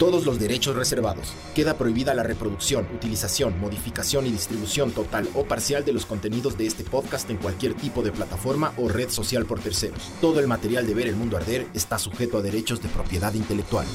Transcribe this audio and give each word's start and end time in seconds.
Todos 0.00 0.24
los 0.24 0.40
derechos 0.40 0.76
reservados. 0.76 1.34
Queda 1.54 1.76
prohibida 1.76 2.14
la 2.14 2.22
reproducción, 2.22 2.88
utilización, 2.94 3.60
modificación 3.60 4.26
y 4.26 4.30
distribución 4.30 4.92
total 4.92 5.28
o 5.34 5.44
parcial 5.44 5.84
de 5.84 5.92
los 5.92 6.06
contenidos 6.06 6.56
de 6.56 6.66
este 6.66 6.84
podcast 6.84 7.28
en 7.28 7.36
cualquier 7.36 7.74
tipo 7.74 8.02
de 8.02 8.10
plataforma 8.10 8.72
o 8.78 8.88
red 8.88 9.10
social 9.10 9.44
por 9.44 9.60
terceros. 9.60 10.10
Todo 10.22 10.40
el 10.40 10.46
material 10.46 10.86
de 10.86 10.94
Ver 10.94 11.08
el 11.08 11.16
Mundo 11.16 11.36
Arder 11.36 11.66
está 11.74 11.98
sujeto 11.98 12.38
a 12.38 12.40
derechos 12.40 12.82
de 12.82 12.88
propiedad 12.88 13.34
intelectual. 13.34 13.86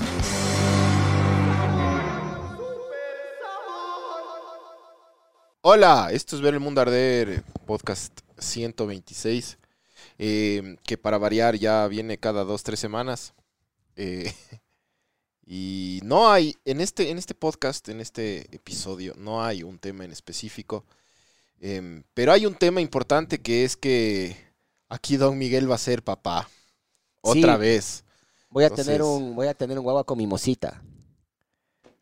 Hola, 5.61 6.09
esto 6.11 6.35
es 6.35 6.43
Ver 6.43 6.53
el 6.53 6.59
Mundo 6.59 6.81
Arder, 6.81 7.43
podcast 7.65 8.19
126, 8.37 9.57
eh, 10.19 10.75
que 10.83 10.99
para 10.99 11.17
variar 11.17 11.55
ya 11.55 11.87
viene 11.87 12.19
cada 12.19 12.43
dos, 12.43 12.61
tres 12.61 12.79
semanas. 12.79 13.33
Eh, 13.95 14.31
y 15.45 15.99
no 16.03 16.29
hay, 16.31 16.55
en 16.65 16.81
este, 16.81 17.09
en 17.11 17.17
este 17.17 17.35
podcast, 17.35 17.87
en 17.89 18.01
este 18.01 18.41
episodio, 18.55 19.13
no 19.17 19.43
hay 19.43 19.63
un 19.63 19.77
tema 19.77 20.05
en 20.05 20.11
específico, 20.11 20.83
em, 21.59 22.03
pero 22.13 22.31
hay 22.31 22.45
un 22.45 22.55
tema 22.55 22.81
importante 22.81 23.39
que 23.39 23.63
es 23.63 23.77
que 23.77 24.35
aquí 24.89 25.17
Don 25.17 25.37
Miguel 25.37 25.69
va 25.69 25.75
a 25.75 25.79
ser 25.79 26.03
papá. 26.03 26.49
Otra 27.21 27.53
Sí. 27.55 27.59
vez. 27.59 28.03
Voy 28.49 28.63
a 28.63 28.67
Entonces- 28.67 28.85
tener 28.87 29.01
un, 29.03 29.35
voy 29.35 29.47
a 29.47 29.53
tener 29.53 29.77
un 29.77 29.83
guagua 29.83 30.03
con 30.03 30.17
mimosita. 30.17 30.81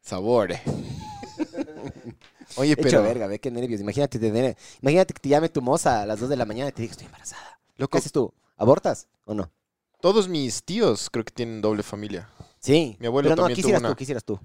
Sabor. 0.02 0.53
Oye, 2.58 2.73
Hecho 2.73 2.81
pero... 2.83 3.03
verga, 3.03 3.27
ve 3.27 3.39
qué 3.39 3.49
nervios. 3.49 3.81
Imagínate 3.81 4.19
tener, 4.19 4.55
imagínate 4.81 5.14
que 5.14 5.19
te 5.19 5.30
llame 5.30 5.49
tu 5.49 5.61
moza 5.61 6.02
a 6.02 6.05
las 6.05 6.19
2 6.19 6.30
de 6.30 6.36
la 6.36 6.45
mañana 6.45 6.69
y 6.69 6.73
te 6.73 6.81
diga 6.81 6.91
estoy 6.91 7.05
embarazada. 7.08 7.59
¿Qué 7.77 7.97
haces 7.97 8.11
tú? 8.11 8.33
¿Abortas 8.58 9.08
o 9.25 9.33
no? 9.33 9.52
todos 9.99 10.27
mis 10.27 10.61
tíos 10.64 11.09
creo 11.09 11.23
que 11.23 11.31
tienen 11.31 11.61
doble 11.61 11.81
familia. 11.81 12.30
Sí. 12.64 12.95
Mi 13.00 13.08
abuelo 13.08 13.28
Pero 13.28 13.36
no, 13.36 13.42
también 13.44 13.56
tuvo 13.58 13.61
quisieras 13.64 13.81
una. 13.81 13.89
tú, 13.89 13.95
quisieras 13.95 14.23
tú. 14.23 14.39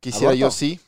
Quisiera 0.00 0.34
yo 0.34 0.50
sí. 0.50 0.78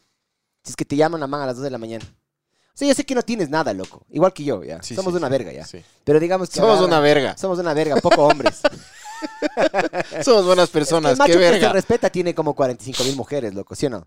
Si 0.63 0.71
es 0.71 0.77
que 0.77 0.85
te 0.85 0.97
llaman 0.97 1.23
a 1.23 1.27
man 1.27 1.41
a 1.41 1.47
las 1.47 1.57
2 1.57 1.65
de 1.65 1.71
la 1.71 1.79
mañana. 1.79 2.05
O 2.05 2.77
sea, 2.77 2.89
yo 2.89 2.95
sé 2.95 3.05
que 3.07 3.15
no 3.15 3.23
tienes 3.23 3.49
nada, 3.49 3.73
loco. 3.73 4.05
Igual 4.11 4.33
que 4.33 4.45
yo, 4.45 4.63
ya. 4.65 4.83
Sí, 4.83 4.95
Somos 4.95 5.13
sí, 5.15 5.19
una 5.19 5.29
sí, 5.29 5.33
verga, 5.33 5.53
ya. 5.53 5.67
Pero 6.05 6.19
digamos 6.21 6.51
que 6.51 6.57
Somos 6.61 6.81
una 6.81 7.01
verga. 7.01 7.37
Somos 7.39 7.59
una 7.59 7.73
verga, 7.73 7.97
poco 7.97 8.23
hombres. 8.27 8.61
Somos 10.25 10.45
buenas 10.45 10.69
personas. 10.71 11.13
el 11.13 11.19
macho 11.19 11.33
Qué 11.35 11.39
que 11.39 11.45
se 11.45 11.51
verga. 11.53 11.73
respeta 11.73 12.11
tiene 12.11 12.35
como 12.35 12.55
45 12.55 13.05
mil 13.05 13.17
mujeres, 13.17 13.55
loco, 13.55 13.75
¿sí 13.75 13.87
o 13.87 13.91
no? 13.91 14.07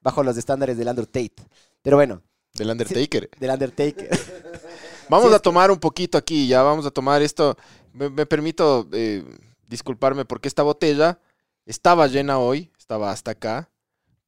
Bajo 0.00 0.22
los 0.22 0.36
estándares 0.36 0.76
del 0.78 0.88
Undertate. 0.88 1.34
Pero 1.82 1.96
bueno, 1.96 2.22
Del 2.54 2.70
Undertaker. 2.70 3.28
del 3.38 3.50
Undertaker. 3.50 4.08
Vamos 5.08 5.30
a 5.32 5.36
que- 5.36 5.42
tomar 5.42 5.70
un 5.70 5.78
poquito 5.78 6.18
aquí, 6.18 6.48
ya 6.48 6.62
vamos 6.62 6.84
a 6.86 6.90
tomar 6.90 7.22
esto. 7.22 7.56
Me, 7.92 8.10
me 8.10 8.26
permito 8.26 8.88
eh, 8.92 9.24
disculparme 9.68 10.24
porque 10.24 10.48
esta 10.48 10.64
botella 10.64 11.20
estaba 11.66 12.06
llena 12.06 12.38
hoy, 12.38 12.72
estaba 12.78 13.10
hasta 13.10 13.32
acá, 13.32 13.70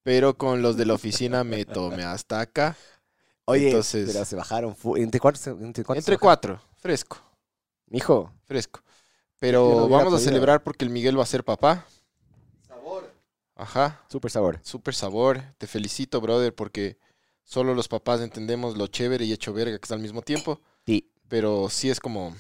pero 0.03 0.37
con 0.37 0.61
los 0.61 0.77
de 0.77 0.85
la 0.87 0.95
oficina 0.95 1.43
me 1.45 1.65
tomé 1.65 2.05
hasta 2.05 2.41
acá. 2.41 2.77
Oye, 3.47 3.69
Entonces- 3.69 4.11
pero 4.13 4.25
se 4.27 4.37
bajaron. 4.37 4.77
¿Entre 4.97 5.19
cuántos? 5.21 5.47
¿Entre, 5.47 5.83
cuántos 5.85 6.03
Entre 6.03 6.17
bajaron? 6.17 6.19
cuatro, 6.21 6.63
fresco, 6.77 7.17
Mijo, 7.87 8.31
fresco. 8.45 8.81
Yo 8.81 8.85
no 8.85 9.39
Pero 9.41 9.63
hubiera 9.69 9.83
vamos 9.99 10.01
a 10.13 10.17
podido. 10.17 10.19
celebrar 10.19 10.63
porque 10.63 10.85
el 10.85 10.91
Miguel 10.91 11.19
va 11.19 11.23
a 11.23 11.27
ser 11.27 11.45
papá. 11.45 11.87
Ajá, 13.55 14.05
super 14.09 14.31
sabor. 14.31 14.61
súper 14.63 14.95
sabor. 14.95 15.43
Te 15.59 15.67
felicito, 15.67 16.21
brother, 16.21 16.55
porque 16.55 16.97
solo 17.43 17.75
los 17.75 17.89
papás 17.89 18.21
entendemos 18.21 18.77
lo 18.77 18.87
chévere 18.87 19.25
y 19.25 19.33
hecho 19.33 19.53
verga 19.53 19.77
que 19.77 19.83
está 19.85 19.95
al 19.95 20.01
mismo 20.01 20.23
tiempo. 20.23 20.61
Sí. 20.87 21.11
Pero 21.29 21.69
sí 21.69 21.91
es 21.91 21.99
como 22.01 22.35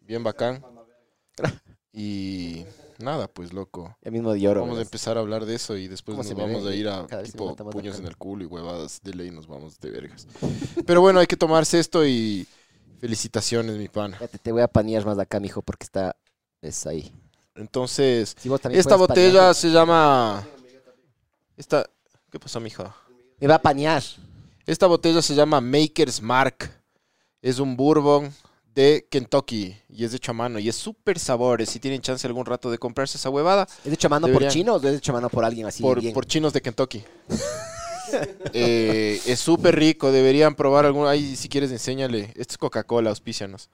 bien 0.00 0.22
bacán. 0.24 0.64
Y 1.98 2.66
nada, 2.98 3.28
pues 3.28 3.52
loco. 3.52 3.96
Ya 4.02 4.10
mismo 4.10 4.34
lloro. 4.34 4.62
Vamos 4.62 4.78
a 4.78 4.82
empezar 4.82 5.16
a 5.16 5.20
hablar 5.20 5.44
de 5.46 5.54
eso 5.54 5.76
y 5.76 5.88
después 5.88 6.16
¿Cómo 6.16 6.28
nos 6.28 6.38
vamos 6.38 6.64
ve? 6.64 6.72
a 6.72 6.74
ir 6.74 6.88
a 6.88 7.06
tipo 7.22 7.54
puños 7.70 7.98
en 7.98 8.06
el 8.06 8.16
culo 8.16 8.44
y 8.44 8.46
huevadas 8.46 9.00
de 9.02 9.14
ley 9.14 9.30
nos 9.30 9.46
vamos 9.46 9.78
de 9.80 9.90
vergas. 9.90 10.26
Pero 10.86 11.00
bueno, 11.00 11.20
hay 11.20 11.26
que 11.26 11.36
tomarse 11.36 11.78
esto 11.78 12.06
y 12.06 12.46
felicitaciones, 12.98 13.76
mi 13.76 13.88
pana. 13.88 14.14
Espérate, 14.14 14.38
te 14.38 14.52
voy 14.52 14.62
a 14.62 14.68
panear 14.68 15.04
más 15.04 15.16
de 15.16 15.22
acá, 15.22 15.40
mijo, 15.40 15.62
porque 15.62 15.84
está. 15.84 16.16
Es 16.62 16.86
ahí. 16.86 17.12
Entonces, 17.54 18.34
Si 18.38 18.50
esta 18.72 18.96
botella 18.96 19.38
panear. 19.38 19.54
se 19.54 19.70
llama... 19.70 20.46
Esta... 21.56 21.88
¿Qué 22.30 22.38
pasó, 22.38 22.60
mija? 22.60 22.94
Me 23.38 23.46
va 23.46 23.56
a 23.56 23.62
panear. 23.62 24.02
Esta 24.66 24.86
botella 24.86 25.22
se 25.22 25.34
llama 25.34 25.60
Maker's 25.60 26.20
Mark. 26.20 26.70
Es 27.40 27.58
un 27.58 27.76
bourbon 27.76 28.32
de 28.76 29.08
Kentucky 29.10 29.74
y 29.88 30.04
es 30.04 30.12
hecho 30.14 30.30
a 30.30 30.34
mano 30.34 30.58
y 30.60 30.68
es 30.68 30.76
súper 30.76 31.18
sabor. 31.18 31.64
Si 31.66 31.80
tienen 31.80 32.00
chance 32.02 32.24
algún 32.26 32.44
rato 32.46 32.70
de 32.70 32.78
comprarse 32.78 33.16
esa 33.16 33.30
huevada, 33.30 33.66
¿Es 33.84 33.92
hecho 33.92 34.06
a 34.06 34.10
mano 34.10 34.28
Deberían- 34.28 34.48
por 34.50 34.52
chino 34.52 34.74
o 34.74 34.78
es 34.86 34.98
hecho 34.98 35.12
a 35.12 35.14
mano 35.14 35.30
por 35.30 35.44
alguien 35.44 35.66
así? 35.66 35.82
por, 35.82 36.00
bien? 36.00 36.12
por 36.14 36.26
chinos 36.26 36.52
de 36.52 36.60
Kentucky. 36.62 37.02
Eh, 38.52 39.20
es 39.26 39.40
súper 39.40 39.74
rico, 39.74 40.12
deberían 40.12 40.54
probar 40.54 40.86
algún. 40.86 41.08
Ahí, 41.08 41.34
si 41.34 41.48
quieres, 41.48 41.72
enséñale. 41.72 42.26
Esto 42.36 42.52
es 42.52 42.58
Coca-Cola, 42.58 43.10
auspicianos. 43.10 43.68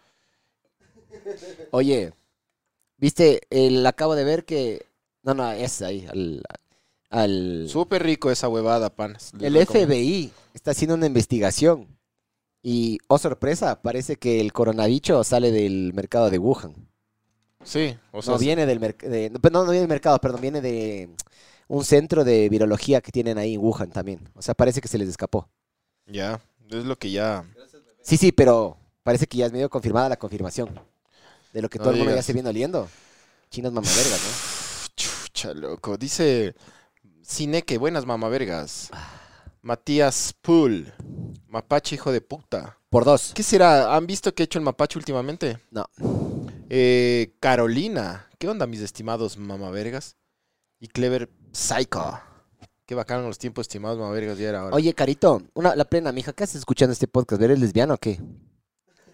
Oye, 1.70 2.14
viste, 2.96 3.42
el, 3.50 3.84
acabo 3.86 4.14
de 4.14 4.24
ver 4.24 4.46
que. 4.46 4.86
No, 5.22 5.34
no, 5.34 5.52
es 5.52 5.82
ahí. 5.82 6.06
Al, 6.10 6.42
al- 7.10 7.66
Súper 7.68 8.02
rico 8.04 8.30
esa 8.30 8.48
huevada, 8.48 8.88
panas. 8.88 9.32
El 9.38 9.52
recomiendo. 9.52 9.94
FBI 9.94 10.32
está 10.54 10.70
haciendo 10.70 10.94
una 10.94 11.06
investigación. 11.06 11.91
Y, 12.62 12.98
oh 13.08 13.18
sorpresa, 13.18 13.82
parece 13.82 14.16
que 14.16 14.40
el 14.40 14.52
coronavirus 14.52 15.26
sale 15.26 15.50
del 15.50 15.92
mercado 15.94 16.30
de 16.30 16.38
Wuhan. 16.38 16.74
Sí, 17.64 17.96
o 18.12 18.22
sea, 18.22 18.34
no 18.34 18.38
viene 18.38 18.66
del 18.66 18.80
mercado. 18.80 19.12
No, 19.50 19.64
no 19.64 19.70
viene 19.70 19.80
del 19.80 19.88
mercado, 19.88 20.18
perdón, 20.20 20.40
viene 20.40 20.60
de 20.60 21.10
un 21.68 21.84
centro 21.84 22.24
de 22.24 22.48
virología 22.48 23.00
que 23.00 23.12
tienen 23.12 23.38
ahí 23.38 23.54
en 23.54 23.60
Wuhan 23.60 23.90
también. 23.90 24.28
O 24.34 24.42
sea, 24.42 24.54
parece 24.54 24.80
que 24.80 24.88
se 24.88 24.98
les 24.98 25.08
escapó. 25.08 25.48
ya. 26.06 26.40
Es 26.70 26.84
lo 26.86 26.96
que 26.96 27.10
ya. 27.10 27.44
Sí, 28.00 28.16
sí, 28.16 28.32
pero 28.32 28.78
parece 29.02 29.26
que 29.26 29.36
ya 29.36 29.44
es 29.44 29.52
medio 29.52 29.68
confirmada 29.68 30.08
la 30.08 30.16
confirmación. 30.16 30.70
De 31.52 31.60
lo 31.60 31.68
que 31.68 31.78
No 31.78 31.84
todo 31.84 31.92
el 31.92 31.98
mundo 31.98 32.14
ya 32.14 32.22
se 32.22 32.32
viene 32.32 32.48
oliendo. 32.48 32.88
Chinos 33.50 33.72
mamavergas, 33.74 34.20
¿no? 34.22 34.88
Chucha, 34.96 35.52
loco. 35.52 35.98
Dice 35.98 36.54
Cineque, 37.22 37.76
buenas 37.76 38.06
mamavergas. 38.06 38.90
Matías 39.62 40.34
Pool. 40.42 40.92
Mapache, 41.46 41.94
hijo 41.94 42.10
de 42.10 42.20
puta. 42.20 42.78
Por 42.90 43.04
dos. 43.04 43.32
¿Qué 43.32 43.44
será? 43.44 43.94
¿Han 43.94 44.08
visto 44.08 44.34
qué 44.34 44.42
ha 44.42 44.44
hecho 44.44 44.58
el 44.58 44.64
mapache 44.64 44.98
últimamente? 44.98 45.60
No. 45.70 45.86
Eh, 46.68 47.36
Carolina. 47.38 48.28
¿Qué 48.38 48.48
onda, 48.48 48.66
mis 48.66 48.80
estimados 48.80 49.38
mamavergas? 49.38 50.16
Y 50.80 50.88
Clever 50.88 51.30
Psycho. 51.52 52.18
Qué 52.86 52.96
bacán 52.96 53.22
los 53.22 53.38
tiempos, 53.38 53.62
estimados 53.62 53.98
mamavergas, 53.98 54.36
ya 54.36 54.48
era 54.48 54.60
ahora. 54.62 54.74
Oye, 54.74 54.92
Carito, 54.94 55.40
una, 55.54 55.76
la 55.76 55.84
plena, 55.84 56.10
mija, 56.10 56.32
¿qué 56.32 56.42
haces 56.42 56.56
escuchando 56.56 56.92
este 56.92 57.06
podcast? 57.06 57.40
¿Eres 57.40 57.60
lesbiana 57.60 57.94
o 57.94 57.98
qué? 57.98 58.20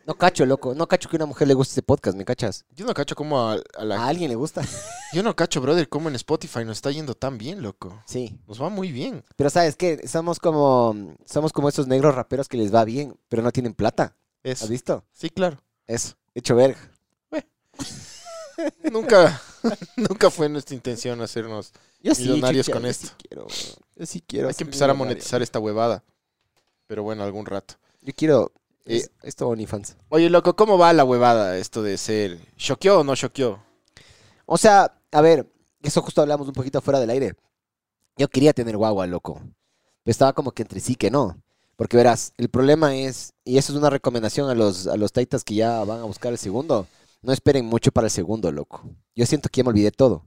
No 0.08 0.14
cacho, 0.16 0.46
loco. 0.46 0.74
No 0.74 0.88
cacho 0.88 1.10
que 1.10 1.16
a 1.16 1.18
una 1.18 1.26
mujer 1.26 1.46
le 1.46 1.52
guste 1.52 1.72
este 1.72 1.82
podcast, 1.82 2.16
¿me 2.16 2.24
cachas? 2.24 2.64
Yo 2.74 2.86
no 2.86 2.94
cacho 2.94 3.14
cómo 3.14 3.40
a, 3.40 3.58
a 3.76 3.84
la... 3.84 4.00
¿A 4.00 4.08
alguien 4.08 4.30
le 4.30 4.36
gusta? 4.36 4.62
Yo 5.12 5.22
no 5.22 5.36
cacho, 5.36 5.60
brother, 5.60 5.86
cómo 5.90 6.08
en 6.08 6.14
Spotify 6.14 6.64
nos 6.64 6.78
está 6.78 6.90
yendo 6.90 7.14
tan 7.14 7.36
bien, 7.36 7.60
loco. 7.60 8.02
Sí. 8.06 8.40
Nos 8.46 8.58
va 8.60 8.70
muy 8.70 8.90
bien. 8.90 9.22
Pero 9.36 9.50
¿sabes 9.50 9.76
qué? 9.76 10.08
Somos 10.08 10.38
como, 10.38 11.14
somos 11.26 11.52
como 11.52 11.68
esos 11.68 11.88
negros 11.88 12.14
raperos 12.14 12.48
que 12.48 12.56
les 12.56 12.74
va 12.74 12.86
bien, 12.86 13.20
pero 13.28 13.42
no 13.42 13.52
tienen 13.52 13.74
plata. 13.74 14.16
Eso. 14.42 14.64
¿Has 14.64 14.70
visto? 14.70 15.04
Sí, 15.12 15.28
claro. 15.28 15.62
Eso. 15.86 16.14
Hecho 16.34 16.56
verga. 16.56 16.78
Nunca, 18.90 19.42
nunca 19.96 20.30
fue 20.30 20.48
nuestra 20.48 20.74
intención 20.74 21.20
hacernos... 21.20 21.72
Yo 22.02 22.14
sí, 22.14 22.22
Millonarios 22.22 22.70
con 22.70 22.82
yo 22.82 22.88
esto. 22.88 23.08
sí 23.08 23.12
quiero. 23.28 23.46
Yo 23.94 24.06
sí 24.06 24.24
quiero. 24.26 24.48
Hay 24.48 24.54
que 24.54 24.64
empezar 24.64 24.88
a 24.88 24.94
monetizar 24.94 25.42
esta 25.42 25.58
huevada. 25.58 26.02
Pero 26.86 27.02
bueno, 27.02 27.24
algún 27.24 27.44
rato. 27.44 27.74
Yo 28.00 28.14
quiero. 28.16 28.52
Eh, 28.88 28.96
es- 28.96 29.10
esto 29.22 29.48
OnlyFans. 29.48 29.96
Oye, 30.08 30.30
loco, 30.30 30.56
¿cómo 30.56 30.78
va 30.78 30.92
la 30.92 31.04
huevada 31.04 31.56
esto 31.58 31.82
de 31.82 31.96
ser... 31.98 32.38
¿Choqueó 32.56 33.00
o 33.00 33.04
no 33.04 33.14
choqueó? 33.14 33.62
O 34.46 34.56
sea, 34.58 35.00
a 35.12 35.20
ver, 35.20 35.46
eso 35.82 36.02
justo 36.02 36.22
hablamos 36.22 36.48
un 36.48 36.54
poquito 36.54 36.80
fuera 36.80 37.00
del 37.00 37.10
aire. 37.10 37.34
Yo 38.16 38.28
quería 38.28 38.52
tener 38.52 38.76
guagua, 38.76 39.06
loco. 39.06 39.40
Pero 40.02 40.10
estaba 40.10 40.32
como 40.32 40.52
que 40.52 40.62
entre 40.62 40.80
sí 40.80 40.96
que 40.96 41.10
no. 41.10 41.40
Porque 41.76 41.96
verás, 41.96 42.32
el 42.38 42.48
problema 42.48 42.96
es, 42.96 43.34
y 43.44 43.58
eso 43.58 43.72
es 43.72 43.78
una 43.78 43.90
recomendación 43.90 44.50
a 44.50 44.54
los, 44.54 44.86
a 44.88 44.96
los 44.96 45.12
taitas 45.12 45.44
que 45.44 45.54
ya 45.54 45.84
van 45.84 46.00
a 46.00 46.04
buscar 46.04 46.32
el 46.32 46.38
segundo, 46.38 46.88
no 47.22 47.32
esperen 47.32 47.66
mucho 47.66 47.92
para 47.92 48.08
el 48.08 48.10
segundo, 48.10 48.50
loco. 48.50 48.82
Yo 49.14 49.26
siento 49.26 49.48
que 49.48 49.58
ya 49.58 49.64
me 49.64 49.70
olvidé 49.70 49.92
todo. 49.92 50.26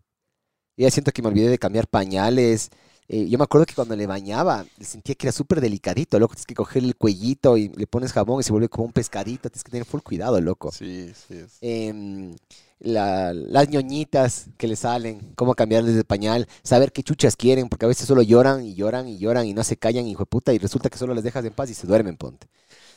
Ya 0.78 0.90
siento 0.92 1.12
que 1.12 1.22
me 1.22 1.28
olvidé 1.30 1.50
de 1.50 1.60
cambiar 1.60 1.88
pañales, 1.88 2.69
eh, 3.13 3.28
yo 3.28 3.38
me 3.38 3.44
acuerdo 3.44 3.66
que 3.66 3.75
cuando 3.75 3.94
le 3.96 4.08
bañaba, 4.08 4.66
sentía 4.80 5.16
que 5.16 5.28
era 5.28 5.34
súper 5.34 5.60
delicadito, 5.60 6.18
loco. 6.18 6.34
Tienes 6.36 6.46
que 6.46 6.56
coger 6.56 6.84
el 6.84 6.96
cuellito 6.96 7.58
y 7.58 7.68
le 7.69 7.86
pones 7.86 8.13
jabón 8.13 8.40
y 8.40 8.44
se 8.44 8.54
vuelve 8.54 8.69
como 8.69 8.86
un 8.86 8.94
pescadito. 8.94 9.50
Tienes 9.50 9.63
que 9.66 9.72
tener 9.72 9.86
full 9.86 10.00
cuidado, 10.02 10.40
loco. 10.40 10.72
Sí, 10.72 11.12
sí. 11.28 11.36
es- 11.36 11.58
Em, 11.62 12.34
la- 12.80 13.34
las 13.34 13.68
ñoñitas 13.69 14.46
que 14.58 14.68
le 14.68 14.75
salen, 14.78 15.34
cómo 15.36 15.56
cambiarles 15.56 15.96
de 15.96 16.04
pañal, 16.06 16.48
saber 16.63 16.92
qué 16.94 17.04
chuchas 17.04 17.36
quieren, 17.36 17.68
porque 17.69 17.86
a 17.86 17.90
veces 17.90 18.08
solo 18.08 18.22
lloran 18.22 18.66
y 18.66 18.75
lloran 18.75 19.08
y 19.10 19.18
lloran 19.18 19.46
y 19.46 19.54
no 19.54 19.63
se 19.66 19.75
callan, 19.78 20.08
hijo 20.08 20.22
de 20.24 20.28
puta, 20.28 20.54
y 20.54 20.58
resulta 20.58 20.90
que 20.90 20.98
solo 20.98 21.13
les 21.13 21.24
dejas 21.25 21.44
en 21.46 21.54
paz 21.54 21.69
y 21.69 21.74
se 21.74 21.88
duermen, 21.88 22.16
ponte. 22.18 22.48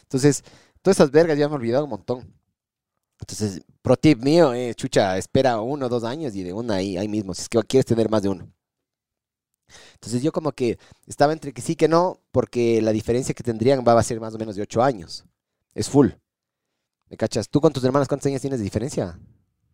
Entonces, 0.05 0.45
todas 0.83 0.99
esas 0.99 1.11
vergas 1.11 1.39
ya 1.39 1.49
me 1.49 1.55
he 1.55 1.59
olvidado 1.59 1.85
un 1.85 1.91
montón. 1.91 2.33
Entonces, 3.21 3.63
pro 3.83 3.97
tip 3.97 4.23
mío, 4.23 4.55
eh, 4.55 4.75
chucha, 4.75 5.17
espera 5.19 5.61
uno 5.61 5.87
o 5.87 5.89
dos 5.89 6.05
años 6.05 6.35
y 6.37 6.43
de 6.45 6.53
una 6.53 6.77
ahí, 6.77 6.97
ahí 6.97 7.09
mismo, 7.09 7.35
si 7.35 7.43
es 7.43 7.49
que 7.49 7.61
quieres 7.63 7.87
tener 7.87 8.11
más 8.11 8.23
de 8.23 8.29
uno. 8.31 8.49
Entonces 9.95 10.23
yo 10.23 10.33
como 10.33 10.53
que 10.53 10.79
estaba 11.07 11.33
entre 11.33 11.53
que 11.53 11.63
sí 11.63 11.77
que 11.77 11.89
no, 11.89 12.21
porque 12.33 12.83
la 12.83 12.93
diferencia 12.93 13.35
que 13.35 13.43
tendrían 13.43 13.85
va 13.87 13.99
a 13.99 14.03
ser 14.03 14.21
más 14.21 14.35
o 14.35 14.39
menos 14.39 14.57
de 14.57 14.63
ocho 14.63 14.83
años. 14.83 15.25
Es 15.75 15.89
full. 15.89 16.11
¿Me 17.11 17.17
cachas? 17.17 17.49
¿Tú 17.49 17.61
con 17.61 17.73
tus 17.73 17.85
hermanas 17.85 18.09
cuántos 18.09 18.27
años 18.27 18.41
tienes 18.41 18.61
de 18.61 18.65
diferencia? 18.65 19.19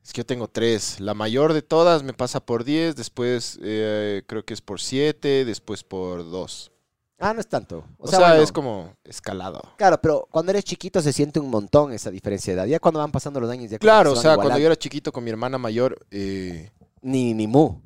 Es 0.03 0.13
que 0.13 0.19
yo 0.19 0.27
tengo 0.27 0.49
tres. 0.49 1.01
La 1.01 1.15
mayor 1.15 1.53
de 1.53 1.63
todas 1.63 2.03
me 2.03 2.13
pasa 2.13 2.41
por 2.41 2.65
10, 2.65 2.97
después 2.97 3.59
eh, 3.63 4.23
creo 4.27 4.45
que 4.45 4.55
es 4.55 4.61
por 4.61 4.81
7, 4.81 5.45
después 5.45 5.85
por 5.85 6.29
2. 6.31 6.73
Ah, 7.19 7.35
no 7.35 7.41
es 7.41 7.47
tanto. 7.47 7.85
O, 7.99 8.09
sea, 8.09 8.19
bueno, 8.19 8.35
es 8.37 8.51
como 8.51 8.95
escalado. 9.05 9.61
Claro, 9.77 10.01
pero 10.01 10.27
cuando 10.31 10.53
eres 10.53 10.65
chiquito 10.65 11.03
se 11.03 11.13
siente 11.13 11.39
un 11.39 11.51
montón 11.51 11.93
esa 11.93 12.11
diferencia 12.11 12.55
de 12.55 12.61
edad. 12.61 12.67
Ya 12.67 12.81
cuando 12.81 12.99
van 12.99 13.13
pasando 13.13 13.39
los 13.41 13.51
años 13.51 13.71
ya 13.71 13.79
Claro, 13.79 14.13
o 14.13 14.17
se 14.17 14.23
sea, 14.23 14.37
cuando 14.37 14.59
yo 14.59 14.67
era 14.67 14.77
chiquito 14.77 15.13
con 15.13 15.23
mi 15.23 15.31
hermana 15.31 15.59
mayor, 15.59 16.07
eh, 16.11 16.71
Ni, 17.03 17.35
ni 17.35 17.47
mu. 17.47 17.79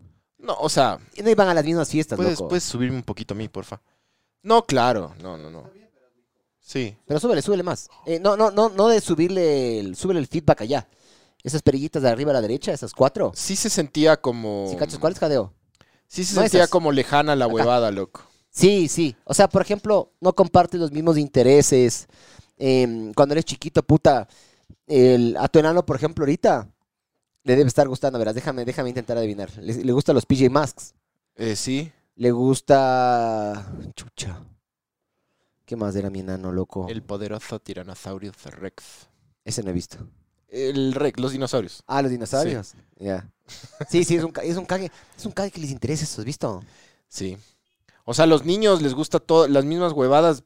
No, 0.45 0.55
o 0.59 0.69
sea, 0.69 0.99
Y 1.17 1.23
no 1.23 1.31
iban 1.31 1.49
a 1.49 1.55
las 1.55 1.65
mismas 1.65 1.89
fiestas, 1.89 2.17
puedes, 2.17 2.39
loco. 2.39 2.49
puedes 2.49 2.65
subirme 2.65 2.97
un 2.97 3.03
poquito 3.03 3.35
a 3.35 3.37
mí, 3.37 3.49
porfa. 3.49 3.81
No, 4.43 4.63
claro, 4.65 5.15
no, 5.23 5.37
no, 5.39 5.51
no. 5.51 5.71
Sí, 6.61 6.97
Pero 7.07 7.21
súbele, 7.21 7.43
súbele 7.43 7.63
más. 7.63 7.89
Eh, 8.07 8.19
no, 8.21 8.37
no, 8.37 8.51
no, 8.51 8.71
no 8.71 8.89
de 8.89 9.01
subirle 9.01 9.79
el, 9.81 9.97
súbele 9.97 10.21
el 10.21 10.27
feedback 10.27 10.63
allá. 10.63 10.89
Esas 11.43 11.61
perillitas 11.61 12.03
de 12.03 12.09
arriba 12.09 12.31
a 12.31 12.35
la 12.35 12.41
derecha, 12.41 12.73
esas 12.73 12.93
cuatro. 12.95 13.33
sí 13.35 13.55
se 13.55 13.69
sentía 13.69 14.17
como... 14.19 14.67
¿Sí 14.71 14.77
cachas 14.77 14.99
cuál 14.99 15.13
es 15.13 15.19
jadeo? 15.19 15.53
Sí 16.09 16.25
se 16.25 16.35
No 16.37 16.41
sentía 16.43 16.61
esas. 16.61 16.71
como 16.71 16.91
lejana 16.91 17.37
la 17.37 17.45
Acá. 17.45 17.55
huevada, 17.55 17.91
loco. 17.91 18.23
Sí, 18.51 18.89
sí. 18.89 19.15
O 19.25 19.35
sea, 19.35 19.49
por 19.49 19.61
ejemplo, 19.61 20.13
no 20.21 20.33
compartes 20.35 20.81
los 20.81 20.91
mismos 20.91 21.19
intereses. 21.19 22.07
Em, 22.57 23.13
cuando 23.13 23.35
eres 23.35 23.45
chiquito, 23.45 23.83
puta, 23.83 24.27
el, 24.87 25.37
a 25.39 25.49
tu 25.49 25.59
enano, 25.59 25.85
por 25.85 25.97
ejemplo, 25.97 26.23
ahorita, 26.23 26.69
le 27.45 27.57
debe 27.57 27.69
estar 27.69 27.87
gustando. 27.89 28.19
Verás, 28.19 28.35
déjame, 28.35 28.65
déjame 28.65 28.89
intentar 28.89 29.17
adivinar. 29.17 29.51
Le, 29.59 29.85
le 29.85 29.93
gustan 29.93 30.15
los 30.15 30.27
PJ 30.27 30.51
Masks. 30.51 30.95
Eh, 31.37 31.57
sí, 31.57 31.91
Le 32.17 32.31
gusta... 32.31 33.67
Chucha. 33.95 34.41
¿Qué 35.65 35.77
más 35.77 35.97
era 35.97 36.11
mi 36.11 36.21
enano, 36.21 36.53
loco? 36.53 36.87
el 36.89 37.03
poderoso 37.03 37.59
Tyrannosaurus 37.59 38.45
Rex. 38.45 39.09
Ese 39.45 39.63
no 39.63 39.71
he 39.71 39.73
visto. 39.73 39.99
El 40.49 40.93
Rex, 40.95 41.19
los 41.19 41.33
dinosaurios. 41.33 41.83
Ah, 41.87 42.03
los 42.03 42.11
dinosaurios. 42.11 42.75
Ya. 42.97 43.29
Sí, 43.89 44.05
sí, 44.05 44.17
es 44.17 44.25
un, 44.25 44.33
es 44.43 44.57
un 44.57 44.65
cague. 44.67 44.91
Es 45.17 45.27
un 45.27 45.33
cague 45.33 45.51
que 45.51 45.61
les 45.61 45.71
interesa 45.71 46.05
eso, 46.05 46.21
¿has 46.21 46.25
visto? 46.25 46.63
Sí. 47.09 47.37
O 48.05 48.15
sea, 48.15 48.25
a 48.25 48.29
los 48.29 48.45
niños 48.45 48.81
les 48.81 48.95
gusta 48.95 49.19
todo, 49.19 49.49
las 49.49 49.65
mismas 49.65 49.93
huevadas. 49.93 50.45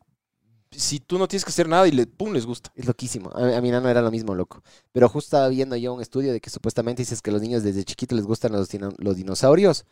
Si 0.71 1.01
tú 1.01 1.19
no 1.19 1.27
tienes 1.29 1.45
que 1.45 1.51
hacer 1.51 1.69
nada 1.69 1.89
y 1.89 1.93
le, 1.93 2.07
pum, 2.07 2.33
les 2.33 2.45
gusta. 2.47 2.71
Es 2.75 2.87
loquísimo. 2.87 3.31
A, 3.35 3.57
a 3.57 3.61
mi 3.61 3.71
nano 3.71 3.89
era 3.89 4.03
lo 4.03 4.11
mismo, 4.11 4.35
loco. 4.35 4.63
Pero 4.93 5.09
justo 5.09 5.29
estaba 5.29 5.49
viendo 5.49 5.77
yo 5.77 5.95
un 5.95 6.03
estudio 6.03 6.33
de 6.33 6.41
que 6.41 6.51
supuestamente 6.51 7.03
dices 7.03 7.23
que 7.23 7.31
los 7.33 7.41
niños 7.43 7.63
desde 7.63 7.85
chiquitos 7.85 8.17
les 8.17 8.27
gustan 8.27 8.53
los, 8.53 8.69
dino- 8.69 8.93
los 8.99 9.17
dinosaurios. 9.17 9.85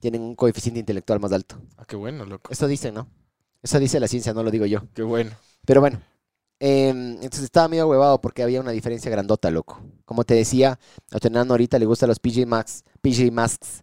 Tienen 0.00 0.22
un 0.22 0.34
coeficiente 0.36 0.80
intelectual 0.80 1.20
más 1.20 1.32
alto. 1.32 1.56
Ah, 1.76 1.84
qué 1.86 1.96
bueno, 1.96 2.26
loco. 2.26 2.52
Eso 2.52 2.66
dice, 2.68 2.92
¿no? 2.92 3.08
Eso 3.62 3.78
dice 3.80 4.00
la 4.00 4.08
ciencia, 4.08 4.34
no 4.34 4.42
lo 4.42 4.50
digo 4.50 4.66
yo. 4.66 4.82
Qué 4.94 5.02
bueno. 5.02 5.32
Pero 5.66 5.80
bueno. 5.80 6.00
em, 6.60 7.14
entonces 7.14 7.44
estaba 7.44 7.68
medio 7.68 7.88
huevado 7.88 8.20
porque 8.20 8.42
había 8.42 8.60
una 8.60 8.72
diferencia 8.72 9.10
grandota, 9.10 9.50
loco. 9.50 9.82
Como 10.04 10.24
te 10.24 10.34
decía, 10.34 10.78
a 11.12 11.18
tu 11.18 11.28
enano 11.28 11.52
ahorita 11.54 11.78
le 11.78 11.86
gustan 11.86 12.08
los 12.08 12.18
PJ 12.20 12.46
Masks, 12.46 12.84
PJ 13.02 13.30
Masks. 13.32 13.82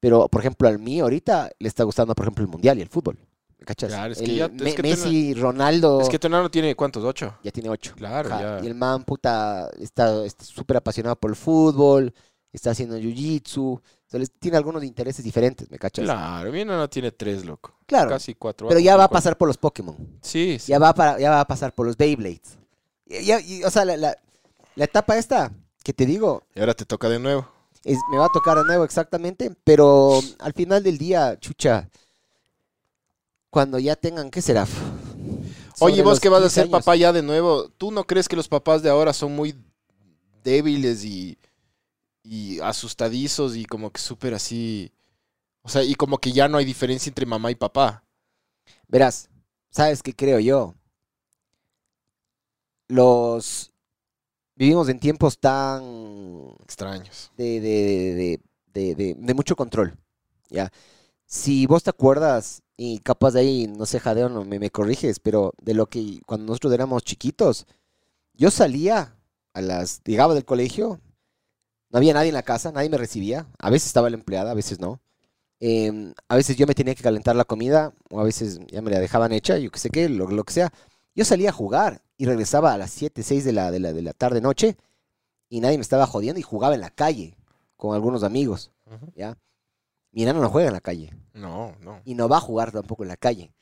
Pero, 0.00 0.28
por 0.28 0.40
ejemplo, 0.42 0.68
al 0.68 0.78
mío 0.78 1.04
ahorita 1.04 1.50
le 1.58 1.68
está 1.68 1.84
gustando, 1.84 2.14
por 2.14 2.24
ejemplo, 2.26 2.44
el 2.44 2.50
mundial 2.50 2.78
y 2.78 2.82
el 2.82 2.88
fútbol. 2.88 3.18
¿Me 3.58 3.64
cachas? 3.64 3.88
Claro, 3.90 4.12
es 4.12 4.18
que 4.18 4.24
El 4.24 4.36
ya- 4.36 4.44
es 4.46 4.52
Me- 4.52 4.74
que 4.74 4.82
tú 4.82 4.88
Messi, 4.88 5.34
Ronaldo. 5.34 6.00
Es 6.00 6.08
que 6.08 6.18
tu 6.18 6.26
enano 6.26 6.50
tiene, 6.50 6.74
¿cuántos? 6.74 7.02
¿Ocho? 7.04 7.34
Ya 7.42 7.50
tiene 7.50 7.68
ocho. 7.70 7.94
Claro, 7.96 8.28
ya. 8.28 8.60
Y 8.62 8.66
el 8.66 8.74
man, 8.74 9.04
puta, 9.04 9.70
está 9.80 10.28
súper 10.28 10.76
apasionado 10.78 11.16
por 11.16 11.30
el 11.30 11.36
fútbol, 11.36 12.12
está 12.52 12.70
haciendo 12.70 12.96
jiu-jitsu, 12.98 13.80
tiene 14.38 14.56
algunos 14.56 14.84
intereses 14.84 15.24
diferentes, 15.24 15.70
¿me 15.70 15.78
cachas? 15.78 16.04
Claro, 16.04 16.52
mi 16.52 16.60
enano 16.60 16.88
tiene 16.88 17.12
tres, 17.12 17.44
loco. 17.44 17.74
Claro, 17.86 18.10
Casi 18.10 18.34
cuatro. 18.34 18.68
pero 18.68 18.78
ya 18.80 18.96
va 18.96 19.04
a 19.04 19.10
pasar 19.10 19.36
por 19.38 19.48
los 19.48 19.56
Pokémon. 19.56 19.96
Sí, 20.22 20.58
sí. 20.60 20.72
ya 20.72 20.78
va, 20.78 20.94
para, 20.94 21.18
ya 21.18 21.30
va 21.30 21.40
a 21.40 21.46
pasar 21.46 21.74
por 21.74 21.86
los 21.86 21.96
Beyblades. 21.96 22.58
Y- 23.06 23.24
ya- 23.24 23.40
y, 23.40 23.62
o 23.64 23.70
sea, 23.70 23.84
la, 23.84 23.96
la- 23.96 24.16
la 24.74 24.84
etapa 24.84 25.16
esta, 25.16 25.50
que 25.82 25.92
te 25.92 26.04
digo, 26.06 26.42
Y 26.54 26.60
ahora 26.60 26.74
te 26.74 26.84
toca 26.84 27.08
de 27.08 27.18
nuevo. 27.18 27.48
es- 27.84 27.98
me 28.10 28.18
va 28.18 28.26
a 28.26 28.32
tocar 28.32 28.56
de 28.58 28.64
nuevo 28.64 28.84
exactamente, 28.84 29.54
pero 29.64 30.20
al 30.40 30.52
final 30.52 30.82
del 30.82 30.98
día, 30.98 31.38
chucha, 31.40 31.88
cuando 33.56 33.78
ya 33.78 33.96
tengan, 33.96 34.30
¿qué 34.30 34.42
será? 34.42 34.66
Oye, 35.78 36.02
vos 36.02 36.20
que 36.20 36.28
vas 36.28 36.42
a 36.44 36.50
15 36.50 36.50
ser 36.50 36.68
años. 36.68 36.68
papá 36.68 36.94
ya 36.94 37.10
de 37.10 37.22
nuevo, 37.22 37.70
¿tú 37.78 37.90
no 37.90 38.04
crees 38.04 38.28
que 38.28 38.36
los 38.36 38.48
papás 38.48 38.82
de 38.82 38.90
ahora 38.90 39.14
son 39.14 39.34
muy 39.34 39.56
débiles 40.44 41.04
y, 41.04 41.38
y 42.24 42.60
asustadizos 42.60 43.56
y 43.56 43.64
como 43.66 43.90
que 43.92 44.00
súper 44.00 44.34
así? 44.34 44.92
O 45.62 45.68
sea, 45.70 45.84
y 45.84 45.94
como 45.94 46.18
que 46.18 46.32
ya 46.32 46.48
no 46.48 46.58
hay 46.58 46.64
diferencia 46.64 47.10
entre 47.10 47.26
mamá 47.26 47.50
y 47.50 47.56
papá. 47.56 48.04
Verás, 48.88 49.30
¿sabes 49.70 50.02
qué 50.02 50.14
creo 50.14 50.40
yo? 50.40 50.74
Los... 52.88 53.72
Vivimos 54.56 54.88
en 54.88 55.00
tiempos 55.00 55.38
tan 55.38 55.82
Extraños. 56.64 57.30
de, 57.36 57.60
de, 57.60 58.14
de, 58.14 58.40
de, 58.74 58.94
de- 58.94 59.14
de 59.18 59.34
mucho 59.34 59.56
control, 59.56 59.96
¿ya? 60.50 60.70
Si 61.26 61.66
vos 61.66 61.82
te 61.82 61.90
acuerdas, 61.90 62.62
y 62.76 63.00
capaz 63.00 63.32
de 63.32 63.40
ahí, 63.40 63.66
no 63.66 63.84
sé, 63.86 64.00
Jadeo, 64.00 64.28
no 64.28 64.44
me, 64.44 64.58
me 64.58 64.70
corriges, 64.70 65.18
pero 65.18 65.52
de 65.60 65.74
lo 65.74 65.86
que 65.86 66.20
cuando 66.26 66.46
nosotros 66.46 66.72
éramos 66.72 67.02
chiquitos, 67.02 67.66
yo 68.34 68.50
salía 68.50 69.16
a 69.54 69.60
las, 69.60 70.02
llegaba 70.04 70.34
del 70.34 70.44
colegio, 70.44 71.00
no 71.90 71.98
había 71.98 72.14
nadie 72.14 72.28
en 72.28 72.34
la 72.34 72.42
casa, 72.42 72.72
nadie 72.72 72.90
me 72.90 72.98
recibía, 72.98 73.46
a 73.58 73.70
veces 73.70 73.88
estaba 73.88 74.10
la 74.10 74.16
empleada, 74.16 74.52
a 74.52 74.54
veces 74.54 74.80
no. 74.80 75.00
Em, 75.58 76.12
a 76.28 76.36
veces 76.36 76.56
yo 76.56 76.66
me 76.66 76.74
tenía 76.74 76.94
que 76.94 77.02
calentar 77.02 77.34
la 77.34 77.44
comida, 77.44 77.92
o 78.10 78.20
a 78.20 78.24
veces 78.24 78.60
ya 78.68 78.82
me 78.82 78.90
la 78.90 79.00
dejaban 79.00 79.32
hecha, 79.32 79.58
yo 79.58 79.70
qué 79.70 79.78
sé 79.78 79.90
qué, 79.90 80.08
lo, 80.08 80.28
lo 80.28 80.44
que 80.44 80.52
sea. 80.52 80.72
Yo 81.14 81.24
salía 81.24 81.50
a 81.50 81.52
jugar 81.52 82.02
y 82.18 82.26
regresaba 82.26 82.72
a 82.72 82.78
las 82.78 82.90
7, 82.90 83.22
6 83.22 83.44
de 83.44 83.52
la, 83.52 83.70
de 83.70 83.80
la, 83.80 83.92
de 83.92 84.02
la 84.02 84.12
tarde, 84.12 84.40
noche, 84.40 84.76
y 85.48 85.60
nadie 85.60 85.78
me 85.78 85.82
estaba 85.82 86.06
jodiendo 86.06 86.38
y 86.38 86.42
jugaba 86.42 86.74
en 86.74 86.82
la 86.82 86.90
calle 86.90 87.36
con 87.76 87.94
algunos 87.94 88.22
amigos. 88.22 88.70
¿ya? 89.14 89.38
Mi 90.16 90.22
enano 90.22 90.40
no 90.40 90.48
juega 90.48 90.68
en 90.68 90.72
la 90.72 90.80
calle 90.80 91.12
No, 91.34 91.76
no. 91.82 92.00
y 92.06 92.14
no 92.14 92.26
va 92.26 92.38
a 92.38 92.40
jugar 92.40 92.72
tampoco 92.72 93.02
en 93.02 93.08
la 93.10 93.18
calle. 93.18 93.52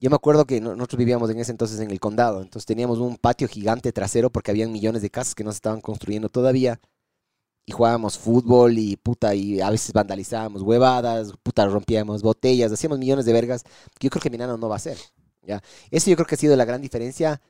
Yo 0.00 0.10
me 0.10 0.16
acuerdo 0.16 0.44
que 0.44 0.60
no- 0.60 0.74
nosotros 0.74 0.98
vivíamos 0.98 1.30
en 1.30 1.38
ese 1.38 1.52
entonces 1.52 1.78
en 1.78 1.88
el 1.92 2.00
condado, 2.00 2.42
entonces 2.42 2.66
teníamos 2.66 2.98
un 2.98 3.16
patio 3.16 3.46
gigante 3.46 3.92
trasero 3.92 4.28
porque 4.28 4.50
habían 4.50 4.72
millones 4.72 5.02
de 5.02 5.10
casas 5.10 5.36
que 5.36 5.44
no 5.44 5.52
se 5.52 5.58
estaban 5.58 5.80
construyendo 5.80 6.28
todavía. 6.28 6.80
Y 7.64 7.70
jugábamos 7.70 8.18
fútbol 8.18 8.76
y 8.76 8.96
puta, 8.96 9.36
y 9.36 9.60
a 9.60 9.70
veces 9.70 9.92
vandalizábamos 9.92 10.62
huevadas, 10.62 11.32
puta, 11.44 11.64
rompíamos 11.66 12.22
botellas, 12.22 12.72
hacíamos 12.72 12.98
millones 12.98 13.24
de 13.24 13.32
vergas, 13.32 13.62
que 13.62 14.08
yo 14.08 14.10
creo 14.10 14.22
que 14.22 14.30
mi 14.30 14.34
enano 14.34 14.56
no 14.56 14.68
va 14.68 14.74
a 14.74 14.78
hacer. 14.78 14.98
¿ya? 15.42 15.62
Eso 15.92 16.10
yo 16.10 16.16
creo 16.16 16.26
que 16.26 16.34
ha 16.34 16.38
sido 16.38 16.56
la 16.56 16.64
gran 16.64 16.82
diferencia 16.82 17.40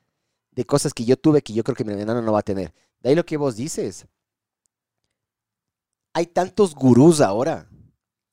de 0.51 0.67
cosas 0.67 0.93
que 0.93 1.07
yo 1.07 1.17
tuve 1.17 1.41
que 1.41 1.55
yo 1.55 1.65
creo 1.65 1.77
que 1.77 1.85
mi 1.85 1.95
enano 1.95 2.21
no 2.21 2.33
va 2.33 2.41
a 2.41 2.43
tener. 2.43 2.75
De 3.01 3.09
ahí 3.09 3.15
lo 3.15 3.25
que 3.25 3.39
vos 3.39 3.57
dices. 3.57 4.05
Hay 6.13 6.27
tantos 6.27 6.75
gurús 6.75 7.23
ahora. 7.23 7.70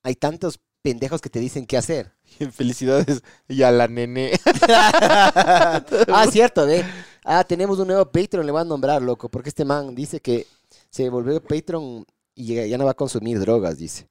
Hay 0.08 0.16
tantos 0.16 0.58
pendejos 0.82 1.20
que 1.20 1.30
te 1.30 1.40
dicen 1.40 1.66
qué 1.66 1.76
hacer. 1.76 2.14
Felicidades 2.54 3.22
y 3.50 3.62
a 3.64 3.72
la 3.72 3.90
nene. 3.90 4.32
ah, 4.70 6.26
cierto, 6.32 6.66
ve. 6.66 6.86
Ah, 7.26 7.44
tenemos 7.44 7.78
un 7.80 7.88
nuevo 7.88 8.06
Patreon, 8.10 8.46
le 8.46 8.54
voy 8.54 8.62
a 8.62 8.64
nombrar, 8.64 9.02
loco, 9.02 9.28
porque 9.28 9.50
este 9.50 9.66
man 9.66 9.94
dice 9.94 10.22
que 10.22 10.48
se 10.90 11.10
volvió 11.10 11.44
Patreon 11.44 12.06
y 12.36 12.70
ya, 12.70 12.78
no 12.78 12.86
va 12.86 12.92
a 12.92 12.94
consumir 12.94 13.38
drogas, 13.38 13.78
dice. 13.78 14.08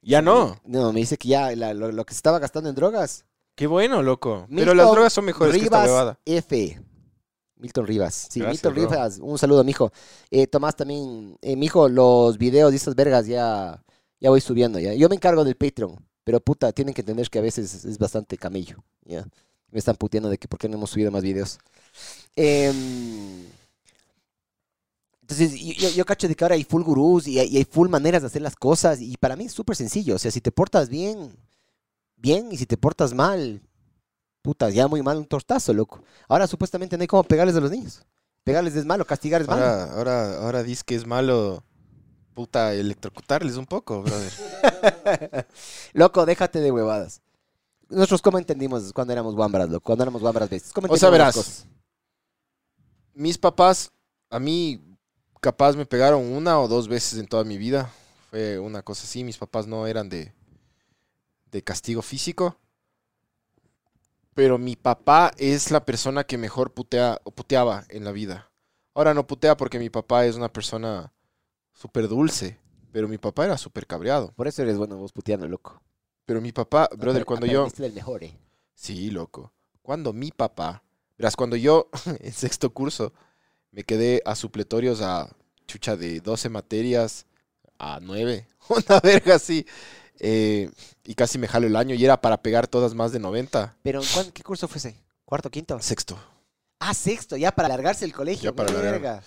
ya 0.00 0.22
no. 0.22 0.56
No, 0.64 0.90
me 0.90 1.00
dice 1.00 1.18
que 1.18 1.28
ya 1.28 1.54
la- 1.54 1.74
lo, 1.74 1.92
lo 1.92 2.06
que 2.06 2.14
se 2.14 2.18
estaba 2.18 2.38
gastando 2.38 2.70
en 2.70 2.74
drogas. 2.76 3.26
Qué 3.54 3.66
bueno, 3.66 4.02
loco. 4.02 4.46
Pero 4.48 4.72
las 4.72 4.90
drogas 4.90 5.12
son 5.12 5.26
mejores 5.26 5.54
que 5.54 5.64
esta. 5.64 6.18
F. 6.24 6.80
Milton 7.56 7.86
Rivas. 7.86 8.28
Sí, 8.30 8.40
Gracias, 8.40 8.64
Milton 8.64 8.74
bro. 8.74 8.90
Rivas. 8.90 9.18
Un 9.20 9.36
saludo, 9.36 9.62
mijo. 9.64 9.92
Eh, 10.30 10.46
Tomás 10.46 10.74
también. 10.76 11.36
Eh, 11.42 11.56
mijo, 11.56 11.90
los 11.90 12.38
videos 12.38 12.70
de 12.70 12.78
estas 12.78 12.94
vergas 12.94 13.26
ya, 13.26 13.82
ya 14.20 14.30
voy 14.30 14.40
subiendo. 14.40 14.78
ya. 14.78 14.94
Yo 14.94 15.08
me 15.08 15.14
encargo 15.16 15.44
del 15.44 15.56
Patreon. 15.56 15.96
Pero 16.24 16.38
puta, 16.40 16.70
tienen 16.72 16.94
que 16.94 17.00
entender 17.00 17.28
que 17.30 17.38
a 17.38 17.42
veces 17.42 17.84
es, 17.84 17.98
bastante 17.98 18.36
camello. 18.36 18.76
Ya. 19.04 19.26
Me 19.70 19.78
están 19.78 19.96
puteando 19.96 20.28
de 20.28 20.38
que 20.38 20.46
por 20.48 20.58
qué 20.58 20.68
no 20.68 20.76
hemos 20.76 20.90
subido 20.90 21.10
más 21.10 21.22
videos. 21.22 21.58
Em, 22.36 23.46
entonces, 25.22 25.52
yo, 25.60 25.72
yo- 25.74 25.90
yo 25.90 26.04
cacho 26.04 26.28
de 26.28 26.34
que 26.34 26.44
ahora 26.44 26.54
hay 26.56 26.64
full 26.64 26.82
gurús 26.82 27.26
y 27.26 27.38
hay, 27.38 27.48
y 27.48 27.56
hay 27.56 27.64
full 27.64 27.88
maneras 27.88 28.22
de 28.22 28.26
hacer 28.26 28.42
las 28.42 28.56
cosas. 28.56 29.00
Y 29.00 29.16
para 29.16 29.36
mí 29.36 29.44
es 29.46 29.52
súper 29.52 29.76
sencillo. 29.76 30.16
O 30.16 30.18
sea, 30.18 30.30
si 30.30 30.40
te 30.40 30.52
portas 30.52 30.88
bien, 30.88 31.32
bien, 32.16 32.48
y 32.50 32.56
si 32.56 32.66
te 32.66 32.76
portas 32.76 33.14
mal, 33.14 33.62
puta, 34.42 34.70
ya 34.70 34.88
muy 34.88 35.02
mal 35.02 35.18
un 35.18 35.26
tortazo, 35.26 35.72
loco. 35.72 36.02
Ahora 36.28 36.46
supuestamente 36.46 36.96
no 36.96 37.02
hay 37.02 37.08
cómo 37.08 37.22
pegarles 37.24 37.56
a 37.56 37.60
los 37.60 37.70
niños. 37.70 38.04
Pegarles 38.44 38.74
es 38.74 38.84
malo, 38.84 39.04
castigar 39.06 39.40
es 39.42 39.48
malo. 39.48 39.62
Ahora, 39.64 39.92
ahora, 39.92 40.38
ahora 40.42 40.62
dices 40.62 40.82
que 40.82 40.94
es 40.96 41.06
malo, 41.06 41.62
puta, 42.34 42.74
electrocutarles 42.74 43.56
un 43.56 43.66
poco, 43.66 44.02
brother. 44.02 44.32
Loco, 45.92 46.26
déjate 46.26 46.60
de 46.60 46.70
huevadas. 46.70 47.20
Nosotros, 47.88 48.22
¿cómo 48.22 48.38
entendimos 48.38 48.92
cuando 48.92 49.12
éramos 49.12 49.34
guambras, 49.34 49.68
loco? 49.68 49.84
Cuando 49.84 50.04
éramos 50.04 50.22
guambras 50.22 50.48
bestias. 50.48 50.72
¿Cómo 50.72 50.86
O 50.92 50.96
sea, 50.96 51.10
verás. 51.10 51.34
cosas? 51.34 51.66
Mis 53.14 53.36
papás, 53.36 53.90
a 54.30 54.38
mí, 54.38 54.80
capaz 55.40 55.74
me 55.74 55.86
pegaron 55.86 56.22
una 56.32 56.60
o 56.60 56.68
dos 56.68 56.86
veces 56.86 57.18
en 57.18 57.26
toda 57.26 57.42
mi 57.42 57.58
vida. 57.58 57.92
Fue 58.30 58.60
una 58.60 58.82
cosa 58.82 59.02
así. 59.04 59.24
Mis 59.24 59.38
papás 59.38 59.66
no 59.66 59.88
eran 59.88 60.08
de, 60.08 60.32
de 61.50 61.62
castigo 61.62 62.00
físico. 62.00 62.56
Pero 64.34 64.56
mi 64.56 64.76
papá 64.76 65.32
es 65.36 65.72
la 65.72 65.84
persona 65.84 66.22
que 66.22 66.38
mejor 66.38 66.72
putea, 66.72 67.20
o 67.24 67.32
puteaba 67.32 67.84
en 67.88 68.04
la 68.04 68.12
vida. 68.12 68.52
Ahora 68.94 69.14
no 69.14 69.26
putea 69.26 69.56
porque 69.56 69.80
mi 69.80 69.90
papá 69.90 70.26
es 70.26 70.36
una 70.36 70.52
persona 70.52 71.12
súper 71.80 72.08
dulce. 72.08 72.58
Pero 72.92 73.08
mi 73.08 73.18
papá 73.18 73.44
era 73.44 73.56
súper 73.56 73.86
cabreado. 73.86 74.32
Por 74.32 74.48
eso 74.48 74.62
eres 74.62 74.76
bueno 74.76 74.96
vos 74.96 75.12
puteando, 75.12 75.48
loco. 75.48 75.80
Pero 76.26 76.40
mi 76.40 76.52
papá, 76.52 76.88
brother, 76.96 77.24
cuando 77.24 77.46
yo... 77.46 77.68
del 77.76 77.92
mejor, 77.92 78.24
eh. 78.24 78.36
Sí, 78.74 79.10
loco. 79.10 79.52
Cuando 79.82 80.12
mi 80.12 80.30
papá, 80.30 80.82
verás, 81.16 81.36
cuando 81.36 81.56
yo 81.56 81.88
en 82.20 82.32
sexto 82.32 82.70
curso 82.70 83.12
me 83.70 83.84
quedé 83.84 84.22
a 84.26 84.34
supletorios 84.34 85.00
a 85.00 85.30
chucha 85.66 85.96
de 85.96 86.20
12 86.20 86.48
materias 86.48 87.26
a 87.78 88.00
9, 88.02 88.46
una 88.68 89.00
verga 89.00 89.36
así, 89.36 89.64
eh, 90.18 90.70
y 91.04 91.14
casi 91.14 91.38
me 91.38 91.48
jalo 91.48 91.66
el 91.66 91.76
año 91.76 91.94
y 91.94 92.04
era 92.04 92.20
para 92.20 92.42
pegar 92.42 92.66
todas 92.66 92.94
más 92.94 93.12
de 93.12 93.20
90. 93.20 93.76
Pero 93.82 94.02
¿en 94.02 94.32
qué 94.32 94.42
curso 94.42 94.68
fue 94.68 94.78
ese? 94.78 94.96
¿Cuarto, 95.24 95.50
quinto? 95.50 95.80
Sexto. 95.80 96.18
Ah, 96.80 96.94
sexto, 96.94 97.36
ya 97.36 97.52
para 97.52 97.66
alargarse 97.66 98.04
el 98.04 98.12
colegio. 98.12 98.50
Ya 98.50 98.56
para 98.56 98.70
alargar. 98.70 98.92
verga. 98.92 99.22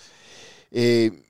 Eh, 0.70 1.24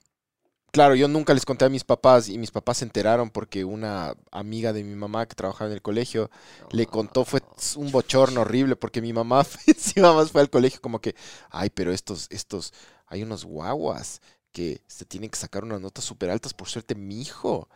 claro, 0.75 0.95
yo 0.95 1.09
nunca 1.09 1.33
les 1.35 1.45
conté 1.47 1.64
a 1.64 1.69
mis 1.69 1.85
papás 1.85 2.28
y 2.28 2.38
mis 2.38 2.50
papás 2.50 2.78
se 2.78 2.85
enteraron 2.85 3.31
porque 3.31 3.64
una 3.64 4.14
amiga 4.33 4.73
de 4.73 4.85
mi 4.85 4.95
mamá 4.97 5.26
que 5.26 5.35
trabajaba 5.37 5.69
en 5.71 5.75
el 5.75 5.83
colegio 5.83 6.31
le 6.71 6.88
contó, 6.88 7.25
fue 7.25 7.43
un 7.76 7.93
bochorno 7.93 8.40
horrible 8.43 8.76
porque 8.76 9.00
mi 9.00 9.12
mamá 9.12 9.47
encima 9.66 10.12
más 10.12 10.33
fue 10.33 10.40
al 10.43 10.50
colegio 10.50 10.81
como 10.81 11.00
que, 11.00 11.14
ay, 11.50 11.71
pero 11.71 11.93
estos, 11.93 12.26
estos, 12.31 12.73
hay 13.07 13.23
unos 13.23 13.45
guaguas 13.45 14.21
que 14.52 14.83
se 14.87 15.04
tienen 15.04 15.31
que 15.31 15.38
sacar 15.38 15.64
unas 15.64 15.81
notas 15.81 16.04
súper 16.04 16.31
altas, 16.31 16.54
por 16.54 16.69
suerte 16.69 16.95
mi 16.95 17.21
hijo 17.21 17.69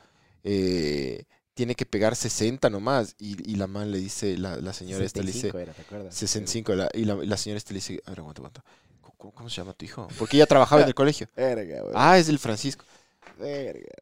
eh, 0.45 1.25
tiene 1.55 1.75
que 1.75 1.87
pegar 1.87 2.17
60 2.17 2.71
nomás 2.71 3.14
y, 3.19 3.37
y 3.50 3.57
la 3.57 3.67
mamá 3.67 3.85
le 3.87 3.99
dice, 3.99 4.38
la, 4.38 4.57
la 4.57 4.73
señora 4.73 5.05
esta 5.05 5.23
le 5.23 5.28
dice, 5.33 5.49
65 5.49 5.59
era, 5.59 5.75
¿te 5.75 5.83
acuerdas? 5.83 6.14
65, 6.14 6.75
la- 6.75 6.90
y 6.95 7.05
la, 7.05 7.14
la 7.17 7.37
señora 7.37 7.59
esta 7.59 7.73
le 7.73 7.78
dice, 7.78 8.00
a 8.07 8.11
ver, 8.11 8.21
aguanta, 8.21 8.40
aguanta, 8.40 8.64
¿Cómo, 9.19 9.35
cómo 9.35 9.51
se 9.51 9.57
llama 9.57 9.75
tu 9.75 9.85
hijo? 9.85 10.09
Porque 10.19 10.37
ella 10.37 10.47
trabajaba 10.47 10.83
en 10.83 10.89
el 10.89 10.95
colegio. 10.95 11.29
Verga, 11.37 11.83
güey. 11.83 11.93
Ah, 11.95 12.17
es 12.19 12.29
el 12.29 12.39
Francisco. 12.39 12.85
Verga. 13.39 13.93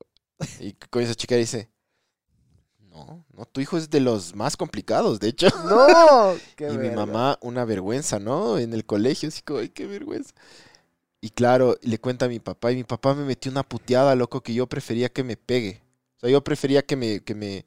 Y 0.61 0.75
con 0.75 1.03
esa 1.03 1.15
chica 1.15 1.35
dice, 1.35 1.71
no, 2.79 3.25
no, 3.33 3.45
tu 3.47 3.61
hijo 3.61 3.77
es 3.77 3.91
de 3.91 4.01
los 4.01 4.35
más 4.35 4.57
complicados, 4.57 5.19
de 5.19 5.29
hecho. 5.29 5.49
No, 5.69 6.35
qué 6.57 6.69
y 6.69 6.79
mi 6.79 6.91
mamá, 6.91 7.39
una 7.41 7.65
vergüenza, 7.65 8.19
¿no? 8.19 8.59
En 8.59 8.73
el 8.73 8.85
colegio, 8.85 9.29
así 9.29 9.43
como, 9.43 9.61
ay, 9.61 9.71
qué 9.71 9.87
vergüenza. 9.87 10.35
Y 11.21 11.31
claro, 11.31 11.77
le 11.83 11.99
cuenta 11.99 12.27
a 12.27 12.29
mi 12.29 12.39
papá, 12.39 12.73
y 12.73 12.77
mi 12.77 12.85
papá 12.85 13.15
me 13.15 13.25
metió 13.25 13.51
una 13.51 13.63
puteada, 13.63 14.15
loco, 14.15 14.43
que 14.43 14.55
yo 14.55 14.67
prefería 14.67 15.09
que 15.09 15.25
me 15.25 15.37
pegue. 15.37 15.83
O 16.17 16.21
sea, 16.21 16.31
yo 16.31 16.45
prefería 16.45 16.83
que 16.83 16.97
me, 16.97 17.21
que 17.21 17.35
me, 17.35 17.65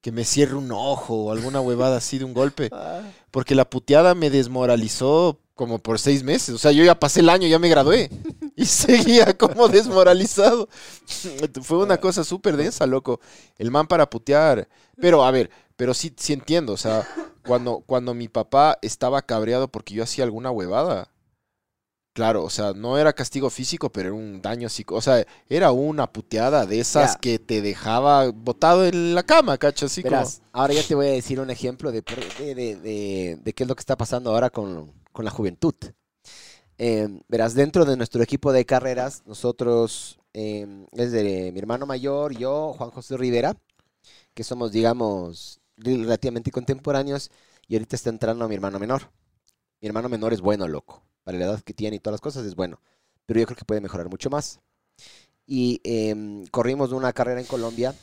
que 0.00 0.12
me 0.12 0.24
cierre 0.24 0.54
un 0.54 0.70
ojo 0.72 1.14
o 1.24 1.32
alguna 1.32 1.60
huevada 1.60 1.96
así 1.96 2.18
de 2.18 2.24
un 2.24 2.34
golpe. 2.34 2.70
Ah, 2.72 3.02
Porque 3.30 3.54
la 3.54 3.68
puteada 3.68 4.14
me 4.14 4.30
desmoralizó 4.30 5.38
como 5.54 5.78
por 5.78 5.98
seis 5.98 6.22
meses. 6.22 6.54
O 6.54 6.58
sea, 6.58 6.72
yo 6.72 6.84
ya 6.84 6.98
pasé 6.98 7.20
el 7.20 7.28
año, 7.28 7.46
ya 7.48 7.58
me 7.58 7.68
gradué. 7.68 8.10
Y 8.54 8.66
seguía 8.66 9.36
como 9.38 9.66
desmoralizado. 9.68 10.68
Fue 11.62 11.78
una 11.78 11.96
cosa 11.96 12.22
súper 12.22 12.56
densa, 12.58 12.86
loco. 12.86 13.18
El 13.56 13.70
man 13.70 13.86
para 13.86 14.08
putear. 14.10 14.68
Pero, 15.00 15.24
a 15.24 15.30
ver, 15.30 15.50
pero 15.74 15.94
sí, 15.94 16.12
sí 16.18 16.34
entiendo. 16.34 16.74
O 16.74 16.76
sea, 16.76 17.08
cuando, 17.46 17.82
cuando 17.86 18.12
mi 18.12 18.28
papá 18.28 18.78
estaba 18.82 19.22
cabreado 19.22 19.68
porque 19.68 19.94
yo 19.94 20.02
hacía 20.02 20.24
alguna 20.24 20.50
huevada. 20.50 21.08
Claro, 22.14 22.44
o 22.44 22.50
sea, 22.50 22.74
no 22.74 22.98
era 22.98 23.14
castigo 23.14 23.48
físico, 23.48 23.90
pero 23.90 24.10
era 24.10 24.16
un 24.18 24.42
daño 24.42 24.68
psico. 24.68 24.96
O 24.96 25.00
sea, 25.00 25.26
era 25.48 25.72
una 25.72 26.12
puteada 26.12 26.66
de 26.66 26.78
esas 26.78 27.12
que 27.16 27.38
te 27.38 27.62
dejaba 27.62 28.30
botado 28.32 28.84
en 28.84 29.14
la 29.14 29.22
cama, 29.22 29.56
cacho. 29.56 29.86
Así 29.86 30.02
como. 30.02 30.16
Ahora 30.52 30.74
ya 30.74 30.82
te 30.82 30.94
voy 30.94 31.06
a 31.06 31.12
decir 31.12 31.40
un 31.40 31.48
ejemplo 31.48 31.90
de, 31.90 32.02
de- 32.38 32.76
de- 32.76 33.38
de 33.42 33.52
qué 33.54 33.62
es 33.64 33.68
lo 33.68 33.74
que 33.74 33.80
está 33.80 33.96
pasando 33.96 34.30
ahora 34.30 34.50
con, 34.50 34.92
con 35.12 35.24
la 35.24 35.30
juventud. 35.30 35.74
Eh, 36.78 37.08
verás, 37.28 37.54
dentro 37.54 37.84
de 37.84 37.96
nuestro 37.96 38.22
equipo 38.22 38.52
de 38.52 38.64
carreras, 38.64 39.22
nosotros, 39.26 40.18
eh, 40.32 40.66
es 40.92 41.12
mi 41.52 41.58
hermano 41.58 41.86
mayor, 41.86 42.36
yo, 42.36 42.74
Juan 42.76 42.90
José 42.90 43.16
Rivera, 43.16 43.56
que 44.34 44.44
somos, 44.44 44.72
digamos, 44.72 45.60
relativamente 45.76 46.50
contemporáneos, 46.50 47.30
y 47.68 47.74
ahorita 47.76 47.96
está 47.96 48.10
entrando 48.10 48.48
mi 48.48 48.54
hermano 48.54 48.78
menor. 48.78 49.10
Mi 49.80 49.88
hermano 49.88 50.08
menor 50.08 50.32
es 50.32 50.40
bueno, 50.40 50.68
loco. 50.68 51.02
Para 51.24 51.38
la 51.38 51.44
edad 51.44 51.60
que 51.62 51.74
tiene 51.74 51.96
y 51.96 51.98
todas 52.00 52.14
las 52.14 52.20
cosas 52.20 52.44
es 52.46 52.54
bueno. 52.54 52.80
Pero 53.26 53.40
yo 53.40 53.46
creo 53.46 53.56
que 53.56 53.64
puede 53.64 53.80
mejorar 53.80 54.08
mucho 54.08 54.30
más. 54.30 54.60
Y 55.46 55.80
em, 55.84 56.46
corrimos 56.46 56.92
una 56.92 57.12
carrera 57.12 57.40
en 57.40 57.46
Colombia. 57.46 57.94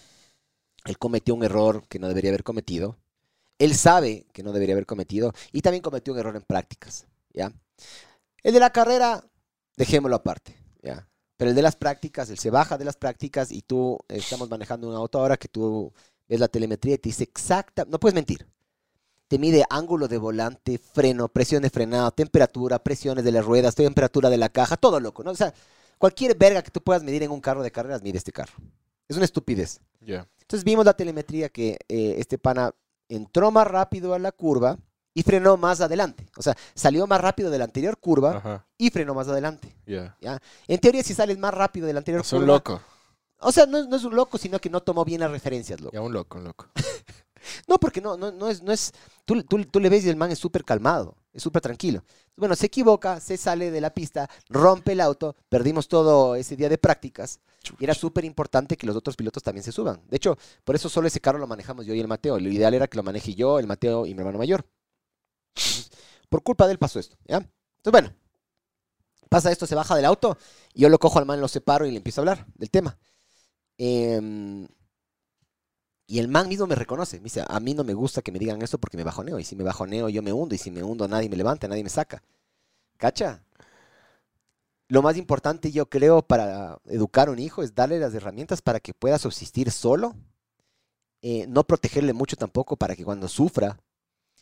Él 0.85 0.97
cometió 0.97 1.35
un 1.35 1.43
error 1.43 1.83
que 1.87 1.99
no 1.99 2.07
debería 2.07 2.31
haber 2.31 2.43
cometido. 2.43 2.97
Él 3.59 3.75
sabe 3.75 4.25
que 4.33 4.41
no 4.41 4.53
debería 4.53 4.73
haber 4.73 4.85
cometido. 4.85 5.33
Y 5.51 5.61
también 5.61 5.83
cometió 5.83 6.13
un 6.13 6.19
error 6.19 6.35
en 6.35 6.41
prácticas. 6.41 7.05
¿ya? 7.31 7.53
El 8.41 8.53
de 8.53 8.59
la 8.59 8.71
carrera, 8.71 9.23
dejémoslo 9.75 10.15
aparte. 10.15 10.55
¿ya? 10.81 11.07
Pero 11.37 11.51
el 11.51 11.55
de 11.55 11.61
las 11.61 11.75
prácticas, 11.75 12.29
él 12.29 12.39
se 12.39 12.49
baja 12.49 12.77
de 12.77 12.85
las 12.85 12.97
prácticas 12.97 13.51
y 13.51 13.61
tú, 13.61 13.97
eh, 14.07 14.17
estamos 14.17 14.49
manejando 14.49 14.89
un 14.89 14.95
auto 14.95 15.19
ahora 15.19 15.37
que 15.37 15.47
tú 15.47 15.93
ves 16.27 16.39
la 16.39 16.47
telemetría 16.47 16.95
y 16.95 16.97
te 16.97 17.09
dice 17.09 17.23
exacta, 17.23 17.85
no 17.87 17.99
puedes 17.99 18.15
mentir. 18.15 18.47
Te 19.27 19.37
mide 19.37 19.63
ángulo 19.69 20.07
de 20.07 20.17
volante, 20.17 20.77
freno, 20.77 21.27
presión 21.27 21.61
de 21.61 21.69
frenado, 21.69 22.11
temperatura, 22.11 22.79
presiones 22.79 23.23
de 23.23 23.31
las 23.31 23.45
ruedas, 23.45 23.75
temperatura 23.75 24.29
de 24.29 24.37
la 24.37 24.49
caja, 24.49 24.75
todo 24.75 24.99
loco, 24.99 25.23
¿no? 25.23 25.31
O 25.31 25.35
sea, 25.35 25.53
cualquier 25.97 26.35
verga 26.35 26.61
que 26.61 26.71
tú 26.71 26.81
puedas 26.81 27.03
medir 27.03 27.23
en 27.23 27.31
un 27.31 27.39
carro 27.39 27.61
de 27.61 27.71
carreras, 27.71 28.01
mide 28.01 28.17
este 28.17 28.31
carro. 28.31 28.53
Es 29.07 29.15
una 29.15 29.25
estupidez. 29.25 29.81
Entonces 30.01 30.63
vimos 30.63 30.85
la 30.85 30.93
telemetría 30.93 31.49
que 31.49 31.77
eh, 31.87 32.15
este 32.17 32.37
pana 32.37 32.73
entró 33.09 33.51
más 33.51 33.67
rápido 33.67 34.13
a 34.13 34.19
la 34.19 34.31
curva 34.31 34.77
y 35.13 35.23
frenó 35.23 35.57
más 35.57 35.81
adelante. 35.81 36.25
O 36.37 36.41
sea, 36.41 36.55
salió 36.75 37.05
más 37.07 37.19
rápido 37.19 37.49
de 37.49 37.57
la 37.57 37.65
anterior 37.65 37.97
curva 37.97 38.37
Ajá. 38.37 38.67
y 38.77 38.89
frenó 38.91 39.13
más 39.13 39.27
adelante. 39.27 39.75
Ya. 39.85 40.15
En 40.67 40.79
teoría, 40.79 41.03
si 41.03 41.13
sales 41.13 41.37
más 41.37 41.53
rápido 41.53 41.87
de 41.87 41.93
la 41.93 41.99
anterior 41.99 42.21
Es 42.21 42.31
un 42.31 42.39
curva... 42.39 42.53
loco. 42.53 42.81
O 43.41 43.51
sea, 43.51 43.65
no, 43.65 43.77
es- 43.79 43.87
no 43.87 43.95
es 43.95 44.03
un 44.03 44.15
loco, 44.15 44.37
sino 44.37 44.59
que 44.59 44.69
no 44.69 44.81
tomó 44.81 45.03
bien 45.03 45.21
las 45.21 45.31
referencias, 45.31 45.79
loco. 45.81 45.93
Ya, 45.93 46.01
un 46.01 46.13
loco, 46.13 46.37
un 46.37 46.43
loco. 46.45 46.67
No, 47.67 47.77
porque 47.79 48.01
no, 48.01 48.17
no, 48.17 48.33
no 48.33 48.49
es, 48.49 48.61
no 48.61 48.73
es, 48.73 48.91
tú, 49.23 49.41
tú- 49.43 49.63
tú 49.63 49.79
le 49.79 49.87
ves 49.87 50.03
y 50.05 50.09
el 50.09 50.17
man 50.17 50.29
es 50.29 50.37
súper 50.39 50.65
calmado, 50.65 51.15
es 51.33 51.43
súper 51.43 51.61
tranquilo. 51.61 52.03
Bueno, 52.35 52.55
se 52.55 52.67
equivoca, 52.67 53.19
se 53.19 53.37
sale 53.37 53.71
de 53.71 53.81
la 53.81 53.93
pista, 53.93 54.29
rompe 54.49 54.93
el 54.93 55.01
auto, 55.01 55.35
perdimos 55.49 55.87
todo 55.87 56.35
ese 56.35 56.55
día 56.55 56.69
de 56.69 56.77
prácticas 56.77 57.39
y 57.79 57.83
era 57.83 57.93
súper 57.93 58.25
importante 58.25 58.77
que 58.77 58.87
los 58.87 58.95
otros 58.95 59.15
pilotos 59.15 59.43
también 59.43 59.63
se 59.63 59.71
suban. 59.71 60.01
De 60.07 60.17
hecho, 60.17 60.37
por 60.63 60.75
eso 60.75 60.89
solo 60.89 61.07
ese 61.07 61.19
carro 61.19 61.37
lo 61.37 61.47
manejamos 61.47 61.85
yo 61.85 61.93
y 61.93 61.99
el 61.99 62.07
Mateo. 62.07 62.39
Lo 62.39 62.49
ideal 62.49 62.73
era 62.73 62.87
que 62.87 62.97
lo 62.97 63.03
maneje 63.03 63.35
yo, 63.35 63.59
el 63.59 63.67
Mateo 63.67 64.05
y 64.05 64.13
mi 64.13 64.19
hermano 64.19 64.37
mayor. 64.39 64.65
Entonces, 65.55 65.91
por 66.29 66.43
culpa 66.43 66.65
de 66.65 66.73
él 66.73 66.79
pasó 66.79 66.99
esto, 66.99 67.17
¿ya? 67.25 67.37
Entonces, 67.37 67.91
bueno, 67.91 68.13
pasa 69.29 69.51
esto, 69.51 69.67
se 69.67 69.75
baja 69.75 69.95
del 69.95 70.05
auto 70.05 70.37
y 70.73 70.81
yo 70.81 70.89
lo 70.89 70.99
cojo 70.99 71.19
al 71.19 71.25
man, 71.25 71.41
lo 71.41 71.47
separo 71.47 71.85
y 71.85 71.91
le 71.91 71.97
empiezo 71.97 72.21
a 72.21 72.23
hablar 72.23 72.45
del 72.55 72.69
tema. 72.69 72.97
Em, 73.77 74.67
y 76.09 76.17
el 76.17 76.27
man 76.27 76.47
mismo 76.47 76.65
me 76.65 76.73
reconoce. 76.73 77.17
Me 77.17 77.25
dice, 77.25 77.45
a 77.47 77.59
mí 77.59 77.75
no 77.75 77.83
me 77.83 77.93
gusta 77.93 78.23
que 78.23 78.31
me 78.31 78.39
digan 78.39 78.59
eso 78.63 78.79
porque 78.79 78.97
me 78.97 79.03
bajoneo. 79.03 79.37
Y 79.37 79.43
si 79.43 79.55
me 79.55 79.63
bajoneo, 79.63 80.09
yo 80.09 80.23
me 80.23 80.33
hundo. 80.33 80.55
Y 80.55 80.57
si 80.57 80.71
me 80.71 80.81
hundo, 80.81 81.07
nadie 81.07 81.29
me 81.29 81.37
levanta, 81.37 81.67
nadie 81.67 81.83
me 81.83 81.89
saca. 81.91 82.23
¿Cacha? 82.97 83.43
Lo 84.87 85.03
más 85.03 85.17
importante, 85.17 85.71
yo 85.71 85.87
creo, 85.87 86.23
para 86.23 86.79
educar 86.85 87.27
a 87.27 87.31
un 87.31 87.37
hijo 87.37 87.61
es 87.61 87.75
darle 87.75 87.99
las 87.99 88.15
herramientas 88.15 88.59
para 88.59 88.79
que 88.79 88.95
pueda 88.95 89.19
subsistir 89.19 89.69
solo. 89.69 90.15
Eh, 91.21 91.45
no 91.47 91.63
protegerle 91.63 92.13
mucho 92.13 92.35
tampoco 92.35 92.75
para 92.75 92.95
que 92.95 93.05
cuando 93.05 93.27
sufra 93.27 93.79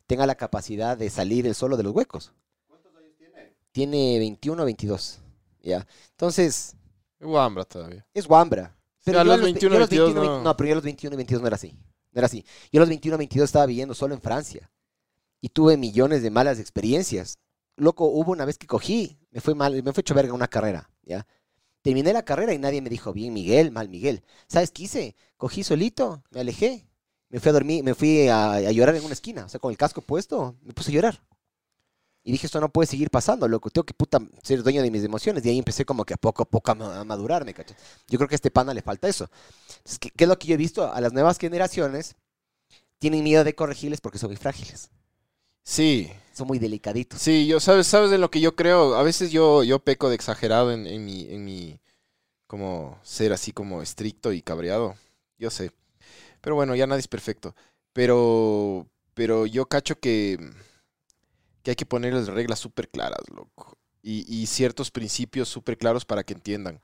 tenga 0.05 0.25
la 0.25 0.35
capacidad 0.35 0.95
de 0.95 1.09
salir 1.09 1.45
él 1.47 1.53
solo 1.53 1.75
de 1.75 1.83
los 1.83 1.93
huecos. 1.93 2.31
¿Cuántos 2.65 2.95
años 2.95 3.11
tiene? 3.17 3.57
Tiene 3.73 4.19
21 4.19 4.63
o 4.63 4.65
22. 4.65 5.19
¿ya? 5.63 5.85
Entonces, 6.11 6.77
Guambra 7.19 7.65
todavía. 7.65 8.05
es 8.13 8.25
Wambra. 8.25 8.76
Pero 9.07 9.19
a 9.19 9.23
yo 9.23 9.29
los 9.31 9.37
ve- 9.39 9.43
21, 9.45 9.71
yo 9.73 9.77
a 9.77 9.79
los 9.79 9.89
22 9.89 10.13
21, 10.15 10.37
no. 10.37 10.43
no, 10.43 10.57
pero 10.57 10.67
yo 10.67 10.73
a 10.73 10.75
los 10.75 10.83
21 10.83 11.13
y 11.13 11.17
22 11.17 11.41
no 11.41 11.47
era 11.47 11.55
así. 11.55 11.71
No 12.11 12.19
era 12.19 12.25
así. 12.27 12.45
Yo 12.71 12.79
a 12.79 12.81
los 12.81 12.89
21 12.89 13.15
y 13.15 13.17
22 13.17 13.45
estaba 13.45 13.65
viviendo 13.65 13.93
solo 13.95 14.13
en 14.15 14.21
Francia. 14.21 14.69
Y 15.41 15.49
tuve 15.49 15.77
millones 15.77 16.21
de 16.23 16.29
malas 16.31 16.59
experiencias. 16.59 17.39
Loco, 17.75 18.05
hubo 18.05 18.31
una 18.31 18.45
vez 18.45 18.57
que 18.57 18.65
cogí, 18.67 19.19
me 19.31 19.39
fue 19.41 19.53
mal, 19.55 19.83
me 19.83 19.93
fue 19.93 20.01
hecho 20.01 20.15
verga 20.15 20.33
una 20.33 20.47
carrera, 20.47 20.89
¿ya? 21.03 21.27
Terminé 21.83 22.11
la 22.11 22.25
carrera 22.25 22.53
y 22.53 22.57
nadie 22.57 22.81
me 22.81 22.89
dijo, 22.89 23.13
bien 23.13 23.33
Miguel, 23.33 23.71
mal 23.71 23.87
Miguel. 23.87 24.23
¿Sabes 24.47 24.71
qué 24.71 24.83
hice? 24.83 25.15
Cogí 25.37 25.63
solito, 25.63 26.23
me 26.31 26.39
alejé. 26.41 26.87
me 27.29 27.39
fui 27.39 27.49
a 27.49 27.53
dormir, 27.53 27.83
me 27.83 27.93
fui 27.93 28.27
a, 28.29 28.53
a 28.53 28.71
llorar 28.71 28.95
en 28.95 29.03
una 29.03 29.13
esquina, 29.13 29.45
o 29.45 29.49
sea, 29.49 29.59
con 29.59 29.69
el 29.71 29.77
casco 29.77 30.01
puesto, 30.01 30.55
me 30.63 30.73
puse 30.73 30.89
a 30.91 30.95
llorar. 30.95 31.21
Y 32.27 32.33
dije, 32.33 32.47
esto 32.47 32.59
no 32.61 32.69
puede 32.69 32.87
seguir 32.87 33.09
pasando, 33.09 33.47
loco. 33.47 33.69
Tengo 33.69 33.85
que 33.85 33.93
puta 33.93 34.19
ser 34.43 34.63
dueño 34.63 34.81
de 34.83 34.91
mis 34.91 35.03
emociones. 35.03 35.45
Y 35.45 35.49
ahí 35.49 35.59
empecé 35.59 35.85
como 35.85 36.05
que 36.05 36.13
a 36.15 36.17
poco 36.17 36.43
a 36.43 36.45
poco 36.49 36.71
a 36.71 36.75
ma- 36.75 36.99
a 36.99 37.05
madurarme, 37.05 37.53
¿cachai? 37.53 37.77
Yo 38.09 38.19
creo 38.19 38.27
que 38.29 38.35
a 38.35 38.37
este 38.37 38.51
pana 38.51 38.73
le 38.73 38.81
falta 38.81 39.07
eso. 39.07 39.29
Entonces, 39.77 39.99
¿qué, 39.99 40.11
qué 40.11 40.25
es 40.25 40.27
lo 40.29 40.39
que 40.39 40.47
yo 40.47 40.55
he 40.55 40.57
visto? 40.57 40.91
A 40.93 41.01
las 41.01 41.13
nuevas 41.13 41.37
generaciones 41.39 42.15
tienen 42.99 43.23
miedo 43.23 43.43
de 43.43 43.55
corregirles 43.55 44.01
porque 44.01 44.19
son 44.19 44.29
muy 44.31 44.37
frágiles. 44.37 44.89
Sí, 45.63 46.11
Son 46.31 46.47
muy 46.47 46.57
delicaditos. 46.59 47.19
sí, 47.19 47.47
yo, 47.47 47.59
¿sabes, 47.59 47.87
sabes 47.87 48.11
de 48.11 48.17
lo 48.17 48.31
que 48.31 48.41
yo 48.41 48.55
creo? 48.55 48.95
A 48.95 49.03
veces 49.03 49.31
yo, 49.31 49.63
yo 49.63 49.79
peco 49.83 50.09
de 50.09 50.15
exagerado 50.15 50.71
en, 50.71 50.87
en 50.87 51.05
mi, 51.05 51.27
en 51.31 51.45
mi, 51.45 51.79
como 52.47 52.99
ser 53.03 53.33
así 53.33 53.53
como 53.53 53.81
estricto 53.83 54.33
y 54.33 54.41
cabreado. 54.43 54.95
Yo 55.39 55.51
sé. 55.51 55.71
Pero 56.41 56.55
bueno, 56.55 56.75
ya 56.75 56.87
nadie 56.87 57.01
es 57.01 57.07
perfecto. 57.09 57.55
Pero, 57.93 58.87
pero 59.15 59.45
yo 59.47 59.67
cacho 59.67 59.99
que, 59.99 60.39
que 61.67 61.71
hay 61.71 61.75
que 61.75 61.85
ponerles 61.85 62.27
reglas 62.29 62.59
súper 62.59 62.87
claras, 62.87 63.19
loco. 63.29 63.77
Y, 64.01 64.23
y 64.33 64.45
ciertos 64.45 64.89
principios 64.89 65.49
súper 65.49 65.77
claros 65.77 66.05
para 66.05 66.23
que 66.23 66.33
entiendan. 66.33 66.79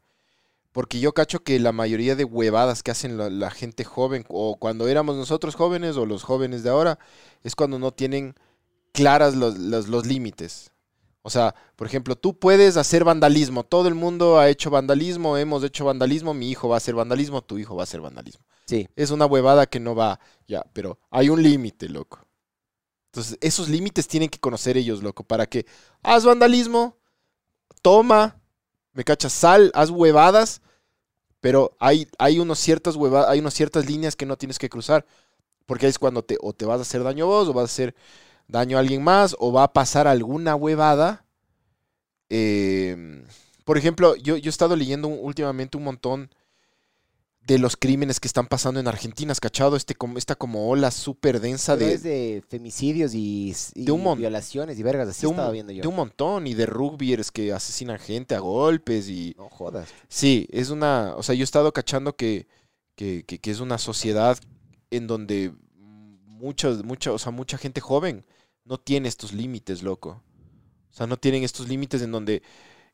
Porque 0.73 0.99
yo 0.99 1.13
cacho 1.13 1.39
que 1.41 1.57
la 1.57 1.71
mayoría 1.71 2.17
de 2.17 2.25
huevadas 2.25 2.83
que 2.83 2.91
hacen 2.91 3.17
la, 3.17 3.29
la 3.29 3.49
gente 3.49 3.85
joven, 3.85 4.25
o 4.27 4.57
cuando 4.57 4.89
éramos 4.89 5.15
nosotros 5.15 5.55
jóvenes, 5.55 5.95
o 5.95 6.05
los 6.05 6.23
jóvenes 6.23 6.63
de 6.63 6.69
ahora, 6.71 6.99
es 7.43 7.55
cuando 7.55 7.79
no 7.79 7.93
tienen 7.93 8.35
claras 8.91 9.35
los, 9.35 9.57
los- 9.57 9.87
los 9.87 10.05
límites. 10.05 10.71
O 11.21 11.29
sea, 11.29 11.55
por 11.77 11.87
ejemplo, 11.87 12.17
tú 12.17 12.37
puedes 12.37 12.75
hacer 12.75 13.05
vandalismo. 13.05 13.63
Todo 13.63 13.87
el 13.87 13.95
mundo 13.95 14.37
ha 14.37 14.49
hecho 14.49 14.69
vandalismo, 14.69 15.37
hemos 15.37 15.63
hecho 15.63 15.85
vandalismo, 15.85 16.33
mi 16.33 16.49
hijo 16.51 16.67
va 16.67 16.75
a 16.75 16.79
hacer 16.79 16.93
vandalismo, 16.93 17.41
tu 17.41 17.57
hijo 17.57 17.73
va 17.77 17.83
a 17.83 17.85
hacer 17.85 18.01
vandalismo. 18.01 18.43
Sí. 18.65 18.89
Es 18.97 19.11
una 19.11 19.27
huevada 19.27 19.65
que 19.65 19.79
no 19.79 19.95
va, 19.95 20.19
ya, 20.45 20.61
pero 20.73 20.99
hay 21.09 21.29
un 21.29 21.41
límite, 21.41 21.87
loco. 21.87 22.19
Entonces, 23.13 23.37
esos 23.41 23.69
límites 23.69 24.07
tienen 24.07 24.27
que 24.27 24.39
conocer 24.39 24.75
ellos, 24.75 25.03
loco, 25.03 25.23
para 25.23 25.45
que 25.45 25.67
haz 26.01 26.25
vandalismo, 26.25 26.97
toma, 27.83 28.41
me 28.93 29.03
cachas, 29.03 29.33
sal, 29.33 29.71
haz 29.75 29.91
huevadas, 29.91 30.63
pero 31.39 31.77
hay, 31.79 32.07
hay, 32.17 32.39
unos 32.39 32.57
ciertas 32.57 32.95
hay 33.27 33.39
unas 33.39 33.53
ciertas 33.53 33.85
líneas 33.85 34.15
que 34.15 34.25
no 34.25 34.35
tienes 34.35 34.57
que 34.57 34.67
cruzar, 34.67 35.05
porque 35.67 35.85
ahí 35.85 35.91
es 35.91 35.99
cuando 35.99 36.23
te, 36.23 36.39
o 36.41 36.53
te 36.53 36.65
vas 36.65 36.79
a 36.79 36.81
hacer 36.81 37.03
daño 37.03 37.27
vos, 37.27 37.47
o 37.47 37.53
vas 37.53 37.61
a 37.61 37.65
hacer 37.65 37.93
daño 38.47 38.77
a 38.77 38.79
alguien 38.79 39.03
más, 39.03 39.35
o 39.37 39.53
va 39.53 39.61
a 39.65 39.73
pasar 39.73 40.07
alguna 40.07 40.55
huevada. 40.55 41.23
Eh, 42.31 43.27
por 43.63 43.77
ejemplo, 43.77 44.15
yo, 44.15 44.37
yo 44.37 44.49
he 44.49 44.49
estado 44.49 44.75
leyendo 44.75 45.07
últimamente 45.07 45.77
un 45.77 45.83
montón 45.83 46.31
de 47.45 47.59
los 47.59 47.75
crímenes 47.75 48.19
que 48.21 48.27
están 48.27 48.47
pasando 48.47 48.79
en 48.79 48.87
Argentina, 48.87 49.31
¿has 49.33 49.39
cachado? 49.41 49.75
Este, 49.75 49.95
como, 49.95 50.17
esta 50.17 50.35
como 50.35 50.69
ola 50.69 50.91
súper 50.91 51.41
densa 51.41 51.75
Pero 51.75 51.87
de, 51.87 51.93
es 51.95 52.03
de 52.03 52.43
femicidios 52.47 53.13
y, 53.13 53.53
y 53.75 53.83
de 53.85 53.91
un 53.91 54.17
violaciones 54.17 54.79
y 54.79 54.83
vergas. 54.83 55.09
Así 55.09 55.21
de 55.21 55.27
un, 55.27 55.33
estaba 55.33 55.51
viendo 55.51 55.73
yo. 55.73 55.81
de 55.81 55.87
un 55.87 55.95
montón 55.95 56.47
y 56.47 56.53
de 56.53 56.65
rugbyers 56.65 57.31
que 57.31 57.51
asesinan 57.51 57.99
gente 57.99 58.33
a 58.35 58.39
golpes 58.39 59.09
y 59.09 59.35
No 59.37 59.49
jodas. 59.49 59.89
sí, 60.07 60.47
es 60.51 60.69
una, 60.69 61.13
o 61.17 61.23
sea, 61.23 61.35
yo 61.35 61.41
he 61.41 61.43
estado 61.43 61.73
cachando 61.73 62.15
que, 62.15 62.47
que, 62.95 63.23
que- 63.25 63.39
que 63.39 63.51
es 63.51 63.59
una 63.59 63.77
sociedad 63.77 64.37
en 64.89 65.07
donde 65.07 65.53
muchos, 66.25 66.83
mucha, 66.85 67.11
o 67.11 67.19
sea, 67.19 67.31
mucha 67.31 67.57
gente 67.57 67.81
joven 67.81 68.25
no 68.65 68.77
tiene 68.79 69.09
estos 69.09 69.33
límites, 69.33 69.83
loco. 69.83 70.21
O 70.91 70.95
sea, 70.95 71.07
no 71.07 71.17
tienen 71.17 71.43
estos 71.43 71.67
límites 71.67 72.01
en 72.03 72.11
donde 72.11 72.43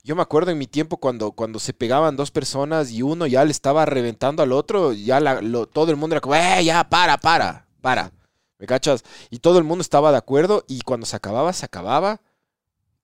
yo 0.10 0.16
me 0.16 0.24
acuerdo 0.24 0.50
en 0.50 0.58
mi 0.58 0.66
tiempo 0.66 0.98
cuando, 0.98 1.34
cuando 1.34 1.60
se 1.60 1.72
pegaban 1.72 2.16
dos 2.16 2.32
personas 2.32 2.90
y 2.90 3.04
uno 3.04 3.28
ya 3.28 3.46
le 3.46 3.52
estaba 3.52 3.86
reventando 3.86 4.42
al 4.42 4.52
otro, 4.54 4.92
ya 4.92 5.20
la- 5.20 5.40
lo- 5.40 5.68
todo 5.68 5.92
el 5.92 5.98
mundo 5.98 6.16
era 6.16 6.22
como, 6.22 6.34
¡eh, 6.34 6.64
ya, 6.66 6.84
para, 6.90 7.16
para, 7.20 7.68
para! 7.80 8.12
¿Me 8.58 8.66
cachas? 8.66 9.04
Y 9.30 9.38
todo 9.38 9.60
el 9.60 9.66
mundo 9.66 9.84
estaba 9.84 10.12
de 10.12 10.18
acuerdo 10.18 10.66
y 10.68 10.82
cuando 10.82 11.06
se 11.06 11.16
acababa, 11.16 11.54
se 11.54 11.64
acababa 11.64 12.22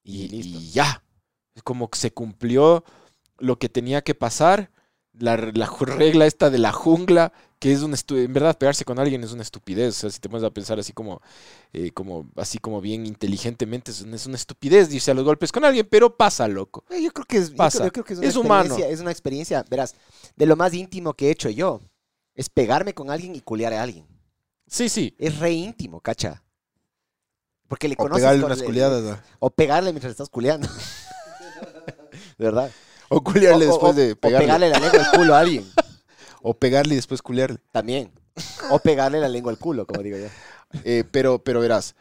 y, 0.03 0.35
y 0.35 0.71
ya. 0.71 1.03
Es 1.53 1.61
como 1.61 1.91
que 1.91 1.99
se 1.99 2.11
cumplió 2.11 2.83
lo 3.37 3.59
que 3.59 3.69
tenía 3.69 4.01
que 4.03 4.15
pasar, 4.15 4.71
la, 5.19 5.37
la 5.37 5.69
regla 5.95 6.25
esta 6.25 6.49
de 6.49 6.57
la 6.57 6.71
jungla, 6.71 7.31
que 7.59 7.71
es 7.71 7.81
estu- 7.83 8.23
en 8.23 8.33
verdad 8.33 8.57
pegarse 8.57 8.83
con 8.85 8.99
alguien 8.99 9.23
es 9.23 9.31
una 9.31 9.41
estupidez, 9.43 9.95
o 9.97 9.99
sea, 10.01 10.09
si 10.09 10.19
te 10.19 10.27
pones 10.29 10.43
a 10.43 10.51
pensar 10.51 10.77
así 10.79 10.91
como, 10.93 11.21
eh, 11.73 11.91
como 11.91 12.29
así 12.35 12.57
como 12.59 12.81
bien 12.81 13.05
inteligentemente, 13.05 13.91
es 13.91 14.01
una, 14.01 14.15
es 14.17 14.25
una 14.25 14.35
estupidez 14.35 14.93
irse 14.93 15.11
a 15.11 15.13
los 15.13 15.23
golpes 15.23 15.51
con 15.51 15.63
alguien, 15.65 15.87
pero 15.89 16.15
pasa, 16.15 16.47
loco. 16.47 16.83
Eh, 16.89 17.01
Yo 17.01 17.11
creo 17.11 17.25
que 17.25 17.37
es, 17.37 17.51
yo 17.51 17.55
Pasa. 17.57 17.77
creo- 17.79 17.87
yo 17.87 17.91
creo 17.93 18.05
que 18.05 18.13
es 18.13 18.19
una 18.19 18.27
Es 18.27 18.35
humano. 18.35 18.75
es 18.77 18.99
una 18.99 19.11
experiencia, 19.11 19.63
verás, 19.69 19.95
de 20.35 20.45
lo 20.45 20.55
más 20.55 20.73
íntimo 20.73 21.13
que 21.13 21.27
he 21.27 21.31
hecho 21.31 21.49
yo, 21.49 21.79
es 22.33 22.49
pegarme 22.49 22.93
con 22.93 23.09
alguien 23.09 23.35
y 23.35 23.41
culear 23.41 23.73
a 23.73 23.81
alguien. 23.83 24.05
Sí, 24.67 24.89
sí. 24.89 25.15
Es 25.17 25.39
re 25.39 25.51
íntimo, 25.51 26.01
cacha. 26.01 26.43
Porque 27.67 27.87
le 27.87 27.95
O 27.95 27.97
conoces 27.97 28.21
pegarle 28.23 28.41
con- 28.41 28.51
unas 28.51 28.63
culiadas, 28.63 29.03
¿no? 29.03 29.17
O 29.39 29.49
pegarle 29.49 29.91
mientras 29.91 30.11
estás 30.11 30.29
culeando. 30.29 30.67
¿Verdad? 32.37 32.69
O 33.09 33.23
culiarle 33.23 33.65
O- 33.65 33.69
después 33.69 33.91
o- 33.93 33.95
de 33.95 34.11
O 34.13 34.15
pegarle. 34.15 34.45
pegarle 34.47 34.69
la 34.69 34.79
lengua 34.79 34.99
al 35.11 35.17
culo 35.17 35.35
a 35.35 35.39
alguien. 35.39 35.65
O 36.47 36.53
pegarle 36.53 36.93
y 36.93 36.97
después 36.97 37.23
culiarle. 37.23 37.57
También. 37.71 38.11
O 38.69 38.77
pegarle 38.77 39.19
la 39.19 39.27
lengua 39.29 39.51
al 39.51 39.57
culo, 39.57 39.87
como 39.87 40.03
digo 40.03 40.17
yo. 40.17 40.27
Eh, 40.83 41.03
pero, 41.11 41.39
pero 41.43 41.59
verás, 41.59 41.95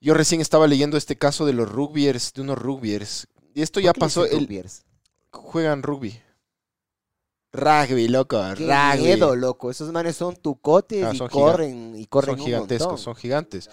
yo 0.00 0.14
recién 0.14 0.40
estaba 0.40 0.68
leyendo 0.68 0.96
este 0.96 1.16
caso 1.16 1.44
de 1.44 1.52
los 1.52 1.68
rugbyers, 1.68 2.32
de 2.34 2.42
unos 2.42 2.56
rugbyers. 2.58 3.26
Y 3.52 3.62
esto 3.62 3.80
ya 3.80 3.92
¿Por 3.92 3.94
qué 3.94 4.00
le 4.00 4.06
pasó, 4.06 4.24
el, 4.26 4.40
rugbyers? 4.40 4.84
juegan 5.32 5.82
rugby. 5.82 6.20
Rugby, 7.52 8.08
loco, 8.08 8.40
Qué 8.56 8.64
rugby. 8.66 9.02
miedo, 9.02 9.36
loco. 9.36 9.70
Esos 9.70 9.92
manes 9.92 10.16
son 10.16 10.36
tucotes 10.36 11.04
Ah, 11.04 11.10
y 11.12 11.18
son 11.18 11.28
corren 11.28 11.94
y 11.96 12.06
corren 12.06 12.36
son 12.36 12.44
gigantescos, 12.46 12.86
montón. 12.86 13.04
son 13.04 13.14
gigantes. 13.16 13.68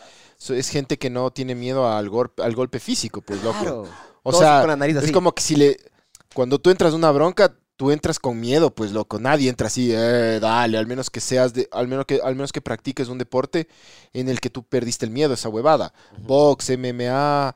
Es 0.50 0.68
gente 0.70 0.98
que 0.98 1.10
no 1.10 1.32
tiene 1.32 1.56
miedo 1.56 1.88
al, 1.88 2.10
golpe 2.10 2.44
al 2.44 2.56
golpe 2.56 2.80
físico, 2.80 3.22
pues, 3.22 3.42
loco. 3.44 3.60
Claro. 3.62 3.84
O 4.24 4.32
Todos 4.32 4.44
sea, 4.44 4.63
es 4.88 4.98
así. 4.98 5.12
como 5.13 5.34
que 5.34 5.42
si 5.44 5.56
le... 5.56 5.78
Cuando 6.39 6.58
tú 6.58 6.69
entras 6.69 6.93
en 6.93 6.99
una 6.99 7.12
bronca, 7.12 7.54
tú 7.75 7.91
entras 7.91 8.17
con 8.17 8.39
miedo, 8.39 8.73
pues, 8.73 8.93
loco. 8.93 9.19
Nadie 9.19 9.49
entra 9.49 9.67
así, 9.67 9.91
eh, 9.93 10.39
dale, 10.39 10.78
al 10.78 10.88
menos 10.88 11.10
que 11.10 11.19
seas 11.19 11.54
de... 11.54 11.67
Al 11.69 11.89
menos 11.89 12.06
que, 12.06 12.21
al 12.23 12.34
menos 12.38 12.54
que 12.54 12.62
practiques 12.62 13.10
un 13.10 13.17
deporte 13.17 13.67
en 14.13 14.30
el 14.30 14.39
que 14.39 14.49
tú 14.49 14.63
perdiste 14.63 15.06
el 15.06 15.12
miedo, 15.12 15.34
esa 15.34 15.49
huevada. 15.49 15.93
Box, 16.19 16.69
MMA, 16.78 17.54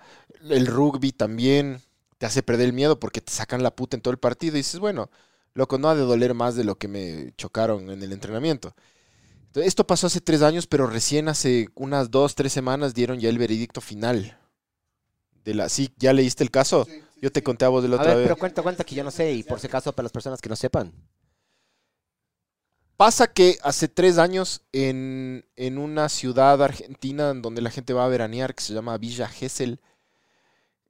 el 0.50 0.68
rugby 0.68 1.14
también 1.14 1.82
te 2.18 2.26
hace 2.26 2.44
perder 2.44 2.66
el 2.66 2.74
miedo 2.74 3.00
porque 3.00 3.22
te 3.22 3.32
sacan 3.32 3.64
la 3.64 3.74
puta 3.74 3.96
en 3.96 4.02
todo 4.02 4.12
el 4.12 4.18
partido 4.18 4.56
y 4.56 4.60
dices, 4.60 4.82
bueno, 4.82 5.10
loco, 5.54 5.78
no 5.78 5.88
ha 5.88 5.96
de 5.96 6.02
doler 6.02 6.34
más 6.34 6.58
de 6.58 6.66
lo 6.66 6.76
que 6.76 6.90
me 6.90 7.32
chocaron 7.38 7.90
en 7.90 8.04
el 8.04 8.12
entrenamiento. 8.12 8.76
Entonces, 9.46 9.70
esto 9.70 9.88
pasó 9.88 10.08
hace 10.08 10.20
tres 10.20 10.42
años, 10.42 10.68
pero 10.68 10.88
recién 10.88 11.30
hace 11.30 11.70
unas 11.76 12.12
dos, 12.12 12.36
tres 12.36 12.52
semanas 12.52 12.94
dieron 12.94 13.22
ya 13.22 13.30
el 13.30 13.38
veredicto 13.38 13.80
final. 13.80 14.38
De 15.46 15.54
la, 15.54 15.70
sí, 15.70 15.94
¿ya 15.98 16.12
leíste 16.12 16.44
el 16.44 16.52
caso? 16.52 16.86
Yo 17.24 17.32
te 17.32 17.42
conté 17.42 17.64
a 17.64 17.70
vos 17.70 17.82
de 17.82 17.88
la 17.88 17.96
A 17.96 18.00
otra 18.00 18.10
ver, 18.16 18.18
vez. 18.18 18.26
pero 18.28 18.36
cuenta, 18.38 18.62
cuenta 18.62 18.84
que 18.84 18.96
yo 18.96 19.04
no 19.06 19.10
sé, 19.10 19.32
y 19.32 19.44
por 19.44 19.58
si 19.58 19.68
acaso 19.68 19.94
para 19.94 20.04
las 20.04 20.12
personas 20.12 20.42
que 20.42 20.50
no 20.50 20.58
sepan. 20.58 20.92
Pasa 22.98 23.28
que 23.28 23.58
hace 23.64 23.88
tres 23.88 24.18
años 24.18 24.62
en, 24.74 25.46
en 25.56 25.78
una 25.78 26.10
ciudad 26.10 26.62
argentina 26.62 27.30
en 27.30 27.42
donde 27.42 27.62
la 27.62 27.72
gente 27.72 27.94
va 27.94 28.04
a 28.04 28.10
veranear, 28.10 28.54
que 28.54 28.62
se 28.62 28.74
llama 28.74 28.98
Villa 28.98 29.30
Gesell, 29.30 29.80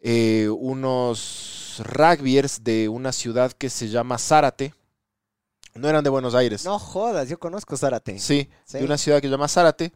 eh, 0.01 0.49
unos 0.49 1.79
rugbyers 1.85 2.63
de 2.63 2.89
una 2.89 3.11
ciudad 3.11 3.51
que 3.51 3.69
se 3.69 3.87
llama 3.89 4.17
Zárate, 4.17 4.73
no 5.75 5.87
eran 5.87 6.03
de 6.03 6.09
Buenos 6.09 6.33
Aires, 6.33 6.65
No 6.65 6.79
jodas, 6.79 7.29
yo 7.29 7.37
conozco 7.37 7.77
Zárate. 7.77 8.17
sí, 8.17 8.49
Sí. 8.65 8.79
de 8.79 8.85
una 8.85 8.97
ciudad 8.97 9.21
que 9.21 9.27
se 9.27 9.31
llama 9.31 9.47
Zárate. 9.47 9.93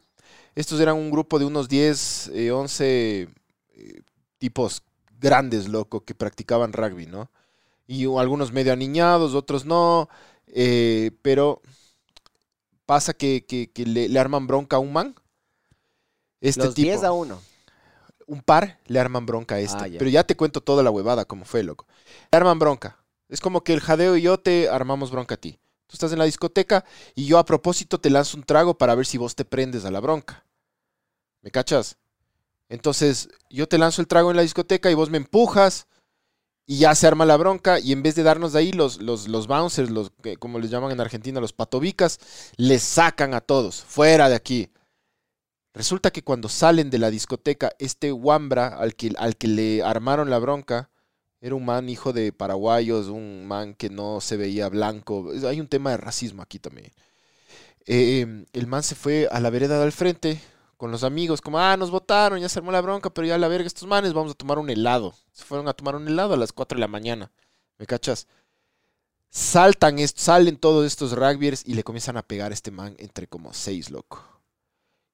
Estos 0.53 0.79
eran 0.79 0.97
un 0.97 1.09
grupo 1.09 1.39
de 1.39 1.45
unos 1.45 1.67
10, 1.67 2.27
eh, 2.31 2.51
11 2.51 3.27
eh, 3.73 4.01
tipos 4.37 4.83
grandes, 5.19 5.67
loco, 5.67 6.05
que 6.05 6.15
practicaban 6.15 6.73
rugby, 6.73 7.05
¿no? 7.07 7.29
Y 7.87 8.05
algunos 8.17 8.51
medio 8.51 8.73
aniñados, 8.73 9.35
otros 9.35 9.65
no, 9.65 10.09
eh, 10.47 11.11
pero 11.21 11.61
pasa 12.85 13.13
que, 13.13 13.45
que- 13.45 13.71
que 13.71 13.85
le, 13.85 14.09
le 14.09 14.19
arman 14.19 14.47
bronca 14.47 14.77
a 14.77 14.79
un 14.79 14.93
man. 14.93 15.15
Este 16.41 16.65
Los 16.65 16.75
tipo, 16.75 16.91
10 16.91 17.03
a 17.03 17.11
1. 17.11 17.39
un 18.27 18.41
par 18.41 18.79
le 18.87 18.99
arman 18.99 19.25
bronca 19.25 19.55
a 19.55 19.59
este. 19.59 19.83
Ah, 19.83 19.87
ya. 19.87 19.99
Pero 19.99 20.09
ya 20.11 20.23
te 20.25 20.35
cuento 20.35 20.61
toda 20.61 20.83
la 20.83 20.91
huevada, 20.91 21.25
como 21.25 21.45
fue, 21.45 21.63
loco. 21.63 21.85
Le 22.31 22.37
arman 22.37 22.59
bronca. 22.59 22.97
Es 23.29 23.41
como 23.41 23.63
que 23.63 23.73
el 23.73 23.81
jadeo 23.81 24.15
y 24.15 24.21
yo 24.21 24.37
te 24.37 24.69
armamos 24.69 25.11
bronca 25.11 25.35
a 25.35 25.37
ti. 25.37 25.59
Tú 25.87 25.93
estás 25.93 26.11
en 26.11 26.19
la 26.19 26.25
discoteca 26.25 26.83
y 27.15 27.25
yo 27.25 27.37
a 27.39 27.45
propósito 27.45 27.99
te 27.99 28.09
lanzo 28.09 28.37
un 28.37 28.43
trago 28.43 28.77
para 28.77 28.95
ver 28.95 29.05
si 29.05 29.17
vos 29.17 29.35
te 29.35 29.45
prendes 29.45 29.85
a 29.85 29.91
la 29.91 29.99
bronca. 29.99 30.45
¿Me 31.41 31.51
cachas? 31.51 31.97
Entonces, 32.69 33.29
yo 33.49 33.67
te 33.67 33.77
lanzo 33.77 34.01
el 34.01 34.07
trago 34.07 34.29
en 34.29 34.37
la 34.37 34.43
discoteca 34.43 34.91
y 34.91 34.93
vos 34.93 35.09
me 35.09 35.17
empujas 35.17 35.87
y 36.65 36.79
ya 36.79 36.93
se 36.95 37.07
arma 37.07 37.25
la 37.25 37.37
bronca 37.37 37.79
y 37.79 37.93
en 37.93 38.03
vez 38.03 38.15
de 38.15 38.23
darnos 38.23 38.51
de 38.53 38.59
ahí 38.59 38.71
los, 38.73 39.01
los, 39.01 39.29
los 39.29 39.47
bouncers, 39.47 39.89
como 40.39 40.59
les 40.59 40.69
llaman 40.69 40.91
en 40.91 40.99
Argentina, 40.99 41.39
los 41.39 41.53
patobicas, 41.53 42.19
les 42.57 42.83
sacan 42.83 43.33
a 43.33 43.41
todos, 43.41 43.81
fuera 43.81 44.27
de 44.27 44.35
aquí. 44.35 44.69
Resulta 45.73 46.11
que 46.11 46.23
cuando 46.23 46.49
salen 46.49 46.89
de 46.89 46.97
la 46.97 47.09
discoteca, 47.09 47.71
este 47.79 48.11
Wambra 48.11 48.67
al 48.67 48.95
que, 48.95 49.13
al 49.17 49.37
que 49.37 49.47
le 49.47 49.83
armaron 49.83 50.29
la 50.29 50.39
bronca, 50.39 50.89
era 51.39 51.55
un 51.55 51.63
man 51.65 51.87
hijo 51.87 52.11
de 52.13 52.33
paraguayos, 52.33 53.07
un 53.07 53.45
man 53.47 53.75
que 53.75 53.89
no 53.89 54.19
se 54.19 54.37
veía 54.37 54.67
blanco. 54.69 55.31
Hay 55.47 55.61
un 55.61 55.67
tema 55.67 55.91
de 55.91 55.97
racismo 55.97 56.41
aquí 56.41 56.59
también. 56.59 56.91
eh, 57.85 58.45
el 58.51 58.67
man 58.67 58.83
se 58.83 58.95
fue 58.95 59.29
a 59.31 59.39
la 59.39 59.49
vereda 59.49 59.79
del 59.79 59.91
frente 59.91 60.41
con 60.77 60.91
los 60.91 61.03
amigos, 61.03 61.41
como, 61.41 61.59
ah, 61.59 61.75
nos 61.75 61.91
votaron, 61.91 62.39
ya 62.39 62.49
se 62.49 62.59
armó 62.59 62.71
la 62.71 62.81
bronca, 62.81 63.09
pero 63.09 63.27
ya 63.27 63.37
la 63.37 63.47
verga 63.47 63.67
estos 63.67 63.87
manes, 63.87 64.13
vamos 64.13 64.31
a 64.31 64.35
tomar 64.35 64.59
un 64.59 64.69
helado. 64.69 65.13
Se 65.33 65.43
fueron 65.43 65.67
a 65.67 65.73
tomar 65.73 65.95
un 65.95 66.07
helado 66.07 66.35
a 66.35 66.37
las 66.37 66.53
4 66.53 66.77
de 66.77 66.81
la 66.81 66.87
mañana. 66.87 67.31
¿Me 67.77 67.85
cachas? 67.85 68.27
Saltan, 69.29 69.97
salen 70.07 70.57
todos 70.57 70.85
estos 70.85 71.11
rugbyers 71.11 71.63
y 71.65 71.73
le 71.73 71.83
comienzan 71.83 72.17
a 72.17 72.23
pegar 72.23 72.51
a 72.51 72.53
este 72.53 72.71
man 72.71 72.95
entre 72.99 73.27
como 73.27 73.53
seis, 73.53 73.91
loco. 73.91 74.23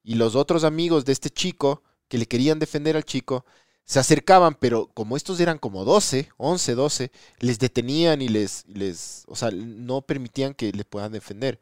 Y 0.03 0.15
los 0.15 0.35
otros 0.35 0.63
amigos 0.63 1.05
de 1.05 1.13
este 1.13 1.29
chico, 1.29 1.81
que 2.07 2.17
le 2.17 2.27
querían 2.27 2.59
defender 2.59 2.95
al 2.95 3.05
chico, 3.05 3.45
se 3.85 3.99
acercaban, 3.99 4.55
pero 4.55 4.87
como 4.93 5.17
estos 5.17 5.39
eran 5.39 5.57
como 5.57 5.83
12, 5.83 6.29
11, 6.37 6.75
12, 6.75 7.11
les 7.39 7.59
detenían 7.59 8.21
y 8.21 8.29
les, 8.29 8.65
les, 8.67 9.23
o 9.27 9.35
sea, 9.35 9.51
no 9.51 10.01
permitían 10.01 10.53
que 10.53 10.71
le 10.71 10.85
puedan 10.85 11.11
defender. 11.11 11.59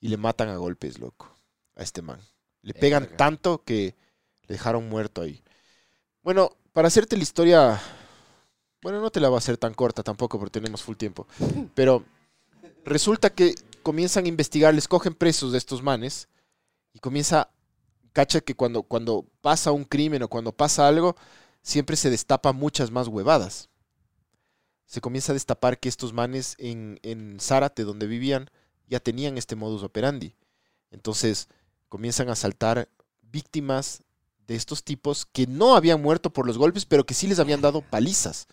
Y 0.00 0.08
le 0.08 0.16
matan 0.16 0.48
a 0.48 0.56
golpes, 0.56 0.98
loco, 0.98 1.32
a 1.76 1.82
este 1.82 2.02
man. 2.02 2.20
Le 2.62 2.74
pegan 2.74 3.08
tanto 3.16 3.62
que 3.64 3.94
le 4.46 4.54
dejaron 4.54 4.88
muerto 4.88 5.22
ahí. 5.22 5.42
Bueno, 6.22 6.56
para 6.72 6.88
hacerte 6.88 7.16
la 7.16 7.22
historia, 7.22 7.80
bueno, 8.80 9.00
no 9.00 9.10
te 9.10 9.20
la 9.20 9.28
va 9.28 9.36
a 9.36 9.38
hacer 9.38 9.56
tan 9.56 9.74
corta 9.74 10.02
tampoco 10.02 10.38
porque 10.38 10.60
tenemos 10.60 10.82
full 10.82 10.96
tiempo, 10.96 11.26
pero 11.74 12.04
resulta 12.84 13.30
que 13.30 13.54
comienzan 13.82 14.24
a 14.24 14.28
investigar, 14.28 14.74
les 14.74 14.88
cogen 14.88 15.14
presos 15.14 15.52
de 15.52 15.58
estos 15.58 15.82
manes 15.82 16.28
y 16.92 17.00
comienza, 17.00 17.50
cacha 18.12 18.40
que 18.40 18.54
cuando, 18.54 18.82
cuando 18.82 19.26
pasa 19.40 19.72
un 19.72 19.84
crimen 19.84 20.22
o 20.22 20.28
cuando 20.28 20.52
pasa 20.52 20.86
algo, 20.86 21.16
siempre 21.62 21.96
se 21.96 22.10
destapa 22.10 22.52
muchas 22.52 22.90
más 22.90 23.08
huevadas. 23.08 23.68
Se 24.86 25.00
comienza 25.00 25.32
a 25.32 25.34
destapar 25.34 25.78
que 25.78 25.88
estos 25.88 26.12
manes 26.12 26.54
en, 26.58 27.00
en 27.02 27.40
Zárate, 27.40 27.84
donde 27.84 28.06
vivían, 28.06 28.50
ya 28.88 29.00
tenían 29.00 29.38
este 29.38 29.56
modus 29.56 29.82
operandi. 29.82 30.36
Entonces 30.90 31.48
comienzan 31.92 32.30
a 32.30 32.36
saltar 32.36 32.88
víctimas 33.20 34.02
de 34.46 34.54
estos 34.54 34.82
tipos 34.82 35.26
que 35.26 35.46
no 35.46 35.76
habían 35.76 36.00
muerto 36.00 36.32
por 36.32 36.46
los 36.46 36.56
golpes, 36.56 36.86
pero 36.86 37.04
que 37.04 37.12
sí 37.12 37.26
les 37.26 37.38
habían 37.38 37.60
dado 37.60 37.82
palizas. 37.82 38.46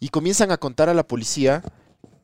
Y 0.00 0.08
comienzan 0.08 0.50
a 0.50 0.58
contar 0.58 0.88
a 0.88 0.94
la 0.94 1.06
policía 1.06 1.62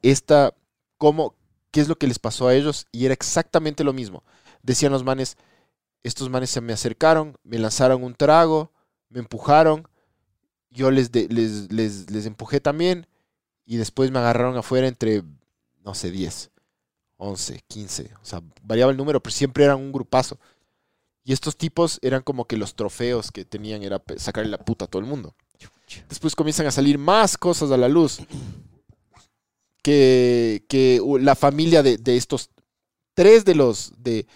esta, 0.02 0.52
cómo, 0.98 1.36
qué 1.70 1.80
es 1.80 1.86
lo 1.86 1.96
que 1.96 2.08
les 2.08 2.18
pasó 2.18 2.48
a 2.48 2.56
ellos, 2.56 2.88
y 2.90 3.04
era 3.04 3.14
exactamente 3.14 3.84
lo 3.84 3.92
mismo. 3.92 4.24
Decían 4.64 4.90
los 4.90 5.04
manes, 5.04 5.36
estos 6.02 6.28
manes 6.28 6.50
se 6.50 6.60
me 6.60 6.72
acercaron, 6.72 7.36
me 7.44 7.60
lanzaron 7.60 8.02
un 8.02 8.16
trago, 8.16 8.72
me 9.10 9.20
empujaron, 9.20 9.86
yo 10.70 10.90
les, 10.90 11.12
de- 11.12 11.28
les, 11.28 11.72
les, 11.72 12.10
les 12.10 12.26
empujé 12.26 12.60
también, 12.60 13.06
y 13.64 13.76
después 13.76 14.10
me 14.10 14.18
agarraron 14.18 14.56
afuera 14.56 14.88
entre, 14.88 15.22
no 15.84 15.94
sé, 15.94 16.10
10, 16.10 16.50
11, 17.18 17.60
15, 17.66 18.10
o 18.22 18.24
sea, 18.24 18.42
variaba 18.62 18.90
el 18.90 18.96
número, 18.96 19.20
pero 19.20 19.34
siempre 19.34 19.64
eran 19.64 19.78
un 19.78 19.92
grupazo. 19.92 20.38
Y 21.24 21.32
estos 21.32 21.56
tipos 21.56 21.98
eran 22.00 22.22
como 22.22 22.46
que 22.46 22.56
los 22.56 22.74
trofeos 22.74 23.30
que 23.30 23.44
tenían 23.44 23.82
era 23.82 24.02
sacarle 24.16 24.50
la 24.50 24.58
puta 24.58 24.86
a 24.86 24.88
todo 24.88 25.00
el 25.00 25.08
mundo. 25.08 25.34
Después 26.08 26.34
comienzan 26.34 26.66
a 26.66 26.70
salir 26.70 26.96
más 26.98 27.36
cosas 27.36 27.70
a 27.70 27.76
la 27.76 27.88
luz. 27.88 28.20
Que, 29.82 30.64
que 30.68 31.00
la 31.20 31.34
familia 31.34 31.82
de, 31.82 31.96
de 31.96 32.16
estos 32.16 32.50
tres 33.18 33.44
de 33.44 33.56
los 33.56 33.92
de 33.98 34.26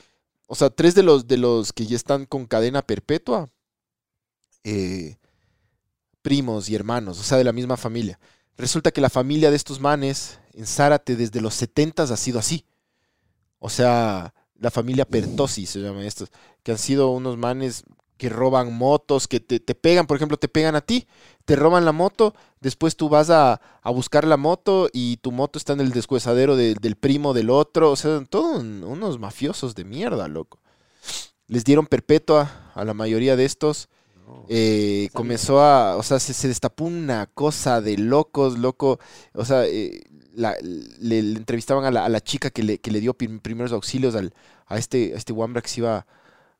o 0.48 0.54
sea 0.54 0.70
tres 0.70 0.94
de 0.94 1.04
los 1.04 1.28
de 1.28 1.36
los 1.36 1.72
que 1.72 1.86
ya 1.86 1.94
están 1.94 2.26
con 2.26 2.46
cadena 2.46 2.82
perpetua 2.82 3.50
eh, 4.64 5.18
primos 6.22 6.68
y 6.68 6.74
hermanos 6.74 7.20
o 7.20 7.22
sea 7.22 7.38
de 7.38 7.44
la 7.44 7.52
misma 7.52 7.76
familia 7.76 8.18
resulta 8.56 8.90
que 8.90 9.00
la 9.00 9.10
familia 9.10 9.50
de 9.50 9.56
estos 9.56 9.78
manes 9.78 10.40
en 10.54 10.66
Zárate 10.66 11.16
desde 11.16 11.40
los 11.40 11.54
70 11.54 12.04
ha 12.04 12.16
sido 12.16 12.38
así 12.38 12.64
o 13.62 13.70
sea 13.70 14.34
la 14.58 14.70
familia 14.70 15.04
Pertosi 15.06 15.66
se 15.66 15.80
llama 15.80 16.04
estos 16.04 16.30
que 16.62 16.72
han 16.72 16.78
sido 16.78 17.10
unos 17.10 17.36
manes 17.36 17.84
que 18.18 18.28
roban 18.28 18.72
motos, 18.72 19.26
que 19.26 19.40
te, 19.40 19.58
te 19.58 19.74
pegan, 19.74 20.06
por 20.06 20.16
ejemplo, 20.16 20.36
te 20.36 20.46
pegan 20.46 20.76
a 20.76 20.80
ti, 20.80 21.08
te 21.44 21.56
roban 21.56 21.84
la 21.84 21.90
moto, 21.90 22.34
después 22.60 22.94
tú 22.94 23.08
vas 23.08 23.30
a, 23.30 23.60
a 23.82 23.90
buscar 23.90 24.24
la 24.24 24.36
moto 24.36 24.88
y 24.92 25.16
tu 25.16 25.32
moto 25.32 25.58
está 25.58 25.72
en 25.72 25.80
el 25.80 25.90
descuesadero 25.90 26.54
de- 26.54 26.74
del 26.80 26.94
primo 26.94 27.34
del 27.34 27.50
otro, 27.50 27.90
o 27.90 27.96
sea, 27.96 28.22
todos 28.30 28.60
un- 28.60 28.84
unos 28.84 29.18
mafiosos 29.18 29.74
de 29.74 29.84
mierda, 29.84 30.28
loco. 30.28 30.60
Les 31.48 31.64
dieron 31.64 31.86
perpetua 31.86 32.70
a 32.74 32.84
la 32.84 32.94
mayoría 32.94 33.34
de 33.36 33.44
estos. 33.44 33.88
eh, 34.48 35.08
comenzó 35.12 35.60
a, 35.60 35.96
o 35.96 36.02
sea, 36.02 36.18
se, 36.20 36.32
se 36.32 36.48
destapó 36.48 36.84
una 36.84 37.26
cosa 37.26 37.80
de 37.80 37.98
locos, 37.98 38.58
loco, 38.58 38.98
o 39.34 39.44
sea, 39.44 39.66
eh, 39.66 40.02
le, 40.34 41.18
entrevistaban 41.18 41.84
a 41.84 41.90
la, 41.90 42.04
a 42.04 42.08
la 42.08 42.20
chica 42.20 42.50
que 42.50 42.62
le, 42.62 43.00
dio 43.00 43.14
prim- 43.14 43.40
primeros 43.40 43.72
auxilios 43.72 44.14
al, 44.14 44.34
a 44.66 44.78
este, 44.78 45.12
a 45.14 45.16
este 45.16 45.32
Wambra 45.32 45.62
que 45.62 45.68
se 45.68 45.80
iba, 45.80 46.06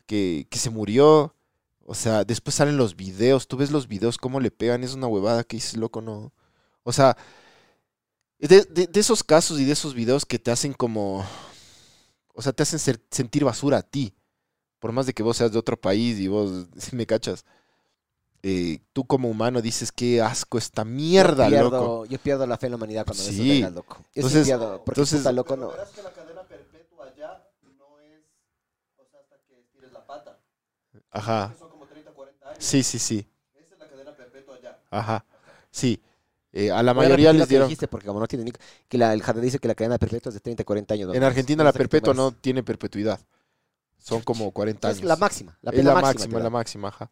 que, 0.07 0.47
se 0.51 0.71
murió. 0.71 1.35
O 1.85 1.95
sea, 1.95 2.25
después 2.25 2.55
salen 2.55 2.77
los 2.77 2.97
videos, 2.97 3.49
tú 3.49 3.57
ves 3.57 3.71
los 3.71 3.89
videos, 3.89 4.19
cómo 4.19 4.41
le 4.41 4.51
pegan, 4.51 4.85
es 4.85 4.95
una 4.95 5.09
huevada 5.09 5.45
que 5.45 5.57
dices, 5.57 5.77
loco, 5.77 6.01
no. 6.01 6.33
O 6.85 6.93
sea, 6.93 7.17
de, 8.39 8.89
esos 8.95 9.23
casos 9.25 9.61
y 9.61 9.65
de 9.65 9.73
esos 9.73 9.95
videos 9.95 10.27
que 10.27 10.39
te 10.39 10.51
hacen 10.51 10.73
como, 10.75 11.25
o 12.35 12.43
sea, 12.43 12.53
te 12.53 12.63
hacen 12.63 12.99
sentir 13.11 13.45
basura 13.45 13.79
a 13.79 13.83
ti. 13.83 14.15
Por 14.81 14.93
más 14.93 15.07
de 15.07 15.13
que 15.13 15.23
vos 15.23 15.37
seas 15.37 15.53
de 15.53 15.59
otro 15.59 15.81
país 15.81 16.19
y 16.19 16.29
vos, 16.29 16.67
me 16.93 17.07
cachas, 17.07 17.45
eh, 18.43 18.81
tú 18.93 19.05
como 19.07 19.29
humano 19.29 19.61
dices, 19.63 19.93
qué 19.93 20.21
asco 20.21 20.59
esta 20.59 20.85
mierda, 20.85 21.45
yo 21.45 21.51
pierdo, 21.51 21.71
loco. 21.71 22.07
Yo 22.07 22.19
pierdo 22.19 22.47
la 22.47 22.59
fe 22.59 22.67
en 22.67 22.73
la 22.73 22.77
humanidad 22.77 23.05
cuando 23.07 23.23
ves 23.25 23.33
Sí. 23.35 23.43
eso 23.51 23.53
vergas, 23.61 23.73
loco. 23.75 23.97
Yo 23.97 24.03
sí 24.05 24.11
Entonces- 24.17 24.45
pierdo, 24.47 24.83
porque 24.85 25.01
entonces- 25.01 25.19
puta, 25.21 25.33
loco, 25.33 25.57
no. 25.57 25.69
Verás 25.71 25.89
que 25.91 26.03
la 26.03 26.11
cadena 26.13 26.43
perpetua 26.43 27.07
allá 27.07 27.49
no 27.79 28.01
es, 28.01 28.23
o 28.97 29.05
sea, 29.11 29.21
hasta 29.21 29.37
que 29.49 29.65
tires 29.73 29.93
la 29.93 30.05
pata. 30.07 30.39
Ajá. 31.11 31.55
Son 31.59 31.71
como 31.71 31.87
30, 31.87 32.11
40 32.13 32.49
años. 32.49 32.59
Sí, 32.65 32.83
sí, 32.83 32.99
sí. 32.99 33.27
Esa 33.55 33.75
es 33.75 33.79
la 33.79 33.89
cadena 33.89 34.17
perpetua 34.17 34.57
allá. 34.57 34.79
Ajá. 34.91 35.25
Sí. 35.71 36.03
Eh, 36.55 36.71
a 36.71 36.83
la 36.83 36.93
Voy 36.93 37.05
mayoría 37.05 37.33
les 37.33 37.43
que 37.45 37.49
dieron. 37.49 37.69
dijiste, 37.69 37.89
porque 37.89 38.07
como 38.07 38.21
no 38.21 38.27
tiene 38.27 38.45
ni... 38.45 38.53
Que 38.89 38.99
la, 38.99 39.15
el 39.15 39.23
jardín 39.23 39.45
dice 39.45 39.59
que 39.59 39.69
la 39.69 39.75
cadena 39.75 39.97
perpetua 39.99 40.29
es 40.31 40.35
de 40.35 40.41
30, 40.41 40.65
40 40.65 40.93
años. 40.95 41.15
En 41.15 41.21
¿no? 41.21 41.27
Argentina 41.27 41.65
la 41.65 41.73
perpetua 41.73 42.13
no 42.13 42.33
tiene 42.33 42.63
perpetuidad. 42.63 43.19
Son 43.97 44.21
como 44.21 44.51
40 44.51 44.89
años. 44.89 44.99
Es 44.99 45.05
la 45.05 45.17
máxima. 45.17 45.57
La 45.63 45.71
es 45.71 45.83
la 45.85 45.95
máxima. 45.95 46.09
máxima, 46.13 46.39
la 46.41 46.51
máxima, 46.51 46.89
ajá. 46.89 47.11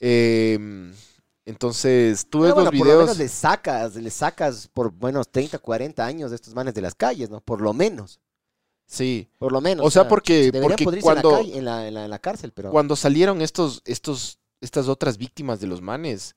Eh, 0.00 0.58
entonces, 1.44 2.26
tú 2.28 2.40
ves 2.40 2.54
bueno, 2.54 2.70
los 2.70 2.78
por 2.78 2.78
lo 2.78 2.84
videos. 2.84 3.04
menos 3.04 3.18
le 3.18 3.28
sacas, 3.28 3.94
le 3.96 4.10
sacas 4.10 4.68
por 4.72 4.90
buenos 4.92 5.28
30, 5.30 5.58
40 5.58 6.04
años 6.04 6.30
de 6.30 6.36
estos 6.36 6.54
manes 6.54 6.74
de 6.74 6.80
las 6.82 6.94
calles, 6.94 7.30
¿no? 7.30 7.40
Por 7.40 7.60
lo 7.60 7.72
menos. 7.72 8.20
Sí. 8.86 9.28
Por 9.38 9.52
lo 9.52 9.60
menos. 9.60 9.86
O 9.86 9.90
sea, 9.90 10.08
porque, 10.08 10.50
porque 10.62 10.84
cuando, 11.00 11.30
en, 11.30 11.34
la 11.34 11.42
calle- 11.42 11.58
en, 11.58 11.64
la, 11.64 11.88
en, 11.88 11.94
la, 11.94 12.04
en 12.04 12.10
la 12.10 12.18
cárcel, 12.18 12.52
pero... 12.52 12.70
cuando 12.70 12.96
salieron 12.96 13.40
estos, 13.42 13.82
estos, 13.84 14.38
estas 14.60 14.88
otras 14.88 15.16
víctimas 15.16 15.60
de 15.60 15.66
los 15.68 15.80
manes 15.80 16.34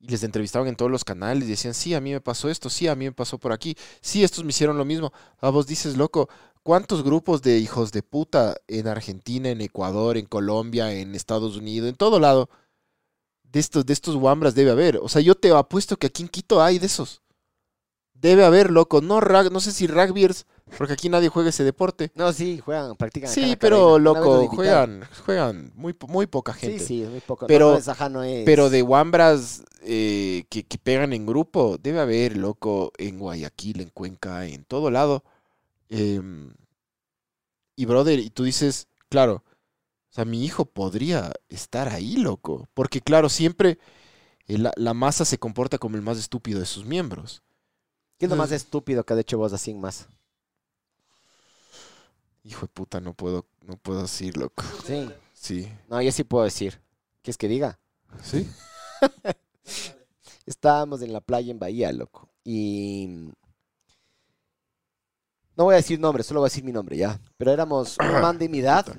y 0.00 0.08
les 0.08 0.22
entrevistaban 0.22 0.68
en 0.68 0.76
todos 0.76 0.90
los 0.90 1.04
canales 1.04 1.44
y 1.48 1.52
decían, 1.52 1.72
sí, 1.74 1.94
a 1.94 2.00
mí 2.00 2.12
me 2.12 2.20
pasó 2.20 2.48
esto, 2.50 2.68
sí, 2.68 2.88
a 2.88 2.94
mí 2.94 3.06
me 3.06 3.12
pasó 3.12 3.38
por 3.38 3.52
aquí, 3.52 3.74
sí, 4.02 4.22
estos 4.22 4.44
me 4.44 4.50
hicieron 4.50 4.76
lo 4.76 4.84
mismo. 4.84 5.12
A 5.40 5.48
vos 5.48 5.66
dices, 5.66 5.96
loco, 5.96 6.28
¿cuántos 6.62 7.02
grupos 7.02 7.40
de 7.42 7.58
hijos 7.58 7.90
de 7.90 8.02
puta 8.02 8.56
en 8.68 8.86
Argentina, 8.86 9.48
en 9.48 9.62
Ecuador, 9.62 10.16
en 10.18 10.26
Colombia, 10.26 10.92
en 10.92 11.14
Estados 11.14 11.56
Unidos, 11.56 11.88
en 11.88 11.96
todo 11.96 12.20
lado, 12.20 12.50
de 13.54 13.60
estos, 13.60 13.86
de 13.86 13.92
estos 13.94 14.16
wambras 14.16 14.54
debe 14.54 14.70
haber? 14.72 14.98
O 14.98 15.08
sea, 15.08 15.22
yo 15.22 15.34
te 15.34 15.50
apuesto 15.50 15.96
que 15.96 16.08
aquí 16.08 16.22
en 16.22 16.28
Quito 16.28 16.62
hay 16.62 16.78
de 16.78 16.86
esos. 16.86 17.22
Debe 18.12 18.44
haber, 18.44 18.70
loco. 18.70 19.00
No, 19.00 19.20
rag- 19.20 19.50
no 19.50 19.60
sé 19.60 19.70
si 19.72 19.86
rugbyers, 19.86 20.46
porque 20.78 20.94
aquí 20.94 21.08
nadie 21.08 21.28
juega 21.28 21.50
ese 21.50 21.62
deporte. 21.62 22.10
No, 22.14 22.32
sí, 22.32 22.58
juegan, 22.58 22.96
practican. 22.96 23.28
Sí, 23.30 23.54
pero 23.58 23.94
cadena. 23.94 23.98
Loco, 23.98 24.46
juegan, 24.48 25.04
juegan 25.24 25.72
muy, 25.74 25.94
muy 26.08 26.26
poca 26.26 26.52
gente. 26.54 26.78
Sí, 26.80 27.02
sí, 27.02 27.08
muy 27.08 27.20
poco. 27.20 27.46
Pero- 27.46 27.78
no, 28.00 28.08
no 28.08 28.22
es. 28.22 28.44
Pero 28.44 28.70
de 28.70 28.82
Wambras 28.82 29.62
eh, 29.82 30.44
que, 30.48 30.64
que 30.64 30.78
pegan 30.78 31.12
en 31.12 31.26
grupo, 31.26 31.76
debe 31.80 32.00
haber, 32.00 32.36
loco, 32.36 32.92
en 32.98 33.18
Guayaquil, 33.18 33.80
en 33.82 33.90
Cuenca, 33.90 34.46
en 34.46 34.64
todo 34.64 34.90
lado. 34.90 35.22
Em, 35.90 36.54
y 37.76 37.84
brother, 37.84 38.18
y 38.20 38.30
tú 38.30 38.44
dices, 38.44 38.88
claro, 39.10 39.44
o 40.14 40.18
sea, 40.18 40.24
mi 40.24 40.44
hijo 40.44 40.64
podría 40.64 41.32
estar 41.48 41.88
ahí, 41.88 42.14
loco. 42.14 42.68
Porque 42.72 43.00
claro, 43.00 43.28
siempre 43.28 43.80
eh, 44.46 44.58
la, 44.58 44.72
la 44.76 44.94
masa 44.94 45.24
se 45.24 45.38
comporta 45.38 45.76
como 45.76 45.96
el 45.96 46.02
más 46.02 46.18
estúpido 46.18 46.60
de 46.60 46.66
sus 46.66 46.84
miembros. 46.84 47.42
¿Qué 48.16 48.26
es 48.26 48.30
lo 48.30 48.36
más 48.36 48.52
estúpido 48.52 49.02
que 49.02 49.12
ha 49.12 49.18
hecho 49.18 49.38
vos 49.38 49.52
así 49.52 49.72
en 49.72 49.80
más? 49.80 50.06
Hijo 52.44 52.60
de 52.60 52.68
puta, 52.68 53.00
no 53.00 53.12
puedo, 53.12 53.44
no 53.62 53.76
puedo 53.76 54.02
decir, 54.02 54.36
loco. 54.36 54.62
Sí. 54.86 55.10
Sí. 55.32 55.68
No, 55.88 56.00
yo 56.00 56.12
sí 56.12 56.22
puedo 56.22 56.44
decir. 56.44 56.80
¿Quieres 57.20 57.36
que 57.36 57.48
diga? 57.48 57.80
¿Sí? 58.22 58.48
Estábamos 60.46 61.02
en 61.02 61.12
la 61.12 61.22
playa 61.22 61.50
en 61.50 61.58
Bahía, 61.58 61.90
loco. 61.90 62.28
Y. 62.44 63.32
No 65.56 65.64
voy 65.64 65.74
a 65.74 65.78
decir 65.78 65.98
nombre, 65.98 66.22
solo 66.22 66.38
voy 66.38 66.46
a 66.46 66.50
decir 66.50 66.62
mi 66.62 66.70
nombre, 66.70 66.96
ya. 66.96 67.20
Pero 67.36 67.50
éramos 67.50 67.98
un 67.98 68.20
man 68.20 68.38
de 68.38 68.48
mi 68.48 68.58
edad 68.60 68.96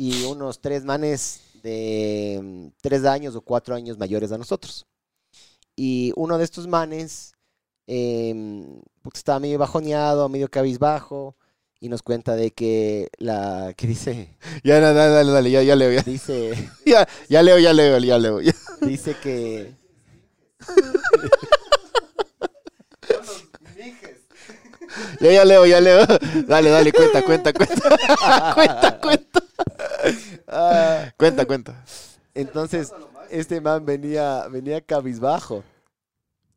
y 0.00 0.24
unos 0.24 0.62
tres 0.62 0.82
manes 0.82 1.42
de 1.62 2.40
mm, 2.42 2.68
tres 2.80 3.04
años 3.04 3.36
o 3.36 3.42
cuatro 3.42 3.74
años 3.74 3.98
mayores 3.98 4.32
a 4.32 4.38
nosotros. 4.38 4.86
Y 5.76 6.14
uno 6.16 6.38
de 6.38 6.44
estos 6.44 6.66
manes 6.66 7.34
puta, 9.02 9.18
estaba 9.18 9.40
medio 9.40 9.58
bajoneado, 9.58 10.30
medio 10.30 10.48
cabizbajo. 10.48 11.36
y 11.80 11.90
nos 11.90 12.02
cuenta 12.02 12.34
de 12.34 12.52
que 12.52 13.10
la 13.18 13.74
que 13.76 13.86
dice 13.86 14.38
Ya, 14.64 14.80
dale, 14.80 15.10
dale, 15.10 15.32
dale, 15.32 15.50
ya, 15.50 15.62
ya 15.62 15.76
leo, 15.76 15.92
ya, 15.92 16.02
dice 16.02 16.52
ya, 16.86 17.06
ya 17.28 17.42
leo, 17.42 17.58
ya 17.58 17.74
leo, 17.74 17.98
ya 17.98 18.18
leo. 18.18 18.40
ya. 18.40 18.54
dice 18.80 19.14
que 19.22 19.74
Son 20.66 20.76
los 23.26 23.44
mijes. 23.76 24.16
Ya, 25.20 25.30
ya 25.30 25.44
leo, 25.44 25.66
ya 25.66 25.80
leo. 25.80 26.06
Dale, 26.46 26.70
dale, 26.70 26.90
cuenta, 26.90 27.22
cuenta, 27.22 27.52
cuenta. 27.52 28.54
cuenta, 28.54 29.00
cuenta. 29.00 29.29
Ah, 30.48 31.12
Cuenta, 31.16 31.46
cuenta. 31.46 31.84
entonces 32.34 32.92
este 33.30 33.60
man 33.60 33.84
venía 33.84 34.48
venía 34.48 34.80
cabizbajo. 34.80 35.62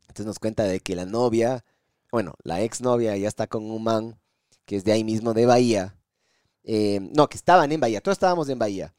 Entonces 0.03 0.25
nos 0.25 0.39
cuenta 0.39 0.63
de 0.63 0.79
que 0.79 0.95
la 0.95 1.05
novia, 1.05 1.65
bueno, 2.11 2.33
la 2.43 2.61
exnovia 2.61 3.17
ya 3.17 3.27
está 3.27 3.47
con 3.47 3.69
un 3.69 3.83
man 3.83 4.19
que 4.65 4.75
es 4.75 4.83
de 4.83 4.91
ahí 4.91 5.03
mismo 5.03 5.33
de 5.33 5.45
Bahía. 5.45 5.95
Eh, 6.63 6.99
no, 7.15 7.27
que 7.27 7.37
estaban 7.37 7.71
en 7.71 7.79
Bahía, 7.79 8.01
todos 8.01 8.15
estábamos 8.15 8.47
en 8.49 8.59
Bahía. 8.59 8.93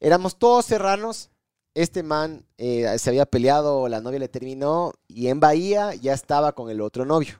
Éramos 0.00 0.38
todos 0.38 0.66
serranos. 0.66 1.30
Este 1.74 2.02
man 2.02 2.44
eh, 2.56 2.98
se 2.98 3.10
había 3.10 3.24
peleado, 3.26 3.88
la 3.88 4.00
novia 4.00 4.18
le 4.18 4.28
terminó 4.28 4.92
y 5.06 5.28
en 5.28 5.38
Bahía 5.40 5.94
ya 5.94 6.12
estaba 6.12 6.52
con 6.52 6.70
el 6.70 6.80
otro 6.80 7.04
novio. 7.04 7.34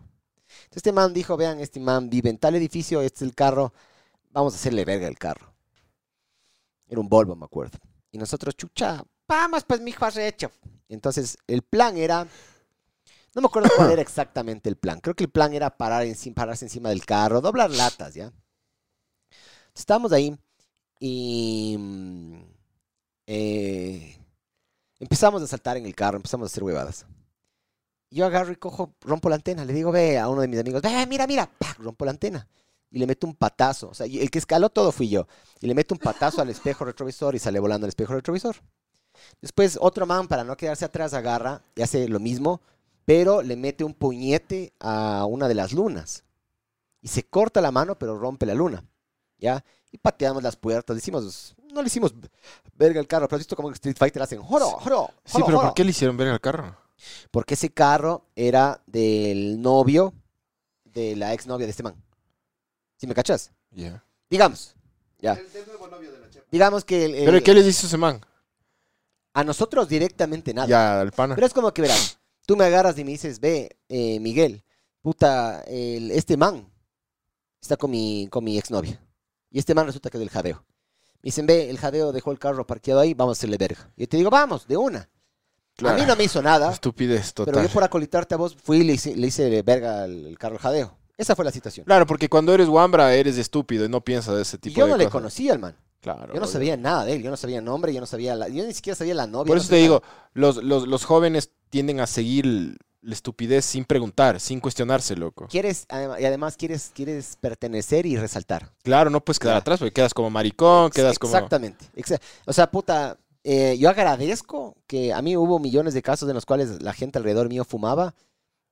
Entonces 0.65 0.77
este 0.77 0.93
man 0.93 1.13
dijo, 1.13 1.37
vean, 1.37 1.61
este 1.61 1.81
man 1.81 2.09
vive 2.09 2.31
en 2.31 2.39
tal 2.39 2.55
edificio, 2.55 3.01
este 3.03 3.17
es 3.17 3.23
el 3.23 3.35
carro, 3.35 3.73
vamos 4.31 4.55
a 4.55 4.57
hacerle 4.57 4.85
verga 4.85 5.09
el 5.09 5.19
carro. 5.19 5.48
Era 6.89 7.01
un 7.01 7.09
Volvo, 7.09 7.37
me 7.37 7.45
acuerdo. 7.45 7.79
Y 8.11 8.19
nosotros, 8.19 8.57
chucha, 8.57 9.03
vamos 9.27 9.65
pues, 9.65 9.81
mijo, 9.81 10.05
arrecho. 10.05 10.51
Entonces, 10.89 11.37
el 11.47 11.63
plan 11.63 11.97
era, 11.99 12.27
no 13.35 13.43
me 13.43 13.47
acuerdo 13.47 13.69
cuál 13.77 13.91
era 13.91 14.03
exactamente 14.03 14.69
el 14.69 14.77
plan. 14.77 15.01
Creo 15.01 15.15
que 15.15 15.25
el 15.25 15.31
plan 15.31 15.53
era 15.53 15.77
parar 15.77 16.05
enci- 16.05 16.33
pararse 16.35 16.65
encima 16.65 16.89
del 16.89 17.05
carro, 17.05 17.41
doblar 17.41 17.71
latas, 17.71 18.15
¿ya? 18.15 18.25
Entonces, 18.25 19.81
estábamos 19.81 20.13
ahí 20.13 20.37
y 20.99 21.77
mm, 21.79 22.39
eh, 23.27 24.19
empezamos 24.99 25.43
a 25.43 25.47
saltar 25.47 25.77
en 25.77 25.87
el 25.87 25.95
carro, 25.95 26.17
empezamos 26.17 26.47
a 26.47 26.51
hacer 26.53 26.65
huevadas. 26.65 27.07
Yo 28.11 28.25
agarro 28.25 28.53
y 28.53 28.57
cojo, 28.57 28.95
rompo 29.03 29.29
la 29.29 29.35
antena. 29.37 29.67
Le 29.67 29.75
digo, 29.75 29.93
ve 29.93 30.19
a 30.19 30.29
uno 30.29 30.41
de 30.41 30.49
mis 30.49 30.59
amigos, 30.59 30.81
ve, 30.81 31.07
mira, 31.07 31.27
mira, 31.27 31.47
¡pac! 31.59 31.79
rompo 31.79 32.07
la 32.07 32.13
antena. 32.13 32.49
Y 32.91 32.99
le 32.99 33.07
meto 33.07 33.27
un 33.27 33.35
patazo. 33.35 33.91
O 33.91 33.95
sea, 33.95 34.07
el 34.07 34.31
que 34.31 34.39
escaló 34.39 34.71
todo 34.71 34.93
fui 34.93 35.09
yo. 35.09 35.27
Y 35.61 35.67
le 35.67 35.75
meto 35.75 35.95
un 35.95 35.99
patazo 35.99 36.41
al 36.41 36.49
espejo 36.49 36.85
retrovisor 36.85 37.35
y 37.35 37.39
sale 37.39 37.59
volando 37.61 37.87
el 37.87 37.91
espejo 37.91 38.15
retrovisor. 38.15 38.57
Después 39.41 39.79
otro 39.81 40.07
man, 40.07 40.29
para 40.29 40.45
no 40.45 40.57
quedarse 40.57 40.85
atrás, 40.85 41.13
agarra 41.13 41.63
y 41.75 41.83
hace 41.83 42.09
lo 42.09 42.21
mismo, 42.21 42.61
pero 43.05 43.43
le 43.43 43.57
mete 43.57 43.85
un 43.85 43.95
puñete 43.95 44.73
a 44.81 45.25
una 45.27 45.49
de 45.49 45.55
las 45.55 45.73
lunas. 45.73 46.25
Y 47.01 47.09
se 47.09 47.25
corta 47.25 47.61
la 47.61 47.71
mano, 47.71 47.99
pero 47.99 48.19
rompe 48.19 48.47
la 48.47 48.55
luna. 48.55 48.85
¿Ya? 49.39 49.65
Y 49.93 49.99
pateamos 49.99 50.43
las 50.43 50.57
puertas. 50.57 50.95
Le 50.95 50.99
hicimos, 50.99 51.55
no 51.73 51.81
le 51.83 51.87
hicimos 51.87 52.15
verga 52.75 53.01
al 53.01 53.07
carro, 53.07 53.27
pero 53.29 53.37
has 53.37 53.41
visto 53.41 53.57
como 53.57 53.69
en 53.69 53.75
Street 53.75 53.97
Fighter 53.99 54.23
hacen 54.23 54.43
joro, 54.43 54.71
joro, 54.71 55.11
Sí, 55.25 55.35
pero 55.45 55.59
joro. 55.59 55.61
¿por 55.63 55.75
qué 55.75 55.85
le 55.85 55.91
hicieron 55.91 56.17
ver 56.17 56.29
al 56.29 56.41
carro? 56.41 56.77
Porque 57.31 57.55
ese 57.55 57.71
carro 57.71 58.27
era 58.35 58.83
del 58.87 59.61
novio 59.63 60.13
de 60.85 61.15
la 61.17 61.33
exnovia 61.33 61.67
de 61.67 61.71
este 61.71 61.83
man. 61.83 61.95
¿Sí 62.99 63.07
me 63.07 63.15
cachas? 63.15 63.51
Ya. 63.71 64.05
Digamos. 64.29 64.75
Ya. 65.21 65.33
El, 65.33 65.47
el 65.57 65.67
nuevo 65.67 65.89
novio 65.89 66.13
de 66.13 66.19
la 66.21 66.29
chepa. 66.29 66.47
Digamos 66.51 66.85
que 66.85 67.05
el- 67.07 67.15
el- 67.15 67.25
¿Pero 67.25 67.43
qué 67.43 67.55
les 67.55 67.67
hizo 67.67 67.87
ese 67.87 67.97
man? 67.97 68.21
a 69.35 69.45
nosotros 69.45 69.89
directamente 69.89 70.53
nada. 70.53 70.67
Ya, 70.69 71.01
al 71.01 71.13
pana. 71.13 71.37
Pero 71.37 71.47
es 71.47 71.55
como 71.55 71.73
que 71.73 71.81
verás, 71.83 72.19
tú 72.45 72.57
me 72.57 72.65
agarras 72.65 72.99
y 72.99 73.05
me 73.05 73.13
dices, 73.13 73.39
ve, 73.39 73.79
eh, 73.89 74.19
Miguel, 74.19 74.65
puta, 75.01 75.61
el- 75.69 76.11
este 76.11 76.37
man 76.37 76.69
está 77.63 77.77
con 77.77 77.91
mi, 77.93 78.27
con 78.31 78.43
mi 78.43 78.59
exnovia. 78.59 79.01
Y 79.51 79.61
este 79.61 79.75
man 79.77 79.87
resulta 79.87 80.11
que 80.11 80.17
es 80.17 80.21
del 80.21 80.31
jadeo. 80.31 80.65
Me 81.23 81.29
dicen, 81.29 81.47
ve, 81.47 81.71
el 81.71 81.79
jadeo 81.79 82.11
dejó 82.13 82.33
el 82.33 82.39
carro 82.41 82.67
parqueado 82.67 83.01
ahí, 83.01 83.15
vamos 83.15 83.37
a 83.37 83.39
hacerle 83.39 83.59
verga. 83.59 83.93
Y 83.97 84.03
yo 84.03 84.09
te 84.09 84.17
digo, 84.17 84.29
vamos, 84.31 84.67
de 84.67 84.77
una. 84.77 85.09
A 85.85 85.93
mí 85.95 86.03
no 86.05 86.17
me 86.17 86.25
hizo 86.25 86.43
nada, 86.43 86.73
Estupidez 86.73 87.33
pero 87.33 87.47
total. 87.47 87.63
yo 87.69 87.73
por 87.73 87.85
acolitarte 87.85 88.35
a 88.35 88.39
vos 88.39 88.57
fui 88.57 88.79
y 88.79 88.85
le 88.85 88.95
hice, 88.95 89.15
le 89.15 89.29
hice 89.29 89.63
verga 89.63 90.03
al, 90.03 90.27
al 90.27 90.39
carro 90.39 90.57
al 90.57 90.61
jadeo. 90.63 90.99
Esa 91.19 91.35
fue 91.37 91.45
la 91.45 91.51
situación. 91.51 91.85
Claro, 91.85 92.07
porque 92.07 92.29
cuando 92.29 92.55
eres 92.55 92.69
Wambra 92.69 93.13
eres 93.15 93.37
estúpido 93.37 93.85
y 93.85 93.89
no 93.89 94.01
piensas 94.03 94.37
de 94.37 94.43
ese 94.43 94.57
Y 94.57 94.61
tipo 94.61 94.79
yo 94.79 94.85
de 94.87 94.93
no 94.93 94.97
le 94.97 95.09
conocía 95.11 95.53
al 95.53 95.59
man. 95.59 95.77
Claro. 96.01 96.29
Yo 96.29 96.35
no 96.35 96.47
obvio. 96.47 96.47
sabía 96.47 96.77
nada 96.77 97.05
de 97.05 97.15
él. 97.17 97.23
Yo 97.25 97.31
no 97.31 97.37
sabía 97.37 97.61
nombre, 97.61 97.93
yo 97.93 98.01
no 98.01 98.07
sabía 98.07 98.37
la, 98.37 98.49
yo 98.49 98.65
ni 98.65 98.73
siquiera 98.73 98.97
sabía 98.97 99.15
la 99.15 99.27
novia. 99.27 99.49
Por 99.49 99.57
no 99.57 99.61
eso 99.61 99.69
te 99.69 99.75
sabía 99.75 99.83
digo, 99.83 100.03
los, 100.33 100.63
los, 100.63 100.87
los 100.87 101.05
jóvenes 101.05 101.51
tienden 101.71 101.99
a 102.01 102.07
seguir 102.07 102.79
la 103.01 103.15
estupidez 103.15 103.65
sin 103.65 103.85
preguntar, 103.85 104.39
sin 104.39 104.61
cuestionarse, 104.61 105.17
loco. 105.17 105.49
Quieres, 105.49 105.87
y 105.91 106.25
además 106.25 106.57
quieres, 106.57 106.93
quieres 106.95 107.37
pertenecer 107.41 108.07
y 108.07 108.17
resaltar. 108.17 108.71
Claro, 108.85 109.11
no 109.11 109.25
puedes 109.25 109.41
quedar 109.41 109.57
atrás 109.57 109.81
porque 109.81 109.93
quedas 109.93 110.15
como 110.15 110.31
maricón, 110.31 110.91
quedas 110.91 111.19
como... 111.19 111.33
Exactamente. 111.35 111.85
exa- 111.97 112.21
O 112.47 112.53
sea, 112.53 112.71
puta, 112.71 113.19
eh, 113.45 113.77
yo 113.79 113.89
agradezco 113.89 114.77
que 114.87 115.13
a 115.13 115.21
mí 115.23 115.37
hubo 115.37 115.59
millones 115.59 115.95
de 115.95 116.03
casos 116.03 116.29
en 116.29 116.35
los 116.35 116.47
cuales 116.47 116.81
la 116.83 116.93
gente 116.93 117.19
alrededor 117.19 117.49
mío 117.49 117.65
fumaba 117.65 118.15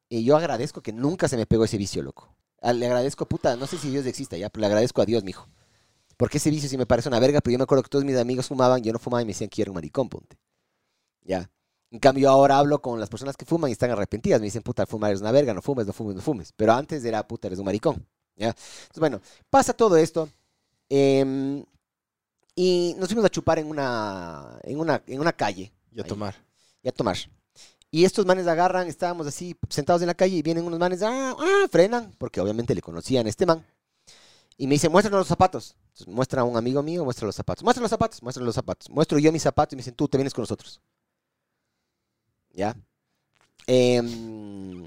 y 0.08 0.24
yo 0.24 0.36
agradezco 0.36 0.82
que 0.82 0.92
nunca 0.92 1.28
se 1.28 1.36
me 1.36 1.46
pegó 1.46 1.64
ese 1.64 1.76
vicio, 1.78 2.02
loco. 2.02 2.34
Ah, 2.60 2.72
Le 2.72 2.86
agradezco, 2.86 3.26
puta, 3.26 3.56
no 3.56 3.66
sé 3.66 3.78
si 3.78 3.90
Dios 3.90 4.06
existe 4.06 4.38
ya, 4.38 4.48
pero 4.48 4.60
le 4.62 4.66
agradezco 4.66 5.02
a 5.02 5.06
Dios, 5.06 5.22
mijo. 5.24 5.48
Porque 6.16 6.38
ese 6.38 6.50
vicio 6.50 6.68
sí 6.68 6.78
me 6.78 6.86
parece 6.86 7.08
una 7.08 7.20
verga, 7.20 7.40
pero 7.40 7.52
yo 7.52 7.58
me 7.58 7.64
acuerdo 7.64 7.82
que 7.82 7.90
todos 7.90 8.04
mis 8.04 8.16
amigos 8.16 8.46
fumaban, 8.48 8.82
yo 8.82 8.92
no 8.92 8.98
fumaba 8.98 9.22
y 9.22 9.26
me 9.26 9.32
decían 9.32 9.50
que 9.50 9.56
yo 9.58 9.62
era 9.64 9.70
un 9.70 9.74
maricón, 9.76 10.08
ponte. 10.08 10.38
Ya. 11.22 11.50
En 11.90 11.98
cambio, 12.00 12.30
ahora 12.30 12.58
hablo 12.58 12.80
con 12.80 12.98
las 12.98 13.08
personas 13.10 13.36
que 13.36 13.44
fuman 13.44 13.68
y 13.68 13.72
están 13.72 13.90
arrepentidas. 13.90 14.40
Me 14.40 14.46
dicen, 14.46 14.62
puta, 14.62 14.86
fumar 14.86 15.12
es 15.12 15.20
una 15.20 15.30
verga, 15.32 15.52
no 15.54 15.62
fumes, 15.62 15.86
no 15.86 15.92
fumes, 15.92 16.16
no 16.16 16.22
fumes. 16.22 16.52
Pero 16.56 16.72
antes 16.72 17.04
era, 17.04 17.26
puta, 17.26 17.48
eres 17.48 17.58
un 17.58 17.64
maricón. 17.66 18.06
¿ya? 18.36 18.48
Entonces, 18.48 18.98
bueno, 18.98 19.20
pasa 19.50 19.72
todo 19.74 19.96
esto. 19.96 20.28
em, 20.88 21.64
y 22.54 22.94
nos 22.98 23.08
fuimos 23.08 23.24
a 23.24 23.28
chupar 23.28 23.58
en 23.58 23.66
una, 23.68 24.58
en 24.62 24.80
una, 24.80 25.02
en 25.06 25.20
una 25.20 25.32
calle 25.32 25.72
Y 25.92 26.00
a 26.00 26.04
Ahí. 26.04 26.08
tomar. 26.08 26.34
y 26.82 26.88
a 26.88 26.92
tomar. 26.92 27.16
Y 27.90 28.04
estos 28.04 28.26
manes 28.26 28.46
agarran, 28.46 28.88
estábamos 28.88 29.26
así 29.26 29.56
sentados 29.70 30.02
en 30.02 30.08
la 30.08 30.14
calle 30.14 30.36
y 30.36 30.42
vienen 30.42 30.64
unos 30.64 30.78
manes, 30.78 31.02
ah, 31.02 31.36
ah, 31.38 31.66
frenan, 31.70 32.12
porque 32.18 32.40
obviamente 32.40 32.74
le 32.74 32.82
conocían 32.82 33.26
a 33.26 33.30
este 33.30 33.46
man. 33.46 33.64
Y 34.58 34.66
me 34.66 34.74
dicen, 34.74 34.90
muéstranos 34.90 35.20
los 35.20 35.28
zapatos. 35.28 35.76
Entonces, 35.88 36.08
muestra 36.08 36.40
a 36.40 36.44
un 36.44 36.56
amigo 36.56 36.82
mío, 36.82 37.04
muestra 37.04 37.26
los 37.26 37.36
zapatos. 37.36 37.62
Muestra 37.62 37.82
los 37.82 37.90
zapatos, 37.90 38.22
muestra 38.22 38.44
los 38.44 38.54
zapatos. 38.54 38.90
Muestro 38.90 39.18
yo 39.18 39.30
mis 39.30 39.42
zapatos 39.42 39.74
y 39.74 39.76
me 39.76 39.80
dicen, 39.80 39.94
tú 39.94 40.08
te 40.08 40.16
vienes 40.16 40.32
con 40.32 40.42
nosotros. 40.42 40.80
¿Ya? 42.52 42.74
Em, 43.66 44.86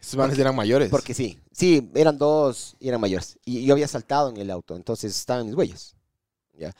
Esos 0.00 0.16
manes 0.16 0.38
eran 0.38 0.56
mayores. 0.56 0.88
porque 0.88 1.12
sí, 1.12 1.38
sí, 1.52 1.90
eran 1.94 2.16
dos 2.16 2.76
y 2.80 2.88
eran 2.88 3.00
mayores. 3.00 3.38
Y 3.44 3.64
yo 3.64 3.74
había 3.74 3.88
saltado 3.88 4.30
en 4.30 4.38
el 4.38 4.50
auto, 4.50 4.76
entonces 4.76 5.14
estaban 5.14 5.46
mis 5.46 5.54
huellas. 5.54 5.94
¿ya? 6.54 6.74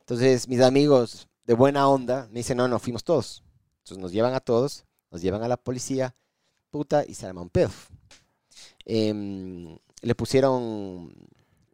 Entonces 0.00 0.46
mis 0.48 0.60
amigos 0.60 1.28
de 1.44 1.54
buena 1.54 1.88
onda 1.88 2.28
me 2.30 2.40
dicen, 2.40 2.58
no, 2.58 2.68
no, 2.68 2.78
fuimos 2.78 3.02
todos. 3.02 3.42
Entonces 3.90 4.02
nos 4.02 4.12
llevan 4.12 4.34
a 4.34 4.40
todos, 4.40 4.84
nos 5.10 5.20
llevan 5.20 5.42
a 5.42 5.48
la 5.48 5.56
policía, 5.56 6.14
puta, 6.70 7.04
y 7.06 7.14
se 7.14 7.26
arma 7.26 7.42
un 7.42 7.48
pedo. 7.50 7.70
Em, 8.84 9.76
le 10.02 10.14
pusieron 10.14 11.12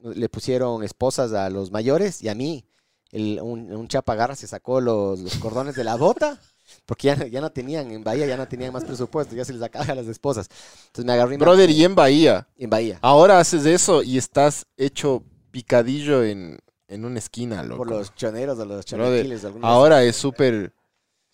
le 0.02 0.29
pusieron 0.29 0.83
esposas 0.85 1.33
a 1.33 1.50
los 1.50 1.70
mayores 1.70 2.22
y 2.22 2.29
a 2.29 2.35
mí. 2.35 2.64
El- 3.11 3.40
un, 3.42 3.72
un 3.72 3.88
chapa 3.88 4.35
se 4.35 4.46
sacó 4.46 4.81
los, 4.81 5.18
los 5.20 5.35
cordones 5.37 5.74
de 5.74 5.85
la 5.85 5.96
bota, 5.96 6.40
porque 6.85 7.09
ya, 7.09 7.26
ya 7.26 7.40
no 7.40 7.50
tenían, 7.50 7.90
en 7.90 8.05
Bahía 8.05 8.26
ya 8.26 8.37
no 8.37 8.46
tenían 8.46 8.72
más 8.72 8.85
presupuesto, 8.85 9.35
ya 9.35 9.44
se 9.44 9.52
les 9.52 9.62
acaba 9.62 9.85
a 9.87 9.94
las 9.94 10.07
esposas. 10.07 10.48
Entonces 10.87 11.05
me 11.05 11.12
agarré 11.12 11.37
Brother, 11.38 11.70
y 11.70 11.85
en 11.85 11.94
Bahía. 11.94 12.46
en 12.57 12.70
Bahía. 12.70 12.98
Ahora 13.02 13.38
haces 13.40 13.64
eso 13.66 14.02
y 14.02 14.16
estás 14.18 14.66
hecho 14.76 15.22
picadillo 15.50 16.22
en, 16.24 16.59
en 16.88 17.05
una 17.05 17.18
esquina, 17.18 17.62
loco. 17.62 17.79
Por 17.79 17.90
los 17.90 18.14
choneros 18.14 18.59
o 18.59 18.64
los 18.64 18.85
chonequiles. 18.85 19.44
Ahora 19.62 20.02
es 20.05 20.16
súper... 20.16 20.72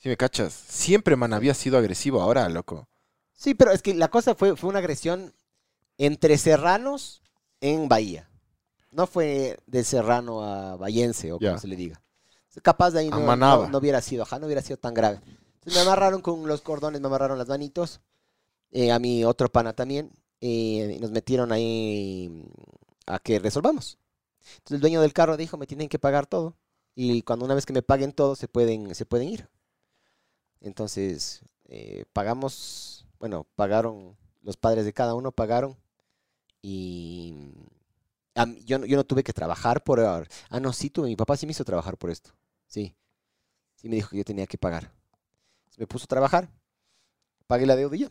Si 0.03 0.09
me 0.09 0.17
cachas, 0.17 0.53
siempre 0.53 1.15
man 1.15 1.33
había 1.33 1.55
sido 1.55 1.79
agresivo 1.79 2.21
ahora, 2.21 2.49
loco. 2.49 2.89
Sí, 3.33 3.55
pero 3.55 3.71
es 3.71 3.83
que 3.83 3.95
la 3.95 4.09
cosa 4.09 4.35
fue, 4.35 4.57
fue 4.57 4.69
una 4.71 4.81
agresión 4.81 5.33
entre 5.97 6.37
serranos 6.39 7.23
en 7.61 7.89
Bahía. 7.89 8.29
No 8.91 9.07
fue 9.07 9.59
de 9.67 9.85
serrano 9.85 10.43
a 10.43 10.77
bahiense 10.77 11.31
o 11.33 11.39
como 11.39 11.61
se 11.61 11.69
le 11.69 11.77
diga. 11.77 12.03
Capaz 12.63 12.91
de 12.91 13.01
ahí 13.01 13.11
no, 13.11 13.17
no, 13.65 13.69
no 13.71 13.79
hubiera 13.79 14.03
sido, 14.03 14.25
ajá, 14.25 14.39
no 14.41 14.47
hubiera 14.47 14.61
sido 14.61 14.77
tan 14.77 14.93
grave. 14.93 15.21
Entonces 15.55 15.75
me 15.75 15.81
amarraron 15.81 16.21
con 16.21 16.47
los 16.49 16.61
cordones, 16.63 17.01
me 17.01 17.07
amarraron 17.07 17.39
las 17.39 17.49
manitos. 17.49 18.01
eh, 18.73 18.91
a 18.91 18.99
mi 18.99 19.25
otro 19.25 19.51
pana 19.51 19.73
también. 19.73 20.11
eh, 20.41 20.95
y 20.97 21.01
nos 21.01 21.13
metieron 21.13 21.53
ahí 21.53 22.29
mm, 22.29 22.43
a 23.07 23.19
que 23.21 23.39
resolvamos. 23.39 23.99
Entonces 24.57 24.75
el 24.75 24.81
dueño 24.81 25.01
del 25.01 25.13
carro 25.13 25.37
dijo, 25.37 25.57
me 25.57 25.67
tienen 25.69 25.89
que 25.89 26.01
pagar 26.01 26.27
todo. 26.27 26.57
Y 26.97 27.23
cuando 27.23 27.45
una 27.45 27.55
vez 27.55 27.65
que 27.65 27.73
me 27.73 27.83
paguen 27.83 28.13
todo, 28.13 28.35
se 28.35 28.49
pueden, 28.49 28.95
se 28.97 29.07
pueden 29.07 29.29
ir. 29.29 29.49
Entonces, 30.63 31.43
eh, 31.67 32.07
pagamos, 32.15 33.07
bueno, 33.21 33.47
pagaron, 33.57 34.17
los 34.43 34.57
padres 34.59 34.87
de 34.87 34.95
cada 34.95 35.15
uno 35.15 35.33
pagaron. 35.33 35.77
Y 36.63 37.35
a 38.35 38.47
mí- 38.47 38.63
yo, 38.65 38.85
yo 38.87 38.97
no 38.97 39.05
tuve 39.05 39.25
que 39.25 39.33
trabajar 39.33 39.83
por... 39.85 40.01
Ah, 40.01 40.61
no, 40.61 40.73
sí 40.73 40.91
tuve, 40.91 41.09
mi 41.09 41.17
papá 41.17 41.37
sí 41.37 41.47
me 41.47 41.53
hizo 41.53 41.65
trabajar 41.65 41.97
por 41.99 42.11
esto. 42.11 42.33
Sí. 42.67 42.95
Sí 43.77 43.89
me 43.89 43.97
dijo 43.97 44.11
que 44.11 44.19
yo 44.19 44.25
tenía 44.25 44.47
que 44.47 44.59
pagar. 44.59 44.93
Me 45.79 45.87
puso 45.87 46.05
a 46.05 46.09
trabajar, 46.09 46.51
pagué 47.47 47.67
la 47.67 47.77
deuda 47.77 47.97
y 47.97 48.09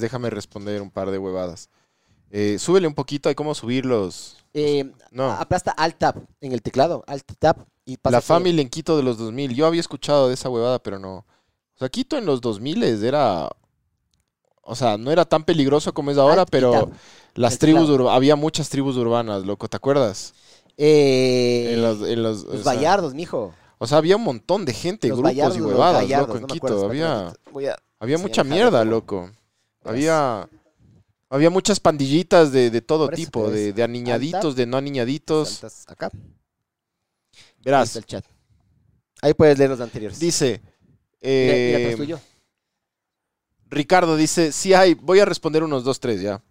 déjame 0.00 0.30
responder 0.30 0.82
un 0.82 0.90
par 0.90 1.10
de 1.10 1.18
huevadas. 1.18 1.70
Eh, 2.30 2.58
súbele 2.58 2.86
un 2.86 2.94
poquito, 2.94 3.28
hay 3.28 3.34
cómo 3.34 3.54
subirlos. 3.54 4.36
Eh, 4.54 4.90
No. 5.10 5.30
Aplasta 5.32 5.70
Alt 5.72 5.98
Tab 5.98 6.16
en 6.40 6.52
el 6.52 6.62
teclado. 6.62 7.04
Alt 7.06 7.24
Tab. 7.38 7.64
Y 7.84 7.96
pasa 7.96 8.16
La 8.16 8.20
Family 8.20 8.60
en 8.60 8.68
Quito 8.68 8.96
de 8.96 9.02
los 9.02 9.16
2000. 9.18 9.54
Yo 9.54 9.66
había 9.66 9.80
escuchado 9.80 10.28
de 10.28 10.34
esa 10.34 10.50
huevada, 10.50 10.78
pero 10.78 10.98
no. 10.98 11.16
O 11.18 11.78
sea, 11.78 11.88
Quito 11.88 12.18
en 12.18 12.26
los 12.26 12.40
2000 12.40 12.82
era... 13.04 13.48
O 14.62 14.74
sea, 14.76 14.98
no 14.98 15.10
era 15.10 15.24
tan 15.24 15.44
peligroso 15.44 15.94
como 15.94 16.10
es 16.10 16.18
ahora, 16.18 16.42
Alt 16.42 16.50
pero 16.50 16.90
las 17.34 17.54
El 17.54 17.58
tribus... 17.58 17.88
urba- 17.88 18.14
Había 18.14 18.36
muchas 18.36 18.68
tribus 18.68 18.96
urbanas, 18.96 19.44
loco, 19.46 19.66
¿te 19.68 19.76
acuerdas? 19.78 20.34
Eh, 20.76 21.70
En 21.72 21.82
los, 21.82 22.02
en 22.06 22.22
los- 22.22 22.44
los 22.44 22.54
o 22.60 22.62
sea, 22.62 22.74
Vallardos, 22.74 23.14
mijo. 23.14 23.54
O 23.78 23.86
sea, 23.86 23.98
había 23.98 24.16
un 24.16 24.24
montón 24.24 24.64
de 24.66 24.74
gente, 24.74 25.08
Los 25.08 25.16
grupos 25.18 25.30
Vallardos, 25.30 25.56
y 25.56 25.60
huevadas, 25.62 26.08
loco, 26.10 26.34
en 26.36 26.40
no 26.42 26.46
Quito. 26.48 26.66
acuerdo, 26.66 26.84
Había, 26.86 27.28
a- 27.28 27.34
había 28.00 28.18
mucha 28.18 28.44
mierda, 28.44 28.84
loco. 28.84 29.30
Había... 29.84 30.46
Había 31.30 31.50
muchas 31.50 31.78
pandillitas 31.78 32.52
de, 32.52 32.70
de 32.70 32.80
todo 32.80 33.06
eso, 33.06 33.16
tipo, 33.16 33.50
de, 33.50 33.72
de 33.72 33.82
aniñaditos, 33.82 34.44
alta. 34.44 34.54
de 34.54 34.66
no 34.66 34.76
aniñaditos. 34.78 35.86
acá. 35.86 36.10
Ahí 36.12 36.20
Verás, 37.64 37.88
está 37.88 37.98
el 37.98 38.06
chat. 38.06 38.24
Ahí 39.20 39.34
puedes 39.34 39.58
leer 39.58 39.70
los 39.70 39.80
anteriores. 39.80 40.18
dice... 40.18 40.62
Mira, 41.20 41.54
mira, 41.54 41.90
eh, 41.90 41.94
tuyo. 41.96 42.20
Ricardo 43.66 44.16
dice, 44.16 44.52
sí 44.52 44.72
hay, 44.72 44.94
voy 44.94 45.20
a 45.20 45.24
responder 45.24 45.62
unos 45.62 45.84
dos, 45.84 46.00
tres 46.00 46.20
ya. 46.22 46.42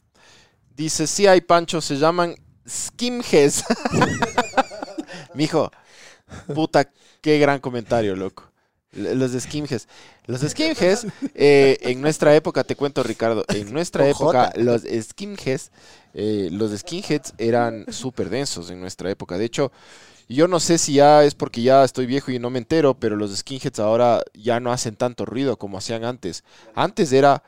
Dice, 0.75 1.07
sí 1.07 1.25
hay, 1.25 1.41
Pancho, 1.41 1.81
se 1.81 1.97
llaman 1.97 2.35
skimheads. 2.67 3.63
Mijo, 5.33 5.71
puta, 6.53 6.91
qué 7.21 7.39
gran 7.39 7.59
comentario, 7.59 8.15
loco. 8.15 8.51
Los 8.97 9.31
de 9.31 9.39
skimheads. 9.39 9.87
Los 10.25 10.41
de 10.41 10.49
skimheads, 10.49 11.07
eh, 11.35 11.77
en 11.81 12.01
nuestra 12.01 12.35
época, 12.35 12.63
te 12.63 12.75
cuento, 12.75 13.03
Ricardo, 13.03 13.45
en 13.47 13.71
nuestra 13.71 14.07
época, 14.07 14.51
los 14.55 14.81
skimheads, 14.81 15.71
eh, 16.13 16.49
los 16.51 16.77
skinheads 16.77 17.33
eran 17.37 17.85
súper 17.91 18.29
densos 18.29 18.69
en 18.69 18.79
nuestra 18.79 19.09
época. 19.11 19.37
De 19.37 19.45
hecho, 19.45 19.71
yo 20.29 20.47
no 20.47 20.59
sé 20.59 20.77
si 20.77 20.93
ya 20.93 21.23
es 21.23 21.35
porque 21.35 21.61
ya 21.61 21.83
estoy 21.83 22.05
viejo 22.05 22.31
y 22.31 22.39
no 22.39 22.49
me 22.49 22.59
entero, 22.59 22.99
pero 22.99 23.15
los 23.15 23.35
skinheads 23.35 23.79
ahora 23.79 24.23
ya 24.33 24.59
no 24.59 24.71
hacen 24.71 24.95
tanto 24.95 25.25
ruido 25.25 25.57
como 25.57 25.77
hacían 25.77 26.03
antes. 26.03 26.43
Antes 26.75 27.13
era 27.13 27.43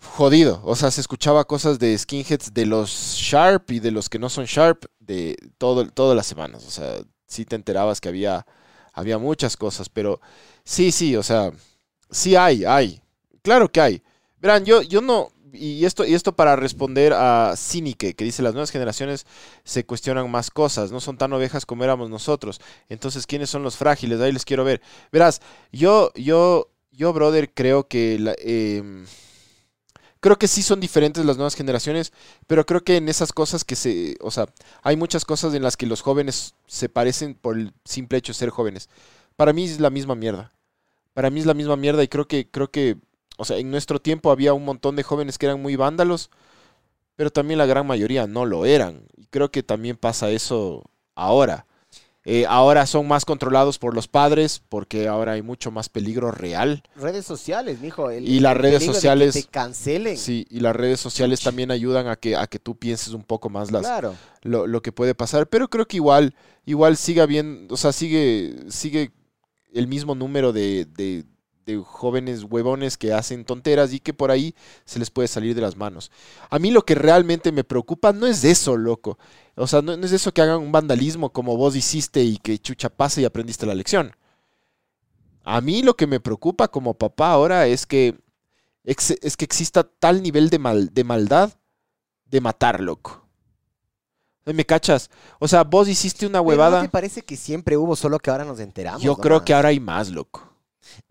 jodido, 0.00 0.60
o 0.64 0.76
sea, 0.76 0.90
se 0.90 1.00
escuchaba 1.00 1.44
cosas 1.44 1.78
de 1.78 1.96
skinheads 1.96 2.54
de 2.54 2.66
los 2.66 2.90
sharp 2.90 3.70
y 3.70 3.80
de 3.80 3.90
los 3.90 4.08
que 4.08 4.18
no 4.18 4.28
son 4.28 4.44
sharp 4.44 4.84
de 5.00 5.36
todo, 5.58 5.88
todas 5.88 6.16
las 6.16 6.26
semanas. 6.26 6.64
O 6.66 6.70
sea, 6.70 6.98
sí 7.26 7.44
te 7.44 7.56
enterabas 7.56 8.00
que 8.00 8.08
había, 8.08 8.46
había 8.96 9.18
muchas 9.18 9.56
cosas, 9.56 9.88
pero 9.88 10.20
sí, 10.64 10.90
sí, 10.90 11.14
o 11.16 11.22
sea, 11.22 11.52
sí 12.10 12.36
hay, 12.36 12.64
hay. 12.64 13.00
Claro 13.42 13.70
que 13.70 13.80
hay. 13.80 14.02
Verán, 14.40 14.64
yo, 14.64 14.82
yo 14.82 15.00
no, 15.00 15.30
y 15.52 15.84
esto, 15.84 16.04
y 16.04 16.14
esto 16.14 16.34
para 16.34 16.56
responder 16.56 17.12
a 17.14 17.54
Cinique, 17.56 18.14
que 18.14 18.24
dice 18.24 18.42
las 18.42 18.52
nuevas 18.54 18.70
generaciones 18.70 19.26
se 19.64 19.84
cuestionan 19.86 20.30
más 20.30 20.50
cosas, 20.50 20.92
no 20.92 21.00
son 21.00 21.16
tan 21.18 21.32
ovejas 21.32 21.64
como 21.66 21.84
éramos 21.84 22.10
nosotros. 22.10 22.60
Entonces, 22.88 23.26
¿quiénes 23.26 23.50
son 23.50 23.62
los 23.62 23.76
frágiles? 23.76 24.20
Ahí 24.20 24.32
les 24.32 24.44
quiero 24.44 24.64
ver. 24.64 24.82
Verás, 25.12 25.40
yo, 25.72 26.12
yo, 26.14 26.70
yo, 26.92 27.12
brother, 27.12 27.52
creo 27.54 27.88
que 27.88 28.18
la- 28.18 28.34
em, 28.38 29.06
creo 30.26 30.40
que 30.40 30.48
sí 30.48 30.60
son 30.64 30.80
diferentes 30.80 31.24
las 31.24 31.36
nuevas 31.36 31.54
generaciones, 31.54 32.12
pero 32.48 32.66
creo 32.66 32.82
que 32.82 32.96
en 32.96 33.08
esas 33.08 33.32
cosas 33.32 33.62
que 33.62 33.76
se, 33.76 34.16
o 34.20 34.32
sea, 34.32 34.48
hay 34.82 34.96
muchas 34.96 35.24
cosas 35.24 35.54
en 35.54 35.62
las 35.62 35.76
que 35.76 35.86
los 35.86 36.00
jóvenes 36.00 36.56
se 36.66 36.88
parecen 36.88 37.36
por 37.36 37.56
el 37.56 37.72
simple 37.84 38.18
hecho 38.18 38.32
de 38.32 38.38
ser 38.38 38.50
jóvenes. 38.50 38.88
Para 39.36 39.52
mí 39.52 39.66
es 39.66 39.78
la 39.78 39.88
misma 39.88 40.16
mierda. 40.16 40.52
Para 41.14 41.30
mí 41.30 41.38
es 41.38 41.46
la 41.46 41.54
misma 41.54 41.76
mierda 41.76 42.02
y 42.02 42.08
creo 42.08 42.26
que, 42.26 42.50
creo 42.50 42.72
que, 42.72 42.96
o 43.36 43.44
sea, 43.44 43.58
en 43.58 43.70
nuestro 43.70 44.00
tiempo 44.00 44.32
había 44.32 44.52
un 44.52 44.64
montón 44.64 44.96
de 44.96 45.04
jóvenes 45.04 45.38
que 45.38 45.46
eran 45.46 45.62
muy 45.62 45.76
vándalos, 45.76 46.30
pero 47.14 47.30
también 47.30 47.58
la 47.58 47.66
gran 47.66 47.86
mayoría 47.86 48.26
no 48.26 48.46
lo 48.46 48.66
eran. 48.66 49.04
Y 49.16 49.26
creo 49.26 49.52
que 49.52 49.62
también 49.62 49.96
pasa 49.96 50.28
eso 50.30 50.90
ahora. 51.14 51.66
Eh, 52.28 52.44
ahora 52.48 52.86
son 52.86 53.06
más 53.06 53.24
controlados 53.24 53.78
por 53.78 53.94
los 53.94 54.08
padres 54.08 54.60
porque 54.68 55.06
ahora 55.06 55.32
hay 55.32 55.42
mucho 55.42 55.70
más 55.70 55.88
peligro 55.88 56.32
real. 56.32 56.82
Redes 56.96 57.24
sociales, 57.24 57.80
mijo. 57.80 58.10
el- 58.10 58.28
Y 58.28 58.40
las 58.40 58.56
el 58.56 58.58
redes 58.62 58.72
peligro 58.80 58.80
de 58.80 58.86
que 58.88 58.94
sociales- 58.94 59.34
te 59.34 59.44
cancelen. 59.44 60.16
Sí, 60.18 60.44
y 60.50 60.58
las 60.58 60.74
redes 60.74 60.98
sociales 60.98 61.40
también 61.40 61.70
ayudan 61.70 62.08
a 62.08 62.16
que, 62.16 62.34
a 62.34 62.48
que 62.48 62.58
tú 62.58 62.76
pienses 62.76 63.12
un 63.14 63.22
poco 63.22 63.48
más 63.48 63.70
las, 63.70 63.82
Claro. 63.82 64.16
lo, 64.42 64.66
lo 64.66 64.82
que 64.82 64.90
puede 64.90 65.14
pasar. 65.14 65.46
Pero 65.48 65.68
creo 65.70 65.86
que 65.86 65.98
igual, 65.98 66.34
igual 66.64 66.96
siga 66.96 67.26
bien, 67.26 67.68
o 67.70 67.76
sea, 67.76 67.92
sigue, 67.92 68.56
sigue 68.70 69.12
el 69.72 69.86
mismo 69.86 70.16
número 70.16 70.52
de, 70.52 70.84
de- 70.96 71.24
de 71.66 71.78
jóvenes 71.78 72.44
huevones 72.44 72.96
que 72.96 73.12
hacen 73.12 73.44
tonteras 73.44 73.92
y 73.92 73.98
que 73.98 74.14
por 74.14 74.30
ahí 74.30 74.54
se 74.84 75.00
les 75.00 75.10
puede 75.10 75.26
salir 75.26 75.52
de 75.54 75.60
las 75.60 75.76
manos. 75.76 76.12
A 76.48 76.60
mí 76.60 76.70
lo 76.70 76.82
que 76.82 76.94
realmente 76.94 77.50
me 77.50 77.64
preocupa 77.64 78.12
no 78.12 78.26
es 78.26 78.44
eso, 78.44 78.76
loco. 78.76 79.18
O 79.56 79.66
sea, 79.66 79.82
no, 79.82 79.96
no 79.96 80.06
es 80.06 80.12
eso 80.12 80.32
que 80.32 80.42
hagan 80.42 80.60
un 80.60 80.70
vandalismo 80.70 81.32
como 81.32 81.56
vos 81.56 81.74
hiciste 81.74 82.22
y 82.22 82.38
que 82.38 82.58
chucha 82.58 82.88
pase 82.88 83.20
y 83.20 83.24
aprendiste 83.24 83.66
la 83.66 83.74
lección. 83.74 84.14
A 85.42 85.60
mí 85.60 85.82
lo 85.82 85.96
que 85.96 86.06
me 86.06 86.20
preocupa 86.20 86.68
como 86.68 86.94
papá 86.94 87.32
ahora 87.32 87.66
es 87.66 87.84
que, 87.84 88.16
es 88.84 89.36
que 89.36 89.44
exista 89.44 89.82
tal 89.82 90.22
nivel 90.22 90.50
de, 90.50 90.60
mal, 90.60 90.94
de 90.94 91.02
maldad 91.02 91.52
de 92.26 92.40
matar, 92.40 92.80
loco. 92.80 93.24
¿Me 94.44 94.64
cachas? 94.64 95.10
O 95.40 95.48
sea, 95.48 95.64
vos 95.64 95.88
hiciste 95.88 96.24
una 96.26 96.40
huevada. 96.40 96.78
¿No 96.78 96.84
te 96.84 96.90
parece 96.90 97.22
que 97.22 97.36
siempre 97.36 97.76
hubo, 97.76 97.96
solo 97.96 98.20
que 98.20 98.30
ahora 98.30 98.44
nos 98.44 98.60
enteramos? 98.60 99.02
Yo 99.02 99.16
creo 99.16 99.44
que 99.44 99.52
ahora 99.52 99.70
hay 99.70 99.80
más, 99.80 100.10
loco. 100.10 100.45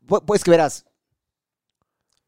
Pu- 0.08 0.24
Pues 0.26 0.44
que 0.44 0.52
verás. 0.52 0.86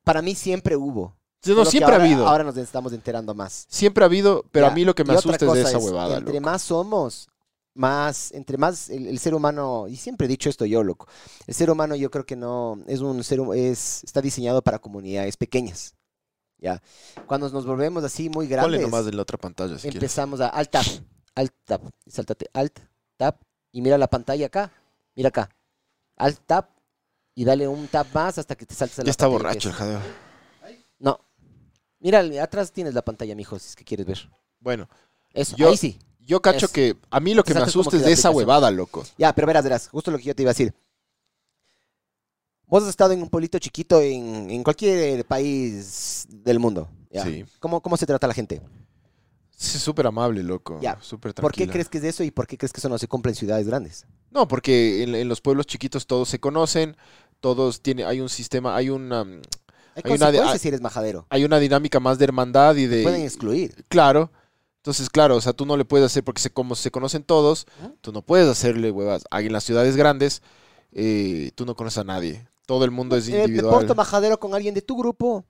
Para 0.04 0.22
mí 0.22 0.36
siempre 0.36 0.76
hubo. 0.76 1.16
No, 1.46 1.66
siempre 1.66 1.94
ahora- 1.94 2.04
ha 2.04 2.08
habido. 2.08 2.28
Ahora 2.28 2.44
nos 2.44 2.58
estamos 2.58 2.94
enterando 2.94 3.34
más. 3.34 3.66
Siempre 3.70 4.04
ha 4.04 4.08
habido, 4.08 4.44
pero 4.52 4.66
Ya, 4.68 4.72
a 4.72 4.76
mí 4.76 4.84
lo 4.84 4.96
que 4.96 5.04
me 5.04 5.14
asusta 5.14 5.46
es 5.46 5.54
de 5.54 5.62
esa 5.62 5.78
huevada, 5.78 6.18
Entre 6.18 6.34
loco. 6.34 6.46
más 6.46 6.62
somos, 6.62 7.30
más, 7.74 8.32
entre 8.34 8.58
más 8.58 8.90
el, 8.90 9.08
el 9.08 9.20
ser 9.20 9.34
humano, 9.36 9.88
y 9.88 9.96
siempre 9.96 10.26
he 10.26 10.28
dicho 10.28 10.50
esto 10.50 10.66
yo, 10.66 10.84
loco, 10.84 11.08
el 11.46 11.54
ser 11.54 11.70
humano 11.70 11.96
yo 11.96 12.10
creo 12.10 12.26
que 12.26 12.36
no, 12.36 12.80
es 12.88 13.00
un 13.02 13.24
ser, 13.24 13.40
es, 13.56 14.04
está 14.04 14.20
diseñado 14.20 14.62
para 14.62 14.80
comunidades 14.80 15.38
pequeñas, 15.38 15.94
¿ya? 16.58 16.82
Cuando 17.28 17.50
nos 17.50 17.66
volvemos 17.66 18.04
así 18.04 18.30
muy 18.30 18.48
Ponle 18.48 18.56
grandes, 18.56 18.82
nomás 18.82 19.06
en 19.08 19.16
la 19.16 19.22
otra 19.22 19.38
pantalla 19.38 19.76
si 19.76 19.84
quieres. 19.84 19.98
empezamos 19.98 20.42
a 20.42 20.48
alt 20.48 20.72
tab, 20.72 20.86
alt 21.36 21.54
tab, 21.66 21.82
y 22.06 22.12
sáltate 22.12 22.50
alt 22.52 22.80
tab, 23.16 23.36
y 23.72 23.82
mira 23.82 23.98
la 24.00 24.10
pantalla 24.10 24.48
acá, 24.48 24.72
mira 25.16 25.30
acá, 25.30 25.50
alt 26.18 26.40
tab, 26.48 26.68
y 27.38 27.46
dale 27.46 27.68
un 27.68 27.88
tab 27.88 28.08
más 28.16 28.40
hasta 28.40 28.56
que 28.56 28.66
te 28.66 28.74
saltes 28.74 28.98
a 28.98 29.04
la 29.04 29.06
Ya 29.06 29.12
está 29.12 29.28
borracho 29.28 29.70
el 29.70 29.76
jadeo. 29.76 30.02
No, 30.98 31.20
mira, 32.00 32.20
atrás 32.42 32.72
tienes 32.72 32.96
la 32.96 33.04
pantalla, 33.04 33.36
mijo, 33.36 33.60
si 33.60 33.68
es 33.68 33.76
que 33.76 33.86
quieres 33.86 34.08
ver. 34.08 34.28
Bueno, 34.60 34.90
Eso, 35.34 35.56
Yo- 35.56 35.70
ahí 35.70 35.78
sí. 35.78 36.00
yo 36.20 36.42
cacho 36.42 36.68
que 36.68 36.98
a 37.12 37.20
mí 37.20 37.36
lo 37.36 37.44
que 37.44 37.54
me 37.54 37.60
Exacto, 37.60 37.80
asusta 37.80 37.92
que 37.92 37.98
es 37.98 38.06
de 38.06 38.12
esa 38.14 38.32
huevada, 38.32 38.72
loco. 38.72 39.06
Ya, 39.20 39.34
pero 39.36 39.46
verás, 39.46 39.64
verás, 39.64 39.88
justo 39.88 40.10
lo 40.10 40.18
que 40.18 40.24
yo 40.24 40.34
te 40.36 40.42
iba 40.42 40.50
a 40.50 40.54
decir. 40.56 40.74
Vos 42.66 42.82
has 42.82 42.90
estado 42.90 43.14
en 43.14 43.22
un 43.22 43.30
pueblito 43.30 43.60
chiquito 43.60 44.02
en, 44.02 44.50
en 44.50 44.64
cualquier 44.64 45.24
país 45.26 46.26
del 46.28 46.58
mundo. 46.58 46.90
¿ya? 47.12 47.24
Sí. 47.24 47.46
¿Cómo, 47.60 47.82
¿Cómo 47.82 47.96
se 47.98 48.08
trata 48.08 48.26
la 48.26 48.34
gente? 48.34 48.62
Sí, 49.56 49.78
súper 49.80 50.08
amable, 50.08 50.42
loco. 50.44 50.80
Ya. 50.82 50.98
Súper 51.02 51.34
¿Por 51.36 51.52
qué 51.52 51.58
tranquila. 51.58 51.74
crees 51.74 51.90
que 51.90 51.98
es 52.00 52.02
de 52.04 52.10
eso 52.10 52.24
y 52.24 52.32
por 52.32 52.48
qué 52.48 52.58
crees 52.58 52.74
que 52.74 52.80
eso 52.80 52.90
no 52.90 52.98
se 52.98 53.08
cumple 53.08 53.32
en 53.32 53.36
ciudades 53.36 53.68
grandes? 53.68 54.06
No, 54.32 54.48
porque 54.48 55.04
en, 55.04 55.16
en 55.16 55.28
los 55.30 55.40
pueblos 55.42 55.66
chiquitos 55.68 56.06
todos 56.08 56.30
se 56.30 56.40
conocen, 56.40 56.98
todos 57.40 57.82
tienen, 57.82 58.06
hay 58.08 58.20
un 58.22 58.30
sistema, 58.30 58.76
hay 58.76 58.90
una, 58.90 59.22
Hay, 59.22 60.04
Hay 60.06 60.12
una 60.14 60.32
de- 60.32 60.60
si 60.60 60.68
eres 60.68 60.80
majadero. 60.82 61.26
hay 61.30 61.44
una 61.44 61.58
dinámica 61.60 62.00
más 62.00 62.20
de 62.20 62.26
hermandad 62.26 62.76
y 62.76 62.88
Te 62.88 63.02
pueden 63.04 63.22
de, 63.22 63.26
excluir. 63.26 63.84
claro. 63.90 64.32
Entonces, 64.78 65.10
claro, 65.10 65.36
o 65.36 65.42
sea, 65.42 65.54
tú 65.54 65.66
no 65.66 65.76
le 65.76 65.86
puedes 65.86 66.06
hacer 66.06 66.24
porque 66.24 66.40
se, 66.42 66.50
como 66.52 66.76
se 66.76 66.92
conocen 66.92 67.24
todos, 67.24 67.66
Ujú. 67.84 67.96
tú 68.02 68.12
no 68.12 68.22
puedes 68.22 68.48
hacerle 68.48 68.92
huevas. 68.92 69.24
En 69.32 69.52
las 69.52 69.64
ciudades 69.64 69.96
grandes, 69.98 70.42
eh, 70.92 71.52
tú 71.56 71.66
no 71.66 71.76
conoces 71.76 71.98
a 71.98 72.04
nadie. 72.04 72.48
Todo 72.68 72.86
el 72.86 72.92
mundo 72.92 73.16
es 73.18 73.28
Eh, 73.28 73.32
me 73.32 73.38
individual. 73.46 73.74
porto 73.74 73.96
majadero 73.96 74.40
con 74.40 74.54
alguien 74.54 74.74
de 74.76 74.82
tu 74.84 74.96
grupo. 74.96 75.44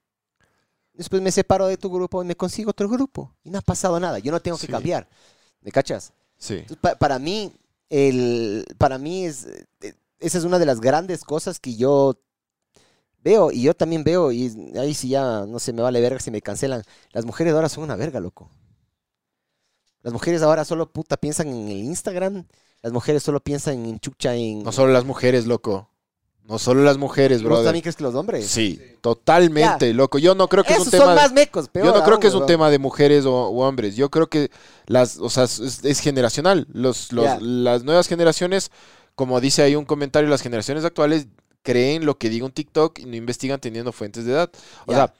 Después 0.93 1.21
me 1.21 1.31
separo 1.31 1.67
de 1.67 1.77
tu 1.77 1.91
grupo 1.91 2.23
y 2.23 2.25
me 2.25 2.35
consigo 2.35 2.71
otro 2.71 2.89
grupo. 2.89 3.35
Y 3.43 3.49
no 3.51 3.59
ha 3.59 3.61
pasado 3.61 3.99
nada. 3.99 4.17
Yo 4.19 4.31
no 4.31 4.39
tengo 4.39 4.57
que 4.57 4.65
Sí. 4.65 4.71
cambiar. 4.71 5.07
¿Me 5.61 5.71
cachas? 5.71 6.13
Sí. 6.37 6.55
Entonces, 6.55 6.77
pa- 6.77 6.95
para 6.95 7.19
mí, 7.19 7.51
el, 7.89 8.65
para 8.79 8.97
mí 8.97 9.25
es, 9.25 9.45
eh, 9.81 9.93
esa 10.19 10.37
es 10.37 10.43
una 10.43 10.59
de 10.59 10.65
las 10.65 10.81
grandes 10.81 11.23
cosas 11.23 11.59
que 11.59 11.75
yo 11.75 12.19
veo, 13.23 13.51
y 13.51 13.63
yo 13.63 13.73
también 13.73 14.03
veo, 14.03 14.31
y 14.31 14.73
ahí 14.77 14.93
sí 14.93 15.09
ya, 15.09 15.45
no 15.45 15.59
sé, 15.59 15.73
me 15.73 15.81
vale 15.81 16.01
verga 16.01 16.19
si 16.19 16.31
me 16.31 16.41
cancelan. 16.41 16.83
Las 17.11 17.25
mujeres 17.25 17.53
ahora 17.53 17.69
son 17.69 17.83
una 17.83 17.95
verga, 17.95 18.19
loco. 18.19 18.49
Las 20.01 20.13
mujeres 20.13 20.41
ahora 20.41 20.63
solo 20.63 20.91
puta 20.91 21.17
piensan 21.17 21.47
en 21.49 21.67
el 21.67 21.77
Instagram, 21.77 22.45
las 22.81 22.93
mujeres 22.93 23.23
solo 23.23 23.39
piensan 23.41 23.85
en 23.85 23.99
chucha, 23.99 24.35
en... 24.35 24.63
No 24.63 24.71
solo 24.71 24.93
las 24.93 25.03
mujeres, 25.05 25.45
loco. 25.47 25.89
No 26.47 26.57
solo 26.59 26.81
las 26.81 26.97
mujeres, 26.97 27.41
¿Vos 27.41 27.49
brother. 27.49 27.65
también 27.65 27.81
crees 27.81 27.97
que 27.97 28.03
los 28.03 28.15
hombres? 28.15 28.47
Sí, 28.47 28.79
totalmente, 29.01 29.93
loco. 29.93 30.17
Yo 30.17 30.33
no 30.33 30.47
creo 30.47 30.63
que 30.63 30.75
es 30.75 30.79
un 30.79 30.89
tema. 30.89 31.05
son 31.07 31.15
más 31.15 31.33
mecos, 31.33 31.67
peor 31.67 31.87
Yo 31.87 31.93
no 31.93 32.05
creo 32.05 32.21
que 32.21 32.27
es 32.27 32.33
un 32.33 32.45
tema 32.45 32.69
de 32.69 32.79
mujeres 32.79 33.25
o, 33.25 33.35
o 33.35 33.67
hombres. 33.67 33.97
Yo 33.97 34.09
creo 34.09 34.27
que 34.27 34.49
las, 34.85 35.17
o 35.17 35.29
sea, 35.29 35.43
es, 35.43 35.83
es 35.83 35.99
generacional. 35.99 36.65
Los, 36.71 37.11
los-. 37.11 37.41
Las 37.41 37.83
nuevas 37.83 38.07
generaciones, 38.07 38.71
como 39.17 39.41
dice 39.41 39.63
ahí 39.63 39.75
un 39.75 39.83
comentario, 39.83 40.29
las 40.29 40.41
generaciones 40.41 40.85
actuales 40.85 41.27
creen 41.63 42.05
lo 42.05 42.17
que 42.17 42.29
diga 42.29 42.45
un 42.45 42.51
TikTok 42.53 42.99
y 42.99 43.05
no 43.07 43.15
investigan 43.17 43.59
teniendo 43.59 43.91
fuentes 43.91 44.23
de 44.23 44.31
edad. 44.31 44.49
O 44.85 44.93
sea, 44.93 45.13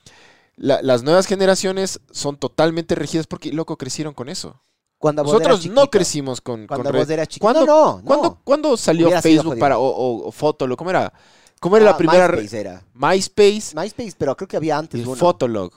la- 0.56 0.82
las 0.82 1.04
nuevas 1.04 1.26
generaciones 1.26 2.00
son 2.12 2.38
totalmente 2.38 2.96
regidas 2.96 3.28
porque, 3.28 3.52
loco, 3.52 3.76
crecieron 3.78 4.14
con 4.14 4.30
eso. 4.30 4.62
Cuando 5.00 5.24
Nosotros 5.24 5.66
no 5.68 5.90
crecimos 5.90 6.40
con, 6.42 6.62
con 6.68 6.68
Cuando 6.78 6.92
red- 6.92 7.00
vos 7.02 7.10
eras. 7.10 7.28
¿Cuándo- 7.40 7.66
No, 7.66 7.98
no, 7.98 8.04
¿Cuándo, 8.06 8.28
no. 8.30 8.42
cuándo 8.44 8.78
salió 8.78 9.08
Hubiera 9.08 9.22
Facebook 9.22 9.60
para, 9.60 9.78
o, 9.78 9.86
o, 9.88 10.28
o 10.28 10.32
Fotolog? 10.32 10.78
¿Cómo 10.78 10.90
era? 10.92 11.12
¿Cómo 11.60 11.76
era 11.78 11.88
Ah, 11.88 11.92
la 11.92 11.98
primera? 11.98 12.28
re- 12.28 12.38
MySpace 12.38 12.60
era. 12.62 12.84
MySpace 12.94 13.76
MySpace, 13.76 14.14
pero 14.18 14.38
creo 14.38 14.48
que 14.48 14.58
había 14.58 14.78
antes 14.78 15.02
y 15.02 15.04
uno. 15.04 15.16
Fotolog. 15.16 15.72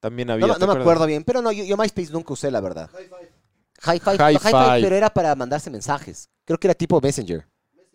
También 0.00 0.30
había. 0.30 0.46
No, 0.46 0.54
¿te 0.54 0.66
no 0.66 0.74
me 0.74 0.80
acuerdo 0.80 1.06
bien, 1.06 1.24
pero 1.24 1.40
no, 1.42 1.52
yo, 1.52 1.64
yo 1.64 1.76
MySpace 1.76 2.12
nunca 2.12 2.32
usé, 2.34 2.50
la 2.50 2.60
verdad. 2.60 2.90
Hi-Fi, 3.84 4.10
Hi-Fi. 4.10 4.34
Hi-Fi, 4.48 4.82
pero 4.82 4.94
era 4.96 5.10
para 5.12 5.34
mandarse 5.34 5.68
mensajes. 5.70 6.28
Creo 6.46 6.58
que 6.58 6.66
era 6.68 6.74
tipo 6.74 7.00
Messenger. 7.00 7.46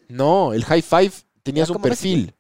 No, 0.10 0.54
el 0.54 0.64
High 0.66 0.82
Five 0.82 1.12
tenías 1.44 1.70
un 1.70 1.82
perfil. 1.82 2.34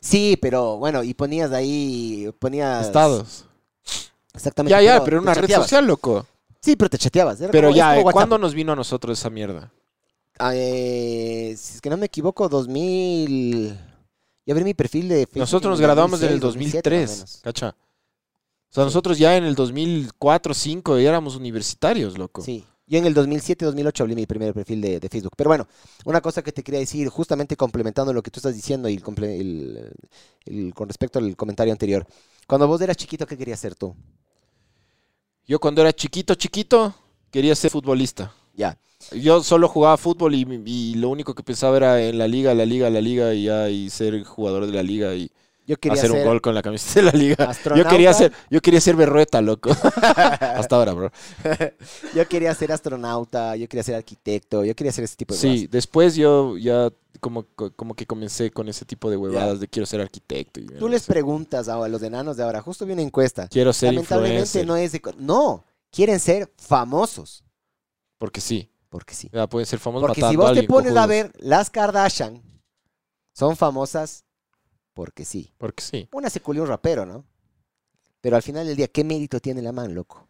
Sí, 0.00 0.36
pero 0.40 0.76
bueno, 0.78 1.02
y 1.04 1.14
ponías 1.14 1.52
ahí, 1.52 2.32
ponías... 2.38 2.86
Estados. 2.86 3.44
Exactamente. 4.34 4.70
Ya, 4.72 4.82
ya, 4.82 5.04
pero 5.04 5.16
era 5.18 5.22
una 5.22 5.34
red 5.34 5.42
chateabas. 5.42 5.66
social, 5.66 5.86
loco. 5.86 6.26
Sí, 6.60 6.76
pero 6.76 6.90
te 6.90 6.98
chateabas. 6.98 7.40
era 7.40 7.50
Pero 7.50 7.68
como- 7.68 7.74
es 7.74 7.76
ya, 7.76 7.90
como. 7.94 8.06
WhatsApp. 8.06 8.12
¿cuándo 8.14 8.38
nos 8.38 8.54
vino 8.54 8.72
a 8.72 8.76
nosotros 8.76 9.18
esa 9.18 9.30
mierda? 9.30 9.72
Ah, 10.38 10.52
eh, 10.54 11.54
si 11.56 11.74
es 11.76 11.80
que 11.80 11.90
no 11.90 11.96
me 11.96 12.06
equivoco, 12.06 12.48
2000... 12.48 13.78
Ya 14.46 14.54
abrí 14.54 14.64
mi 14.64 14.74
perfil 14.74 15.08
de 15.08 15.26
Facebook 15.26 15.40
Nosotros 15.40 15.70
nos 15.72 15.80
en 15.80 15.84
graduamos 15.84 16.22
en 16.22 16.32
el 16.32 16.40
2007, 16.40 16.90
más 16.90 16.96
o 16.96 17.10
2003, 17.10 17.10
menos. 17.16 17.40
¿cacha? 17.42 17.68
O 18.70 18.74
sea, 18.74 18.84
nosotros 18.84 19.18
ya 19.18 19.36
en 19.36 19.44
el 19.44 19.54
2004, 19.54 20.50
2005 20.50 20.98
ya 20.98 21.08
éramos 21.08 21.36
universitarios, 21.36 22.16
loco. 22.18 22.42
Sí. 22.42 22.64
Yo 22.88 22.98
en 22.98 23.06
el 23.06 23.14
2007, 23.14 23.64
2008 23.66 24.02
abrí 24.04 24.14
mi 24.14 24.26
primer 24.26 24.54
perfil 24.54 24.80
de, 24.80 24.98
de 25.00 25.08
Facebook. 25.08 25.32
Pero 25.36 25.48
bueno, 25.50 25.68
una 26.06 26.20
cosa 26.20 26.42
que 26.42 26.52
te 26.52 26.62
quería 26.62 26.80
decir, 26.80 27.08
justamente 27.08 27.56
complementando 27.56 28.12
lo 28.12 28.22
que 28.22 28.30
tú 28.30 28.38
estás 28.40 28.54
diciendo 28.54 28.88
y 28.88 28.94
el 28.94 29.02
comple- 29.02 29.38
el- 29.40 29.92
el- 30.46 30.74
con 30.74 30.88
respecto 30.88 31.18
al 31.18 31.36
comentario 31.36 31.72
anterior. 31.72 32.06
Cuando 32.46 32.66
vos 32.66 32.80
eras 32.80 32.96
chiquito, 32.96 33.26
¿qué 33.26 33.36
querías 33.36 33.60
ser 33.60 33.74
tú? 33.74 33.94
Yo 35.46 35.58
cuando 35.58 35.80
era 35.80 35.92
chiquito, 35.92 36.34
chiquito, 36.34 36.94
quería 37.30 37.54
ser 37.54 37.70
futbolista. 37.70 38.32
Ya. 38.54 38.78
Yo 39.12 39.42
solo 39.42 39.68
jugaba 39.68 39.96
fútbol 39.96 40.34
y, 40.34 40.44
y 40.66 40.94
lo 40.96 41.08
único 41.08 41.34
que 41.34 41.42
pensaba 41.42 41.76
era 41.76 42.02
en 42.02 42.18
la 42.18 42.28
liga, 42.28 42.52
la 42.54 42.66
liga, 42.66 42.90
la 42.90 43.00
liga 43.00 43.32
y 43.32 43.44
ya 43.44 43.70
y 43.70 43.88
ser 43.90 44.24
jugador 44.24 44.66
de 44.66 44.72
la 44.72 44.82
liga 44.82 45.14
y 45.14 45.30
Yo 45.68 45.76
quería 45.76 45.98
hacer 45.98 46.10
ser 46.10 46.20
un 46.20 46.26
gol 46.26 46.40
con 46.40 46.54
la 46.54 46.62
camiseta 46.62 47.00
de 47.00 47.12
la 47.12 47.12
liga. 47.12 47.52
Yo 47.76 47.86
quería 47.86 48.14
ser, 48.14 48.32
yo 48.48 48.62
quería 48.62 48.80
ser 48.80 48.96
berrueta, 48.96 49.42
loco. 49.42 49.68
Hasta 50.40 50.76
ahora, 50.76 50.94
bro. 50.94 51.12
Yo 52.14 52.26
quería 52.26 52.54
ser 52.54 52.72
astronauta, 52.72 53.54
yo 53.54 53.68
quería 53.68 53.82
ser 53.82 53.94
arquitecto, 53.96 54.64
yo 54.64 54.74
quería 54.74 54.92
ser 54.92 55.04
ese 55.04 55.16
tipo 55.16 55.34
de 55.34 55.40
Sí, 55.40 55.48
cosas. 55.56 55.70
después 55.70 56.16
yo 56.16 56.56
ya 56.56 56.90
como, 57.20 57.44
como 57.76 57.94
que 57.94 58.06
comencé 58.06 58.50
con 58.50 58.68
ese 58.68 58.86
tipo 58.86 59.10
de 59.10 59.18
huevadas 59.18 59.60
de 59.60 59.68
quiero 59.68 59.84
ser 59.84 60.00
arquitecto. 60.00 60.58
Y, 60.60 60.66
Tú 60.66 60.88
les 60.88 61.04
preguntas 61.04 61.68
a 61.68 61.86
los 61.86 62.02
enanos 62.02 62.38
de 62.38 62.44
ahora, 62.44 62.62
justo 62.62 62.86
vi 62.86 62.94
una 62.94 63.02
encuesta. 63.02 63.46
quiero 63.48 63.72
ser 63.74 63.92
Lamentablemente 63.92 64.40
influencer. 64.60 64.66
no 64.66 64.76
es 64.76 64.92
de... 64.92 65.02
No, 65.18 65.64
quieren 65.90 66.18
ser 66.18 66.50
famosos. 66.56 67.44
Porque 68.16 68.40
sí. 68.40 68.70
Porque 68.88 69.14
sí. 69.14 69.28
Ya 69.32 69.46
pueden 69.46 69.66
ser 69.66 69.78
famosos 69.78 70.06
Porque 70.06 70.22
si 70.22 70.36
vos 70.36 70.54
te 70.54 70.62
pones 70.62 70.96
a 70.96 71.06
ver, 71.06 71.30
las 71.38 71.68
Kardashian 71.68 72.42
son 73.34 73.54
famosas 73.56 74.24
porque 74.98 75.24
sí. 75.24 75.52
Porque 75.56 75.80
sí. 75.80 76.08
Una 76.10 76.28
se 76.28 76.40
culió 76.40 76.62
un 76.62 76.68
rapero, 76.68 77.06
¿no? 77.06 77.24
Pero 78.20 78.34
al 78.34 78.42
final 78.42 78.66
del 78.66 78.74
día, 78.76 78.88
¿qué 78.88 79.04
mérito 79.04 79.38
tiene 79.38 79.62
la 79.62 79.70
man, 79.70 79.94
loco? 79.94 80.26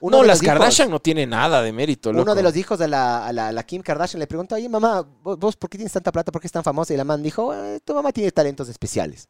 no, 0.00 0.22
de 0.22 0.26
las 0.26 0.42
hijos- 0.42 0.46
Kardashian 0.54 0.90
no 0.90 0.98
tienen 0.98 1.30
nada 1.30 1.62
de 1.62 1.72
mérito, 1.72 2.12
loco. 2.12 2.24
Uno 2.24 2.34
de 2.34 2.42
los 2.42 2.56
hijos 2.56 2.80
de 2.80 2.88
la, 2.88 3.24
a 3.24 3.32
la, 3.32 3.46
a 3.48 3.52
la 3.52 3.62
Kim 3.62 3.82
Kardashian 3.82 4.18
le 4.18 4.26
preguntó, 4.26 4.56
oye, 4.56 4.68
mamá, 4.68 5.02
¿vos, 5.22 5.54
por 5.54 5.70
qué 5.70 5.78
tienes 5.78 5.92
tanta 5.92 6.10
plata? 6.10 6.32
¿Por 6.32 6.40
qué 6.40 6.48
es 6.48 6.52
tan 6.52 6.64
famosa? 6.64 6.92
Y 6.92 6.96
la 6.96 7.04
man 7.04 7.22
dijo, 7.22 7.54
"Eh, 7.54 7.78
tu 7.84 7.94
mamá 7.94 8.10
tiene 8.10 8.32
talentos 8.32 8.68
especiales. 8.68 9.28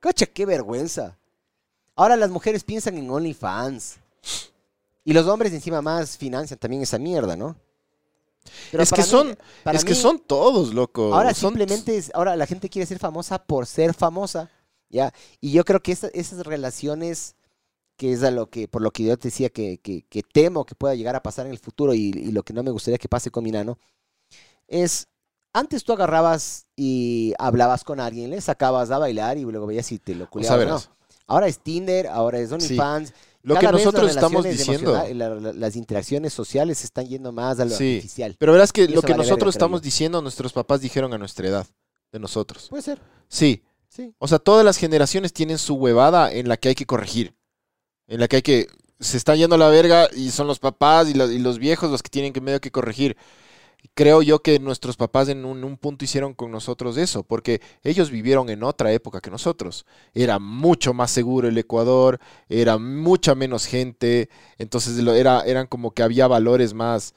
Cacha, 0.00 0.26
qué 0.26 0.44
vergüenza. 0.44 1.16
Ahora 1.94 2.16
las 2.16 2.30
mujeres 2.30 2.64
piensan 2.64 2.98
en 2.98 3.08
OnlyFans. 3.08 3.98
Y 5.04 5.12
los 5.12 5.28
hombres 5.28 5.52
encima 5.52 5.80
más 5.82 6.18
financian 6.18 6.58
también 6.58 6.82
esa 6.82 6.98
mierda, 6.98 7.36
¿no? 7.36 7.54
Pero 8.70 8.82
Es 8.82 8.90
que 8.92 9.02
mí- 9.02 9.08
son- 9.08 9.38
es 9.72 9.84
que 9.84 9.94
son 9.94 10.18
todos, 10.18 10.74
loco. 10.74 11.14
Ahora 11.14 11.32
Son- 11.34 11.50
simplemente, 11.50 11.96
es, 11.96 12.10
ahora 12.14 12.36
la 12.36 12.46
gente 12.46 12.68
quiere 12.68 12.86
ser 12.86 12.98
famosa 12.98 13.38
por 13.44 13.66
ser 13.66 13.94
famosa, 13.94 14.50
¿ya? 14.90 15.12
Y 15.40 15.52
yo 15.52 15.64
creo 15.64 15.80
que 15.82 15.92
esa- 15.92 16.08
esas 16.08 16.44
relaciones, 16.46 17.36
que 17.96 18.12
es 18.12 18.22
a 18.22 18.30
lo 18.30 18.50
que, 18.50 18.68
por 18.68 18.82
lo 18.82 18.90
que 18.90 19.04
yo 19.04 19.16
te 19.16 19.28
decía 19.28 19.48
que, 19.50 19.78
que- 19.78 20.02
que 20.08 20.22
temo 20.22 20.64
que 20.66 20.74
pueda 20.74 20.94
llegar 20.94 21.14
a 21.16 21.22
pasar 21.22 21.46
en 21.46 21.52
el 21.52 21.58
futuro 21.58 21.94
y, 21.94 22.10
y 22.14 22.32
lo 22.32 22.42
que 22.42 22.52
no 22.52 22.62
me 22.62 22.70
gustaría 22.70 22.98
que 22.98 23.08
pase 23.08 23.30
con 23.30 23.44
mi 23.44 23.50
nano, 23.52 23.78
es, 24.68 25.08
antes 25.52 25.84
tú 25.84 25.92
agarrabas 25.92 26.66
y 26.76 27.34
hablabas 27.38 27.84
con 27.84 28.00
alguien, 28.00 28.30
le 28.30 28.40
sacabas 28.40 28.90
a 28.90 28.98
bailar 28.98 29.38
y 29.38 29.42
luego 29.42 29.66
veías 29.66 29.86
si 29.86 29.98
te 29.98 30.14
lo 30.14 30.24
O 30.24 30.26
sea, 30.26 30.30
culiabas 30.30 30.56
o 30.56 30.60
no. 30.60 30.74
verás. 30.74 30.90
Ahora 31.26 31.46
es 31.46 31.58
Tinder, 31.60 32.06
ahora 32.08 32.38
es 32.38 32.50
OnlyFans. 32.52 33.12
Lo 33.44 33.54
que 33.56 33.62
las 33.66 33.72
nosotros 33.72 34.10
estamos 34.10 34.44
diciendo. 34.44 34.92
la- 35.12 35.28
la- 35.28 35.52
las 35.52 35.76
interacciones 35.76 36.32
sociales 36.32 36.78
se 36.78 36.86
están 36.86 37.06
yendo 37.06 37.30
más 37.30 37.60
a 37.60 37.64
lo 37.66 37.76
Sí. 37.76 37.96
artificial. 37.96 38.34
Pero 38.38 38.52
verás 38.52 38.72
que 38.72 38.88
lo 38.88 39.02
que 39.02 39.12
vale 39.12 39.22
nosotros 39.22 39.54
estamos 39.54 39.82
diciendo, 39.82 40.20
nuestros 40.22 40.52
papás 40.52 40.80
dijeron 40.80 41.12
a 41.12 41.18
nuestra 41.18 41.46
edad, 41.46 41.66
de 42.10 42.18
nosotros. 42.18 42.68
Puede 42.70 42.82
ser, 42.82 43.00
Sí. 43.28 43.62
sí. 43.88 44.14
O 44.18 44.26
sea, 44.28 44.38
todas 44.38 44.64
las 44.64 44.78
generaciones 44.78 45.32
tienen 45.32 45.58
su 45.58 45.74
huevada 45.74 46.32
en 46.32 46.48
la 46.48 46.56
que 46.56 46.70
hay 46.70 46.74
que 46.74 46.86
corregir. 46.86 47.34
En 48.06 48.18
la 48.20 48.28
que 48.28 48.36
hay 48.36 48.42
que. 48.42 48.66
Se 49.00 49.16
está 49.18 49.34
yendo 49.36 49.56
a 49.56 49.58
la 49.58 49.68
verga 49.68 50.08
y 50.16 50.30
son 50.30 50.46
los 50.46 50.58
papás 50.58 51.08
y, 51.10 51.14
los- 51.14 51.30
y 51.30 51.38
los 51.38 51.58
viejos 51.58 51.90
los 51.90 52.02
que 52.02 52.08
tienen 52.08 52.32
que 52.32 52.40
medio 52.40 52.60
que 52.60 52.70
corregir. 52.70 53.16
Creo 53.92 54.22
yo 54.22 54.40
que 54.42 54.58
nuestros 54.58 54.96
papás 54.96 55.28
en 55.28 55.44
un, 55.44 55.62
un 55.62 55.76
punto 55.76 56.04
hicieron 56.04 56.32
con 56.34 56.50
nosotros 56.50 56.96
eso, 56.96 57.22
porque 57.22 57.60
ellos 57.82 58.10
vivieron 58.10 58.48
en 58.48 58.62
otra 58.62 58.90
época 58.92 59.20
que 59.20 59.30
nosotros. 59.30 59.84
Era 60.14 60.38
mucho 60.38 60.94
más 60.94 61.10
seguro 61.10 61.48
el 61.48 61.58
Ecuador, 61.58 62.18
era 62.48 62.78
mucha 62.78 63.34
menos 63.34 63.66
gente, 63.66 64.30
entonces 64.58 64.98
era, 64.98 65.42
eran 65.42 65.66
como 65.66 65.92
que 65.92 66.02
había 66.02 66.26
valores 66.26 66.72
más, 66.74 67.14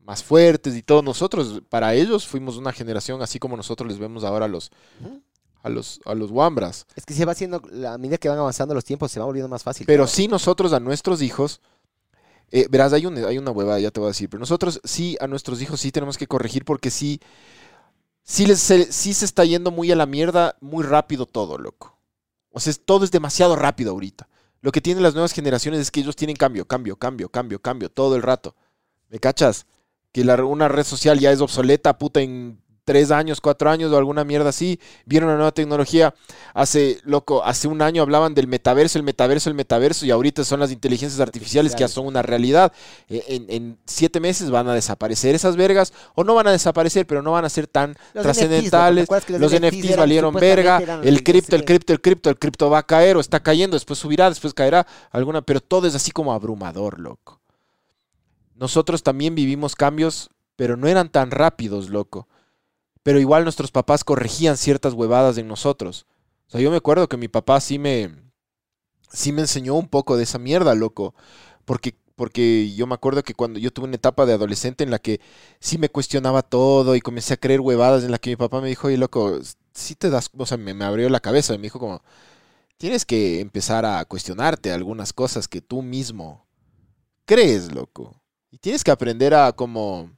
más 0.00 0.24
fuertes 0.24 0.74
y 0.74 0.82
todo. 0.82 1.02
Nosotros, 1.02 1.62
para 1.68 1.94
ellos, 1.94 2.26
fuimos 2.26 2.56
una 2.56 2.72
generación 2.72 3.20
así 3.22 3.38
como 3.38 3.56
nosotros 3.56 3.88
les 3.88 3.98
vemos 3.98 4.24
ahora 4.24 4.46
a 4.46 4.48
los, 4.48 4.70
a 5.62 5.68
los, 5.68 6.00
a 6.06 6.14
los 6.14 6.30
Wambras. 6.30 6.86
Es 6.96 7.04
que 7.04 7.12
se 7.14 7.26
va 7.26 7.32
haciendo, 7.32 7.60
la- 7.70 7.92
a 7.94 7.98
medida 7.98 8.16
que 8.16 8.28
van 8.30 8.38
avanzando 8.38 8.74
los 8.74 8.84
tiempos, 8.84 9.12
se 9.12 9.20
va 9.20 9.26
volviendo 9.26 9.48
más 9.48 9.62
fácil. 9.62 9.86
Pero 9.86 10.06
sí 10.06 10.26
nosotros 10.26 10.72
a 10.72 10.80
nuestros 10.80 11.20
hijos, 11.22 11.60
eh, 12.50 12.66
verás, 12.70 12.92
hay, 12.92 13.04
hay 13.06 13.38
una 13.38 13.50
huevada, 13.50 13.80
ya 13.80 13.90
te 13.90 14.00
voy 14.00 14.08
a 14.08 14.10
decir, 14.10 14.28
pero 14.30 14.40
nosotros 14.40 14.80
sí 14.84 15.16
a 15.20 15.26
nuestros 15.26 15.60
hijos 15.62 15.80
sí 15.80 15.92
tenemos 15.92 16.18
que 16.18 16.26
corregir 16.26 16.64
porque 16.64 16.90
sí, 16.90 17.20
sí, 18.22 18.46
les, 18.46 18.60
se, 18.60 18.92
sí 18.92 19.14
se 19.14 19.24
está 19.24 19.44
yendo 19.44 19.70
muy 19.70 19.90
a 19.92 19.96
la 19.96 20.06
mierda 20.06 20.56
muy 20.60 20.84
rápido 20.84 21.26
todo, 21.26 21.58
loco. 21.58 21.96
O 22.50 22.60
sea, 22.60 22.72
todo 22.84 23.04
es 23.04 23.10
demasiado 23.10 23.56
rápido 23.56 23.92
ahorita. 23.92 24.28
Lo 24.60 24.72
que 24.72 24.80
tienen 24.80 25.02
las 25.02 25.14
nuevas 25.14 25.32
generaciones 25.32 25.80
es 25.80 25.90
que 25.90 26.00
ellos 26.00 26.16
tienen 26.16 26.36
cambio, 26.36 26.66
cambio, 26.66 26.96
cambio, 26.96 27.28
cambio, 27.30 27.60
cambio, 27.60 27.90
todo 27.90 28.16
el 28.16 28.22
rato. 28.22 28.56
¿Me 29.08 29.18
cachas? 29.20 29.66
Que 30.12 30.24
la- 30.24 30.44
una 30.44 30.68
red 30.68 30.84
social 30.84 31.18
ya 31.20 31.32
es 31.32 31.40
obsoleta, 31.40 31.98
puta, 31.98 32.20
en 32.20 32.60
tres 32.88 33.10
años, 33.10 33.42
cuatro 33.42 33.68
años 33.68 33.92
o 33.92 33.98
alguna 33.98 34.24
mierda 34.24 34.48
así. 34.48 34.80
Vieron 35.04 35.28
una 35.28 35.36
nueva 35.36 35.52
tecnología. 35.52 36.14
Hace, 36.54 37.00
loco, 37.04 37.44
hace 37.44 37.68
un 37.68 37.82
año 37.82 38.00
hablaban 38.00 38.32
del 38.32 38.46
metaverso, 38.46 38.96
el 38.96 39.04
metaverso, 39.04 39.50
el 39.50 39.54
metaverso, 39.54 40.06
y 40.06 40.10
ahorita 40.10 40.42
son 40.42 40.60
las 40.60 40.72
inteligencias 40.72 41.20
artificiales 41.20 41.74
que 41.74 41.80
ya 41.80 41.88
son 41.88 42.06
una 42.06 42.22
realidad. 42.22 42.72
Eh, 43.10 43.22
En, 43.28 43.44
en 43.50 43.78
siete 43.84 44.20
meses 44.20 44.50
van 44.50 44.66
a 44.68 44.72
desaparecer 44.74 45.34
esas 45.34 45.54
vergas, 45.54 45.92
o 46.14 46.24
no 46.24 46.34
van 46.34 46.46
a 46.46 46.50
desaparecer, 46.52 47.06
pero 47.06 47.20
no 47.20 47.32
van 47.32 47.44
a 47.44 47.50
ser 47.50 47.66
tan 47.66 47.94
Los 48.14 48.22
trascendentales. 48.22 49.04
NFTs, 49.04 49.10
¿no? 49.10 49.18
¿Te 49.18 49.24
acuerdas 49.24 49.24
que 49.26 49.38
Los 49.38 49.52
NFTs 49.52 49.96
valieron 49.98 50.34
verga. 50.34 51.00
El 51.04 51.22
cripto, 51.22 51.56
el 51.56 51.66
cripto, 51.66 51.92
el 51.92 52.00
cripto, 52.00 52.30
el 52.30 52.38
cripto 52.38 52.70
va 52.70 52.78
a 52.78 52.86
caer 52.86 53.18
o 53.18 53.20
está 53.20 53.40
cayendo, 53.40 53.76
después 53.76 53.98
subirá, 53.98 54.30
después 54.30 54.54
caerá 54.54 54.86
alguna, 55.10 55.42
pero 55.42 55.60
todo 55.60 55.86
es 55.86 55.94
así 55.94 56.10
como 56.10 56.32
abrumador, 56.32 56.98
loco. 56.98 57.42
Nosotros 58.54 59.02
también 59.02 59.34
vivimos 59.34 59.76
cambios, 59.76 60.30
pero 60.56 60.76
no 60.78 60.88
eran 60.88 61.10
tan 61.10 61.30
rápidos, 61.30 61.90
loco. 61.90 62.26
Pero 63.08 63.20
igual 63.20 63.44
nuestros 63.44 63.70
papás 63.70 64.04
corregían 64.04 64.58
ciertas 64.58 64.92
huevadas 64.92 65.38
en 65.38 65.48
nosotros. 65.48 66.04
O 66.46 66.50
sea, 66.50 66.60
yo 66.60 66.70
me 66.70 66.76
acuerdo 66.76 67.08
que 67.08 67.16
mi 67.16 67.28
papá 67.28 67.58
sí 67.58 67.78
me, 67.78 68.14
sí 69.10 69.32
me 69.32 69.40
enseñó 69.40 69.76
un 69.76 69.88
poco 69.88 70.18
de 70.18 70.24
esa 70.24 70.38
mierda, 70.38 70.74
loco. 70.74 71.14
Porque, 71.64 71.96
porque 72.16 72.70
yo 72.74 72.86
me 72.86 72.92
acuerdo 72.92 73.22
que 73.22 73.32
cuando 73.32 73.58
yo 73.58 73.70
tuve 73.70 73.86
una 73.86 73.96
etapa 73.96 74.26
de 74.26 74.34
adolescente 74.34 74.84
en 74.84 74.90
la 74.90 74.98
que 74.98 75.22
sí 75.58 75.78
me 75.78 75.88
cuestionaba 75.88 76.42
todo 76.42 76.96
y 76.96 77.00
comencé 77.00 77.32
a 77.32 77.38
creer 77.38 77.62
huevadas 77.62 78.04
en 78.04 78.10
la 78.10 78.18
que 78.18 78.28
mi 78.28 78.36
papá 78.36 78.60
me 78.60 78.68
dijo, 78.68 78.88
oye, 78.88 78.98
loco, 78.98 79.38
sí 79.72 79.94
te 79.94 80.10
das, 80.10 80.28
o 80.36 80.44
sea, 80.44 80.58
me, 80.58 80.74
me 80.74 80.84
abrió 80.84 81.08
la 81.08 81.20
cabeza 81.20 81.54
y 81.54 81.56
me 81.56 81.62
dijo 81.62 81.78
como, 81.78 82.02
tienes 82.76 83.06
que 83.06 83.40
empezar 83.40 83.86
a 83.86 84.04
cuestionarte 84.04 84.70
algunas 84.70 85.14
cosas 85.14 85.48
que 85.48 85.62
tú 85.62 85.80
mismo 85.80 86.46
crees, 87.24 87.72
loco. 87.72 88.20
Y 88.50 88.58
tienes 88.58 88.84
que 88.84 88.90
aprender 88.90 89.32
a 89.32 89.52
como 89.52 90.10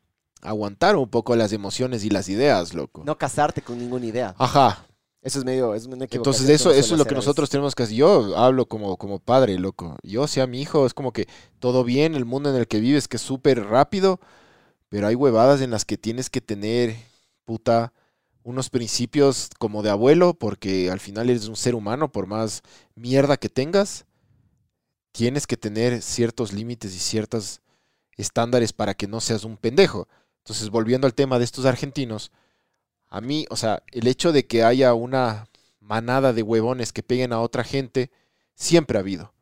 aguantar 0.43 0.97
un 0.97 1.09
poco 1.09 1.37
las 1.37 1.53
emociones 1.53 2.05
y 2.05 2.11
las 2.11 2.29
ideas, 2.29 2.75
loco. 2.75 3.03
No 3.05 3.19
casarte 3.19 3.63
con 3.63 3.79
ninguna 3.79 4.07
idea. 4.07 4.35
Ajá. 4.39 4.87
Eso 5.23 5.39
es 5.39 5.45
medio, 5.45 5.75
es 5.75 5.85
una 5.85 6.07
Entonces 6.11 6.49
eso, 6.49 6.71
eso 6.71 6.95
es 6.95 6.99
lo 6.99 7.05
que 7.05 7.15
nosotros 7.15 7.51
tenemos 7.51 7.75
que 7.75 7.83
hacer. 7.83 7.95
Yo 7.95 8.39
hablo 8.39 8.67
como, 8.67 8.97
como 8.97 9.19
padre, 9.19 9.59
loco. 9.59 9.99
Yo 10.03 10.27
sea 10.27 10.47
mi 10.47 10.63
hijo, 10.63 10.87
es 10.87 10.95
como 10.95 11.13
que 11.13 11.29
todo 11.59 11.85
bien, 11.85 12.15
el 12.15 12.25
mundo 12.25 12.49
en 12.49 12.57
el 12.57 12.67
que 12.67 12.81
vives 12.81 13.07
que 13.07 13.19
es 13.19 13.23
súper 13.23 13.67
rápido, 13.67 14.19
pero 14.89 15.07
hay 15.07 15.15
huevadas 15.15 15.61
en 15.61 15.71
las 15.71 15.85
que 15.85 15.99
tienes 15.99 16.31
que 16.31 16.41
tener, 16.41 16.97
puta, 17.45 17.93
unos 18.45 18.71
principios 18.71 19.51
como 19.59 19.83
de 19.83 19.91
abuelo, 19.91 20.33
porque 20.33 20.91
al 20.91 21.01
final 21.01 21.29
eres 21.29 21.49
un 21.49 21.57
ser 21.57 21.75
humano, 21.75 22.11
por 22.11 22.27
más 22.27 22.63
mierda 22.95 23.37
que 23.37 23.51
tengas. 23.51 24.07
tienes 25.13 25.47
que 25.47 25.57
tener 25.57 26.01
ciertos 26.03 26.53
límites 26.53 26.95
y 26.95 26.99
ciertos 26.99 27.61
estándares 28.17 28.73
para 28.73 28.95
que 28.95 29.07
no 29.07 29.21
seas 29.21 29.45
un 29.45 29.57
pendejo. 29.59 30.09
Entonces, 30.51 30.71
volviendo 30.71 31.07
al 31.07 31.15
tema 31.15 31.39
de 31.39 31.45
estos 31.45 31.65
argentinos, 31.65 32.33
a 33.09 33.21
mí, 33.21 33.47
o 33.51 33.57
sea, 33.57 33.85
el 33.93 34.09
hecho 34.09 34.33
de 34.33 34.49
que 34.49 34.65
haya 34.65 34.95
una 34.95 35.47
manada 35.79 36.33
de 36.33 36.43
huevones 36.43 36.93
que 36.93 37.05
peguen 37.05 37.33
a 37.33 37.39
otra 37.41 37.63
gente, 37.63 38.11
siempre 38.57 38.99
ha 38.99 39.01
habido. 39.01 39.33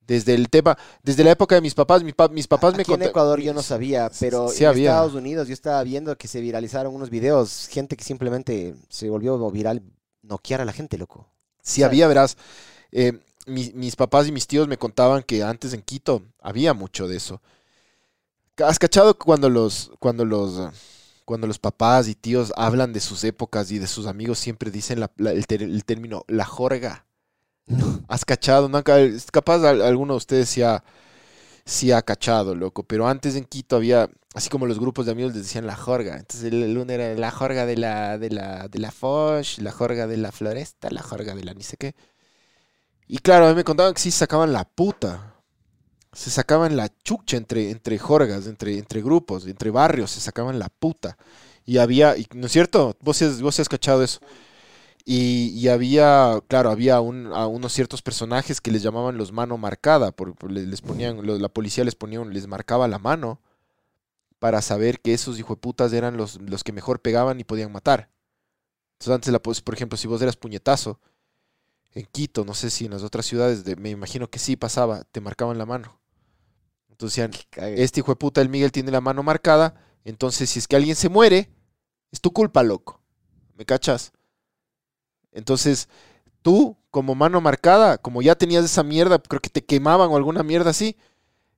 Desde 0.00 0.34
el 0.34 0.50
tema, 0.50 0.76
desde 1.04 1.22
la 1.22 1.30
época 1.30 1.54
de 1.54 1.60
mis 1.60 1.74
papás, 1.76 2.02
mi 2.02 2.12
pa- 2.12 2.26
mis 2.26 2.48
papás 2.48 2.74
me 2.74 2.82
Aquí 2.82 2.90
en 2.90 2.94
contaron. 2.94 3.10
Ecuador 3.12 3.40
yo 3.42 3.54
no 3.54 3.62
sabía, 3.62 4.10
pero 4.18 4.48
Sí 4.48 4.64
en 4.64 4.70
había. 4.70 4.90
Estados 4.90 5.14
Unidos 5.14 5.46
yo 5.46 5.54
estaba 5.54 5.80
viendo 5.84 6.18
que 6.18 6.26
se 6.26 6.40
viralizaron 6.40 6.92
unos 6.92 7.10
videos, 7.10 7.68
gente 7.70 7.96
que 7.96 8.02
simplemente 8.02 8.74
se 8.88 9.08
volvió 9.08 9.38
viral, 9.52 9.82
noquear 10.22 10.60
a 10.60 10.64
la 10.64 10.72
gente, 10.72 10.98
loco. 10.98 11.28
Sí, 11.62 11.84
había, 11.84 12.08
verás. 12.08 12.36
eh, 12.90 13.20
mi- 13.46 13.70
mis 13.72 13.94
papás 13.94 14.26
y 14.26 14.32
mis 14.32 14.48
tíos 14.48 14.66
me 14.66 14.78
contaban 14.78 15.22
que 15.22 15.44
antes 15.44 15.72
en 15.74 15.82
Quito 15.82 16.22
había 16.40 16.74
mucho 16.74 17.06
de 17.06 17.18
eso. 17.18 17.40
¿Has 18.58 18.78
cachado 18.78 19.18
cuando 19.18 19.50
los, 19.50 19.90
cuando 19.98 20.24
los, 20.24 20.60
cuando 21.24 21.46
los 21.46 21.58
papás 21.58 22.08
y 22.08 22.14
tíos 22.14 22.52
hablan 22.56 22.92
de 22.92 23.00
sus 23.00 23.24
épocas 23.24 23.70
y 23.72 23.78
de 23.78 23.86
sus 23.88 24.06
amigos 24.06 24.38
siempre 24.38 24.70
dicen 24.70 25.00
la- 25.00 25.10
la- 25.16 25.32
el, 25.32 25.46
ter- 25.46 25.62
el 25.62 25.84
término 25.84 26.24
la 26.28 26.44
jorga? 26.44 27.06
¿Has 28.08 28.24
cachado? 28.24 28.68
¿No? 28.68 28.82
Capaz 29.32 29.64
al- 29.64 29.82
alguno 29.82 30.14
de 30.14 30.18
ustedes 30.18 30.48
sí 30.48 30.62
ha, 30.62 30.84
sí 31.64 31.92
ha 31.92 32.02
cachado, 32.02 32.54
loco. 32.54 32.84
Pero 32.84 33.08
antes 33.08 33.36
en 33.36 33.44
Quito 33.44 33.76
había, 33.76 34.10
así 34.34 34.50
como 34.50 34.66
los 34.66 34.80
grupos 34.80 35.06
de 35.06 35.12
amigos 35.12 35.34
les 35.34 35.44
decían 35.44 35.66
la 35.66 35.76
jorga. 35.76 36.16
Entonces 36.18 36.52
el, 36.52 36.76
uno 36.78 36.92
era 36.92 37.14
la 37.14 37.30
jorga 37.32 37.66
de 37.66 37.76
la, 37.78 38.18
de 38.18 38.30
la, 38.30 38.68
de 38.68 38.78
la 38.80 38.92
Foch, 38.92 39.58
la 39.58 39.72
jorga 39.72 40.06
de 40.08 40.16
la 40.18 40.32
Floresta, 40.32 40.90
la 40.90 41.02
jorga 41.02 41.34
de 41.34 41.44
la 41.44 41.54
ni 41.54 41.64
sé 41.64 41.76
qué. 41.78 41.94
Y 43.06 43.18
claro, 43.18 43.46
a 43.46 43.48
mí 43.50 43.54
me 43.54 43.64
contaban 43.64 43.94
que 43.94 44.00
sí 44.00 44.10
sacaban 44.10 44.52
la 44.52 44.64
puta. 44.64 45.33
Se 46.14 46.30
sacaban 46.30 46.76
la 46.76 46.90
chucha 47.02 47.36
entre, 47.36 47.70
entre 47.70 47.98
jorgas, 47.98 48.46
entre, 48.46 48.78
entre 48.78 49.02
grupos, 49.02 49.46
entre 49.46 49.70
barrios, 49.70 50.12
se 50.12 50.20
sacaban 50.20 50.58
la 50.58 50.68
puta. 50.68 51.16
Y 51.66 51.78
había, 51.78 52.16
y- 52.16 52.26
¿no 52.34 52.46
es 52.46 52.52
cierto? 52.52 52.96
Vos 53.00 53.20
has, 53.22 53.42
vos 53.42 53.58
has 53.60 53.68
cachado 53.68 54.02
eso. 54.02 54.20
Y, 55.06 55.48
y 55.58 55.68
había, 55.68 56.40
claro, 56.48 56.70
había 56.70 56.96
a 56.96 57.00
unos 57.02 57.72
ciertos 57.72 58.02
personajes 58.02 58.60
que 58.60 58.70
les 58.72 58.82
llamaban 58.82 59.18
los 59.18 59.32
mano 59.32 59.58
marcada, 59.58 60.12
por, 60.12 60.34
por- 60.36 60.52
les, 60.52 60.82
ponían, 60.82 61.20
la 61.40 61.48
policía 61.50 61.84
les 61.84 61.94
ponía, 61.96 62.24
les 62.24 62.46
marcaba 62.48 62.88
la 62.88 62.98
mano 62.98 63.40
para 64.38 64.62
saber 64.62 65.00
que 65.00 65.14
esos 65.14 65.38
hijueputas 65.38 65.92
eran 65.92 66.16
los, 66.16 66.40
los 66.42 66.64
que 66.64 66.72
mejor 66.72 67.00
pegaban 67.00 67.40
y 67.40 67.44
podían 67.44 67.72
matar. 67.72 68.10
Entonces 68.94 69.14
antes, 69.14 69.32
la, 69.32 69.40
por 69.42 69.74
ejemplo, 69.74 69.98
si 69.98 70.08
vos 70.08 70.22
eras 70.22 70.36
puñetazo 70.36 71.00
en 71.94 72.06
Quito, 72.06 72.44
no 72.44 72.54
sé 72.54 72.70
si 72.70 72.86
en 72.86 72.92
las 72.92 73.02
otras 73.04 73.26
ciudades, 73.26 73.64
de- 73.64 73.76
me 73.76 73.90
imagino 73.90 74.30
que 74.30 74.38
sí 74.40 74.56
pasaba, 74.56 75.04
te 75.04 75.20
marcaban 75.22 75.58
la 75.58 75.66
mano. 75.66 76.00
Entonces 76.94 77.28
decían, 77.30 77.74
este 77.76 78.00
hijo 78.00 78.12
de 78.12 78.16
puta, 78.16 78.40
el 78.40 78.48
Miguel 78.48 78.70
tiene 78.70 78.92
la 78.92 79.00
mano 79.00 79.24
marcada, 79.24 79.74
entonces 80.04 80.48
si 80.48 80.60
es 80.60 80.68
que 80.68 80.76
alguien 80.76 80.94
se 80.94 81.08
muere, 81.08 81.50
es 82.12 82.20
tu 82.20 82.32
culpa, 82.32 82.62
loco. 82.62 83.00
¿Me 83.56 83.64
cachas? 83.64 84.12
Entonces, 85.32 85.88
tú, 86.42 86.76
como 86.90 87.14
mano 87.14 87.40
marcada, 87.40 87.98
como 87.98 88.22
ya 88.22 88.34
tenías 88.36 88.64
esa 88.64 88.82
mierda, 88.82 89.18
creo 89.20 89.40
que 89.40 89.50
te 89.50 89.64
quemaban 89.64 90.10
o 90.10 90.16
alguna 90.16 90.42
mierda 90.42 90.70
así, 90.70 90.96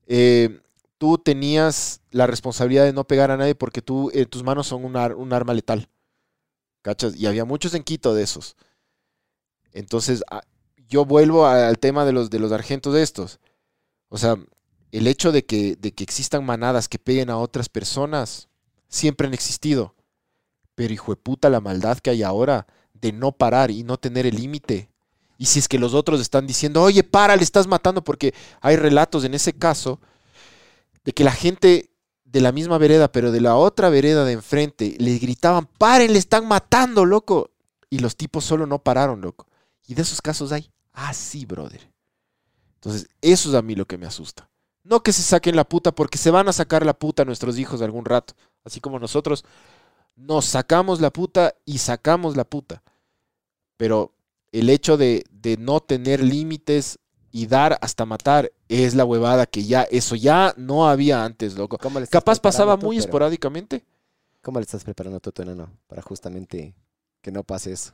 eh, 0.07 0.61
tú 0.99 1.19
tenías 1.19 2.03
la 2.11 2.27
responsabilidad 2.27 2.85
de 2.85 2.93
no 2.95 3.07
pegar 3.07 3.31
a 3.33 3.37
nadie 3.37 3.55
porque 3.55 3.83
tú, 3.83 4.11
eh, 4.15 4.27
tus 4.27 4.45
manos 4.45 4.69
son 4.69 4.85
un, 4.85 4.97
ar- 4.97 5.17
un 5.17 5.33
arma 5.33 5.55
letal. 5.55 5.89
¿Cachas? 6.83 7.17
Y 7.17 7.27
había 7.27 7.45
muchos 7.45 7.75
en 7.75 7.85
Quito 7.85 8.15
de 8.15 8.23
esos. 8.25 8.57
Entonces, 9.73 10.23
a- 10.31 10.43
yo 10.89 11.05
vuelvo 11.05 11.47
al 11.47 11.79
tema 11.79 12.05
de 12.05 12.13
los, 12.13 12.31
de 12.31 12.39
los 12.39 12.53
argentos 12.53 12.95
de 12.95 13.03
estos. 13.03 13.41
O 14.09 14.19
sea, 14.19 14.37
el 14.93 15.07
hecho 15.07 15.33
de 15.33 15.45
que, 15.45 15.77
de 15.77 15.93
que 15.93 16.05
existan 16.05 16.45
manadas 16.45 16.89
que 16.89 16.99
peguen 16.99 17.31
a 17.31 17.39
otras 17.39 17.69
personas, 17.69 18.49
siempre 18.89 19.27
han 19.27 19.35
existido. 19.35 19.95
Pero 20.75 20.93
hijo 20.93 21.13
de 21.13 21.17
puta 21.17 21.51
la 21.51 21.61
maldad 21.61 21.99
que 21.99 22.11
hay 22.11 22.23
ahora 22.23 22.67
de 22.93 23.13
no 23.13 23.33
parar 23.33 23.71
y 23.71 23.83
no 23.83 23.99
tener 23.99 24.27
el 24.27 24.37
límite. 24.37 24.91
Y 25.39 25.47
si 25.47 25.59
es 25.59 25.69
que 25.69 25.79
los 25.79 25.95
otros 25.95 26.21
están 26.21 26.47
diciendo, 26.47 26.83
oye, 26.83 27.03
para, 27.03 27.37
le 27.37 27.43
estás 27.43 27.67
matando, 27.67 28.03
porque 28.03 28.35
hay 28.61 28.77
relatos 28.77 29.25
en 29.25 29.35
ese 29.35 29.53
caso 29.53 30.01
de 31.05 31.13
que 31.13 31.25
la 31.25 31.33
gente 31.33 31.91
de 32.25 32.41
la 32.41 32.53
misma 32.53 32.79
vereda, 32.79 33.13
pero 33.13 33.33
de 33.33 33.41
la 33.41 33.57
otra 33.57 33.89
vereda 33.89 34.25
de 34.25 34.33
enfrente, 34.33 34.97
le 34.99 35.19
gritaban, 35.19 35.67
paren, 35.79 36.13
le 36.13 36.19
están 36.19 36.47
matando, 36.47 37.05
loco. 37.05 37.51
Y 37.89 38.01
los 38.01 38.17
tipos 38.17 38.45
solo 38.45 38.67
no 38.67 38.83
pararon, 38.83 39.21
loco. 39.21 39.47
Y 39.87 39.95
de 39.95 40.03
esos 40.03 40.21
casos 40.21 40.53
hay 40.53 40.71
así, 40.93 41.47
brother. 41.47 41.93
Entonces, 42.75 43.09
eso 43.21 43.49
es 43.51 43.55
a 43.55 43.63
mí 43.63 43.75
lo 43.75 43.87
que 43.87 43.99
me 43.99 44.07
asusta. 44.07 44.51
No 44.89 45.03
que 45.03 45.13
se 45.13 45.23
saquen 45.23 45.57
la 45.57 45.65
puta, 45.69 45.93
porque 45.93 46.17
se 46.19 46.31
van 46.31 46.49
a 46.49 46.53
sacar 46.53 46.87
la 46.87 46.95
puta 46.97 47.23
a 47.23 47.25
nuestros 47.25 47.59
hijos 47.59 47.83
algún 47.83 48.05
rato. 48.05 48.35
Así 48.65 48.81
como 48.81 48.99
nosotros 48.99 49.45
nos 50.15 50.45
sacamos 50.45 51.01
la 51.01 51.11
puta 51.11 51.55
y 51.65 51.79
sacamos 51.79 52.37
la 52.37 52.45
puta. 52.45 52.83
Pero 53.77 54.13
el 54.53 54.71
hecho 54.71 54.97
de, 54.97 55.25
de 55.31 55.57
no 55.57 55.81
tener 55.81 56.23
límites 56.23 56.99
y 57.33 57.47
dar 57.47 57.79
hasta 57.83 58.07
matar 58.07 58.53
es 58.69 58.95
la 58.95 59.05
huevada 59.05 59.47
que 59.47 59.65
ya, 59.65 59.83
eso 59.83 60.15
ya 60.15 60.55
no 60.57 60.89
había 60.89 61.25
antes, 61.25 61.57
loco. 61.57 61.79
¿Cómo 61.79 61.99
le 61.99 62.05
estás 62.05 62.21
Capaz 62.23 62.41
pasaba 62.41 62.79
tú, 62.79 62.87
muy 62.87 62.97
pero- 62.97 63.05
esporádicamente. 63.07 63.85
¿Cómo 64.43 64.61
le 64.61 64.65
estás 64.65 64.85
preparando 64.85 65.19
tú, 65.19 65.33
tu 65.33 65.43
enano, 65.43 65.69
para 65.89 66.01
justamente 66.03 66.75
que 67.21 67.33
no 67.33 67.43
pase 67.43 67.73
eso? 67.73 67.93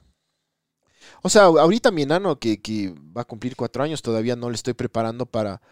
O 1.22 1.30
sea, 1.30 1.44
ahorita 1.44 1.90
mi 1.90 2.02
enano 2.02 2.38
que, 2.38 2.60
que 2.60 2.94
va 3.16 3.22
a 3.22 3.24
cumplir 3.24 3.56
cuatro 3.56 3.82
años, 3.82 4.02
todavía 4.02 4.36
no 4.36 4.50
le 4.50 4.54
estoy 4.56 4.74
preparando 4.74 5.24
para, 5.24 5.62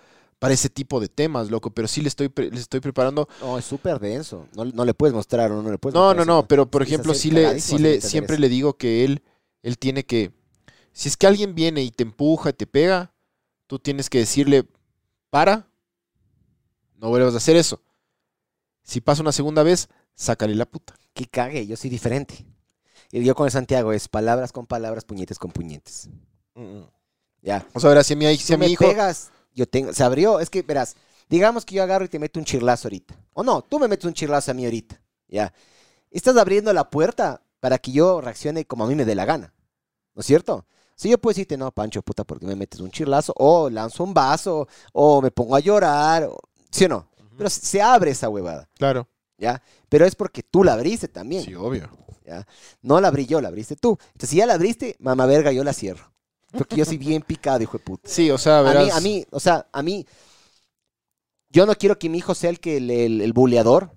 para 0.41 0.55
ese 0.55 0.68
tipo 0.70 0.99
de 0.99 1.09
temas, 1.09 1.51
loco, 1.51 1.70
pero 1.70 1.86
sí 1.86 2.01
le 2.01 2.09
estoy, 2.09 2.28
pre- 2.28 2.51
le 2.51 2.59
estoy 2.59 2.80
preparando. 2.80 3.28
No, 3.41 3.59
es 3.59 3.64
súper 3.64 4.01
denso. 4.01 4.49
No, 4.57 4.64
no 4.64 4.84
le 4.84 4.95
puedes 4.95 5.14
mostrar 5.14 5.53
o 5.53 5.62
no 5.62 5.70
le 5.70 5.78
puedes 5.78 5.95
No, 5.95 6.01
no, 6.01 6.07
mostrar 6.07 6.26
no, 6.26 6.38
eso, 6.41 6.49
pero 6.49 6.68
por 6.68 6.82
ejemplo, 6.82 7.14
sí 7.14 7.30
le, 7.30 7.61
sí 7.61 7.78
le, 7.78 8.01
siempre 8.01 8.38
le 8.38 8.49
digo 8.49 8.76
que 8.76 9.05
él, 9.05 9.22
él 9.62 9.78
tiene 9.78 10.05
que, 10.05 10.32
si 10.93 11.09
es 11.09 11.16
que 11.16 11.28
alguien 11.28 11.55
viene 11.55 11.82
y 11.82 11.91
te 11.93 12.03
empuja, 12.03 12.53
te 12.53 12.66
pega, 12.66 13.12
tú 13.66 13.78
tienes 13.78 14.11
que 14.11 14.18
decirle, 14.18 14.66
para, 15.28 15.68
no 16.97 17.11
vuelvas 17.11 17.34
a 17.34 17.36
hacer 17.36 17.57
eso. 17.57 17.82
Si 18.82 19.01
pasa 19.01 19.22
una 19.22 19.32
segunda 19.32 19.62
vez, 19.62 19.88
sácale 20.14 20.55
la 20.55 20.66
puta. 20.66 20.95
Que 21.12 21.26
cague, 21.26 21.66
yo 21.66 21.76
soy 21.76 21.91
diferente. 21.91 22.47
Y 23.12 23.22
yo 23.22 23.34
con 23.34 23.47
el 23.47 23.53
Santiago 23.53 23.93
es 23.93 24.09
palabras 24.09 24.53
con 24.53 24.66
palabras, 24.66 25.05
puñetes 25.05 25.38
con 25.38 25.53
puñetes. 25.53 26.09
Ya. 27.43 27.66
O 27.74 27.80
sea, 27.80 27.91
verás, 27.91 28.07
si 28.07 28.14
a 28.14 28.16
mi, 28.16 28.36
si 28.36 28.55
a 28.55 28.57
mi 28.57 28.66
me 28.66 28.72
hijo... 28.72 28.84
pegas, 28.86 29.30
yo 29.55 29.66
tengo, 29.66 29.92
se 29.92 30.03
abrió, 30.05 30.40
es 30.40 30.51
que 30.51 30.62
verás, 30.62 30.96
digamos 31.28 31.64
que 31.64 31.74
yo 31.74 31.82
agarro 31.82 32.05
y 32.05 32.09
te 32.09 32.18
meto 32.18 32.38
un 32.38 32.44
chirlazo 32.44 32.88
ahorita. 32.88 33.14
O 33.34 33.42
no, 33.42 33.62
tú 33.62 33.78
me 33.78 33.88
metes 33.88 34.05
un 34.07 34.14
chirlazo 34.14 34.51
a 34.51 34.55
mí 34.55 34.64
ahorita. 34.64 35.01
Ya. 35.28 35.53
Estás 36.11 36.36
abriendo 36.36 36.72
la 36.72 36.90
puerta 36.90 37.42
para 37.61 37.78
que 37.78 37.92
yo 37.92 38.20
reaccione 38.20 38.64
como 38.64 38.84
a 38.84 38.86
mí 38.86 38.94
me 38.94 39.05
dé 39.05 39.14
la 39.14 39.24
gana. 39.24 39.53
¿No 40.14 40.20
es 40.20 40.26
cierto? 40.26 40.66
Si 40.96 41.09
yo 41.09 41.18
puedo 41.18 41.32
decirte, 41.32 41.57
no, 41.57 41.70
Pancho, 41.72 42.03
puta, 42.03 42.24
porque 42.24 42.46
me 42.46 42.57
metes 42.57 42.80
un 42.80 42.90
chirlazo, 42.90 43.32
o 43.36 43.70
lanzo 43.70 44.05
un 44.05 44.12
vaso, 44.12 44.68
o 44.92 45.22
me 45.22 45.30
pongo 45.30 45.57
a 45.57 45.61
llorar, 45.61 46.24
o- 46.24 46.38
¿sí 46.70 46.84
o 46.84 46.88
no? 46.88 47.09
Pero 47.38 47.48
se- 47.48 47.61
se 47.64 47.80
abre 47.80 48.11
esa 48.11 48.28
huevada, 48.28 48.68
Claro. 48.76 49.09
¿ya? 49.38 49.62
Pero 49.88 50.05
es 50.05 50.14
porque 50.14 50.42
tú 50.42 50.62
la 50.62 50.74
abriste 50.74 51.09
también. 51.09 51.44
Sí, 51.44 51.55
obvio. 51.55 51.88
¿ya? 52.26 52.46
No 52.82 53.01
la 53.01 53.09
abrí 53.09 53.24
yo, 53.24 53.40
la 53.40 53.48
abriste 53.48 53.76
tú. 53.76 53.96
Entonces, 54.09 54.28
si 54.30 54.36
ya 54.36 54.46
la 54.46 54.55
abriste, 54.55 54.96
mamá 54.98 55.24
verga, 55.26 55.53
yo 55.53 55.64
la 55.64 55.72
cierro. 55.72 56.12
Porque 56.53 56.76
yo 56.76 56.84
soy 56.84 56.98
bien 56.98 57.22
picado, 57.22 57.62
hijo 57.62 57.78
de 57.78 57.84
puta. 57.84 58.09
Sí, 58.09 58.30
o 58.30 58.38
sea, 58.38 58.59
A 58.59 58.62
verás... 58.62 58.84
mí, 58.84 58.90
a 58.90 59.01
mí, 59.01 59.26
o 59.30 59.40
sea, 59.40 59.66
a 59.72 59.82
mí, 59.82 60.07
yo 61.51 61.66
no 61.66 61.74
quiero 61.74 61.98
que 61.98 62.09
mi 62.09 62.18
hijo 62.18 62.34
sea 62.34 62.51
el 62.51 62.61
que 62.61 62.76
el, 62.76 62.90
el, 62.90 63.20
el 63.20 63.32
buleador, 63.32 63.90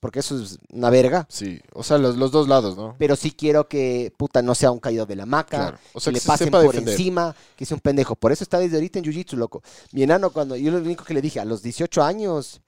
porque 0.00 0.20
eso 0.20 0.38
es 0.40 0.58
una 0.70 0.90
verga, 0.90 1.26
Sí, 1.30 1.60
o 1.72 1.82
sea, 1.82 1.96
los, 1.98 2.16
los 2.16 2.30
dos 2.30 2.46
lados, 2.46 2.76
¿no? 2.76 2.94
pero 2.98 3.16
sí 3.16 3.30
quiero 3.30 3.68
que, 3.68 4.12
puta, 4.18 4.42
no 4.42 4.54
sea 4.54 4.70
un 4.70 4.78
caído 4.78 5.06
de 5.06 5.16
la 5.16 5.24
maca, 5.24 5.56
Claro. 5.56 5.78
O 5.94 6.00
sea, 6.00 6.12
que 6.12 6.14
que, 6.14 6.14
le 6.16 6.20
se 6.20 6.26
pasen 6.26 6.50
por 6.50 6.62
defender. 6.62 6.92
encima, 6.92 7.34
que 7.56 7.64
sea 7.64 7.76
un 7.76 7.80
pendejo. 7.80 8.14
Por 8.14 8.30
eso 8.30 8.44
está 8.44 8.58
desde 8.58 8.76
ahorita 8.76 8.98
en 8.98 9.06
Jiu-Jitsu, 9.06 9.36
loco. 9.36 9.62
Mi 9.92 10.02
enano, 10.02 10.30
cuando 10.30 10.56
yo 10.56 10.70
lo 10.70 10.78
único 10.78 11.04
que 11.04 11.14
le 11.14 11.22
dije, 11.22 11.40
a 11.40 11.44
los 11.46 11.62
18 11.62 12.02
años, 12.02 12.60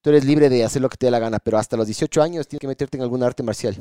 tú 0.00 0.10
eres 0.10 0.24
libre 0.24 0.48
de 0.48 0.62
hacer 0.64 0.80
lo 0.80 0.88
que 0.88 0.96
te 0.96 1.06
dé 1.06 1.10
la 1.10 1.18
gana, 1.18 1.40
pero 1.40 1.58
hasta 1.58 1.76
los 1.76 1.86
18 1.88 2.22
años 2.22 2.46
tienes 2.46 2.60
que 2.60 2.68
meterte 2.68 2.96
en 2.96 3.02
alguna 3.02 3.26
arte 3.26 3.42
marcial. 3.42 3.76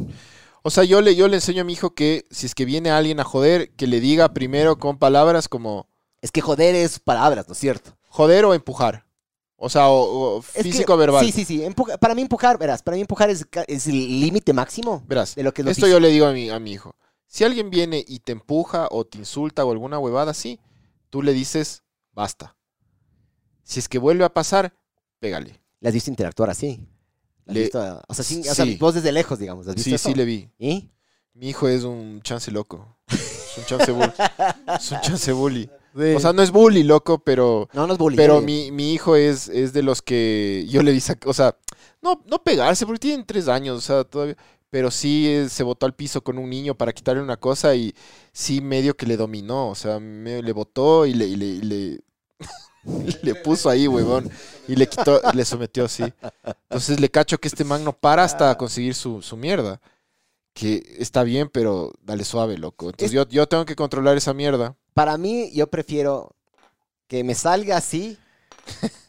O 0.68 0.72
sea, 0.72 0.84
yo 0.84 1.00
le, 1.02 1.16
yo 1.16 1.28
le 1.28 1.36
enseño 1.36 1.62
a 1.62 1.64
mi 1.66 1.74
hijo 1.74 1.94
que 1.94 2.26
si 2.32 2.48
es 2.48 2.56
que 2.56 2.66
viene 2.66 2.90
alguien 2.90 3.20
a 3.20 3.24
joder, 3.24 3.70
que 3.76 3.86
le 3.86 4.00
diga 4.00 4.34
primero 4.34 4.80
con 4.80 4.98
palabras 4.98 5.48
como 5.48 5.88
Es 6.22 6.32
que 6.32 6.42
joder 6.42 6.74
es 6.74 6.98
palabras, 7.00 7.48
¿no 7.48 7.52
es 7.54 7.60
cierto? 7.60 7.96
joder 8.08 8.46
o 8.46 8.54
empujar. 8.56 9.06
O 9.58 9.70
sea, 9.70 9.90
o, 9.90 10.38
o 10.38 10.42
que- 10.42 10.64
físico 10.64 10.96
o 10.96 10.98
verbal. 10.98 11.24
Sí, 11.24 11.32
sí, 11.32 11.46
sí. 11.46 11.64
empuja- 11.64 11.98
para 12.00 12.16
mí 12.16 12.24
empujar, 12.24 12.58
verás, 12.58 12.82
para 12.82 12.96
mí 12.96 13.02
empujar 13.02 13.30
es, 13.30 13.46
es 13.68 13.86
el 13.88 14.20
límite 14.20 14.54
máximo 14.54 15.04
Verás, 15.08 15.36
de 15.36 15.44
lo 15.44 15.54
que 15.54 15.62
es 15.62 15.66
lo 15.66 15.72
esto 15.72 15.88
yo 15.88 16.00
le 16.00 16.10
digo 16.10 16.26
a 16.26 16.32
mi, 16.34 16.50
a 16.50 16.60
mi 16.60 16.72
hijo. 16.72 16.96
Si 17.28 17.44
alguien 17.44 17.70
viene 17.70 18.04
y 18.08 18.20
te 18.20 18.32
empuja 18.32 18.88
o 18.90 19.06
te 19.06 19.18
insulta 19.20 19.64
o 19.66 19.72
alguna 19.72 20.00
huevada 20.00 20.32
así, 20.32 20.60
tú 21.12 21.22
le 21.22 21.34
dices, 21.34 21.84
basta. 22.12 22.56
Si 23.64 23.80
es 23.80 23.88
que 23.88 24.00
vuelve 24.00 24.24
a 24.26 24.34
pasar, 24.34 24.74
pégale. 25.20 25.62
¿Le 25.80 25.90
has 25.90 25.94
visto 25.94 26.10
interactuar 26.10 26.50
así? 26.50 26.80
¿Le 27.46 27.52
has 27.52 27.56
Le- 27.56 27.62
visto, 27.64 28.02
o 28.08 28.14
sea, 28.14 28.24
sin- 28.24 28.42
o 28.42 28.54
sea, 28.56 28.66
sí. 28.66 28.78
vos 28.80 28.94
desde 28.96 29.12
lejos, 29.12 29.40
digamos. 29.40 29.68
¿has 29.68 29.76
visto 29.76 29.90
Sí, 29.90 29.96
eso? 29.96 30.10
sí 30.10 30.16
le 30.16 30.26
vi. 30.26 30.50
¿Y? 30.60 30.90
Mi 31.34 31.50
hijo 31.50 31.68
es 31.68 31.84
un 31.84 32.22
chance 32.22 32.50
loco. 32.52 32.98
Es 33.10 33.54
un 33.58 33.66
chance 33.66 33.92
bully. 33.92 34.12
es 34.78 34.92
un 34.92 35.02
chance 35.02 35.32
bully. 35.32 35.70
O 36.16 36.20
sea, 36.20 36.34
no 36.34 36.42
es 36.42 36.52
bully, 36.52 36.84
loco, 36.84 37.20
pero... 37.20 37.70
no, 37.72 37.88
no 37.88 37.94
es 37.94 37.98
bullying. 38.00 38.18
Pero 38.18 38.42
mi, 38.42 38.70
mi 38.70 38.92
hijo 38.92 39.16
es, 39.16 39.48
es 39.48 39.72
de 39.72 39.82
los 39.82 40.02
que 40.02 40.66
yo 40.70 40.84
le 40.84 40.94
sac- 40.98 41.26
o 41.26 41.32
sea, 41.34 41.56
no, 42.02 42.22
no 42.26 42.44
pegarse, 42.44 42.86
porque 42.86 43.00
tienen 43.00 43.26
tres 43.26 43.48
años, 43.48 43.78
o 43.78 43.82
sea, 43.82 44.04
todavía, 44.04 44.36
pero 44.70 44.92
sí 44.92 45.26
eh, 45.30 45.48
se 45.48 45.64
botó 45.64 45.86
al 45.86 45.96
piso 45.96 46.22
con 46.22 46.38
un 46.38 46.50
niño 46.50 46.76
para 46.76 46.92
quitarle 46.92 47.22
una 47.22 47.38
cosa 47.38 47.74
y 47.76 47.96
sí 48.34 48.60
medio 48.60 48.98
que 48.98 49.06
le 49.06 49.16
dominó, 49.16 49.70
o 49.70 49.76
sea, 49.76 49.98
medio 50.02 50.42
le 50.42 50.52
botó 50.52 51.06
y 51.06 51.14
le, 51.14 51.28
y 51.28 51.38
le, 51.38 51.46
y 51.46 51.62
le, 51.62 52.00
le 53.22 53.36
puso 53.36 53.70
ahí, 53.70 53.88
huevón, 53.88 54.30
y 54.68 54.76
le 54.76 54.88
quitó, 54.88 55.22
y 55.32 55.36
le 55.36 55.46
sometió 55.46 55.86
así. 55.86 56.04
Entonces 56.70 57.00
le 57.00 57.10
cacho 57.10 57.38
que 57.38 57.48
este 57.48 57.64
man 57.64 57.84
no 57.84 57.94
para 57.94 58.24
hasta 58.24 58.56
conseguir 58.58 58.96
su, 58.96 59.22
su 59.22 59.38
mierda, 59.38 59.80
que 60.54 60.96
está 61.00 61.24
bien, 61.24 61.50
pero 61.52 61.94
dale 62.02 62.24
suave, 62.24 62.58
loco. 62.58 62.86
Entonces 62.88 63.08
Es- 63.10 63.14
yo, 63.14 63.28
yo 63.28 63.48
tengo 63.48 63.66
que 63.66 63.76
controlar 63.76 64.18
esa 64.18 64.34
mierda. 64.34 64.76
Para 64.94 65.18
mí, 65.18 65.52
yo 65.54 65.68
prefiero 65.68 66.32
que 67.08 67.24
me 67.24 67.36
salga 67.36 67.78
así 67.78 68.18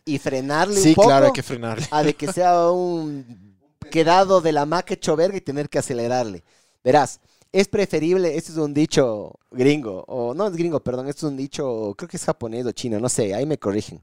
y 0.05 0.18
frenarle 0.18 0.81
Sí, 0.81 0.91
un 0.91 0.95
poco 0.97 1.09
claro, 1.09 1.27
hay 1.27 1.33
que 1.33 1.43
frenarle. 1.43 1.87
a 1.91 2.03
de 2.03 2.14
que 2.14 2.33
sea 2.33 2.70
un 2.70 3.57
quedado 3.91 4.41
de 4.41 4.53
la 4.53 4.66
maca 4.66 4.95
hecho 4.95 5.16
verga 5.16 5.37
y 5.37 5.41
tener 5.41 5.68
que 5.68 5.79
acelerarle. 5.79 6.43
Verás, 6.83 7.20
es 7.53 7.68
preferible, 7.68 8.36
este 8.36 8.53
es 8.53 8.59
un 8.59 8.74
dicho 8.74 9.38
gringo, 9.51 10.05
o 10.09 10.34
no 10.34 10.47
es 10.47 10.57
gringo, 10.57 10.80
perdón, 10.80 11.09
este 11.09 11.20
es 11.20 11.24
un 11.24 11.36
dicho, 11.36 11.94
creo 11.97 12.09
que 12.09 12.16
es 12.16 12.24
japonés 12.24 12.66
o 12.66 12.72
chino, 12.72 13.01
no 13.01 13.09
sé, 13.09 13.34
ahí 13.34 13.47
me 13.47 13.59
corrigen. 13.59 14.03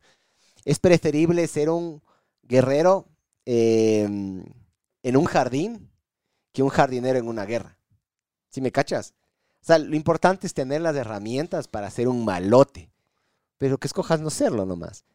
Es 0.66 0.80
preferible 0.80 1.46
ser 1.48 1.70
un 1.70 2.02
guerrero 2.44 3.08
eh, 3.46 4.04
en 4.04 5.18
un 5.18 5.26
jardín 5.26 5.90
que 6.52 6.64
un 6.64 6.70
jardinero 6.70 7.20
en 7.20 7.28
una 7.28 7.46
guerra. 7.46 7.78
¿Sí 8.50 8.62
me 8.62 8.72
cachas? 8.72 9.14
O 9.62 9.66
sea, 9.66 9.78
lo 9.78 9.96
importante 9.96 10.46
es 10.46 10.54
tener 10.54 10.82
las 10.82 10.96
herramientas 10.96 11.68
para 11.68 11.90
ser 11.90 12.08
un 12.08 12.26
malote, 12.26 12.92
pero 13.58 13.78
que 13.78 13.88
escojas 13.88 14.20
no 14.20 14.30
serlo 14.30 14.66
nomás. 14.66 15.06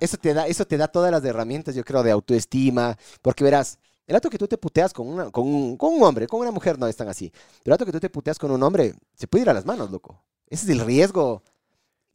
Eso 0.00 0.16
te 0.16 0.32
da, 0.32 0.46
eso 0.46 0.66
te 0.66 0.76
da 0.76 0.88
todas 0.88 1.10
las 1.10 1.24
herramientas, 1.24 1.74
yo 1.74 1.84
creo, 1.84 2.02
de 2.02 2.10
autoestima, 2.10 2.96
porque 3.20 3.44
verás, 3.44 3.78
el 4.08 4.14
rato 4.14 4.30
que 4.30 4.38
tú 4.38 4.48
te 4.48 4.56
puteas 4.56 4.94
con, 4.94 5.06
una, 5.06 5.30
con, 5.30 5.46
un, 5.46 5.76
con 5.76 5.92
un 5.94 6.02
hombre, 6.02 6.26
con 6.26 6.40
una 6.40 6.50
mujer 6.50 6.78
no 6.78 6.86
es 6.86 6.96
tan 6.96 7.08
así, 7.08 7.30
pero 7.62 7.74
el 7.74 7.78
rato 7.78 7.84
que 7.84 7.92
tú 7.92 8.00
te 8.00 8.08
puteas 8.08 8.38
con 8.38 8.50
un 8.50 8.62
hombre, 8.62 8.94
se 9.14 9.28
puede 9.28 9.42
ir 9.42 9.50
a 9.50 9.52
las 9.52 9.66
manos, 9.66 9.90
loco. 9.90 10.24
Ese 10.48 10.64
es 10.64 10.70
el 10.70 10.80
riesgo 10.80 11.42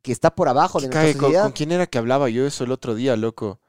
que 0.02 0.12
está 0.12 0.34
por 0.34 0.50
abajo 0.50 0.82
de 0.82 0.88
nuestra 0.88 1.14
¿con, 1.14 1.22
sociedad. 1.22 1.44
con 1.44 1.52
quién 1.52 1.72
era 1.72 1.86
que 1.86 2.00
hablaba 2.00 2.30
yo 2.30 2.48
eso 2.48 2.64
el 2.64 2.72
otro 2.72 2.96
día, 2.96 3.16
loco? 3.16 3.60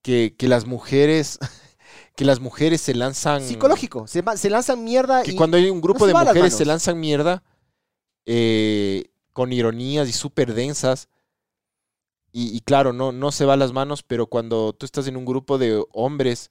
Que, 0.00 0.34
que 0.38 0.48
las 0.48 0.64
mujeres, 0.64 1.38
que 2.16 2.24
las 2.24 2.40
mujeres 2.40 2.80
se 2.80 2.94
lanzan. 2.94 3.42
Psicológico, 3.42 4.06
se, 4.06 4.22
lanzan 4.48 4.82
mierda 4.82 5.22
Que 5.22 5.32
y 5.32 5.36
cuando 5.36 5.58
hay 5.58 5.68
un 5.68 5.82
grupo 5.82 6.06
de 6.06 6.14
mujeres 6.14 6.54
se 6.54 6.64
lanzan 6.64 6.98
mierda 6.98 7.42
eh, 8.24 9.10
con 9.34 9.52
ironías 9.52 10.08
y 10.08 10.12
súper 10.12 10.54
densas. 10.54 11.10
Y, 12.32 12.56
y 12.56 12.62
claro, 12.62 12.94
no, 12.94 13.12
no 13.12 13.30
se 13.30 13.44
va 13.44 13.52
a 13.52 13.58
las 13.58 13.74
manos, 13.74 14.02
pero 14.02 14.26
cuando 14.26 14.72
tú 14.72 14.86
estás 14.86 15.06
en 15.06 15.18
un 15.18 15.26
grupo 15.26 15.58
de 15.58 15.84
hombres, 15.92 16.50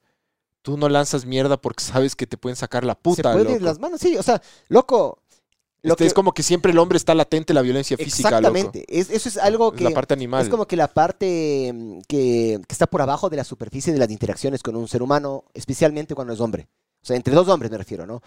tú 0.67 0.75
no 0.77 0.89
lanzas 0.89 1.25
mierda 1.25 1.55
porque 1.55 1.81
sabes 1.81 2.13
que 2.13 2.27
te 2.27 2.35
pueden 2.35 2.57
sacar 2.57 2.83
la 2.83 2.91
se 2.95 2.99
puta, 3.01 3.31
puede 3.31 3.53
ir 3.53 3.61
las 3.61 3.79
manos, 3.79 4.01
sí, 4.01 4.17
o 4.17 4.21
sea, 4.21 4.41
loco. 4.67 5.19
Lo 5.81 5.93
Este, 5.93 6.03
que, 6.03 6.07
Es 6.07 6.13
como 6.13 6.33
que 6.33 6.43
siempre 6.43 6.73
el 6.73 6.77
hombre 6.77 6.97
está 6.97 7.15
latente 7.15 7.53
la 7.53 7.61
violencia 7.61 7.95
física, 7.95 8.27
exactamente, 8.27 8.79
loco. 8.79 8.91
es- 8.91 9.09
eso 9.09 9.29
es 9.29 9.37
algo 9.37 9.71
Es 9.71 9.77
que... 9.77 9.83
la 9.85 9.91
parte 9.91 10.13
animal. 10.13 10.43
Es 10.43 10.49
como 10.49 10.65
que 10.67 10.75
la 10.75 10.89
parte 10.89 11.71
mm, 11.73 11.99
que, 12.05 12.59
que 12.67 12.73
está 12.73 12.85
por 12.85 13.01
abajo 13.01 13.29
de 13.29 13.37
la 13.37 13.45
superficie 13.45 13.93
de 13.93 13.99
las 13.99 14.11
interacciones 14.11 14.61
con 14.61 14.75
un 14.75 14.89
ser 14.89 15.01
humano, 15.01 15.45
especialmente 15.53 16.13
cuando 16.15 16.33
es 16.33 16.41
hombre. 16.41 16.67
O 17.01 17.05
sea, 17.07 17.15
entre 17.15 17.33
dos 17.33 17.47
hombres 17.47 17.71
me 17.71 17.77
refiero, 17.77 18.05
¿no? 18.05 18.21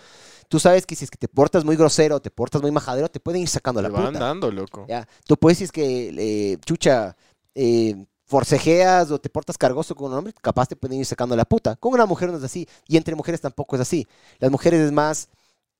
Tú 0.48 0.58
sabes 0.58 0.86
que 0.86 0.96
si 0.96 1.04
es 1.04 1.10
que 1.10 1.18
te 1.18 1.28
portas 1.28 1.62
muy 1.66 1.76
grosero, 1.76 2.20
te 2.20 2.30
portas 2.30 2.62
muy 2.62 2.70
majadero, 2.70 3.10
te 3.10 3.20
pueden 3.20 3.42
ir 3.42 3.48
sacando 3.48 3.82
Te 3.82 3.88
la 3.88 3.94
van 3.94 4.06
puta. 4.14 4.18
dando, 4.20 4.50
loco. 4.50 4.86
¿ya? 4.88 5.06
Tú 5.26 5.36
puedes, 5.36 5.58
si 5.58 5.64
es 5.64 5.72
que, 5.72 6.14
eh, 6.16 6.56
chucha, 6.64 7.14
eh, 7.54 8.06
forcejeas 8.30 9.10
o 9.10 9.20
te 9.20 9.28
portas 9.28 9.58
cargoso 9.58 9.94
con 9.94 10.12
un 10.12 10.18
hombre, 10.18 10.32
capaz 10.40 10.66
te 10.68 10.76
pueden 10.76 10.98
ir 11.00 11.06
sacando 11.06 11.36
la 11.36 11.44
puta. 11.44 11.76
Con 11.76 11.92
una 11.92 12.06
mujer 12.06 12.30
no 12.30 12.38
es 12.38 12.44
así. 12.44 12.66
Y 12.88 12.96
entre 12.96 13.14
mujeres 13.14 13.40
tampoco 13.40 13.76
es 13.76 13.82
así. 13.82 14.06
Las 14.38 14.50
mujeres 14.50 14.80
es 14.80 14.92
más 14.92 15.28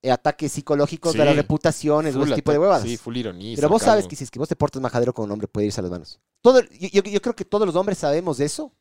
eh, 0.03 0.11
ataques 0.11 0.51
psicológicos 0.51 1.13
de 1.13 1.19
las 1.25 1.35
reputaciones 1.37 2.13
Full 2.13 2.23
ese 2.23 2.35
tipo 2.35 2.51
de 2.51 2.59
huevadas. 2.59 2.83
Sí, 2.83 2.97
full 2.97 3.15
ironía. 3.17 3.55
Pero 3.55 3.69
vos 3.69 3.81
sabes 3.81 4.03
que 4.09 4.15
si 4.15 4.23
es 4.25 4.31
que 4.31 4.39
vos 4.39 4.49
te 4.49 4.55
portas 4.55 4.81
majadero 4.81 5.13
con 5.13 5.25
un 5.25 5.31
hombre, 5.31 5.47
puede 5.47 5.67
irse 5.67 5.79
a 5.79 5.83
las 5.83 5.91
manos. 5.91 6.19
Todo, 6.41 6.59
yo, 6.61 6.89
yo- 6.89 7.03
yo 7.03 7.21
creo 7.21 7.35
que 7.35 7.45
todos 7.45 7.65
los 7.65 7.75
hombres 7.75 7.97
sabemos 7.97 8.39
eso, 8.39 8.71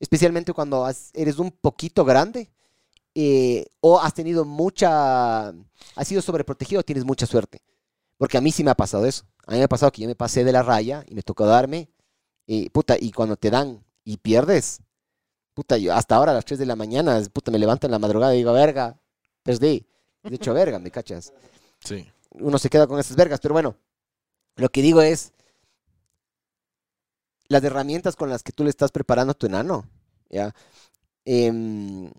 especialmente 0.00 0.52
cuando 0.52 0.84
has- 0.84 1.10
eres 1.14 1.38
un 1.38 1.50
poquito 1.52 2.04
grande 2.04 2.50
eh, 3.14 3.66
o 3.80 4.00
has 4.00 4.12
tenido 4.12 4.44
mucha, 4.44 5.48
has 5.50 6.08
sido 6.08 6.20
sobreprotegido, 6.20 6.82
tienes 6.82 7.04
mucha 7.04 7.26
suerte. 7.26 7.62
Porque 8.16 8.38
a 8.38 8.40
mí 8.40 8.50
sí 8.50 8.64
me 8.64 8.70
ha 8.70 8.74
pasado 8.74 9.06
eso. 9.06 9.24
A 9.46 9.52
mí 9.52 9.58
me 9.58 9.64
ha 9.64 9.68
pasado 9.68 9.92
que 9.92 10.02
yo 10.02 10.08
me 10.08 10.14
pasé 10.16 10.42
de 10.44 10.52
la 10.52 10.62
raya 10.62 11.04
y 11.06 11.14
me 11.14 11.22
tocó 11.22 11.46
darme, 11.46 11.90
y 12.46 12.68
puta, 12.70 12.96
y 12.98 13.10
cuando 13.12 13.36
te 13.36 13.50
dan 13.50 13.82
y 14.04 14.16
pierdes, 14.18 14.80
puta, 15.54 15.78
yo 15.78 15.94
hasta 15.94 16.16
ahora 16.16 16.32
a 16.32 16.34
las 16.34 16.44
3 16.44 16.58
de 16.58 16.66
la 16.66 16.76
mañana, 16.76 17.20
puta, 17.32 17.50
me 17.50 17.58
levanto 17.58 17.86
en 17.86 17.92
la 17.92 17.98
madrugada 17.98 18.34
y 18.34 18.38
digo, 18.38 18.52
verga, 18.52 18.98
perdí. 19.42 19.86
De 20.22 20.36
hecho, 20.36 20.54
verga, 20.54 20.78
¿me 20.78 20.90
cachas? 20.90 21.32
Sí. 21.80 22.10
uno 22.32 22.58
se 22.58 22.70
queda 22.70 22.86
con 22.86 22.98
esas 22.98 23.16
vergas. 23.16 23.40
Pero 23.40 23.52
bueno, 23.52 23.76
lo 24.56 24.68
que 24.70 24.82
digo 24.82 25.02
es 25.02 25.32
las 27.48 27.62
herramientas 27.62 28.16
con 28.16 28.30
las 28.30 28.42
que 28.42 28.52
tú 28.52 28.64
le 28.64 28.70
estás 28.70 28.90
preparando 28.90 29.32
a 29.32 29.34
tu 29.34 29.46
enano. 29.46 29.86
¿ya? 30.30 30.54
Em, 31.24 32.10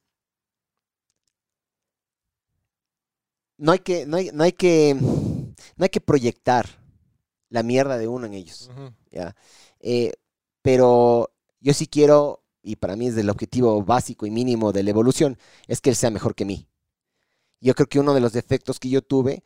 no, 3.57 3.71
hay 3.71 3.79
que, 3.79 4.05
no, 4.05 4.17
hay, 4.17 4.29
no, 4.31 4.43
hay 4.43 4.51
que, 4.51 4.95
no 4.95 5.83
hay 5.83 5.89
que 5.89 6.01
proyectar 6.01 6.67
la 7.49 7.63
mierda 7.63 7.97
de 7.97 8.07
uno 8.07 8.27
en 8.27 8.33
ellos. 8.33 8.69
¿ya? 9.11 9.35
Eh, 9.85 10.13
pero 10.63 11.31
yo 11.61 11.73
sí 11.75 11.85
quiero, 11.85 12.43
y 12.63 12.75
para 12.75 12.95
mí 12.95 13.07
es 13.07 13.17
el 13.17 13.29
objetivo 13.29 13.83
básico 13.83 14.25
y 14.25 14.31
mínimo 14.31 14.71
de 14.73 14.81
la 14.81 14.89
evolución, 14.89 15.37
es 15.67 15.79
que 15.79 15.91
él 15.91 15.95
sea 15.95 16.09
mejor 16.09 16.33
que 16.33 16.43
mí. 16.43 16.67
Yo 17.61 17.75
creo 17.75 17.87
que 17.87 17.99
uno 17.99 18.15
de 18.15 18.19
los 18.19 18.33
defectos 18.33 18.79
que 18.79 18.89
yo 18.89 19.03
tuve 19.03 19.43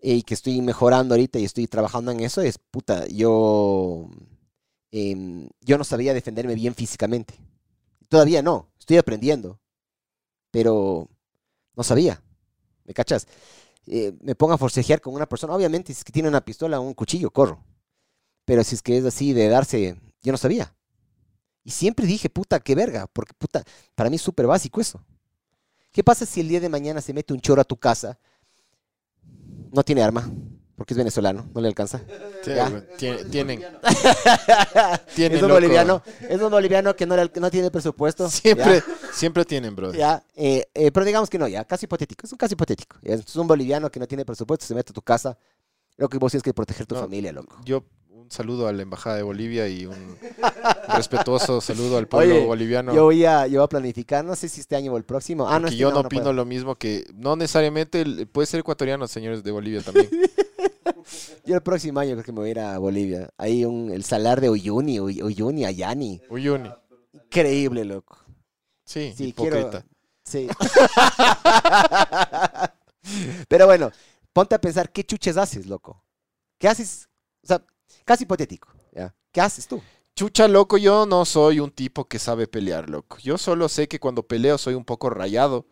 eh, 0.00 0.14
y 0.14 0.22
que 0.22 0.32
estoy 0.32 0.62
mejorando 0.62 1.14
ahorita 1.14 1.38
y 1.38 1.44
estoy 1.44 1.66
trabajando 1.66 2.10
en 2.12 2.20
eso 2.20 2.40
es, 2.40 2.56
puta, 2.58 3.06
yo, 3.08 4.08
em, 4.90 5.48
yo 5.60 5.76
no 5.76 5.84
sabía 5.84 6.14
defenderme 6.14 6.54
bien 6.54 6.74
físicamente. 6.74 7.34
Todavía 8.08 8.40
no, 8.42 8.70
estoy 8.78 8.96
aprendiendo, 8.96 9.60
pero 10.50 11.08
no 11.76 11.82
sabía. 11.84 12.22
¿Me 12.84 12.94
cachas? 12.94 13.26
Eh, 13.86 14.14
me 14.22 14.34
pongo 14.34 14.54
a 14.54 14.58
forcejear 14.58 15.02
con 15.02 15.14
una 15.14 15.26
persona, 15.28 15.54
obviamente 15.54 15.92
si 15.92 15.98
es 15.98 16.04
que 16.04 16.12
tiene 16.12 16.28
una 16.28 16.40
pistola 16.42 16.80
o 16.80 16.82
un 16.82 16.94
cuchillo, 16.94 17.30
corro. 17.30 17.62
Pero 18.48 18.64
si 18.64 18.74
es 18.76 18.80
que 18.80 18.96
es 18.96 19.04
así 19.04 19.34
de 19.34 19.46
darse, 19.48 19.94
yo 20.22 20.32
no 20.32 20.38
sabía. 20.38 20.74
Y 21.64 21.70
siempre 21.70 22.06
dije, 22.06 22.30
puta, 22.30 22.60
qué 22.60 22.74
verga, 22.74 23.06
porque 23.12 23.34
puta, 23.36 23.62
para 23.94 24.08
mí 24.08 24.16
es 24.16 24.22
súper 24.22 24.46
básico 24.46 24.80
eso. 24.80 25.04
¿Qué 25.92 26.02
pasa 26.02 26.24
si 26.24 26.40
el 26.40 26.48
día 26.48 26.58
de 26.58 26.70
mañana 26.70 27.02
se 27.02 27.12
mete 27.12 27.34
un 27.34 27.42
choro 27.42 27.60
a 27.60 27.64
tu 27.64 27.76
casa? 27.76 28.18
No 29.70 29.82
tiene 29.82 30.02
arma, 30.02 30.30
porque 30.76 30.94
es 30.94 30.96
venezolano, 30.96 31.50
no 31.54 31.60
le 31.60 31.68
alcanza. 31.68 32.00
Sí, 32.42 32.52
Tienen, 33.30 33.62
es 35.18 35.42
un 35.42 35.48
loco. 35.48 35.52
boliviano, 35.52 36.02
es 36.26 36.40
un 36.40 36.50
boliviano 36.50 36.96
que 36.96 37.04
no, 37.04 37.16
le 37.16 37.30
no 37.38 37.50
tiene 37.50 37.70
presupuesto. 37.70 38.30
Siempre, 38.30 38.82
siempre 39.12 39.44
tienen, 39.44 39.76
bro. 39.76 39.92
Ya, 39.92 40.24
eh, 40.34 40.64
eh, 40.72 40.90
pero 40.90 41.04
digamos 41.04 41.28
que 41.28 41.36
no, 41.38 41.48
ya, 41.48 41.66
caso 41.66 41.84
hipotético, 41.84 42.24
es 42.24 42.32
un 42.32 42.38
caso 42.38 42.54
hipotético. 42.54 42.96
Es 43.02 43.36
un 43.36 43.46
boliviano 43.46 43.90
que 43.90 44.00
no 44.00 44.06
tiene 44.08 44.24
presupuesto, 44.24 44.64
se 44.64 44.74
mete 44.74 44.92
a 44.92 44.94
tu 44.94 45.02
casa. 45.02 45.36
Lo 45.98 46.08
que 46.08 46.16
vos 46.16 46.32
tienes 46.32 46.44
que 46.44 46.54
proteger 46.54 46.86
tu 46.86 46.94
No, 46.94 47.02
familia, 47.02 47.30
loco. 47.30 47.60
Yo 47.64 47.84
un 48.28 48.30
saludo 48.30 48.68
a 48.68 48.72
la 48.74 48.82
embajada 48.82 49.16
de 49.16 49.22
Bolivia 49.22 49.66
y 49.68 49.86
un 49.86 49.96
respetuoso 50.94 51.62
saludo 51.62 51.96
al 51.96 52.06
pueblo 52.08 52.34
Oye, 52.34 52.44
boliviano. 52.44 52.94
Yo 52.94 53.04
voy 53.04 53.24
a, 53.24 53.46
yo 53.46 53.60
voy 53.60 53.64
a 53.64 53.68
planificar, 53.68 54.22
no 54.24 54.36
sé 54.36 54.50
si 54.50 54.60
este 54.60 54.76
año 54.76 54.92
o 54.92 54.96
el 54.98 55.04
próximo. 55.04 55.48
Ah, 55.48 55.58
no, 55.58 55.68
este 55.68 55.78
yo 55.78 55.88
no, 55.88 55.94
no, 55.96 56.02
no 56.02 56.06
opino 56.08 56.22
puedo. 56.24 56.32
lo 56.34 56.44
mismo 56.44 56.74
que 56.74 57.06
no 57.14 57.36
necesariamente 57.36 58.26
puede 58.26 58.44
ser 58.46 58.60
ecuatoriano, 58.60 59.08
señores 59.08 59.42
de 59.42 59.50
Bolivia 59.50 59.80
también. 59.82 60.08
Yo 61.46 61.54
el 61.54 61.62
próximo 61.62 62.00
año 62.00 62.12
creo 62.12 62.24
que 62.24 62.32
me 62.32 62.40
voy 62.40 62.48
a 62.48 62.50
ir 62.50 62.60
a 62.60 62.76
Bolivia. 62.78 63.30
Hay 63.38 63.64
un, 63.64 63.90
el 63.90 64.04
salar 64.04 64.42
de 64.42 64.50
Uyuni, 64.50 65.00
Uy- 65.00 65.22
Uyuni, 65.22 65.64
Ayani. 65.64 66.20
Uyuni. 66.28 66.68
Increíble, 67.14 67.84
loco. 67.86 68.18
Sí, 68.84 69.14
Sí, 69.16 69.28
hipócrita. 69.28 69.70
quiero. 69.70 69.84
Sí. 70.24 70.48
Pero 73.48 73.64
bueno, 73.66 73.90
ponte 74.34 74.54
a 74.54 74.60
pensar 74.60 74.90
qué 74.92 75.02
chuches 75.04 75.38
haces, 75.38 75.66
loco. 75.66 76.04
¿Qué 76.58 76.68
haces? 76.68 77.08
O 77.42 77.46
sea, 77.46 77.64
casi 78.08 78.24
hipotético. 78.24 78.68
¿ya? 78.92 79.14
¿Qué 79.30 79.40
haces 79.40 79.68
tú? 79.68 79.80
Chucha, 80.16 80.48
loco, 80.48 80.78
yo 80.78 81.06
no 81.06 81.24
soy 81.24 81.60
un 81.60 81.70
tipo 81.70 82.06
que 82.08 82.18
sabe 82.18 82.48
pelear, 82.48 82.90
loco. 82.90 83.18
Yo 83.18 83.38
solo 83.38 83.68
sé 83.68 83.86
que 83.86 84.00
cuando 84.00 84.24
peleo 84.24 84.58
soy 84.58 84.74
un 84.74 84.84
poco 84.84 85.10
rayado, 85.10 85.66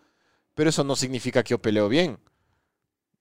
pero 0.54 0.70
eso 0.70 0.84
no 0.84 0.94
significa 0.94 1.42
que 1.42 1.50
yo 1.50 1.58
peleo 1.60 1.88
bien. 1.88 2.18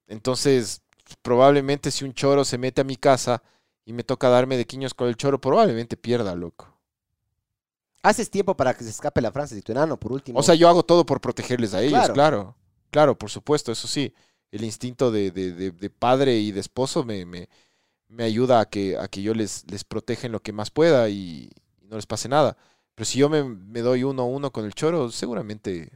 Entonces, 0.07 0.81
probablemente 1.21 1.91
si 1.91 2.05
un 2.05 2.13
choro 2.13 2.45
se 2.45 2.57
mete 2.57 2.81
a 2.81 2.83
mi 2.83 2.95
casa 2.95 3.41
y 3.85 3.93
me 3.93 4.03
toca 4.03 4.29
darme 4.29 4.57
de 4.57 4.65
quiños 4.65 4.93
con 4.93 5.07
el 5.07 5.15
choro, 5.17 5.39
probablemente 5.41 5.97
pierda, 5.97 6.35
loco. 6.35 6.71
Haces 8.03 8.29
tiempo 8.29 8.55
para 8.55 8.75
que 8.75 8.83
se 8.83 8.91
escape 8.91 9.19
la 9.21 9.31
Francia 9.31 9.57
y 9.57 9.61
tu 9.61 9.71
enano, 9.71 9.97
por 9.99 10.11
último. 10.11 10.39
O 10.39 10.43
sea, 10.43 10.53
yo 10.53 10.69
hago 10.69 10.83
todo 10.83 11.05
por 11.05 11.19
protegerles 11.21 11.73
a 11.73 11.81
ellos, 11.81 11.93
Claro. 11.97 12.13
claro. 12.13 12.55
Claro, 12.91 13.17
por 13.17 13.29
supuesto, 13.31 13.71
eso 13.71 13.87
sí. 13.87 14.13
El 14.51 14.63
instinto 14.63 15.09
de, 15.11 15.31
de- 15.31 15.51
de- 15.53 15.71
de 15.71 15.89
padre 15.89 16.37
y 16.37 16.51
de 16.51 16.59
esposo 16.59 17.03
me, 17.03 17.25
me, 17.25 17.49
me 18.07 18.23
ayuda 18.23 18.59
a 18.59 18.69
que, 18.69 18.97
a 18.97 19.07
que 19.07 19.21
yo 19.21 19.33
les, 19.33 19.69
les 19.69 19.83
proteja 19.83 20.27
en 20.27 20.31
lo 20.31 20.41
que 20.41 20.53
más 20.53 20.71
pueda 20.71 21.09
y, 21.09 21.49
y 21.81 21.87
no 21.87 21.95
les 21.95 22.05
pase 22.05 22.29
nada. 22.29 22.57
Pero 22.95 23.05
si 23.05 23.19
yo 23.19 23.29
me, 23.29 23.43
me 23.43 23.81
doy 23.81 24.03
uno 24.03 24.23
a 24.23 24.25
uno 24.25 24.51
con 24.51 24.65
el 24.65 24.73
choro, 24.73 25.11
seguramente. 25.11 25.91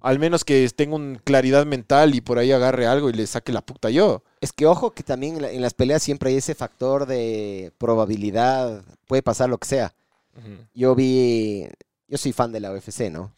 Al 0.00 0.18
menos 0.18 0.44
que 0.44 0.68
tenga 0.68 0.96
una 0.96 1.18
claridad 1.20 1.64
mental 1.64 2.14
y 2.14 2.20
por 2.20 2.38
ahí 2.38 2.52
agarre 2.52 2.86
algo 2.86 3.08
y 3.08 3.14
le 3.14 3.26
saque 3.26 3.52
la 3.52 3.64
puta 3.64 3.88
yo. 3.88 4.22
Es 4.42 4.52
que 4.52 4.66
ojo 4.66 4.90
que 4.90 5.02
también 5.02 5.42
en 5.42 5.62
las 5.62 5.72
peleas 5.72 6.02
siempre 6.02 6.28
hay 6.28 6.36
ese 6.36 6.54
factor 6.54 7.06
de 7.06 7.72
probabilidad, 7.78 8.84
puede 9.06 9.22
pasar 9.22 9.48
lo 9.48 9.56
que 9.56 9.66
sea. 9.66 9.94
Yo 10.74 10.94
vi, 10.94 11.66
yo 12.06 12.18
soy 12.18 12.32
fan 12.32 12.52
de 12.52 12.60
la 12.60 12.72
UFC, 12.72 13.08
¿no? 13.10 13.32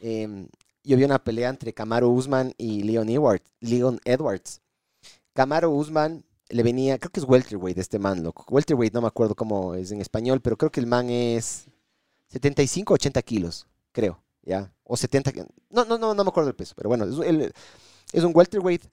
Em, 0.00 0.48
yo 0.84 0.96
vi 0.98 1.04
una 1.04 1.22
pelea 1.22 1.48
entre 1.48 1.72
Camaro 1.72 2.10
Usman 2.10 2.52
y 2.58 2.82
Leon 2.82 3.08
Edwards. 3.08 3.44
Leon 3.60 3.98
Edwards. 4.04 4.60
Camaro 5.32 5.70
Usman 5.70 6.24
le 6.52 6.62
venía, 6.62 6.98
creo 6.98 7.10
que 7.10 7.20
es 7.20 7.26
welterweight 7.26 7.78
este 7.78 7.98
man, 7.98 8.22
loco. 8.22 8.44
Welterweight 8.50 8.92
no 8.92 9.00
me 9.00 9.08
acuerdo 9.08 9.34
cómo 9.34 9.74
es 9.74 9.90
en 9.90 10.00
español, 10.00 10.40
pero 10.40 10.56
creo 10.56 10.70
que 10.70 10.80
el 10.80 10.86
man 10.86 11.08
es 11.08 11.66
75, 12.28 12.94
80 12.94 13.22
kilos, 13.22 13.66
creo, 13.92 14.22
¿ya? 14.42 14.72
O 14.84 14.96
70, 14.96 15.32
ki- 15.32 15.42
no, 15.70 15.84
no, 15.84 15.96
no, 15.98 16.14
no 16.14 16.24
me 16.24 16.28
acuerdo 16.28 16.50
el 16.50 16.56
peso, 16.56 16.74
pero 16.76 16.88
bueno, 16.90 17.04
es, 17.06 18.24
un 18.24 18.32
welterweight, 18.34 18.84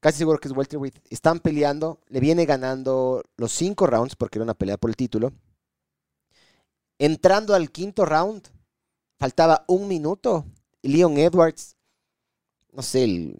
casi 0.00 0.18
seguro 0.18 0.38
que 0.38 0.48
es 0.48 0.56
welterweight. 0.56 0.96
Están 1.10 1.40
peleando, 1.40 2.00
le 2.08 2.20
viene 2.20 2.46
ganando 2.46 3.24
los 3.36 3.52
cinco 3.52 3.86
rounds, 3.86 4.14
porque 4.14 4.38
era 4.38 4.44
una 4.44 4.54
pelea 4.54 4.76
por 4.76 4.90
el 4.90 4.96
título. 4.96 5.32
Entrando 6.98 7.54
al 7.54 7.70
quinto 7.70 8.04
round, 8.04 8.48
faltaba 9.18 9.64
un 9.66 9.88
minuto, 9.88 10.44
Leon 10.82 11.18
Edwards, 11.18 11.76
no 12.72 12.82
sé, 12.82 13.36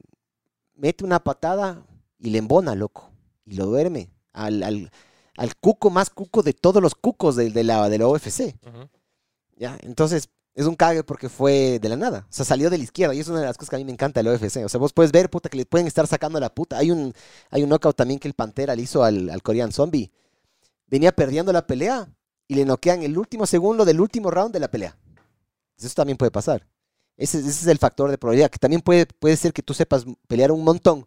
mete 0.74 1.04
una 1.04 1.22
patada 1.22 1.84
y 2.18 2.30
le 2.30 2.38
embona, 2.38 2.74
loco, 2.74 3.10
y 3.48 3.54
lo 3.54 3.66
duerme 3.66 4.10
al, 4.32 4.62
al- 4.62 4.90
al 5.36 5.56
cuco 5.56 5.90
más 5.90 6.10
cuco 6.10 6.42
de 6.42 6.52
todos 6.52 6.82
los 6.82 6.94
cucos 6.94 7.36
de, 7.36 7.50
de 7.50 7.64
la, 7.64 7.88
de 7.88 7.98
la 7.98 8.08
UFC. 8.08 8.54
¿ya? 9.56 9.78
Entonces, 9.82 10.28
es 10.54 10.66
un 10.66 10.74
cague 10.74 11.04
porque 11.04 11.28
fue 11.28 11.78
de 11.78 11.88
la 11.88 11.96
nada. 11.96 12.26
O 12.28 12.32
sea, 12.32 12.44
salió 12.44 12.68
de 12.70 12.78
la 12.78 12.82
izquierda. 12.84 13.14
Y 13.14 13.20
es 13.20 13.28
una 13.28 13.38
de 13.40 13.46
las 13.46 13.56
cosas 13.56 13.70
que 13.70 13.76
a 13.76 13.78
mí 13.78 13.84
me 13.84 13.92
encanta 13.92 14.20
del 14.22 14.32
UFC. 14.34 14.64
O 14.64 14.68
sea, 14.68 14.80
vos 14.80 14.92
puedes 14.92 15.12
ver, 15.12 15.30
puta, 15.30 15.48
que 15.48 15.56
le 15.56 15.64
pueden 15.66 15.86
estar 15.86 16.06
sacando 16.08 16.40
la 16.40 16.52
puta. 16.52 16.78
Hay 16.78 16.90
un, 16.90 17.14
hay 17.50 17.62
un 17.62 17.68
knockout 17.68 17.94
también 17.96 18.18
que 18.18 18.26
el 18.26 18.34
Pantera 18.34 18.74
le 18.74 18.82
hizo 18.82 19.04
al, 19.04 19.30
al 19.30 19.42
Korean 19.42 19.70
Zombie. 19.70 20.10
Venía 20.88 21.12
perdiendo 21.12 21.52
la 21.52 21.66
pelea 21.66 22.08
y 22.48 22.54
le 22.56 22.64
noquean 22.64 23.02
el 23.04 23.16
último 23.16 23.46
segundo 23.46 23.84
del 23.84 24.00
último 24.00 24.30
round 24.32 24.52
de 24.52 24.58
la 24.60 24.68
pelea. 24.70 24.96
Eso 25.76 25.88
también 25.94 26.16
puede 26.18 26.32
pasar. 26.32 26.66
Ese, 27.16 27.38
ese 27.38 27.48
es 27.50 27.66
el 27.68 27.78
factor 27.78 28.10
de 28.10 28.18
probabilidad. 28.18 28.50
Que 28.50 28.58
también 28.58 28.82
puede, 28.82 29.06
puede 29.06 29.36
ser 29.36 29.52
que 29.52 29.62
tú 29.62 29.74
sepas 29.74 30.04
pelear 30.26 30.50
un 30.50 30.64
montón 30.64 31.06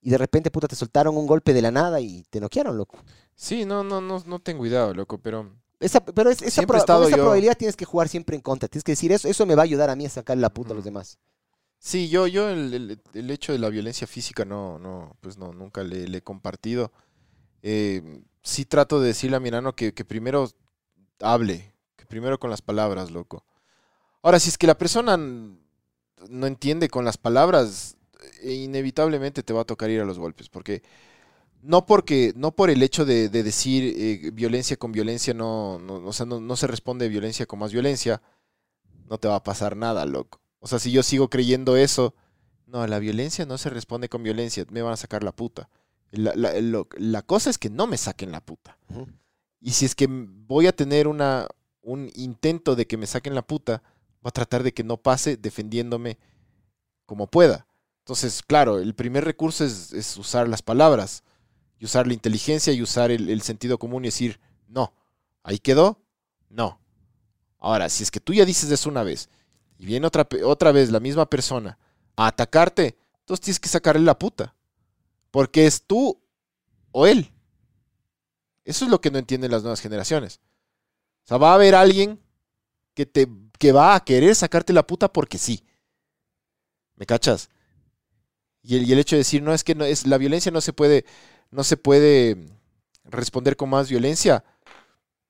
y 0.00 0.10
de 0.10 0.18
repente, 0.18 0.50
puta, 0.50 0.68
te 0.68 0.76
soltaron 0.76 1.16
un 1.16 1.26
golpe 1.26 1.52
de 1.52 1.62
la 1.62 1.70
nada 1.70 2.00
y 2.00 2.24
te 2.30 2.40
noquearon, 2.40 2.76
loco. 2.76 2.98
Sí, 3.34 3.64
no, 3.64 3.82
no, 3.84 4.00
no, 4.00 4.22
no 4.26 4.38
tengo 4.40 4.64
idea, 4.66 4.92
loco, 4.92 5.18
pero 5.18 5.50
Esa, 5.80 6.00
pero 6.00 6.28
es- 6.30 6.42
esa, 6.42 6.62
proba- 6.66 6.80
yo- 7.10 7.22
probabilidad 7.22 7.56
tienes 7.56 7.76
que 7.76 7.84
jugar 7.84 8.08
siempre 8.08 8.34
en 8.36 8.42
contra. 8.42 8.68
Tienes 8.68 8.82
que 8.84 8.92
decir, 8.92 9.12
eso, 9.12 9.28
eso 9.28 9.46
me 9.46 9.54
va 9.54 9.62
a 9.62 9.64
ayudar 9.64 9.90
a 9.90 9.96
mí 9.96 10.06
a 10.06 10.10
sacar 10.10 10.36
la 10.36 10.50
puta 10.52 10.72
a 10.72 10.74
los 10.74 10.84
demás. 10.84 11.18
Sí, 11.78 12.08
yo, 12.08 12.26
yo 12.26 12.48
el, 12.50 12.74
el- 12.74 13.00
el 13.14 13.30
hecho 13.30 13.52
de 13.52 13.58
la 13.60 13.68
violencia 13.68 14.06
física 14.08 14.44
no, 14.44 14.78
no, 14.80 15.16
pues 15.20 15.38
no, 15.38 15.52
nunca 15.52 15.84
le, 15.84 16.08
le 16.08 16.18
he 16.18 16.22
compartido. 16.22 16.90
Eh, 17.62 18.22
sí 18.42 18.64
trato 18.64 19.00
de 19.00 19.08
decirle 19.08 19.36
a 19.36 19.40
mi 19.40 19.48
enano 19.48 19.74
que, 19.74 19.94
que 19.94 20.04
primero 20.04 20.50
hable, 21.20 21.72
que 21.96 22.06
primero 22.06 22.38
con 22.40 22.50
las 22.50 22.62
palabras, 22.62 23.10
loco. 23.12 23.44
Ahora, 24.22 24.40
si 24.40 24.48
es 24.48 24.58
que 24.58 24.66
la 24.66 24.76
persona 24.78 25.16
no 25.16 26.46
entiende 26.46 26.88
con 26.88 27.04
las 27.04 27.16
palabras, 27.18 27.96
inevitablemente 28.44 29.42
te 29.42 29.52
va 29.52 29.62
a 29.62 29.64
tocar 29.64 29.90
ir 29.90 30.00
a 30.00 30.04
los 30.04 30.18
golpes, 30.18 30.48
porque 30.48 30.82
no 31.62 31.86
porque, 31.86 32.32
no 32.36 32.52
por 32.52 32.70
el 32.70 32.82
hecho 32.82 33.04
de, 33.04 33.28
de 33.28 33.42
decir 33.42 33.94
eh, 33.96 34.30
violencia 34.32 34.76
con 34.76 34.92
violencia, 34.92 35.34
no, 35.34 35.78
no, 35.80 35.96
o 35.96 36.12
sea, 36.12 36.26
no, 36.26 36.40
no 36.40 36.56
se 36.56 36.66
responde 36.68 37.08
violencia 37.08 37.46
con 37.46 37.58
más 37.58 37.72
violencia, 37.72 38.22
no 39.08 39.18
te 39.18 39.28
va 39.28 39.36
a 39.36 39.42
pasar 39.44 39.76
nada, 39.76 40.06
loco. 40.06 40.40
O 40.60 40.66
sea, 40.66 40.78
si 40.78 40.92
yo 40.92 41.02
sigo 41.02 41.30
creyendo 41.30 41.76
eso, 41.76 42.14
no, 42.66 42.86
la 42.86 42.98
violencia 42.98 43.46
no 43.46 43.58
se 43.58 43.70
responde 43.70 44.08
con 44.08 44.22
violencia, 44.22 44.64
me 44.70 44.82
van 44.82 44.92
a 44.94 44.96
sacar 44.96 45.24
la 45.24 45.32
puta. 45.32 45.70
La, 46.10 46.34
la- 46.36 46.60
lo- 46.60 46.88
la 46.98 47.22
cosa 47.22 47.50
es 47.50 47.58
que 47.58 47.70
no 47.70 47.86
me 47.86 47.98
saquen 47.98 48.32
la 48.32 48.40
puta. 48.44 48.78
Y 49.60 49.72
si 49.72 49.84
es 49.86 49.94
que 49.94 50.06
voy 50.10 50.66
a 50.66 50.72
tener 50.76 51.08
una, 51.08 51.48
un 51.82 52.10
intento 52.14 52.76
de 52.76 52.86
que 52.86 52.96
me 52.96 53.06
saquen 53.06 53.34
la 53.34 53.42
puta, 53.46 53.82
voy 54.22 54.30
a 54.30 54.32
tratar 54.32 54.62
de 54.62 54.72
que 54.72 54.84
no 54.84 54.98
pase 54.98 55.36
defendiéndome 55.36 56.18
como 57.06 57.28
pueda. 57.28 57.67
Entonces, 58.08 58.42
claro, 58.42 58.78
el 58.78 58.94
primer 58.94 59.22
recurso 59.22 59.66
es, 59.66 60.16
usar 60.16 60.48
las 60.48 60.62
palabras, 60.62 61.22
y 61.78 61.84
usar 61.84 62.06
la 62.06 62.14
inteligencia 62.14 62.72
y 62.72 62.80
usar 62.80 63.10
el, 63.10 63.28
el 63.28 63.42
sentido 63.42 63.78
común 63.78 64.02
y 64.02 64.08
decir, 64.08 64.40
no, 64.66 64.94
ahí 65.42 65.58
quedó, 65.58 66.00
no. 66.48 66.80
Ahora, 67.58 67.90
si 67.90 68.02
es 68.02 68.10
que 68.10 68.18
tú 68.18 68.32
ya 68.32 68.46
dices 68.46 68.70
eso 68.70 68.88
una 68.88 69.02
vez 69.02 69.28
y 69.76 69.84
viene 69.84 70.06
otra, 70.06 70.26
otra 70.46 70.72
vez 70.72 70.90
la 70.90 71.00
misma 71.00 71.28
persona 71.28 71.78
a 72.16 72.28
atacarte, 72.28 72.96
entonces 73.20 73.44
tienes 73.44 73.60
que 73.60 73.68
sacarle 73.68 74.00
la 74.00 74.18
puta. 74.18 74.54
Porque 75.30 75.66
es 75.66 75.82
tú 75.82 76.18
o 76.92 77.06
él. 77.06 77.30
Eso 78.64 78.86
es 78.86 78.90
lo 78.90 79.02
que 79.02 79.10
no 79.10 79.18
entienden 79.18 79.50
las 79.50 79.62
nuevas 79.62 79.82
generaciones. 79.82 80.40
O 81.24 81.28
sea, 81.28 81.36
va 81.36 81.50
a 81.50 81.56
haber 81.56 81.74
alguien 81.74 82.18
que, 82.94 83.04
te, 83.04 83.28
que 83.58 83.70
va 83.70 83.94
a 83.94 84.02
querer 84.02 84.34
sacarte 84.34 84.72
la 84.72 84.86
puta 84.86 85.12
porque 85.12 85.36
sí. 85.36 85.62
¿Me 86.96 87.04
cachas? 87.04 87.50
Y 88.68 88.92
el, 88.92 88.98
hecho 88.98 89.16
de 89.16 89.20
decir, 89.20 89.42
no, 89.42 89.54
es 89.54 89.64
que 89.64 89.74
no, 89.74 89.84
es, 89.86 90.06
la 90.06 90.18
violencia 90.18 90.52
no 90.52 90.60
se 90.60 90.74
puede, 90.74 91.06
no 91.50 91.64
se 91.64 91.78
puede 91.78 92.36
responder 93.04 93.56
con 93.56 93.70
más 93.70 93.88
violencia. 93.88 94.44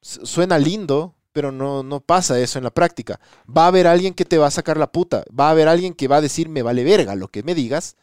Su- 0.02 0.26
Suena 0.26 0.58
lindo, 0.58 1.14
pero 1.32 1.52
no, 1.52 1.82
no 1.82 2.00
pasa 2.00 2.40
eso 2.40 2.58
en 2.58 2.64
la 2.64 2.72
práctica. 2.72 3.20
Va 3.48 3.64
a 3.64 3.68
haber 3.68 3.86
alguien 3.86 4.14
que 4.14 4.24
te 4.24 4.38
va 4.38 4.48
a 4.48 4.50
sacar 4.50 4.76
la 4.78 4.92
puta. 4.92 5.24
Va 5.38 5.48
a 5.48 5.50
haber 5.52 5.68
alguien 5.68 5.94
que 5.94 6.08
va 6.08 6.16
a 6.16 6.20
decir, 6.20 6.48
me 6.48 6.62
vale 6.62 6.84
verga 6.84 7.14
lo 7.16 7.28
que 7.28 7.42
me 7.44 7.54
digas, 7.54 7.96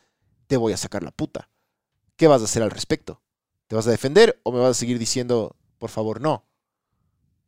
te 0.47 0.57
voy 0.57 0.73
a 0.73 0.77
sacar 0.77 1.03
la 1.03 1.11
puta. 1.11 1.49
¿Qué 2.17 2.27
vas 2.27 2.41
a 2.41 2.45
hacer 2.45 2.63
al 2.63 2.71
respecto? 2.71 3.21
¿Te 3.67 3.75
vas 3.75 3.87
a 3.87 3.91
defender 3.91 4.39
o 4.43 4.51
me 4.51 4.59
vas 4.59 4.71
a 4.71 4.75
seguir 4.75 4.99
diciendo, 4.99 5.55
por 5.79 5.89
favor, 5.89 6.21
no? 6.21 6.45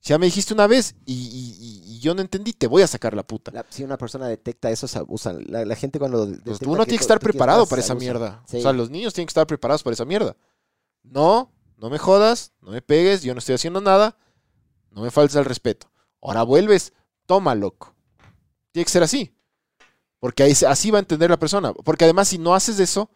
Ya 0.02 0.18
me 0.18 0.26
dijiste 0.28 0.54
una 0.54 0.68
vez 0.68 0.96
y, 1.06 1.14
y- 1.14 1.84
y- 1.96 2.00
yo 2.00 2.14
no 2.14 2.22
entendí, 2.22 2.54
te 2.54 2.68
voy 2.68 2.84
a 2.84 2.88
sacar 2.88 3.14
la 3.16 3.24
puta. 3.26 3.52
La- 3.52 3.66
si 3.70 3.84
una 3.84 3.98
persona 3.98 4.28
detecta 4.28 4.70
eso, 4.70 4.88
se 4.88 5.00
abusan. 5.00 5.44
La, 5.48 5.66
la 5.66 5.76
gente 5.76 6.00
cuando. 6.00 6.28
Pues 6.46 6.60
uno 6.62 6.86
tiene 6.86 6.98
que 6.98 7.02
estar 7.02 7.20
preparado 7.20 7.66
para 7.66 7.82
esa 7.82 7.96
mierda. 7.96 8.44
Sí. 8.48 8.58
O 8.58 8.62
sea, 8.62 8.74
los 8.74 8.90
niños 8.90 9.14
tienen 9.14 9.26
que 9.28 9.32
estar 9.32 9.48
preparados 9.48 9.84
para 9.84 9.94
esa 9.96 10.06
mierda. 10.06 10.38
No, 11.04 11.52
no 11.78 11.90
me 11.90 11.98
jodas, 11.98 12.54
no 12.62 12.72
me 12.72 12.82
pegues, 12.82 13.24
yo 13.24 13.34
no 13.34 13.40
estoy 13.40 13.56
haciendo 13.56 13.82
nada, 13.82 14.18
no 14.92 15.02
me 15.02 15.12
faltes 15.12 15.36
el 15.36 15.46
respeto. 15.46 15.92
Ahora 16.22 16.44
vuelves, 16.44 16.94
toma, 17.26 17.56
loco. 17.56 17.96
Tiene 18.72 18.86
que 18.86 18.92
ser 18.92 19.04
así. 19.04 19.34
Porque 20.20 20.44
ahí, 20.44 20.54
así 20.68 20.92
va 20.92 21.00
a 21.00 21.02
entender 21.02 21.30
la 21.30 21.38
persona. 21.40 21.74
Porque 21.74 22.04
además, 22.06 22.28
si 22.28 22.38
no 22.38 22.54
haces 22.56 22.80
eso, 22.80 23.10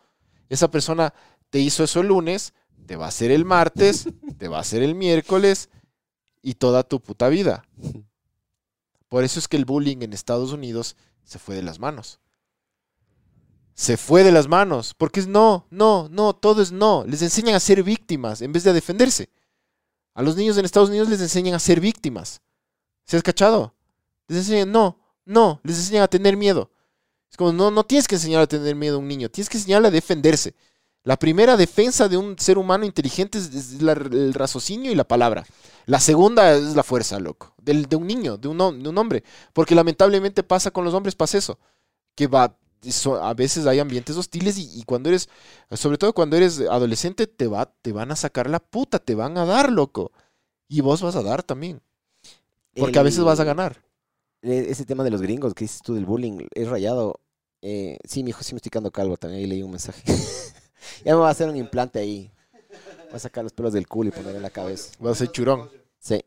esa 0.50 0.70
persona 0.70 1.14
te 1.50 1.60
hizo 1.60 1.84
eso 1.84 2.02
el 2.02 2.08
lunes, 2.08 2.54
te 2.86 2.96
va 2.96 3.06
a 3.06 3.10
hacer 3.10 3.32
el 3.32 3.46
martes, 3.46 4.08
te 4.38 4.48
va 4.48 4.58
a 4.58 4.62
hacer 4.62 4.82
el 4.84 4.96
miércoles 4.96 5.70
y 6.42 6.56
toda 6.56 6.84
tu 6.84 7.00
puta 7.00 7.30
vida. 7.30 7.66
Por 9.10 9.24
eso 9.24 9.39
es 9.39 9.48
que 9.48 9.58
el 9.58 9.66
bullying 9.66 9.98
en 10.02 10.14
Estados 10.14 10.54
Unidos 10.54 10.96
se 11.24 11.39
fue 11.39 11.56
de 11.56 11.64
las 11.64 11.80
manos. 11.80 12.20
Se 13.74 13.98
fue 13.98 14.24
de 14.24 14.32
las 14.32 14.48
manos. 14.48 14.94
Porque 14.94 15.20
es 15.20 15.28
no, 15.28 15.68
no, 15.70 16.08
no, 16.10 16.34
todo 16.34 16.62
es 16.62 16.72
no. 16.72 17.04
Les 17.06 17.22
enseñan 17.22 17.56
a 17.56 17.60
ser 17.60 17.84
víctimas 17.84 18.42
en 18.42 18.52
vez 18.52 18.64
de 18.64 18.70
a 18.70 18.74
defenderse. 18.74 19.30
A 20.14 20.22
los 20.22 20.36
niños 20.36 20.58
en 20.58 20.66
Estados 20.66 20.89
Unidos 20.89 21.10
les 21.10 21.22
enseñan 21.22 21.56
a 21.56 21.60
ser 21.60 21.80
víctimas. 21.80 22.42
¿Se 23.06 23.18
has 23.18 23.24
cachado? 23.24 23.74
Les 24.28 24.39
enseñan 24.39 24.72
no, 24.72 25.00
no, 25.26 25.60
les 25.64 25.78
enseñan 25.78 26.04
a 26.04 26.08
tener 26.08 26.38
miedo. 26.38 26.72
Es 27.30 27.38
como, 27.38 27.54
no, 27.54 27.72
no 27.72 27.86
tienes 27.86 28.08
que 28.08 28.16
enseñar 28.16 28.42
a 28.42 28.48
tener 28.48 28.76
miedo 28.76 28.98
a 28.98 29.00
un 29.00 29.08
niño, 29.08 29.30
tienes 29.30 29.50
que 29.50 29.58
enseñarle 29.58 29.88
a 29.88 29.92
defenderse. 29.92 30.54
La 31.04 31.18
primera 31.18 31.58
defensa 31.58 32.08
de 32.08 32.18
un 32.18 32.38
ser 32.38 32.58
humano 32.60 32.86
inteligente 32.86 33.38
es, 33.39 33.54
es 33.54 33.82
la- 33.82 33.93
el 33.93 34.34
raciocinio 34.34 34.91
y 34.91 34.95
la 34.95 35.04
palabra. 35.04 35.45
La 35.88 35.99
segunda 35.99 36.54
es 36.54 36.76
la 36.76 36.84
fuerza, 36.84 37.20
loco. 37.20 37.54
Del, 37.62 37.88
de 37.88 37.95
un 37.95 38.06
niño, 38.08 38.38
de 38.38 38.47
un, 38.47 38.58
de 38.84 38.89
un 38.89 38.97
hombre. 38.97 39.24
Porque 39.54 39.74
lamentablemente 39.76 40.43
pasa 40.43 40.70
con 40.72 40.86
los 40.86 40.93
hombres, 40.93 41.16
pasa 41.16 41.38
eso. 41.39 41.58
Que 42.16 42.28
va, 42.28 42.56
a 43.22 43.34
veces 43.34 43.66
hay 43.68 43.80
ambientes 43.80 44.16
hostiles 44.16 44.58
y, 44.60 44.70
y 44.80 44.84
cuando 44.84 45.10
eres, 45.10 45.28
sobre 45.72 45.97
todo 45.97 46.14
cuando 46.14 46.38
eres 46.38 46.60
adolescente, 46.62 47.26
te, 47.28 47.47
va, 47.47 47.74
te 47.82 47.91
van 47.91 48.12
a 48.12 48.16
sacar 48.16 48.49
la 48.49 48.60
puta, 48.60 48.99
te 48.99 49.16
van 49.16 49.38
a 49.39 49.45
dar, 49.45 49.72
loco. 49.72 50.12
Y 50.68 50.82
vos 50.82 51.02
vas 51.02 51.16
a 51.16 51.24
dar 51.24 51.43
también. 51.43 51.82
Porque 52.76 52.99
a 52.99 53.04
veces 53.04 53.24
vas 53.24 53.39
a 53.39 53.43
ganar. 53.43 53.84
e- 54.43 54.68
Ese 54.70 54.86
tema 54.86 55.04
de 55.04 55.12
los 55.12 55.22
gringos 55.22 55.54
que 55.56 55.66
dices 55.66 55.82
tú 55.82 55.93
del 55.95 56.06
bullying, 56.06 56.47
es 56.56 56.68
rayado. 56.70 57.20
Eh, 57.62 57.97
sí, 58.08 58.24
mi 58.24 58.32
hijo, 58.32 58.43
sí 58.43 58.54
me 58.54 58.58
estoy 58.58 58.72
quedando 58.72 58.91
calvo 58.91 59.18
también. 59.18 59.41
Ahí 59.43 59.47
leí 59.47 59.64
un 59.64 59.72
mensaje. 59.72 60.04
ya 61.04 61.14
me 61.14 61.20
voy 61.20 61.28
a 61.28 61.32
hacer 61.32 61.50
un 61.50 61.56
implante 61.56 62.00
ahí. 62.00 62.32
Voy 63.08 63.16
a 63.16 63.20
sacar 63.20 63.44
los 63.44 63.54
pelos 63.54 63.74
del 63.74 63.88
culo 63.88 64.10
y 64.10 64.12
poner 64.12 64.36
en 64.36 64.42
la 64.42 64.50
cabeza. 64.50 64.92
Vas 65.00 65.14
a 65.14 65.16
ser 65.16 65.32
churón. 65.32 65.70
Sí. 66.00 66.24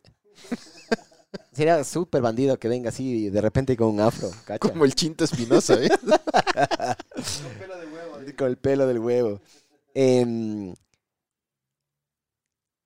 Sería 1.53 1.85
súper 1.85 2.21
bandido 2.21 2.59
que 2.59 2.69
venga 2.69 2.89
así 2.89 3.31
de 3.31 3.41
repente 3.41 3.77
con 3.77 3.89
un 3.89 4.01
afro, 4.01 4.31
cacha. 4.45 4.59
Como 4.59 4.85
el 4.85 4.95
Chinto 4.95 5.25
Espinosa, 5.25 5.75
¿eh? 5.75 5.89
Un 5.93 7.59
pelo 7.59 7.79
de 7.79 7.87
huevo. 7.87 8.19
Con 8.37 8.49
el 8.49 8.57
pelo 8.57 8.87
del 8.89 8.99
huevo. 8.99 9.41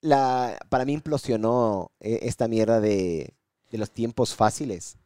La, 0.03 0.59
para 0.69 0.85
mí 0.85 0.93
implosionó 0.93 1.93
eh, 2.01 2.21
esta 2.23 2.47
mierda 2.47 2.81
de, 2.81 3.35
de 3.71 3.79
los 3.79 3.91
tiempos 3.91 4.35
fáciles. 4.35 4.97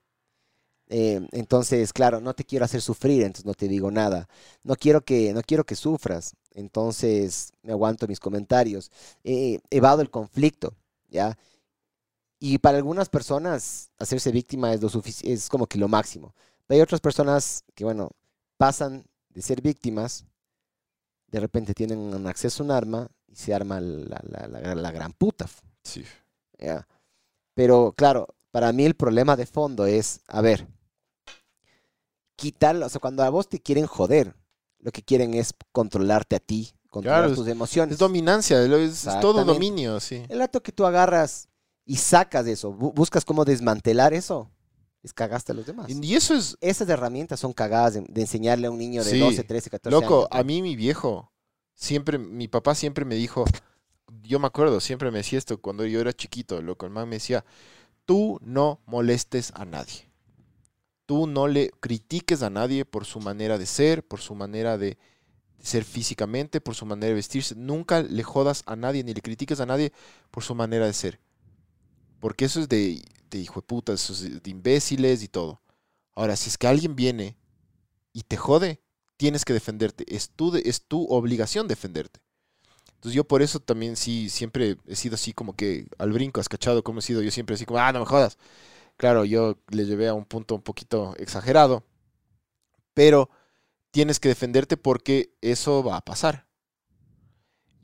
Eh, 0.94 1.26
entonces, 1.32 1.92
claro, 1.94 2.20
no 2.20 2.34
te 2.34 2.44
quiero 2.44 2.66
hacer 2.66 2.82
sufrir, 2.82 3.22
entonces 3.22 3.46
no 3.46 3.54
te 3.54 3.66
digo 3.66 3.90
nada. 3.90 4.28
No 4.62 4.76
quiero 4.76 5.00
que, 5.02 5.32
no 5.32 5.40
quiero 5.42 5.64
que 5.64 5.74
sufras, 5.74 6.34
entonces 6.54 7.52
me 7.62 7.72
aguanto 7.72 8.06
mis 8.06 8.20
comentarios. 8.20 8.90
Eh, 9.24 9.60
evado 9.70 10.02
el 10.02 10.10
conflicto, 10.10 10.74
¿ya? 11.08 11.38
Y 12.38 12.58
para 12.58 12.76
algunas 12.78 13.08
personas, 13.08 13.90
hacerse 13.98 14.32
víctima 14.32 14.74
es, 14.74 14.82
lo 14.82 14.90
es 15.22 15.48
como 15.48 15.66
que 15.66 15.78
lo 15.78 15.88
máximo. 15.88 16.34
Pero 16.66 16.76
hay 16.76 16.82
otras 16.82 17.00
personas 17.00 17.64
que, 17.74 17.84
bueno, 17.84 18.10
pasan 18.58 19.04
de 19.30 19.42
ser 19.42 19.62
víctimas, 19.62 20.26
de 21.28 21.40
repente 21.40 21.72
tienen 21.72 21.98
un 21.98 22.26
acceso 22.26 22.62
a 22.62 22.66
un 22.66 22.70
arma 22.72 23.08
y 23.28 23.36
se 23.36 23.54
arma 23.54 23.80
la, 23.80 24.20
la- 24.24 24.46
la- 24.48 24.74
la 24.74 24.90
gran 24.90 25.12
puta. 25.12 25.48
Sí. 25.84 26.04
¿ya? 26.58 26.86
Pero 27.54 27.92
claro, 27.96 28.28
para 28.50 28.72
mí 28.72 28.84
el 28.84 28.94
problema 28.94 29.36
de 29.36 29.46
fondo 29.46 29.86
es, 29.86 30.20
a 30.26 30.40
ver, 30.42 30.66
quitarlo, 32.42 32.86
o 32.86 32.88
sea, 32.88 33.00
cuando 33.00 33.22
a 33.22 33.30
vos 33.30 33.48
te 33.48 33.60
quieren 33.60 33.86
joder, 33.86 34.34
lo 34.80 34.90
que 34.90 35.02
quieren 35.02 35.34
es 35.34 35.54
controlarte 35.70 36.34
a 36.36 36.40
ti, 36.40 36.72
controlar 36.90 37.22
Claro, 37.26 37.34
tus 37.36 37.46
emociones. 37.48 37.92
Es 37.94 37.98
dominancia, 37.98 38.60
es, 38.62 39.06
es 39.06 39.20
todo 39.20 39.44
dominio, 39.44 40.00
sí. 40.00 40.24
El 40.28 40.38
rato 40.40 40.62
que 40.62 40.72
tú 40.72 40.84
agarras 40.84 41.48
y 41.84 41.96
sacas 41.96 42.46
eso, 42.46 42.72
bu- 42.72 42.92
buscas 42.94 43.24
cómo 43.24 43.44
desmantelar 43.44 44.12
eso, 44.12 44.50
es 45.02 45.12
cagaste 45.12 45.52
a 45.52 45.54
los 45.54 45.66
demás. 45.66 45.88
Y 45.88 46.14
eso 46.14 46.34
es, 46.34 46.56
Esas 46.60 46.88
herramientas 46.88 47.38
son 47.40 47.52
cagadas 47.52 47.94
de, 47.94 48.00
de 48.08 48.20
enseñarle 48.20 48.66
a 48.66 48.70
un 48.70 48.78
niño 48.78 49.04
de 49.04 49.10
Sí. 49.12 49.18
12, 49.20 49.44
13, 49.44 49.70
14 49.70 49.90
loco, 50.00 50.16
años. 50.16 50.28
a 50.30 50.42
mí 50.44 50.62
mi 50.62 50.74
viejo, 50.76 51.32
siempre, 51.74 52.18
mi 52.18 52.48
papá 52.48 52.74
siempre 52.74 53.04
me 53.04 53.14
dijo, 53.14 53.44
yo 54.22 54.38
me 54.40 54.46
acuerdo, 54.48 54.80
siempre 54.80 55.10
me 55.10 55.18
decía 55.18 55.38
esto 55.38 55.60
cuando 55.60 55.84
yo 55.86 56.00
era 56.00 56.12
chiquito, 56.12 56.60
loco, 56.60 56.86
el 56.86 56.92
man 56.92 57.08
me 57.08 57.16
decía, 57.16 57.44
tú 58.04 58.38
no 58.42 58.80
molestes 58.86 59.52
a 59.54 59.64
nadie. 59.64 60.10
Tú 61.12 61.26
no 61.26 61.46
le 61.46 61.70
critiques 61.78 62.42
a 62.42 62.48
nadie 62.48 62.86
por 62.86 63.04
su 63.04 63.20
manera 63.20 63.58
de 63.58 63.66
ser, 63.66 64.02
por 64.02 64.22
su 64.22 64.34
manera 64.34 64.78
de 64.78 64.96
ser 65.60 65.84
físicamente, 65.84 66.62
por 66.62 66.74
su 66.74 66.86
manera 66.86 67.08
de 67.08 67.16
vestirse. 67.16 67.54
Nunca 67.54 68.00
le 68.00 68.22
jodas 68.22 68.62
a 68.64 68.76
nadie 68.76 69.04
ni 69.04 69.12
le 69.12 69.20
critiques 69.20 69.60
a 69.60 69.66
nadie 69.66 69.92
por 70.30 70.42
su 70.42 70.54
manera 70.54 70.86
de 70.86 70.94
ser. 70.94 71.20
Porque 72.18 72.46
eso 72.46 72.60
es 72.60 72.68
de, 72.70 73.02
hijo 73.32 73.60
de 73.60 73.66
puta, 73.66 73.92
eso 73.92 74.14
es 74.14 74.42
de 74.42 74.50
imbéciles 74.50 75.22
y 75.22 75.28
todo. 75.28 75.60
Ahora, 76.14 76.34
si 76.34 76.48
es 76.48 76.56
que 76.56 76.66
alguien 76.66 76.96
viene 76.96 77.36
y 78.14 78.22
te 78.22 78.38
jode, 78.38 78.80
tienes 79.18 79.44
que 79.44 79.52
defenderte. 79.52 80.06
Es 80.08 80.30
tu, 80.30 80.56
es 80.56 80.80
tu 80.80 81.04
obligación 81.10 81.68
defenderte. 81.68 82.20
Entonces 82.94 83.14
yo 83.14 83.24
por 83.24 83.42
eso 83.42 83.60
también 83.60 83.96
sí, 83.96 84.30
siempre 84.30 84.78
he 84.86 84.96
sido 84.96 85.16
así 85.16 85.34
como 85.34 85.56
que 85.56 85.88
al 85.98 86.10
brinco, 86.10 86.40
has 86.40 86.48
cachado 86.48 86.82
cómo 86.82 87.00
he 87.00 87.02
sido. 87.02 87.20
Yo 87.20 87.30
siempre 87.30 87.54
así 87.54 87.66
como, 87.66 87.80
ah, 87.80 87.92
no 87.92 88.00
me 88.00 88.06
jodas. 88.06 88.38
Claro, 89.02 89.24
yo 89.24 89.58
le 89.70 89.84
llevé 89.84 90.06
a 90.06 90.14
un 90.14 90.24
punto 90.24 90.54
un 90.54 90.62
poquito 90.62 91.16
exagerado, 91.16 91.82
pero 92.94 93.28
tienes 93.90 94.20
que 94.20 94.28
defenderte 94.28 94.76
porque 94.76 95.34
eso 95.40 95.82
va 95.82 95.96
a 95.96 96.04
pasar. 96.04 96.46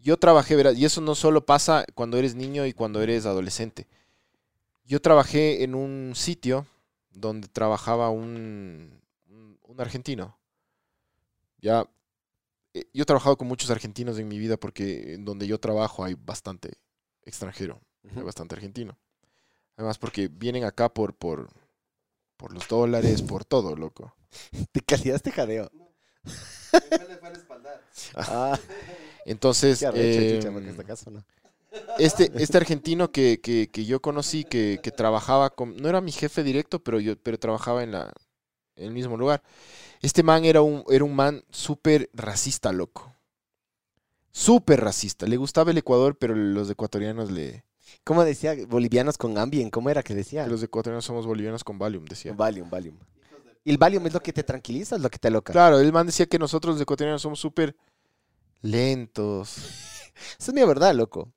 Yo 0.01 0.17
trabajé, 0.17 0.55
verás, 0.55 0.79
y 0.79 0.85
eso 0.85 1.01
no 1.01 1.17
solo 1.17 1.45
pasa 1.45 1.85
cuando 1.97 2.19
eres 2.19 2.37
niño 2.37 2.67
y 2.67 2.73
cuando 2.73 3.03
eres 3.03 3.27
adolescente. 3.27 3.89
Yo 4.85 5.03
trabajé 5.03 5.65
en 5.65 5.75
un 5.75 6.13
sitio 6.15 6.69
donde 7.11 7.49
trabajaba 7.49 8.11
un, 8.11 9.03
un, 9.27 9.81
argentino. 9.81 10.39
Ya, 11.61 11.85
eh, 12.75 12.85
yo 12.95 13.03
he 13.03 13.07
trabajado 13.07 13.37
con 13.37 13.49
muchos 13.49 13.73
argentinos 13.73 14.21
en 14.21 14.29
mi 14.29 14.39
vida 14.39 14.57
porque 14.57 15.15
en 15.15 15.25
donde 15.25 15.49
yo 15.49 15.59
trabajo 15.59 16.05
hay 16.05 16.15
bastante 16.15 16.75
extranjero, 17.25 17.81
hay 18.15 18.23
bastante 18.23 18.55
argentino. 18.55 18.97
Además 19.79 19.97
porque 19.97 20.29
vienen 20.29 20.65
acá 20.65 20.93
por, 20.93 21.15
por, 21.15 21.49
por 22.37 22.53
los 22.53 22.67
dólares, 22.69 23.23
por 23.23 23.45
todo, 23.45 23.77
loco. 23.77 24.13
¿De 24.75 24.81
calidad 24.83 25.17
este 25.17 25.31
jadeo? 25.33 25.71
Me 25.73 26.99
le 27.09 27.17
fue 27.17 27.29
a 27.29 27.31
la 27.31 27.39
espaldar. 27.39 27.83
Ah, 28.17 28.59
Entonces, 29.25 29.81
eh, 29.83 30.41
este 30.41 31.11
no. 31.11 31.25
este, 31.99 32.31
este 32.43 32.57
argentino 32.57 33.13
que, 33.13 33.41
que- 33.41 33.69
que 33.71 33.85
yo 33.85 34.01
conocí, 34.03 34.45
que, 34.45 34.81
que 34.83 34.91
trabajaba 34.91 35.51
con, 35.51 35.77
no 35.77 35.89
era 35.89 36.01
mi 36.01 36.13
jefe 36.13 36.43
directo, 36.43 36.83
pero 36.83 36.99
yo 37.01 37.17
pero 37.17 37.39
trabajaba 37.39 37.83
en, 37.85 37.93
la, 37.93 38.13
en 38.77 38.87
el 38.87 38.91
mismo 38.93 39.17
lugar. 39.17 39.43
Este 40.03 40.23
man 40.23 40.45
era 40.45 40.61
un, 40.61 40.85
era 40.89 41.05
un 41.05 41.15
man 41.15 41.45
súper 41.51 42.11
racista, 42.15 42.73
loco. 42.73 43.15
Súper 44.33 44.81
racista. 44.81 45.27
Le 45.27 45.37
gustaba 45.37 45.71
el 45.71 45.79
Ecuador, 45.79 46.17
pero 46.19 46.35
los 46.35 46.69
ecuatorianos 46.71 47.31
le... 47.31 47.65
¿Cómo 48.05 48.25
decía? 48.25 48.55
Bolivianos 48.67 49.19
con 49.19 49.37
Ambien, 49.39 49.71
¿cómo 49.71 49.91
era 49.91 50.03
que 50.03 50.15
decía? 50.15 50.45
que 50.45 50.51
los 50.51 50.63
ecuatorianos 50.63 51.05
somos 51.05 51.27
bolivianos 51.27 51.65
con 51.65 51.79
Valium, 51.79 52.05
decía. 52.05 52.33
Valium, 52.33 52.71
Valium. 52.71 52.97
¿Y 53.65 53.71
el 53.71 53.79
Valium 53.79 54.07
es 54.07 54.15
lo 54.15 54.21
que 54.21 54.33
te 54.33 54.43
tranquiliza, 54.43 54.97
es 54.97 55.03
lo 55.03 55.11
que 55.11 55.19
te 55.19 55.31
loca? 55.31 55.53
Claro, 55.53 55.79
el 55.79 55.93
man 55.93 56.07
decía 56.07 56.27
que 56.27 56.39
nosotros 56.39 56.75
los 56.75 56.83
ecuatorianos 56.83 57.21
somos 57.21 57.39
súper 57.39 57.77
lentos. 58.63 59.57
Eso 60.39 60.51
es 60.51 60.55
mi 60.55 60.65
verdad, 60.65 60.95
loco. 60.95 61.33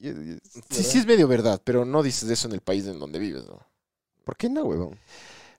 Sí, 0.00 0.82
sí 0.82 0.98
es 0.98 1.06
medio 1.06 1.28
verdad, 1.28 1.60
pero 1.62 1.84
no 1.84 2.02
dices 2.02 2.28
eso 2.30 2.48
en 2.48 2.54
el 2.54 2.62
país 2.62 2.86
en 2.86 2.98
donde 2.98 3.18
vives, 3.18 3.46
¿no? 3.46 3.60
¿Por 4.24 4.34
qué 4.34 4.48
no, 4.48 4.64
huevón? 4.64 4.98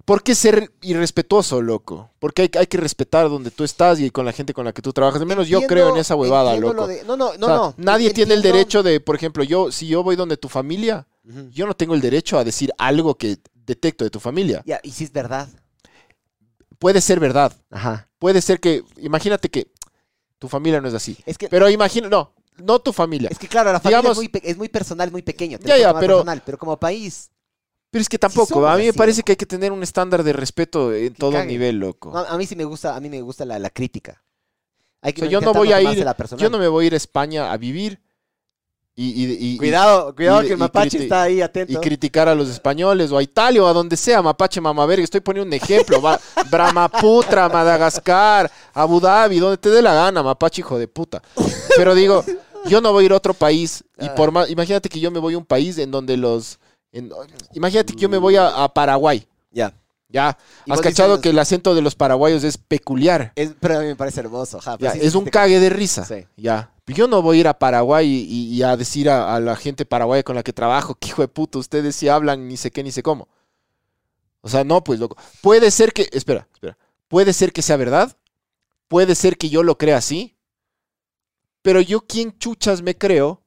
¿Por 0.05 0.23
qué 0.23 0.35
ser 0.35 0.71
irrespetuoso, 0.81 1.61
loco? 1.61 2.11
Porque 2.19 2.41
hay, 2.43 2.51
hay 2.59 2.67
que 2.67 2.77
respetar 2.77 3.29
donde 3.29 3.51
tú 3.51 3.63
estás 3.63 3.99
y 3.99 4.09
con 4.09 4.25
la 4.25 4.31
gente 4.33 4.53
con 4.53 4.65
la 4.65 4.73
que 4.73 4.81
tú 4.81 4.91
trabajas. 4.93 5.21
Al 5.21 5.27
menos 5.27 5.47
yo 5.47 5.61
creo 5.67 5.89
en 5.89 5.97
esa 5.97 6.15
huevada, 6.15 6.55
loco. 6.57 6.87
de- 6.87 7.03
No, 7.03 7.15
no, 7.15 7.33
no, 7.37 7.45
O 7.45 7.47
sea, 7.49 7.55
no. 7.55 7.73
Nadie 7.77 8.11
tiene 8.11 8.33
el 8.33 8.41
derecho 8.41 8.83
de, 8.83 8.99
por 8.99 9.15
ejemplo, 9.15 9.43
yo, 9.43 9.71
si 9.71 9.87
yo 9.87 10.03
voy 10.03 10.15
donde 10.15 10.37
tu 10.37 10.49
familia, 10.49 11.07
yo 11.51 11.67
no 11.67 11.75
tengo 11.75 11.93
el 11.93 12.01
derecho 12.01 12.37
a 12.39 12.43
decir 12.43 12.71
algo 12.77 13.15
que 13.15 13.37
detecto 13.53 14.03
de 14.03 14.09
tu 14.09 14.19
familia. 14.19 14.63
Ya, 14.65 14.79
y 14.83 14.91
si 14.91 15.03
es 15.03 15.11
verdad. 15.13 15.47
Puede 16.79 16.99
ser 17.01 17.19
verdad. 17.19 17.53
Ajá. 17.69 18.09
Puede 18.17 18.41
ser 18.41 18.59
que, 18.59 18.83
imagínate 18.97 19.49
que 19.49 19.71
tu 20.39 20.47
familia 20.47 20.81
no 20.81 20.87
es 20.87 20.93
así. 20.95 21.15
Es 21.25 21.37
que, 21.37 21.47
Pero 21.47 21.69
imagina, 21.69 22.09
no, 22.09 22.33
no 22.57 22.79
tu 22.79 22.91
familia. 22.91 23.29
es 23.31 23.37
que 23.37 23.47
claro, 23.47 23.71
la 23.71 23.79
familia 23.79 23.99
digamos- 23.99 24.17
es, 24.17 24.21
muy, 24.23 24.27
pe- 24.29 24.49
es 24.49 24.57
muy 24.57 24.67
personal, 24.69 25.11
muy 25.11 25.21
pequeño. 25.21 25.59
te 25.59 25.67
Ya, 25.67 25.77
ya, 25.77 25.93
pero- 25.99 26.15
personal, 26.17 26.41
pero 26.43 26.57
como 26.57 26.77
país. 26.79 27.29
Pero 27.91 28.01
es 28.01 28.09
que 28.09 28.17
tampoco, 28.17 28.65
a 28.65 28.77
mí 28.77 28.85
me 28.85 28.93
parece 28.93 29.17
loco. 29.19 29.25
que 29.25 29.31
hay 29.33 29.35
que 29.35 29.45
tener 29.45 29.71
un 29.71 29.83
estándar 29.83 30.23
de 30.23 30.31
respeto 30.33 30.93
en 30.93 31.13
Que 31.13 31.19
todo 31.19 31.33
cague. 31.33 31.47
nivel, 31.47 31.77
loco. 31.77 32.11
no, 32.11 32.19
a 32.19 32.37
mí 32.37 32.45
sí 32.47 32.55
me 32.55 32.63
gusta, 32.63 32.95
a 32.95 32.99
mí 33.01 33.09
me 33.09 33.21
gusta 33.21 33.43
la, 33.45 33.59
la 33.59 33.69
crítica. 33.69 34.23
Hay 35.01 35.13
que 35.13 35.21
O 35.21 35.25
sea, 35.25 35.31
yo 35.31 35.41
no 35.41 35.53
voy 35.53 35.73
a 35.73 35.81
ir-. 35.81 36.05
Yo 36.37 36.49
no 36.49 36.57
me 36.57 36.67
voy 36.67 36.85
a 36.85 36.87
ir 36.87 36.93
a 36.93 36.97
España 36.97 37.51
a 37.51 37.57
vivir 37.57 37.99
y, 38.95 39.05
y- 39.09 39.25
y- 39.33 39.53
y- 39.55 39.57
Cuidado, 39.57 40.13
cuidado 40.15 40.43
y- 40.43 40.47
que 40.47 40.53
el 40.53 40.59
y 40.59 40.61
mapache 40.61 40.97
está 41.03 41.23
ahí 41.23 41.35
y 41.37 41.41
atento. 41.41 41.81
criticar 41.81 42.27
a 42.29 42.35
los 42.35 42.49
españoles 42.49 43.11
o 43.11 43.17
a 43.17 43.23
Italia 43.23 43.63
o 43.63 43.67
a 43.67 43.73
donde 43.73 43.97
sea, 43.97 44.21
Mapache, 44.21 44.61
Mamaverga. 44.61 45.03
Estoy 45.03 45.21
poniendo 45.21 45.47
un 45.47 45.53
ejemplo. 45.53 46.01
Va, 46.01 46.19
Brahmaputra, 46.51 47.49
Madagascar, 47.49 48.51
Abu 48.73 48.99
Dhabi, 48.99 49.39
donde 49.39 49.57
te 49.57 49.69
dé 49.69 49.81
la 49.81 49.93
gana, 49.93 50.21
Mapache, 50.23 50.61
hijo 50.61 50.77
de 50.77 50.87
puta. 50.87 51.21
Pero 51.75 51.95
digo, 51.95 52.23
yo 52.67 52.79
no 52.79 52.91
voy 52.93 53.03
a 53.03 53.05
ir 53.07 53.11
a 53.13 53.17
otro 53.17 53.33
país 53.33 53.83
y 53.99 54.07
por 54.15 54.31
más, 54.31 54.49
imagínate 54.49 54.87
que 54.87 54.99
yo 54.99 55.09
me 55.11 55.19
voy 55.19 55.33
a 55.33 55.37
un 55.37 55.45
país 55.45 55.77
en 55.77 55.89
donde 55.89 56.15
los, 56.17 56.59
en- 56.91 57.11
imagínate 57.53 57.93
que 57.93 57.99
yo 57.99 58.09
me 58.09 58.17
voy 58.17 58.35
a, 58.35 58.63
a 58.63 58.73
Paraguay. 58.73 59.25
Ya. 59.51 59.73
Ya, 60.09 60.37
Y 60.65 60.73
has 60.73 60.81
cachado 60.81 61.11
dices- 61.15 61.21
que 61.23 61.29
el 61.29 61.39
acento 61.39 61.73
de 61.73 61.81
los 61.81 61.95
paraguayos 61.95 62.43
es 62.43 62.57
peculiar. 62.57 63.31
Es- 63.35 63.53
pero 63.61 63.77
a 63.77 63.79
mí 63.79 63.85
me 63.87 63.95
parece 63.95 64.19
hermoso. 64.19 64.59
Ya, 64.79 64.91
sí, 64.91 64.99
es 65.01 65.13
sí, 65.13 65.17
un 65.17 65.23
te- 65.23 65.31
cague 65.31 65.57
de 65.61 65.69
risa. 65.69 66.03
Sí. 66.03 66.25
Ya. 66.35 66.69
Yo 66.87 67.07
no 67.07 67.21
voy 67.21 67.37
a 67.37 67.39
ir 67.39 67.47
a 67.47 67.57
Paraguay 67.57 68.05
y, 68.05 68.23
y- 68.27 68.53
y 68.55 68.63
a 68.63 68.75
decir 68.75 69.09
a, 69.09 69.33
a 69.33 69.39
la 69.39 69.55
gente 69.55 69.85
paraguaya 69.85 70.21
con 70.23 70.35
la 70.35 70.43
que 70.43 70.51
trabajo 70.51 70.95
que 70.99 71.07
hijo 71.07 71.21
de 71.21 71.29
puta, 71.29 71.59
ustedes 71.59 71.95
sí 71.95 72.09
hablan 72.09 72.45
ni 72.49 72.57
sé 72.57 72.71
qué 72.71 72.83
ni 72.83 72.91
sé 72.91 73.01
cómo. 73.01 73.29
O 74.41 74.49
sea, 74.49 74.65
no, 74.65 74.83
pues 74.83 74.99
loco. 74.99 75.15
Puede 75.41 75.71
ser 75.71 75.93
que, 75.93 76.09
espera, 76.11 76.45
espera. 76.53 76.77
Puede 77.07 77.31
ser 77.31 77.53
que 77.53 77.61
sea 77.61 77.77
verdad. 77.77 78.17
Puede 78.89 79.15
ser 79.15 79.37
que 79.37 79.47
yo 79.49 79.63
lo 79.63 79.77
crea 79.77 79.95
así. 79.95 80.35
Pero 81.61 81.79
yo, 81.79 82.01
¿quién 82.01 82.37
chuchas 82.37 82.81
me 82.81 82.97
creo 82.97 83.41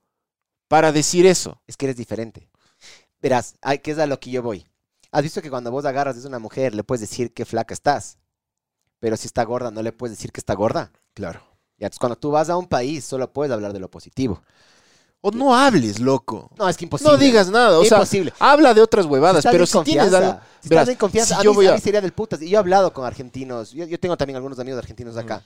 para 0.69 0.93
decir 0.93 1.27
eso? 1.27 1.61
Es 1.67 1.77
que 1.77 1.85
eres 1.87 1.97
diferente. 1.97 2.49
Verás, 3.25 3.55
ay, 3.63 3.79
¿qué 3.79 3.93
es 3.93 3.99
a 3.99 4.07
lo 4.07 4.21
que 4.21 4.31
yo 4.31 4.43
voy? 4.43 4.67
¿Has 5.11 5.23
visto 5.23 5.41
que 5.41 5.49
cuando 5.49 5.71
vos 5.71 5.87
agarras 5.87 6.21
de 6.21 6.29
una 6.29 6.39
mujer 6.39 6.75
le 6.75 6.85
puedes 6.85 7.01
decir 7.01 7.33
qué 7.33 7.47
flaca 7.47 7.73
estás? 7.73 8.19
Pero 9.01 9.17
si 9.17 9.27
está 9.27 9.43
gorda, 9.45 9.71
no 9.71 9.81
le 9.81 9.93
puedes 9.93 10.15
decir 10.15 10.31
que 10.31 10.41
está 10.41 10.53
gorda. 10.53 10.93
Claro. 11.15 11.41
Y 11.79 11.85
entonces 11.85 11.99
cuando 11.99 12.17
tú 12.17 12.31
vas 12.33 12.51
a 12.51 12.59
un 12.59 12.67
país, 12.67 13.03
solo 13.03 13.33
puedes 13.33 13.51
hablar 13.51 13.73
de 13.73 13.79
lo 13.81 13.91
positivo. 13.91 14.43
O 15.23 15.31
no 15.31 15.57
hables, 15.57 16.01
loco. 16.01 16.51
No, 16.59 16.69
es 16.69 16.77
que 16.77 16.85
imposible. 16.85 17.13
No 17.13 17.17
digas 17.17 17.49
nada. 17.49 17.79
O 17.79 17.85
sea, 17.87 17.97
imposible. 17.97 18.31
habla 18.39 18.75
de 18.75 18.83
otras 18.83 19.07
huevadas, 19.07 19.43
pero 19.51 19.65
si 19.65 19.81
tienes 19.85 20.13
algo. 20.13 20.39
si 20.61 20.69
estás 20.69 20.89
en 20.89 20.97
confianza, 20.97 21.37
si 21.37 21.41
a, 21.41 21.45
yo 21.45 21.53
mí, 21.53 21.57
voy 21.57 21.67
a 21.69 21.71
a- 21.71 21.75
mí 21.77 21.81
sería 21.81 22.03
del 22.03 22.13
putas. 22.13 22.43
Y 22.43 22.51
yo 22.51 22.57
he 22.57 22.61
hablado 22.61 22.93
con 22.93 23.07
argentinos. 23.07 23.73
Yo, 23.73 23.87
yo 23.87 23.99
tengo 23.99 24.19
también 24.19 24.37
algunos 24.37 24.59
amigos 24.59 24.79
argentinos 24.81 25.17
acá. 25.17 25.43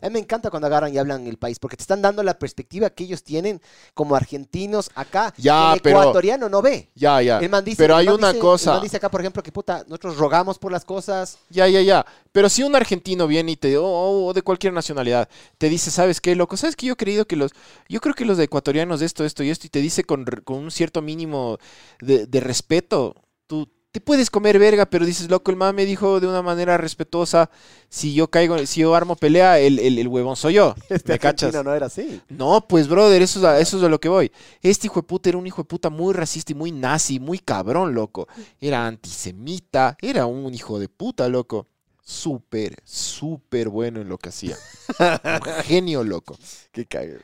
A 0.00 0.06
mí 0.08 0.12
me 0.14 0.18
encanta 0.18 0.50
cuando 0.50 0.66
agarran 0.66 0.92
y 0.94 0.98
hablan 0.98 1.26
el 1.26 1.36
país, 1.38 1.58
porque 1.58 1.76
te 1.76 1.82
están 1.82 2.02
dando 2.02 2.22
la 2.22 2.38
perspectiva 2.38 2.90
que 2.90 3.04
ellos 3.04 3.22
tienen 3.22 3.60
como 3.94 4.14
argentinos 4.14 4.90
acá. 4.94 5.32
Ya, 5.36 5.74
el 5.74 5.80
pero- 5.80 6.00
ecuatoriano 6.00 6.48
no 6.48 6.62
ve. 6.62 6.90
Ya, 6.94 7.20
ya. 7.22 7.38
El 7.38 7.48
man 7.50 7.64
dice, 7.64 7.76
pero 7.82 7.94
el 7.94 8.00
hay 8.00 8.06
man 8.06 8.14
una 8.16 8.28
dice- 8.28 8.36
El 8.38 8.42
cosa. 8.42 8.72
man 8.72 8.82
dice 8.82 8.96
acá, 8.96 9.10
por 9.10 9.20
ejemplo, 9.20 9.42
que 9.42 9.52
puta, 9.52 9.84
nosotros 9.88 10.16
rogamos 10.16 10.58
por 10.58 10.72
las 10.72 10.84
cosas. 10.84 11.38
Ya, 11.50 11.68
ya, 11.68 11.80
ya. 11.82 12.04
Pero 12.32 12.48
si 12.48 12.62
un 12.62 12.74
argentino 12.76 13.26
viene 13.26 13.52
y 13.52 13.56
te, 13.56 13.76
o, 13.78 13.84
o 14.26 14.32
de 14.32 14.42
cualquier 14.42 14.72
nacionalidad, 14.72 15.28
te 15.58 15.68
dice, 15.68 15.90
¿sabes 15.90 16.20
qué, 16.20 16.34
loco? 16.36 16.56
¿Sabes 16.56 16.76
que 16.76 16.86
yo 16.86 16.92
he 16.92 16.96
creído 16.96 17.26
que 17.26 17.36
los, 17.36 17.52
yo 17.88 18.00
creo 18.00 18.14
que 18.14 18.24
los 18.24 18.36
de 18.38 18.44
ecuatorianos 18.44 19.00
de 19.00 19.06
esto, 19.06 19.24
esto 19.24 19.42
y 19.42 19.50
esto, 19.50 19.66
y 19.66 19.70
te 19.70 19.80
dice 19.80 20.04
con, 20.04 20.24
con 20.44 20.58
un 20.58 20.70
cierto 20.70 21.02
mínimo 21.02 21.58
de, 22.00 22.26
de 22.26 22.40
respeto, 22.40 23.14
tú 23.46 23.68
te 23.98 24.04
puedes 24.04 24.30
comer 24.30 24.60
verga, 24.60 24.86
pero 24.86 25.04
dices, 25.04 25.28
loco, 25.28 25.50
el 25.50 25.56
man 25.56 25.74
me 25.74 25.84
dijo 25.84 26.20
de 26.20 26.28
una 26.28 26.40
manera 26.40 26.76
respetuosa, 26.78 27.50
si 27.88 28.14
yo 28.14 28.30
caigo, 28.30 28.56
si 28.64 28.82
yo 28.82 28.94
armo 28.94 29.16
pelea, 29.16 29.58
el, 29.58 29.80
el, 29.80 29.98
el 29.98 30.06
huevón 30.06 30.36
soy 30.36 30.54
yo. 30.54 30.76
Este 30.88 31.14
¿Me 31.14 31.18
cachas? 31.18 31.52
no 31.64 31.74
era 31.74 31.86
así. 31.86 32.20
No, 32.28 32.64
pues, 32.68 32.86
brother, 32.86 33.20
eso 33.22 33.40
es, 33.40 33.44
a, 33.44 33.58
eso 33.58 33.76
es 33.76 33.82
a 33.82 33.88
lo 33.88 33.98
que 33.98 34.08
voy. 34.08 34.30
Este 34.62 34.86
hijo 34.86 35.00
de 35.00 35.06
puta 35.08 35.30
era 35.30 35.38
un 35.38 35.48
hijo 35.48 35.62
de 35.62 35.66
puta 35.66 35.90
muy 35.90 36.14
racista 36.14 36.52
y 36.52 36.54
muy 36.54 36.70
nazi, 36.70 37.18
muy 37.18 37.40
cabrón, 37.40 37.92
loco. 37.92 38.28
Era 38.60 38.86
antisemita, 38.86 39.96
era 40.00 40.26
un 40.26 40.54
hijo 40.54 40.78
de 40.78 40.88
puta, 40.88 41.28
loco. 41.28 41.66
Súper, 42.00 42.76
súper 42.84 43.68
bueno 43.68 44.00
en 44.00 44.08
lo 44.08 44.16
que 44.16 44.28
hacía. 44.28 44.56
Un 45.00 45.42
genio, 45.64 46.04
loco. 46.04 46.38
Qué 46.70 46.86
cague. 46.86 47.18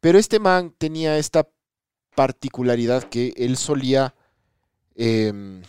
Pero 0.00 0.20
este 0.20 0.38
man 0.38 0.72
tenía 0.78 1.18
esta 1.18 1.48
particularidad 2.14 3.02
que 3.02 3.34
él 3.36 3.56
solía... 3.56 4.14
em, 4.94 5.62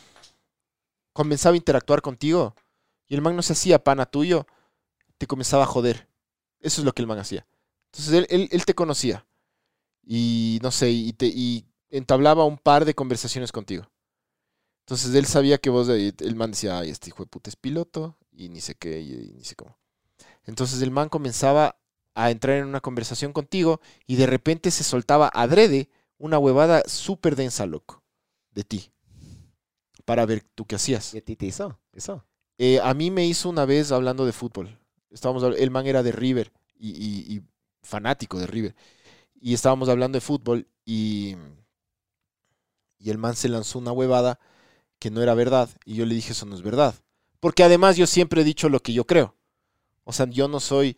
comenzaba 1.13 1.53
a 1.53 1.57
interactuar 1.57 2.01
contigo 2.01 2.55
y 3.07 3.15
el 3.15 3.21
man 3.21 3.35
no 3.35 3.41
se 3.43 3.53
hacía 3.53 3.83
pana 3.83 4.05
tuyo, 4.05 4.47
te 5.17 5.27
comenzaba 5.27 5.63
a 5.63 5.67
joder. 5.67 6.07
Eso 6.61 6.81
es 6.81 6.85
lo 6.85 6.93
que 6.93 7.01
el 7.03 7.07
man 7.07 7.19
hacía. 7.19 7.47
Entonces 7.91 8.13
él, 8.15 8.27
él- 8.29 8.49
él 8.51 8.65
te 8.65 8.75
conocía 8.75 9.25
y 10.05 10.59
no 10.63 10.71
sé, 10.71 10.91
y, 10.91 11.13
te, 11.13 11.27
y 11.27 11.65
entablaba 11.91 12.45
un 12.45 12.57
par 12.57 12.85
de 12.85 12.95
conversaciones 12.95 13.51
contigo. 13.51 13.89
Entonces 14.81 15.15
él 15.15 15.25
sabía 15.25 15.57
que 15.57 15.69
vos, 15.69 15.87
el 15.89 16.35
man 16.35 16.51
decía, 16.51 16.79
ay, 16.79 16.89
este 16.89 17.09
hijo 17.09 17.23
de 17.23 17.29
puta 17.29 17.49
es 17.49 17.55
piloto 17.55 18.17
y 18.31 18.49
ni 18.49 18.59
sé 18.61 18.75
qué, 18.75 18.99
y, 18.99 19.13
y 19.13 19.33
ni 19.37 19.43
sé 19.45 19.55
cómo. 19.55 19.77
Entonces 20.45 20.81
el 20.83 20.91
man 20.91 21.09
comenzaba 21.09 21.77
a 22.15 22.31
entrar 22.31 22.57
en 22.57 22.67
una 22.67 22.81
conversación 22.81 23.33
contigo 23.33 23.81
y 24.07 24.17
de 24.17 24.27
repente 24.27 24.71
se 24.71 24.85
soltaba 24.85 25.29
adrede 25.33 25.89
una 26.19 26.39
huevada 26.39 26.83
súper 26.87 27.37
densa, 27.37 27.67
loco, 27.67 28.03
de 28.53 28.65
ti, 28.65 28.92
para 30.05 30.25
ver 30.25 30.43
tú 30.55 30.65
qué 30.65 30.75
hacías. 30.75 31.13
¿Y 31.13 31.19
a 31.19 31.21
ti 31.21 31.35
te 31.35 31.45
hizo? 31.45 31.79
Eso. 31.93 32.25
Eh, 32.57 32.79
a 32.81 32.93
mí 32.93 33.11
me 33.11 33.25
hizo 33.25 33.49
una 33.49 33.65
vez 33.65 33.91
hablando 33.91 34.25
de 34.25 34.33
fútbol. 34.33 34.77
Estábamos, 35.11 35.43
el 35.43 35.71
man 35.71 35.87
era 35.87 36.03
de 36.03 36.11
River 36.11 36.51
y, 36.79 36.89
y- 36.91 37.35
y 37.37 37.41
fanático 37.83 38.39
de 38.39 38.47
River. 38.47 38.75
Y 39.41 39.53
estábamos 39.53 39.89
hablando 39.89 40.17
de 40.17 40.21
fútbol 40.21 40.67
y, 40.85 41.35
y 42.99 43.09
el 43.09 43.17
man 43.17 43.35
se 43.35 43.49
lanzó 43.49 43.79
una 43.79 43.91
huevada 43.91 44.39
que 44.99 45.11
no 45.11 45.21
era 45.21 45.33
verdad. 45.35 45.69
Y 45.85 45.95
yo 45.95 46.05
le 46.05 46.15
dije, 46.15 46.33
eso 46.33 46.45
no 46.45 46.55
es 46.55 46.61
verdad. 46.61 46.95
Porque 47.39 47.63
además 47.63 47.97
yo 47.97 48.07
siempre 48.07 48.41
he 48.41 48.45
dicho 48.45 48.69
lo 48.69 48.81
que 48.81 48.93
yo 48.93 49.05
creo. 49.05 49.35
O 50.05 50.13
sea, 50.13 50.27
yo 50.29 50.47
no 50.49 50.59
soy 50.59 50.97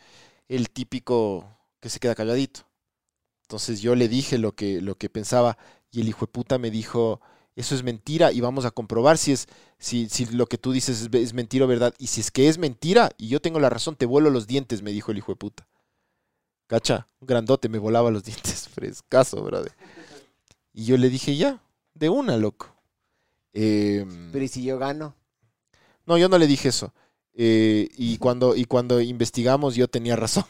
el 0.50 0.70
típico 0.72 1.48
que 1.82 1.90
se 1.90 2.00
queda 2.00 2.16
calladito. 2.16 2.62
Entonces 3.44 3.82
yo 3.82 3.96
le 3.96 4.08
dije 4.10 4.38
lo 4.40 4.54
que, 4.56 4.82
lo 4.82 4.98
que 4.98 5.10
pensaba 5.10 5.58
y 5.92 6.02
el 6.02 6.10
hijo 6.10 6.26
de 6.28 6.32
puta 6.34 6.58
me 6.60 6.72
dijo, 6.72 7.22
eso 7.56 7.76
es 7.76 7.84
mentira 7.84 8.32
y 8.32 8.42
vamos 8.42 8.66
a 8.66 8.72
comprobar 8.72 9.18
si 9.18 9.32
es 9.32 9.48
si, 9.78 10.10
si 10.10 10.26
lo 10.26 10.48
que 10.48 10.58
tú 10.58 10.72
dices 10.72 11.10
es, 11.12 11.34
mentira 11.34 11.66
o 11.66 11.68
verdad. 11.68 11.94
Y 11.98 12.08
si 12.08 12.22
es 12.22 12.32
que 12.32 12.48
es 12.48 12.58
mentira 12.58 13.12
y 13.18 13.28
yo 13.28 13.42
tengo 13.42 13.60
la 13.60 13.70
razón, 13.70 13.96
te 13.96 14.06
vuelo 14.06 14.30
los 14.30 14.48
dientes, 14.48 14.82
me 14.82 14.92
dijo 14.92 15.12
el 15.12 15.18
hijo 15.18 15.32
de 15.32 15.38
puta. 15.38 15.68
Cacha, 16.68 17.08
un 17.20 17.28
grandote 17.28 17.70
me 17.70 17.78
volaba 17.78 18.12
los 18.12 18.24
dientes, 18.26 18.68
frescaso, 18.68 19.42
brother. 19.44 19.74
Y 20.74 20.86
yo 20.86 20.98
le 20.98 21.10
dije, 21.10 21.36
ya, 21.38 21.62
de 21.94 22.10
una, 22.10 22.38
loco. 22.38 22.76
Em, 23.54 24.32
Pero 24.32 24.44
¿y 24.44 24.48
si 24.48 24.64
yo 24.64 24.78
gano? 24.78 25.16
no, 26.06 26.18
yo 26.18 26.28
no 26.30 26.38
le 26.38 26.48
dije 26.48 26.70
eso. 26.70 26.94
Eh, 27.34 27.90
y, 27.98 28.18
cuando, 28.18 28.56
y 28.56 28.66
cuando 28.66 29.02
investigamos, 29.02 29.76
yo 29.76 29.88
tenía 29.88 30.16
razón. 30.16 30.46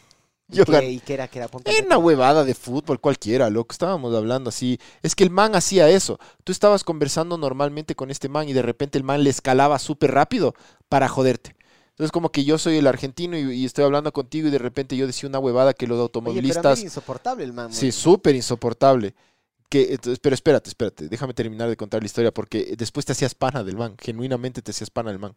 Yo 0.48 0.64
¿Qué, 0.64 0.72
gané. 0.72 0.90
¿Y 0.92 1.00
qué 1.00 1.14
era? 1.14 1.28
¿Qué 1.28 1.38
era? 1.38 1.48
Ponte 1.48 1.70
Era 1.76 1.86
una 1.86 1.98
huevada 1.98 2.44
de 2.44 2.54
fútbol 2.54 3.00
cualquiera, 3.00 3.50
loco. 3.50 3.72
Estábamos 3.72 4.14
hablando 4.14 4.50
así. 4.50 4.78
Es 5.02 5.14
que 5.14 5.24
el 5.24 5.30
man 5.30 5.56
hacía 5.56 5.88
eso. 5.88 6.18
Tú 6.44 6.52
estabas 6.52 6.84
conversando 6.84 7.36
normalmente 7.36 7.94
con 7.96 8.10
este 8.10 8.28
man 8.28 8.48
y 8.48 8.52
de 8.52 8.62
repente 8.62 8.96
el 8.98 9.04
man 9.04 9.24
le 9.24 9.30
escalaba 9.30 9.78
súper 9.78 10.12
rápido 10.12 10.54
para 10.88 11.08
joderte. 11.08 11.56
Entonces, 11.90 12.12
como 12.12 12.30
que 12.30 12.44
yo 12.44 12.58
soy 12.58 12.76
el 12.76 12.86
argentino 12.86 13.38
y, 13.38 13.52
y 13.54 13.64
estoy 13.64 13.84
hablando 13.84 14.12
contigo 14.12 14.48
y 14.48 14.50
de 14.50 14.58
repente 14.58 14.96
yo 14.96 15.06
decía 15.06 15.28
una 15.28 15.38
huevada 15.38 15.72
que 15.74 15.86
los 15.86 15.98
Oye, 15.98 16.10
pero 16.22 16.38
a 16.40 16.42
mí 16.42 16.52
automovilistas. 16.52 16.78
era 16.78 16.84
insoportable 16.84 17.44
el 17.44 17.52
man. 17.52 17.72
Sí, 17.72 17.90
súper 17.90 18.34
insoportable. 18.36 19.14
Que, 19.68 19.94
entonces, 19.94 20.20
pero 20.20 20.34
espérate, 20.34 20.68
espérate, 20.68 21.08
déjame 21.08 21.34
terminar 21.34 21.68
de 21.68 21.76
contar 21.76 22.00
la 22.02 22.06
historia 22.06 22.32
porque 22.32 22.74
después 22.76 23.04
te 23.04 23.12
hacías 23.12 23.34
pana 23.34 23.64
del 23.64 23.76
man, 23.76 23.96
genuinamente 23.98 24.62
te 24.62 24.70
hacías 24.70 24.90
pana 24.90 25.10
del 25.10 25.18
man. 25.18 25.34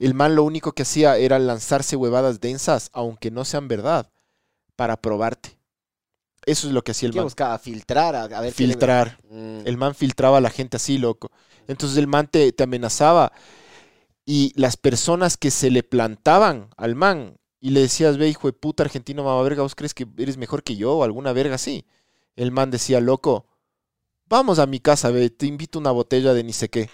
El 0.00 0.14
man 0.14 0.34
lo 0.34 0.44
único 0.44 0.72
que 0.72 0.82
hacía 0.82 1.16
era 1.18 1.38
lanzarse 1.38 1.96
huevadas 1.96 2.40
densas, 2.40 2.90
aunque 2.92 3.30
no 3.30 3.44
sean 3.44 3.68
verdad, 3.68 4.10
para 4.76 5.00
probarte. 5.00 5.58
Eso 6.46 6.68
es 6.68 6.74
lo 6.74 6.82
que 6.82 6.92
hacía 6.92 7.08
el 7.08 7.12
¿Qué 7.12 7.18
man. 7.18 7.24
buscaba? 7.24 7.58
Filtrar, 7.58 8.14
a, 8.16 8.24
a 8.24 8.40
ver 8.40 8.54
qué 8.54 8.66
le- 8.66 8.74
Filtrar. 8.74 9.18
Mm. 9.30 9.60
El 9.64 9.76
man 9.76 9.94
filtraba 9.94 10.38
a 10.38 10.40
la 10.40 10.50
gente 10.50 10.76
así, 10.76 10.98
loco. 10.98 11.30
Entonces 11.68 11.98
el 11.98 12.06
man 12.06 12.28
te, 12.28 12.52
te 12.52 12.62
amenazaba 12.64 13.32
y 14.26 14.52
las 14.56 14.76
personas 14.76 15.36
que 15.36 15.50
se 15.50 15.70
le 15.70 15.82
plantaban 15.82 16.70
al 16.76 16.94
man 16.94 17.38
y 17.60 17.70
le 17.70 17.80
decías, 17.80 18.18
ve, 18.18 18.28
hijo 18.28 18.48
de 18.48 18.52
puta 18.54 18.82
argentino, 18.84 19.24
mamá 19.24 19.42
verga, 19.42 19.62
¿vos 19.62 19.74
crees 19.74 19.94
que 19.94 20.06
eres 20.18 20.36
mejor 20.38 20.62
que 20.62 20.76
yo 20.76 20.94
o 20.96 21.04
alguna 21.04 21.32
verga 21.32 21.56
así? 21.56 21.86
El 22.36 22.52
man 22.52 22.70
decía, 22.70 23.00
loco, 23.00 23.46
vamos 24.26 24.58
a 24.58 24.66
mi 24.66 24.80
casa, 24.80 25.10
ve, 25.10 25.30
te 25.30 25.46
invito 25.46 25.78
una 25.78 25.90
botella 25.92 26.34
de 26.34 26.44
ni 26.44 26.52
sé 26.52 26.70
qué. 26.70 26.90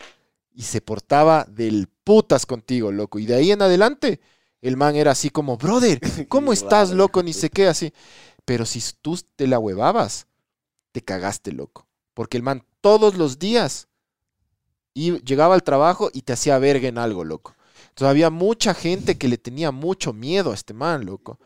Y 0.56 0.62
se 0.62 0.80
portaba 0.80 1.44
del 1.44 1.86
putas 2.02 2.46
contigo, 2.46 2.90
loco. 2.90 3.20
Y 3.20 3.26
de 3.26 3.36
ahí 3.36 3.52
en 3.52 3.62
adelante, 3.62 4.20
el 4.60 4.76
man 4.76 4.96
era 4.96 5.12
así 5.12 5.30
como, 5.30 5.56
brother, 5.56 6.00
¿cómo 6.28 6.52
estás, 6.52 6.90
loco? 6.90 7.22
Ni 7.22 7.32
sé 7.32 7.50
qué, 7.50 7.68
así. 7.68 7.92
Pero 8.44 8.66
si 8.66 8.82
tú 9.00 9.16
te 9.36 9.46
la 9.46 9.60
huevabas, 9.60 10.26
te 10.92 11.02
cagaste, 11.02 11.52
loco. 11.52 11.86
Porque 12.14 12.36
el 12.36 12.42
man 12.42 12.64
todos 12.80 13.16
los 13.16 13.38
días 13.38 13.86
y 14.94 15.22
llegaba 15.24 15.54
al 15.54 15.62
trabajo 15.62 16.10
y 16.12 16.22
te 16.22 16.32
hacía 16.32 16.58
verga 16.58 16.88
en 16.88 16.96
algo, 16.96 17.22
loco. 17.22 17.54
Entonces 17.88 18.10
había 18.10 18.30
mucha 18.30 18.72
gente 18.72 19.18
que 19.18 19.28
le 19.28 19.36
tenía 19.36 19.70
mucho 19.70 20.14
miedo 20.14 20.52
a 20.52 20.54
este 20.54 20.72
man, 20.72 21.04
loco. 21.04 21.38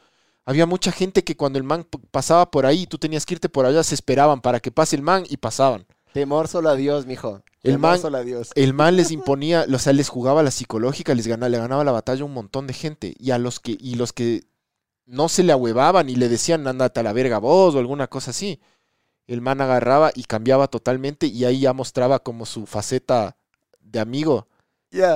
Había 0.44 0.66
mucha 0.66 0.92
gente 0.92 1.24
que 1.24 1.36
cuando 1.36 1.58
el 1.58 1.64
man 1.64 1.86
pasaba 2.10 2.50
por 2.50 2.66
ahí, 2.66 2.86
tú 2.86 2.98
tenías 2.98 3.26
que 3.26 3.34
irte 3.34 3.48
por 3.48 3.66
allá, 3.66 3.82
se 3.82 3.94
esperaban 3.94 4.40
para 4.40 4.60
que 4.60 4.70
pase 4.70 4.94
el 4.96 5.02
man 5.02 5.24
y 5.28 5.36
pasaban. 5.36 5.86
Temor 6.12 6.48
solo 6.48 6.68
a 6.70 6.76
Dios, 6.76 7.06
mijo. 7.06 7.42
El 7.62 7.72
Temor 7.72 7.90
man- 7.92 8.00
solo 8.00 8.18
a 8.18 8.22
Dios. 8.22 8.50
El 8.54 8.74
man 8.74 8.96
les 8.96 9.10
imponía, 9.10 9.66
o 9.72 9.78
sea, 9.78 9.92
les 9.92 10.08
jugaba 10.08 10.42
la 10.42 10.50
psicológica, 10.50 11.14
les 11.14 11.26
ganaba, 11.26 11.48
le 11.48 11.58
ganaba 11.58 11.84
la 11.84 11.92
batalla 11.92 12.22
a 12.22 12.24
un 12.26 12.34
montón 12.34 12.66
de 12.66 12.74
gente. 12.74 13.14
Y 13.18 13.30
a 13.32 13.38
los 13.38 13.60
que, 13.60 13.76
y 13.78 13.94
los 13.96 14.12
que 14.12 14.44
no 15.06 15.28
se 15.28 15.42
le 15.42 15.52
ahuevaban 15.52 16.08
y 16.08 16.16
le 16.16 16.28
decían, 16.28 16.66
ándate 16.66 17.00
a 17.00 17.02
la 17.02 17.12
verga 17.12 17.38
vos 17.38 17.74
o 17.74 17.78
alguna 17.78 18.06
cosa 18.06 18.30
así. 18.30 18.60
El 19.26 19.40
man 19.40 19.60
agarraba 19.60 20.10
y 20.14 20.24
cambiaba 20.24 20.66
totalmente 20.68 21.26
y 21.26 21.44
ahí 21.44 21.60
ya 21.60 21.72
mostraba 21.72 22.18
como 22.20 22.46
su 22.46 22.66
faceta 22.66 23.36
de 23.80 24.00
amigo 24.00 24.48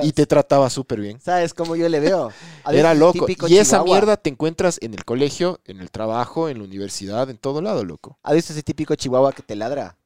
y 0.03 0.13
te 0.13 0.25
trataba 0.25 0.69
súper 0.69 1.01
bien. 1.01 1.19
¿Sabes 1.19 1.53
cómo 1.53 1.75
yo 1.75 1.89
le 1.89 1.99
veo? 1.99 2.31
A 2.63 2.73
Era 2.73 2.93
loco. 2.93 3.25
Y 3.49 3.57
esa 3.57 3.83
mierda 3.83 4.15
te 4.15 4.29
encuentras 4.29 4.77
en 4.81 4.93
el 4.93 5.03
colegio, 5.03 5.59
en 5.65 5.81
el 5.81 5.91
trabajo, 5.91 6.47
en 6.47 6.59
la 6.59 6.63
universidad, 6.63 7.29
en 7.29 7.37
todo 7.37 7.61
lado, 7.61 7.83
loco. 7.83 8.17
¿Has 8.23 8.35
visto 8.35 8.53
ese 8.53 8.63
típico 8.63 8.95
chihuahua 8.95 9.33
que 9.33 9.43
te 9.43 9.55
ladra? 9.55 9.97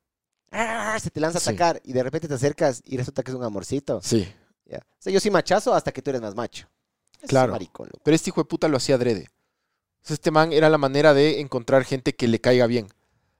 ¡Ah! 0.52 0.98
Se 1.02 1.10
te 1.10 1.20
lanza 1.20 1.38
a 1.38 1.42
Sí. 1.42 1.50
atacar 1.50 1.82
y 1.84 1.94
de 1.94 2.04
repente 2.04 2.28
te 2.28 2.34
acercas 2.34 2.82
y 2.86 2.98
resulta 2.98 3.24
que 3.24 3.32
es 3.32 3.36
un 3.38 3.44
amorcito. 3.44 4.02
Sí. 4.04 4.28
O 4.72 5.02
sea, 5.02 5.14
yo 5.14 5.20
soy 5.20 5.32
machazo 5.32 5.74
hasta 5.74 5.92
que 5.92 6.02
tú 6.02 6.10
eres 6.12 6.22
más 6.22 6.36
macho. 6.36 6.68
Es 7.22 7.30
Claro. 7.30 7.52
maricón. 7.54 7.90
Pero 8.04 8.16
este 8.16 8.30
hijo 8.30 8.42
de 8.42 8.46
puta 8.46 8.68
lo 8.68 8.78
hacía 8.78 8.96
adrede. 8.96 9.30
Entonces, 9.98 10.14
este 10.16 10.32
man 10.32 10.52
era 10.54 10.70
la 10.70 10.78
manera 10.78 11.14
de 11.14 11.40
encontrar 11.40 11.84
gente 11.86 12.14
que 12.16 12.28
le 12.28 12.40
caiga 12.40 12.68
bien. 12.68 12.88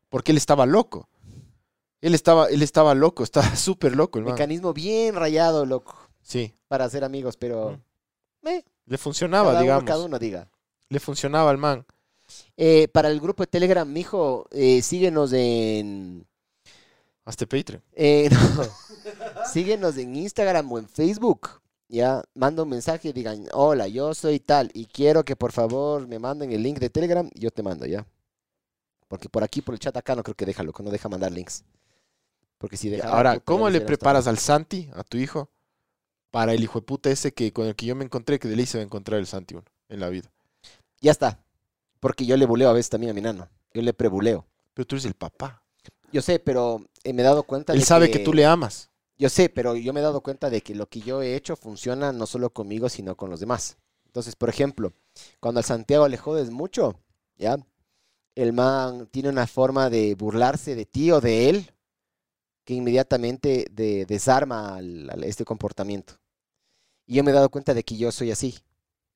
Porque 0.10 0.32
él 0.32 0.38
estaba 0.38 0.66
loco. 0.66 1.08
Él 2.02 2.16
estaba, 2.16 2.48
él 2.48 2.62
estaba 2.64 2.96
loco, 2.96 3.24
estaba 3.24 3.46
súper 3.56 3.96
loco 3.96 4.20
el 4.20 4.26
man. 4.26 4.34
Mecanismo 4.36 4.74
bien 4.74 5.16
rayado, 5.16 5.66
loco, 5.66 5.96
Sí, 6.22 6.54
para 6.68 6.90
ser 6.90 7.04
amigos, 7.04 7.36
pero 7.38 7.80
Mm. 8.42 8.48
eh, 8.48 8.66
le 8.86 8.98
funcionaba, 8.98 9.46
cada, 9.50 9.54
uno, 9.58 9.62
digamos. 9.62 9.84
cada 9.84 10.04
uno 10.06 10.20
diga. 10.20 10.50
Le 10.90 11.00
funcionaba 11.00 11.52
al 11.52 11.58
man. 11.58 11.86
Eh, 12.58 12.88
para 12.94 13.10
el 13.10 13.20
grupo 13.20 13.44
de 13.44 13.48
Telegram, 13.48 13.88
mijo, 13.92 14.48
eh, 14.52 14.82
síguenos 14.82 15.34
en... 15.34 16.26
Hasta 17.30 17.46
Patreon. 17.46 17.84
eh, 17.94 18.28
no. 18.32 19.46
síguenos 19.46 19.96
en 19.98 20.16
Instagram 20.16 20.72
o 20.72 20.80
en 20.80 20.90
Facebook. 20.90 21.62
Ya, 21.88 22.24
manda 22.34 22.64
un 22.64 22.70
mensaje 22.70 23.10
y 23.10 23.14
digan, 23.14 23.46
hola, 23.54 23.88
yo 23.88 24.16
soy 24.16 24.40
tal 24.40 24.72
y 24.74 24.88
quiero 24.88 25.24
que 25.24 25.36
por 25.36 25.52
favor 25.52 26.08
me 26.08 26.18
manden 26.18 26.52
el 26.52 26.64
link 26.64 26.80
de 26.80 26.90
Telegram 26.90 27.30
y 27.32 27.42
yo 27.42 27.52
te 27.52 27.62
mando, 27.62 27.86
¿ya? 27.86 28.08
Porque 29.08 29.30
por 29.30 29.44
aquí, 29.44 29.62
por 29.62 29.76
el 29.76 29.80
chat 29.80 29.96
acá, 29.96 30.16
no 30.16 30.24
creo 30.24 30.34
que 30.34 30.46
deja, 30.48 30.64
loco, 30.64 30.82
no 30.82 30.90
deja 30.90 31.08
mandar 31.08 31.32
links. 31.32 31.64
Porque 32.58 32.78
si 32.78 32.90
deja... 32.90 33.10
Ahora, 33.10 33.40
¿cómo 33.40 33.70
le 33.70 33.82
preparas 33.82 34.26
al 34.26 34.40
Santi, 34.40 34.90
a 34.96 35.04
tu 35.04 35.18
hijo, 35.18 35.52
para 36.32 36.54
el 36.56 36.64
hijo 36.64 36.80
de 36.80 36.86
puta 36.88 37.12
ese 37.12 37.32
que 37.32 37.54
con 37.54 37.68
el 37.68 37.76
que 37.76 37.86
yo 37.86 37.96
me 37.96 38.06
encontré, 38.06 38.40
que 38.40 38.48
de 38.48 38.56
ley 38.56 38.66
se 38.66 38.80
va 38.80 38.82
a 38.82 38.86
encontrar 38.86 39.20
el 39.20 39.28
Santi 39.28 39.54
uno 39.54 39.66
en 39.88 40.00
la 40.00 40.10
vida? 40.10 40.32
Ya 41.00 41.12
está. 41.12 41.44
Porque 42.00 42.26
yo 42.26 42.36
le 42.38 42.48
buleo 42.48 42.70
a 42.70 42.74
veces 42.74 42.90
también 42.90 43.12
a 43.12 43.14
mi 43.14 43.22
nano. 43.22 43.50
Yo 43.72 43.84
le 43.84 43.94
prebuleo. 43.94 44.48
Pero 44.74 44.88
tú 44.88 44.96
eres 44.96 45.06
el 45.06 45.14
papá. 45.14 45.62
Yo 46.12 46.22
sé, 46.22 46.40
pero 46.40 46.82
eh, 47.04 47.14
me 47.14 47.22
he 47.22 47.26
dado 47.26 47.44
cuenta 47.44 47.74
Él 47.74 47.80
de 47.80 47.86
sabe 47.86 48.10
que 48.10 48.20
tú 48.20 48.34
le 48.34 48.46
amas. 48.46 48.90
Yo 49.18 49.30
sé, 49.30 49.50
pero 49.50 49.76
yo 49.76 49.92
me 49.94 50.00
he 50.00 50.04
dado 50.04 50.22
cuenta 50.22 50.50
de 50.50 50.62
que 50.62 50.74
lo 50.76 50.88
que 50.88 51.02
yo 51.02 51.22
he 51.22 51.36
hecho 51.36 51.56
funciona 51.56 52.12
no 52.14 52.26
solo 52.26 52.52
conmigo, 52.52 52.88
sino 52.90 53.16
con 53.16 53.30
los 53.30 53.40
demás. 53.40 53.78
Entonces, 54.06 54.36
por 54.36 54.50
ejemplo, 54.50 54.94
cuando 55.40 55.60
al 55.60 55.66
Santiago 55.66 56.08
le 56.08 56.18
jodes 56.18 56.50
mucho, 56.52 57.00
¿ya? 57.38 57.58
El 58.36 58.54
man 58.54 59.08
tiene 59.12 59.30
una 59.30 59.48
forma 59.48 59.90
de 59.90 60.16
burlarse 60.16 60.76
de 60.76 60.86
ti 60.86 61.12
o 61.12 61.22
de 61.22 61.50
él 61.50 61.72
que 62.66 62.74
inmediatamente 62.74 63.68
de- 63.72 64.06
desarma 64.06 64.76
al- 64.78 65.10
al- 65.10 65.24
este 65.24 65.46
comportamiento. 65.46 66.14
Y 67.06 67.16
yo 67.16 67.24
me 67.24 67.32
he 67.32 67.34
dado 67.34 67.50
cuenta 67.50 67.74
de 67.74 67.84
que 67.84 67.98
yo 67.98 68.12
soy 68.12 68.32
así, 68.32 68.60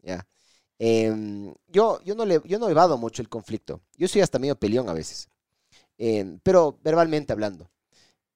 ¿ya? 0.03 0.27
Em, 0.79 1.53
yo, 1.67 2.01
yo, 2.03 2.15
no 2.15 2.25
le, 2.25 2.41
yo 2.45 2.59
no 2.59 2.69
evado 2.69 2.97
mucho 2.97 3.21
el 3.21 3.29
conflicto. 3.29 3.81
Yo 3.97 4.07
soy 4.07 4.21
hasta 4.21 4.39
medio 4.39 4.57
peleón 4.59 4.89
a 4.89 4.93
veces, 4.93 5.29
Pero 6.43 6.79
verbalmente 6.83 7.33
hablando. 7.33 7.69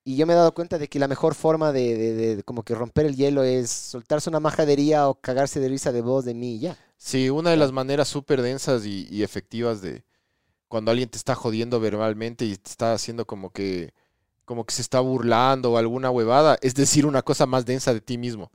Y 0.04 0.18
yo 0.18 0.26
me 0.28 0.34
he 0.34 0.38
dado 0.38 0.54
cuenta 0.54 0.78
de 0.80 0.88
que 0.90 1.00
la 1.00 1.08
mejor 1.10 1.36
forma 1.36 1.72
de, 1.74 1.96
de- 1.98 2.14
de- 2.16 2.36
de 2.38 2.44
como 2.44 2.64
que 2.64 2.76
romper 2.76 3.06
el 3.08 3.16
hielo 3.16 3.44
es 3.44 3.70
soltarse 3.72 4.30
una 4.30 4.40
majadería 4.40 5.10
o 5.10 5.16
cagarse 5.22 5.60
de 5.60 5.70
risa 5.70 5.92
de 5.92 6.02
voz 6.02 6.26
de 6.26 6.34
mí 6.34 6.56
y 6.56 6.60
ya. 6.60 6.78
Sí, 6.98 7.30
una 7.30 7.52
de 7.52 7.58
las 7.58 7.72
maneras 7.72 8.08
súper 8.08 8.42
densas 8.42 8.86
y, 8.86 9.08
y 9.10 9.24
efectivas 9.24 9.82
de 9.82 10.04
cuando 10.68 10.92
alguien 10.92 11.10
te 11.10 11.18
está 11.18 11.36
jodiendo 11.36 11.80
verbalmente 11.80 12.46
y 12.46 12.58
te 12.58 12.70
está 12.72 12.94
haciendo 12.94 13.26
como 13.28 13.52
que 13.52 13.94
como 14.46 14.66
que 14.66 14.74
se 14.76 14.82
está 14.84 15.00
burlando 15.02 15.74
o 15.74 15.78
alguna 15.78 16.12
huevada, 16.12 16.58
es 16.62 16.76
decir 16.76 17.06
una 17.06 17.22
cosa 17.24 17.46
más 17.48 17.66
densa 17.66 17.94
de 17.94 18.02
ti 18.02 18.18
mismo. 18.18 18.52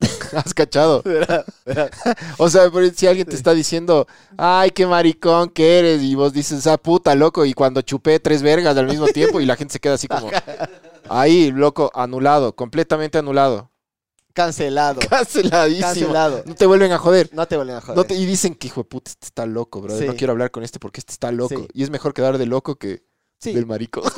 ¿Has 0.34 0.52
cachado? 0.54 1.02
O 2.38 2.50
sea, 2.50 2.70
por- 2.70 2.88
si 2.94 3.06
alguien 3.06 3.26
te 3.26 3.34
está 3.36 3.54
diciendo, 3.54 4.06
ay, 4.36 4.70
qué 4.70 4.86
maricón 4.86 5.48
que 5.50 5.78
eres, 5.78 6.02
y 6.02 6.14
vos 6.14 6.32
dices, 6.32 6.66
ah, 6.66 6.76
puta, 6.76 7.14
loco, 7.14 7.44
y 7.44 7.54
cuando 7.54 7.80
chupé 7.82 8.20
tres 8.20 8.42
vergas 8.42 8.76
al 8.76 8.86
mismo 8.86 9.06
tiempo, 9.08 9.40
y 9.40 9.46
la 9.46 9.56
gente 9.56 9.72
se 9.72 9.80
queda 9.80 9.94
así 9.94 10.06
como, 10.08 10.30
ahí, 11.08 11.50
loco, 11.50 11.90
anulado, 11.94 12.54
completamente 12.54 13.18
anulado. 13.18 13.70
Cancelado. 14.34 15.00
Canceladísimo. 15.08 15.86
Cancelado. 15.86 16.42
No 16.44 16.54
te 16.54 16.66
vuelven 16.66 16.92
a 16.92 16.98
joder. 16.98 17.30
No 17.32 17.46
te 17.46 17.56
vuelven 17.56 17.76
a 17.76 17.80
joder. 17.80 17.96
No 17.96 18.04
te- 18.04 18.14
y 18.16 18.26
dicen 18.26 18.54
que, 18.54 18.66
hijo 18.66 18.82
de 18.82 18.84
puta, 18.88 19.10
este 19.10 19.24
está 19.26 19.46
loco, 19.46 19.80
bro. 19.80 19.98
No 19.98 20.14
quiero 20.14 20.32
hablar 20.32 20.50
con 20.50 20.62
este 20.62 20.78
porque 20.78 21.00
este 21.00 21.12
está 21.12 21.32
loco. 21.32 21.56
Sí. 21.56 21.68
Y 21.72 21.82
es 21.84 21.88
mejor 21.90 22.12
quedar 22.12 22.36
de 22.36 22.44
loco 22.44 22.76
que 22.76 23.06
Sí. 23.38 23.52
del 23.54 23.64
marico. 23.66 24.02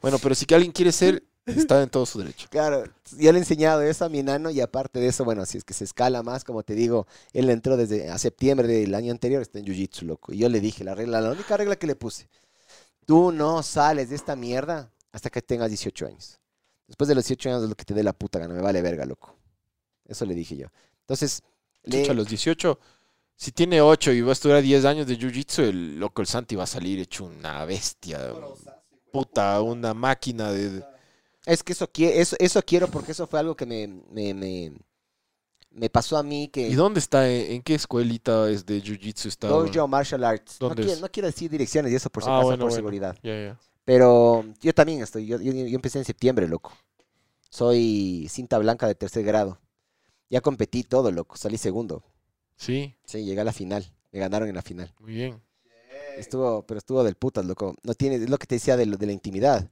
Bueno, 0.00 0.18
pero 0.22 0.34
si 0.34 0.46
que 0.46 0.54
alguien 0.54 0.72
quiere 0.72 0.92
ser, 0.92 1.22
está 1.46 1.82
en 1.82 1.90
todo 1.90 2.06
su 2.06 2.18
derecho. 2.20 2.46
Claro, 2.50 2.84
yo 3.18 3.32
le 3.32 3.38
he 3.38 3.42
enseñado 3.42 3.82
eso 3.82 4.04
a 4.04 4.08
mi 4.08 4.22
nano 4.22 4.50
y 4.50 4.60
aparte 4.60 4.98
de 5.00 5.08
eso, 5.08 5.24
bueno, 5.24 5.44
si 5.46 5.58
es 5.58 5.64
que 5.64 5.74
se 5.74 5.84
escala 5.84 6.22
más, 6.22 6.44
como 6.44 6.62
te 6.62 6.74
digo, 6.74 7.06
él 7.32 7.50
entró 7.50 7.76
desde 7.76 8.10
a 8.10 8.18
septiembre 8.18 8.66
del 8.66 8.94
año 8.94 9.12
anterior, 9.12 9.42
está 9.42 9.58
en 9.58 9.66
Jiu-Jitsu, 9.66 10.02
loco. 10.02 10.32
Y 10.32 10.38
yo 10.38 10.48
le 10.48 10.60
dije, 10.60 10.84
la 10.84 10.94
regla, 10.94 11.20
la 11.20 11.30
única 11.32 11.56
regla 11.56 11.76
que 11.76 11.86
le 11.86 11.96
puse, 11.96 12.28
tú 13.06 13.32
no 13.32 13.62
sales 13.62 14.10
de 14.10 14.16
esta 14.16 14.36
mierda 14.36 14.90
hasta 15.12 15.30
que 15.30 15.42
tengas 15.42 15.68
18 15.68 16.06
años. 16.06 16.38
Después 16.86 17.08
de 17.08 17.14
los 17.14 17.24
18 17.24 17.48
años 17.50 17.62
es 17.64 17.68
lo 17.68 17.74
que 17.76 17.84
te 17.84 17.94
dé 17.94 18.02
la 18.02 18.12
puta 18.12 18.38
gana, 18.38 18.54
me 18.54 18.60
vale 18.60 18.82
verga, 18.82 19.04
loco. 19.04 19.36
Eso 20.06 20.24
le 20.26 20.34
dije 20.34 20.56
yo. 20.56 20.68
Entonces, 21.00 21.42
le- 21.82 22.00
Chucha, 22.00 22.12
a 22.12 22.14
los 22.14 22.28
18, 22.28 22.78
si 23.36 23.52
tiene 23.52 23.80
8 23.80 24.12
y 24.12 24.20
va 24.20 24.30
a 24.30 24.32
estudiar 24.32 24.62
10 24.62 24.84
años 24.84 25.06
de 25.06 25.18
jiu-jitsu, 25.18 25.62
el 25.62 25.98
loco, 25.98 26.20
el 26.22 26.28
Santi 26.28 26.56
va 26.56 26.64
a 26.64 26.66
salir 26.66 26.98
hecho 27.00 27.24
una 27.24 27.64
bestia. 27.64 28.20
Puta, 29.12 29.60
una 29.62 29.94
máquina 29.94 30.50
de... 30.50 30.82
es 31.46 31.62
que 31.62 31.72
eso, 31.72 31.88
eso, 31.94 32.36
eso 32.38 32.62
quiero 32.62 32.88
porque 32.88 33.12
eso 33.12 33.26
fue 33.26 33.38
algo 33.40 33.54
que 33.56 33.66
me, 33.66 33.86
me, 34.10 34.32
me, 34.34 34.72
me 35.70 35.90
pasó 35.90 36.16
a 36.16 36.22
mí 36.22 36.48
que... 36.48 36.68
¿Y 36.68 36.74
dónde 36.74 37.00
está? 37.00 37.28
¿En 37.28 37.52
en 37.52 37.62
qué 37.62 37.74
escuelita 37.74 38.48
es 38.50 38.64
de 38.64 38.82
jiu-jitsu 38.82 39.26
está? 39.26 39.48
Dojo 39.48 39.88
Martial 39.88 40.24
Arts. 40.24 40.58
No 40.60 40.68
¿Dónde 40.68 40.82
quiero, 40.82 40.94
es? 40.96 41.00
no 41.00 41.08
quiero 41.10 41.26
decir 41.26 41.50
direcciones 41.50 41.92
y 41.92 41.96
eso 41.96 42.10
por 42.10 42.22
si 42.22 42.28
Ah, 42.30 42.34
acaso, 42.34 42.46
bueno, 42.48 42.60
por 42.64 42.70
bueno. 42.70 42.76
seguridad. 42.76 43.16
Pero 43.84 44.44
yo 44.60 44.72
también 44.72 45.02
estoy. 45.02 45.26
Yo, 45.26 45.38
yo- 45.40 45.52
yo 45.52 45.74
empecé 45.76 45.98
en 45.98 46.04
septiembre, 46.06 46.48
loco. 46.48 46.72
Soy 47.50 48.26
cinta 48.30 48.58
blanca 48.58 48.86
de 48.86 48.94
tercer 48.94 49.24
grado. 49.24 49.60
Ya 50.30 50.40
competí 50.40 50.82
todo, 50.84 51.10
loco. 51.12 51.36
Salí 51.36 51.58
segundo. 51.58 52.02
Sí, 52.56 52.94
Sí, 53.04 53.24
llegué 53.24 53.40
a 53.42 53.44
la 53.44 53.52
final. 53.52 53.92
Me 54.10 54.20
ganaron 54.20 54.48
en 54.48 54.54
la 54.54 54.62
final. 54.62 54.94
muy 55.00 55.12
bien. 55.12 55.42
Estuvo, 56.16 56.62
pero 56.64 56.78
estuvo 56.78 57.02
del 57.04 57.16
putas, 57.16 57.44
loco. 57.44 57.74
No 57.82 57.94
tienes, 57.94 58.22
es 58.22 58.30
lo 58.30 58.38
que 58.38 58.46
te 58.46 58.54
decía 58.54 58.76
de, 58.76 58.86
lo- 58.86 58.96
de 58.96 59.06
la 59.06 59.12
intimidad. 59.12 59.68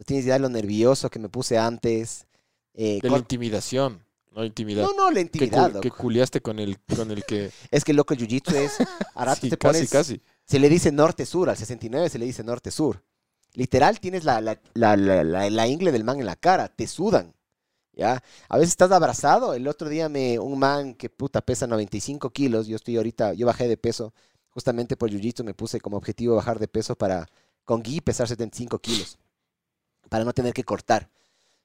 No 0.00 0.04
tienes 0.06 0.24
idea 0.24 0.36
de 0.36 0.40
lo 0.40 0.48
nervioso 0.48 1.10
que 1.10 1.18
me 1.18 1.28
puse 1.28 1.58
antes. 1.58 2.26
Eh, 2.72 3.00
De 3.02 3.10
la 3.10 3.18
intimidación, 3.18 4.02
no 4.34 4.42
intimidad. 4.46 4.82
no, 4.82 4.94
no, 4.94 5.10
la 5.10 5.20
intimidad, 5.20 5.78
que 5.78 5.90
culiaste 5.90 6.40
con 6.40 6.58
el, 6.58 6.78
con 6.96 7.10
el 7.10 7.22
que... 7.26 7.50
Es 7.70 7.84
que, 7.84 7.92
loco, 7.92 8.14
el 8.14 8.20
jiu-jitsu 8.20 8.54
es... 8.54 8.72
Sí, 9.38 9.50
te 9.50 9.58
casi, 9.58 9.58
pones... 9.58 9.90
casi. 9.90 10.22
Se 10.46 10.58
le 10.58 10.70
dice 10.70 10.90
norte-sur, 10.90 11.50
al 11.50 11.56
69 11.58 12.08
se 12.08 12.18
le 12.18 12.24
dice 12.24 12.42
norte-sur. 12.42 13.02
Literal, 13.52 14.00
tienes 14.00 14.24
la, 14.24 14.40
la, 14.40 14.58
la, 14.72 14.96
la, 14.96 15.22
la- 15.22 15.50
la 15.50 15.66
ingle 15.68 15.92
del 15.92 16.04
man 16.04 16.18
en 16.18 16.24
la 16.24 16.36
cara, 16.36 16.68
te 16.68 16.86
sudan. 16.86 17.34
¿Ya? 17.92 18.22
A 18.48 18.56
veces 18.56 18.70
estás 18.70 18.92
abrazado. 18.92 19.52
El 19.52 19.68
otro 19.68 19.90
día 19.90 20.08
me, 20.08 20.38
un 20.38 20.58
man 20.58 20.94
que 20.94 21.10
puta 21.10 21.42
pesa 21.42 21.66
95 21.66 22.30
kilos, 22.30 22.66
yo 22.68 22.76
estoy 22.76 22.96
ahorita, 22.96 23.34
yo 23.34 23.46
bajé 23.46 23.68
de 23.68 23.76
peso, 23.76 24.14
justamente 24.48 24.96
por 24.96 25.10
Jiu-Jitsu 25.10 25.44
me 25.44 25.52
puse 25.52 25.78
como 25.80 25.98
objetivo 25.98 26.36
bajar 26.36 26.58
de 26.58 26.68
peso 26.68 26.96
para, 26.96 27.28
con 27.64 27.82
Gui, 27.82 28.00
pesar 28.00 28.26
75 28.28 28.78
kilos, 28.78 29.18
para 30.10 30.24
no 30.24 30.34
tener 30.34 30.52
que 30.52 30.64
cortar. 30.64 31.08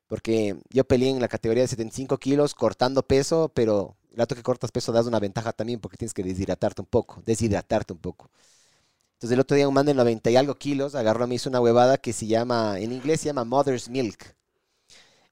Porque 0.07 0.55
yo 0.69 0.85
peleé 0.85 1.09
en 1.09 1.19
la 1.19 1.27
categoría 1.27 1.63
de 1.63 1.67
75 1.67 2.17
kilos 2.19 2.53
cortando 2.55 3.03
peso, 3.03 3.51
pero 3.53 3.97
el 4.11 4.17
rato 4.17 4.35
que 4.35 4.43
cortas 4.43 4.71
peso 4.71 4.93
das 4.93 5.07
una 5.07 5.19
ventaja 5.19 5.51
también 5.51 5.81
porque 5.81 5.97
tienes 5.97 6.13
que 6.13 6.23
deshidratarte 6.23 6.81
un 6.81 6.87
poco, 6.87 7.21
deshidratarte 7.25 7.91
un 7.91 7.99
poco. 7.99 8.29
Entonces 9.15 9.33
el 9.33 9.39
otro 9.39 9.57
día 9.57 9.67
un 9.67 9.73
man 9.73 9.85
de 9.85 9.93
90 9.93 10.29
y 10.29 10.35
algo 10.35 10.55
kilos 10.55 10.95
agarró, 10.95 11.27
me 11.27 11.35
hizo 11.35 11.49
una 11.49 11.59
huevada 11.59 11.97
que 11.97 12.13
se 12.13 12.27
llama, 12.27 12.79
en 12.79 12.91
inglés 12.91 13.21
se 13.21 13.27
llama 13.27 13.43
Mother's 13.43 13.89
Milk. 13.89 14.35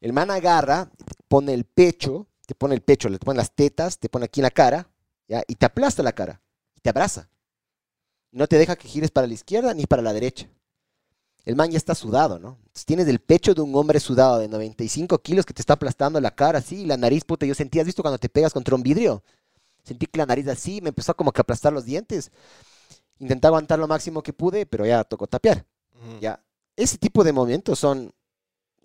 El 0.01 0.11
man 0.11 0.31
agarra, 0.31 0.91
pone 1.27 1.53
el 1.53 1.65
pecho, 1.65 2.27
te 2.45 2.55
pone 2.55 2.75
el 2.75 2.81
pecho, 2.81 3.09
le 3.09 3.19
pone 3.19 3.37
las 3.37 3.51
tetas, 3.51 3.99
te 3.99 4.09
pone 4.09 4.25
aquí 4.25 4.41
en 4.41 4.43
la 4.43 4.51
cara, 4.51 4.89
¿ya? 5.27 5.43
y 5.47 5.55
te 5.55 5.65
aplasta 5.65 6.03
la 6.03 6.13
cara, 6.13 6.41
y 6.75 6.81
te 6.81 6.89
abraza. 6.89 7.29
No 8.31 8.47
te 8.47 8.57
deja 8.57 8.75
que 8.75 8.87
gires 8.87 9.11
para 9.11 9.27
la 9.27 9.33
izquierda 9.33 9.73
ni 9.73 9.85
para 9.85 10.01
la 10.01 10.11
derecha. 10.11 10.49
El 11.45 11.55
man 11.55 11.71
ya 11.71 11.77
está 11.77 11.93
sudado, 11.93 12.39
¿no? 12.39 12.57
Entonces 12.59 12.85
tienes 12.85 13.07
el 13.07 13.19
pecho 13.19 13.53
de 13.53 13.61
un 13.61 13.75
hombre 13.75 13.99
sudado 13.99 14.39
de 14.39 14.47
95 14.47 15.19
kilos 15.19 15.45
que 15.45 15.53
te 15.53 15.61
está 15.61 15.73
aplastando 15.73 16.21
la 16.21 16.31
cara 16.33 16.59
así, 16.59 16.81
y 16.83 16.85
la 16.85 16.97
nariz, 16.97 17.25
puta, 17.25 17.45
yo 17.45 17.53
sentí, 17.53 17.79
¿has 17.79 17.85
visto 17.85 18.01
cuando 18.01 18.17
te 18.17 18.29
pegas 18.29 18.53
contra 18.53 18.75
un 18.75 18.83
vidrio? 18.83 19.23
Sentí 19.83 20.05
que 20.07 20.17
la 20.17 20.25
nariz 20.25 20.47
así, 20.47 20.81
me 20.81 20.89
empezó 20.89 21.15
como 21.15 21.31
que 21.33 21.41
a 21.41 21.43
aplastar 21.43 21.73
los 21.73 21.83
dientes. 21.85 22.31
Intenté 23.19 23.47
aguantar 23.47 23.79
lo 23.79 23.87
máximo 23.87 24.23
que 24.23 24.33
pude, 24.33 24.65
pero 24.65 24.85
ya 24.85 25.03
tocó 25.03 25.27
tapear. 25.27 25.65
Ya. 26.21 26.41
Ese 26.75 26.97
tipo 26.97 27.23
de 27.23 27.33
momentos 27.33 27.79
son 27.79 28.13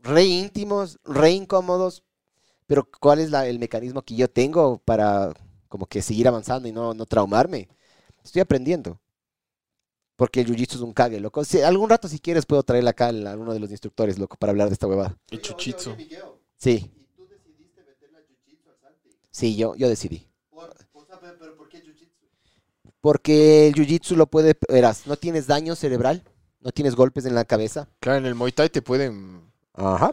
re 0.02 0.24
íntimos, 0.24 0.98
re 1.04 1.30
incómodos, 1.32 2.02
pero 2.66 2.88
¿cuál 3.00 3.20
es 3.20 3.30
la- 3.30 3.46
el 3.46 3.58
mecanismo 3.58 4.02
que 4.02 4.16
yo 4.16 4.28
tengo 4.28 4.78
para 4.78 5.32
como 5.68 5.86
que 5.86 6.02
seguir 6.02 6.28
avanzando 6.28 6.68
y 6.68 6.72
no, 6.72 6.94
no 6.94 7.06
traumarme? 7.06 7.68
Estoy 8.24 8.40
aprendiendo. 8.42 9.00
Porque 10.18 10.40
el 10.40 10.48
jiu-jitsu 10.48 10.74
es 10.74 10.80
un 10.80 10.92
cague, 10.92 11.20
loco. 11.20 11.44
Si, 11.44 11.60
algún 11.62 11.88
rato, 11.88 12.08
si 12.08 12.18
quieres, 12.18 12.44
puedo 12.44 12.64
traerle 12.64 12.90
acá 12.90 13.06
a 13.10 13.36
uno 13.36 13.52
de 13.54 13.60
los 13.60 13.70
instructores, 13.70 14.18
loco, 14.18 14.36
para 14.36 14.50
hablar 14.50 14.66
de 14.66 14.72
esta 14.72 14.88
huevada. 14.88 15.16
El 15.30 15.40
chuchitsu. 15.40 15.94
Sí, 16.56 16.90
¿Y 16.96 17.14
tú 17.14 17.28
decidiste 17.28 17.84
meterle 17.84 18.18
a 18.18 18.20
jiu-jitsu 18.22 18.68
al 18.68 18.76
Santi? 18.82 19.10
sí, 19.30 19.54
yo, 19.54 19.76
yo 19.76 19.88
decidí. 19.88 20.26
Por, 20.50 20.74
o 20.92 21.04
sea, 21.06 21.20
pero, 21.20 21.36
pero 21.38 21.56
¿por 21.56 21.68
qué 21.68 21.78
jiu-jitsu? 21.84 22.26
Porque 23.00 23.68
el 23.68 23.74
jiu-jitsu 23.76 24.16
lo 24.16 24.26
puede, 24.26 24.56
verás, 24.68 25.06
no 25.06 25.14
tienes 25.16 25.46
daño 25.46 25.76
cerebral, 25.76 26.24
no 26.58 26.72
tienes 26.72 26.96
golpes 26.96 27.24
en 27.24 27.36
la 27.36 27.44
cabeza. 27.44 27.88
Claro, 28.00 28.18
en 28.18 28.26
el 28.26 28.34
Muay 28.34 28.50
Thai 28.50 28.70
te 28.70 28.82
pueden, 28.82 29.52
Ajá. 29.74 30.12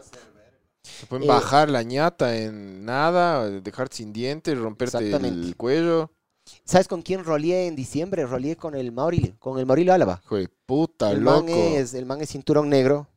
te 1.00 1.06
pueden 1.08 1.24
Eh, 1.24 1.26
bajar 1.26 1.68
la 1.68 1.82
ñata 1.82 2.36
en 2.36 2.84
nada, 2.84 3.50
dejarte 3.50 3.96
sin 3.96 4.12
dientes, 4.12 4.56
romperte 4.56 4.98
el 5.16 5.56
cuello. 5.56 6.12
¿Sabes 6.64 6.88
con 6.88 7.02
quién 7.02 7.24
roleé 7.24 7.66
en 7.66 7.76
diciembre? 7.76 8.24
Roleé 8.26 8.56
con 8.56 8.74
el 8.74 8.92
Mauri, 8.92 9.34
con 9.38 9.58
el 9.58 9.66
Maurilio 9.66 9.92
Álava. 9.92 10.20
Hijo 10.24 10.36
de 10.36 10.48
puta, 10.48 11.10
El 11.10 11.20
loco. 11.20 11.42
man, 11.46 11.48
es, 11.48 11.94
el 11.94 12.06
man 12.06 12.20
es 12.20 12.30
cinturón 12.30 12.68
negro, 12.68 13.08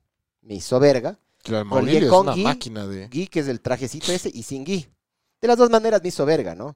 me 0.41 0.56
hizo 0.56 0.80
verga. 0.80 1.18
Claro, 1.43 1.65
Maurilio 1.65 1.99
es 2.06 2.10
con 2.10 2.22
una 2.22 2.34
Gui. 2.34 2.43
máquina 2.43 2.88
de... 2.88 3.07
Gui, 3.07 3.27
que 3.27 3.39
es 3.39 3.47
el 3.47 3.61
trajecito 3.61 4.11
ese, 4.11 4.30
y 4.34 4.43
sin 4.43 4.64
Gui. 4.64 4.88
De 5.41 5.47
las 5.47 5.57
dos 5.57 5.69
maneras 5.69 6.01
me 6.01 6.10
hizo 6.10 6.26
verga, 6.26 6.53
¿no? 6.56 6.76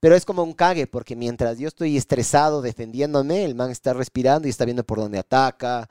Pero 0.00 0.14
es 0.14 0.24
como 0.24 0.42
un 0.42 0.54
cague, 0.54 0.86
porque 0.86 1.14
mientras 1.16 1.58
yo 1.58 1.68
estoy 1.68 1.96
estresado 1.96 2.62
defendiéndome, 2.62 3.44
el 3.44 3.54
man 3.54 3.70
está 3.70 3.92
respirando 3.92 4.46
y 4.46 4.50
está 4.50 4.64
viendo 4.64 4.84
por 4.84 4.98
dónde 4.98 5.18
ataca. 5.18 5.88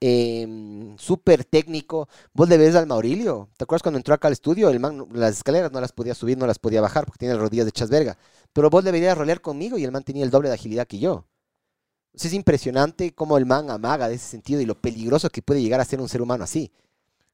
Eh, 0.00 0.94
Súper 0.98 1.44
técnico. 1.44 2.08
Vos 2.32 2.48
le 2.48 2.58
ves 2.58 2.74
al 2.74 2.86
Maurilio. 2.86 3.48
¿Te 3.56 3.64
acuerdas 3.64 3.82
cuando 3.82 3.98
entró 3.98 4.14
acá 4.14 4.28
al 4.28 4.32
estudio? 4.32 4.68
El 4.70 4.80
man, 4.80 5.06
las 5.12 5.36
escaleras 5.38 5.72
no 5.72 5.80
las 5.80 5.92
podía 5.92 6.14
subir, 6.14 6.36
no 6.38 6.46
las 6.46 6.58
podía 6.58 6.80
bajar, 6.80 7.04
porque 7.06 7.18
tiene 7.20 7.34
las 7.34 7.42
rodillas 7.42 7.66
de 7.66 7.70
hechas 7.70 7.90
verga. 7.90 8.16
Pero 8.52 8.70
vos 8.70 8.84
deberías 8.84 9.16
rolear 9.16 9.40
conmigo 9.40 9.78
y 9.78 9.84
el 9.84 9.92
man 9.92 10.04
tenía 10.04 10.24
el 10.24 10.30
doble 10.30 10.48
de 10.48 10.54
agilidad 10.54 10.86
que 10.86 10.98
yo. 10.98 11.26
Sea, 12.14 12.28
es 12.28 12.34
impresionante 12.34 13.14
cómo 13.14 13.36
el 13.38 13.46
man 13.46 13.70
amaga 13.70 14.08
de 14.08 14.14
ese 14.16 14.26
sentido 14.28 14.60
y 14.60 14.66
lo 14.66 14.74
peligroso 14.80 15.30
que 15.30 15.42
puede 15.42 15.62
llegar 15.62 15.80
a 15.80 15.84
ser 15.84 16.00
un 16.00 16.08
ser 16.08 16.22
humano 16.22 16.44
así. 16.44 16.72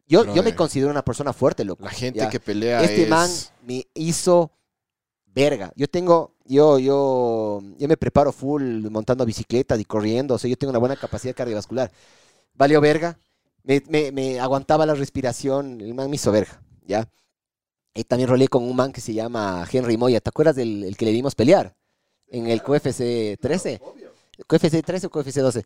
Yo, 0.07 0.27
yo 0.33 0.43
me 0.43 0.53
Brother. 0.53 0.55
considero 0.55 0.91
una 0.91 1.05
persona 1.05 1.33
fuerte, 1.33 1.65
loco. 1.65 1.85
La 1.85 1.91
gente 1.91 2.19
ya. 2.21 2.29
que 2.29 2.41
pelea 2.41 2.83
Este 2.83 3.05
es... 3.05 3.09
man 3.09 3.31
me 3.63 3.87
hizo 3.95 4.51
verga. 5.27 5.73
Yo 5.77 5.89
tengo, 5.89 6.35
yo, 6.45 6.79
yo, 6.79 7.61
yo 7.79 7.89
me 7.89 7.97
preparo 7.97 8.33
full 8.33 8.89
montando 8.91 9.25
bicicletas 9.25 9.81
y 9.81 9.85
corriendo, 9.85 10.35
o 10.35 10.39
sea, 10.39 10.51
yo 10.51 10.57
tengo 10.57 10.71
una 10.71 10.79
buena 10.81 10.97
capacidad 10.97 11.35
cardiovascular. 11.35 11.91
Valió 12.55 12.81
verga, 12.81 13.19
me, 13.65 13.83
me- 13.89 14.13
me 14.13 14.41
aguantaba 14.41 14.87
la 14.87 14.95
respiración, 14.95 15.81
el 15.81 15.95
man 15.95 16.11
me 16.11 16.17
hizo 16.17 16.31
verga, 16.33 16.63
¿ya? 16.87 17.09
Y 17.95 18.05
también 18.05 18.29
roleé 18.29 18.49
con 18.49 18.65
un 18.65 18.75
man 18.77 18.93
que 18.93 19.01
se 19.01 19.13
llama 19.15 19.67
Henry 19.71 19.97
Moya, 19.97 20.21
¿te 20.21 20.31
acuerdas 20.31 20.57
del 20.57 20.85
el 20.85 20.97
que 20.97 21.05
le 21.05 21.13
vimos 21.13 21.35
pelear? 21.35 21.75
En 22.29 22.47
el 22.47 22.63
QFC 22.63 23.39
13. 23.41 23.81
QFC 24.47 24.83
13 24.83 25.07
o 25.07 25.11
QFC 25.11 25.37
12. 25.41 25.65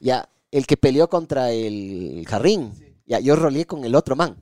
Ya, 0.00 0.28
el 0.50 0.66
que 0.66 0.78
peleó 0.78 1.08
contra 1.10 1.50
el 1.52 2.24
Jarrín. 2.26 2.72
Ya, 3.06 3.20
yo 3.20 3.36
roleé 3.36 3.66
con 3.66 3.84
el 3.84 3.94
otro 3.94 4.16
man. 4.16 4.36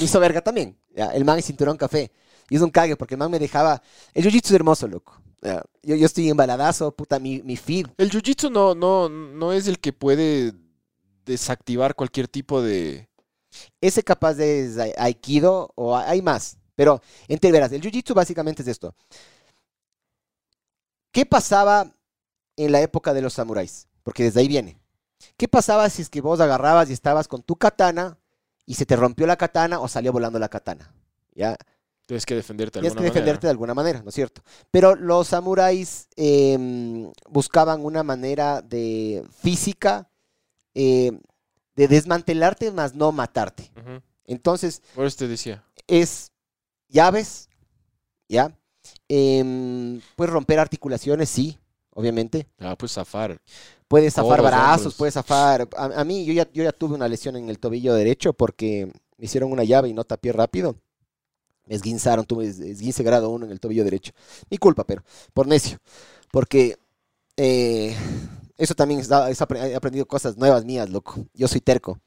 Me 0.00 0.04
hizo 0.06 0.18
verga 0.18 0.40
también. 0.40 0.76
Ya, 0.94 1.06
el 1.08 1.24
man 1.24 1.38
es 1.38 1.44
cinturón 1.46 1.76
café. 1.76 2.10
Y 2.50 2.56
es 2.56 2.62
un 2.62 2.70
cague 2.70 2.96
porque 2.96 3.14
el 3.14 3.18
man 3.18 3.30
me 3.30 3.38
dejaba. 3.38 3.80
El 4.12 4.24
jiu-jitsu 4.24 4.46
es 4.46 4.52
hermoso, 4.52 4.88
loco. 4.88 5.22
Ya, 5.40 5.62
yo, 5.82 5.94
yo 5.94 6.06
estoy 6.06 6.28
embaladazo, 6.28 6.90
puta, 6.94 7.20
mi, 7.20 7.40
mi 7.42 7.56
feed. 7.56 7.86
El 7.98 8.10
jiu-jitsu 8.10 8.50
no, 8.50 8.74
no, 8.74 9.08
no 9.08 9.52
es 9.52 9.68
el 9.68 9.78
que 9.78 9.92
puede 9.92 10.52
desactivar 11.24 11.94
cualquier 11.94 12.28
tipo 12.28 12.62
de... 12.62 13.08
Ese 13.80 14.02
capaz 14.02 14.34
de 14.34 14.64
es 14.66 14.78
ai- 14.78 14.94
aikido 14.96 15.70
o 15.74 15.96
hay 15.96 16.22
más. 16.22 16.56
Pero, 16.74 17.02
entre 17.28 17.52
verás, 17.52 17.70
el 17.72 17.82
jiu-jitsu 17.82 18.14
básicamente 18.14 18.62
es 18.62 18.68
esto. 18.68 18.94
¿Qué 21.12 21.26
pasaba 21.26 21.92
en 22.56 22.72
la 22.72 22.80
época 22.80 23.12
de 23.12 23.20
los 23.22 23.34
samuráis? 23.34 23.88
Porque 24.02 24.24
desde 24.24 24.40
ahí 24.40 24.48
viene. 24.48 24.78
¿Qué 25.36 25.48
pasaba 25.48 25.88
si 25.90 26.02
es 26.02 26.08
que 26.08 26.20
vos 26.20 26.40
agarrabas 26.40 26.90
y 26.90 26.92
estabas 26.94 27.28
con 27.28 27.42
tu 27.42 27.56
katana 27.56 28.18
y 28.66 28.74
se 28.74 28.86
te 28.86 28.96
rompió 28.96 29.26
la 29.26 29.36
katana 29.36 29.80
o 29.80 29.88
salió 29.88 30.12
volando 30.12 30.38
la 30.38 30.48
katana? 30.48 30.92
¿Ya? 31.34 31.56
Tienes 32.06 32.26
que 32.26 32.34
defenderte 32.34 32.78
de 32.78 32.82
Tienes 32.82 32.96
que 32.98 33.04
defenderte 33.04 33.46
manera. 33.46 33.48
de 33.48 33.50
alguna 33.50 33.74
manera, 33.74 34.02
¿no 34.02 34.08
es 34.08 34.14
cierto? 34.14 34.42
Pero 34.70 34.96
los 34.96 35.28
samuráis 35.28 36.08
em, 36.16 37.12
buscaban 37.28 37.84
una 37.84 38.02
manera 38.02 38.60
de 38.60 39.24
física 39.40 40.08
em, 40.74 41.20
de 41.76 41.88
desmantelarte 41.88 42.70
más 42.72 42.94
no 42.94 43.12
matarte. 43.12 43.70
Entonces, 44.26 44.82
Por 44.94 45.06
eso 45.06 45.16
te 45.18 45.28
decía. 45.28 45.64
es 45.86 46.30
llaves, 46.88 47.48
¿ya? 48.28 48.56
Em, 49.08 50.00
puedes 50.16 50.32
romper 50.32 50.58
articulaciones, 50.58 51.28
sí, 51.28 51.58
obviamente. 51.90 52.46
Ah, 52.58 52.76
pues 52.76 52.92
zafar. 52.92 53.40
Puedes 53.88 54.14
zafar 54.14 54.38
Codos, 54.38 54.50
brazos, 54.50 54.94
puedes 54.94 55.14
zafar. 55.14 55.68
A, 55.76 55.84
a 56.00 56.04
mí, 56.04 56.24
yo 56.24 56.32
ya, 56.32 56.50
yo 56.52 56.62
ya 56.64 56.72
tuve 56.72 56.94
una 56.94 57.08
lesión 57.08 57.36
en 57.36 57.48
el 57.50 57.58
tobillo 57.58 57.94
derecho 57.94 58.32
porque 58.32 58.86
me 59.18 59.24
hicieron 59.26 59.52
una 59.52 59.64
llave 59.64 59.88
y 59.88 59.92
no 59.94 60.04
tapié 60.04 60.32
rápido. 60.32 60.76
Me 61.66 61.74
esguinzaron, 61.76 62.24
tuve 62.24 62.46
es- 62.46 62.58
esguince 62.58 63.02
grado 63.02 63.28
1 63.30 63.44
en 63.46 63.52
el 63.52 63.60
tobillo 63.60 63.84
derecho. 63.84 64.12
Mi 64.50 64.58
culpa, 64.58 64.84
pero 64.84 65.04
por 65.34 65.46
necio. 65.46 65.78
Porque 66.30 66.78
eh, 67.36 67.94
eso 68.56 68.74
también 68.74 69.00
es, 69.00 69.10
es 69.10 69.40
he 69.40 69.74
aprendido 69.74 70.06
cosas 70.06 70.36
nuevas 70.36 70.64
mías, 70.64 70.88
loco. 70.90 71.26
Yo 71.34 71.48
soy 71.48 71.60
terco. 71.60 72.00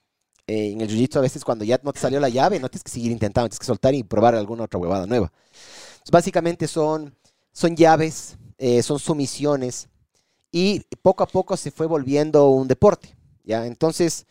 Eh, 0.48 0.72
en 0.72 0.82
el 0.82 0.90
jiu-jitsu 0.90 1.18
a 1.18 1.22
veces 1.22 1.44
cuando 1.44 1.66
ya 1.66 1.80
no 1.84 1.92
te 1.92 2.00
salió 2.00 2.20
la 2.20 2.30
llave, 2.30 2.60
no 2.60 2.70
tienes 2.70 2.84
que 2.84 2.92
seguir 2.92 3.12
intentando, 3.12 3.50
tienes 3.50 3.60
que 3.60 3.66
soltar 3.66 3.96
y 3.96 4.04
probar 4.04 4.36
alguna 4.36 4.64
otra 4.66 4.80
huevada 4.80 5.08
nueva. 5.08 5.32
Entonces, 5.34 6.12
básicamente 6.12 6.68
son, 6.68 7.16
son 7.52 7.76
llaves, 7.76 8.38
eh, 8.58 8.84
son 8.84 9.00
sumisiones 9.00 9.90
y 10.52 10.82
poco 11.02 11.24
a 11.24 11.28
poco 11.28 11.58
se 11.58 11.72
fue 11.72 11.88
volviendo 11.88 12.50
un 12.50 12.68
deporte, 12.68 13.16
¿ya? 13.44 13.66
Entonces, 13.66 14.26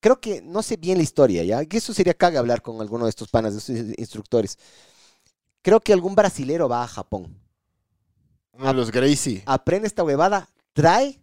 creo 0.00 0.20
que, 0.20 0.42
no 0.42 0.62
sé 0.62 0.76
bien 0.76 0.98
la 0.98 1.04
historia, 1.04 1.44
¿ya? 1.44 1.64
Que 1.64 1.78
eso 1.78 1.94
sería 1.94 2.14
caga 2.14 2.40
hablar 2.40 2.60
con 2.62 2.80
alguno 2.80 3.04
de 3.04 3.10
estos 3.10 3.28
panas, 3.28 3.52
de 3.54 3.58
estos 3.58 3.98
instructores. 3.98 4.58
Creo 5.62 5.80
que 5.80 5.92
algún 5.92 6.14
brasilero 6.14 6.68
va 6.68 6.82
a 6.82 6.88
Japón, 6.88 7.38
Uno 8.52 8.66
de 8.66 8.74
los 8.74 8.90
Gracie. 8.90 9.42
aprende 9.46 9.86
esta 9.86 10.04
huevada, 10.04 10.48
trae, 10.72 11.20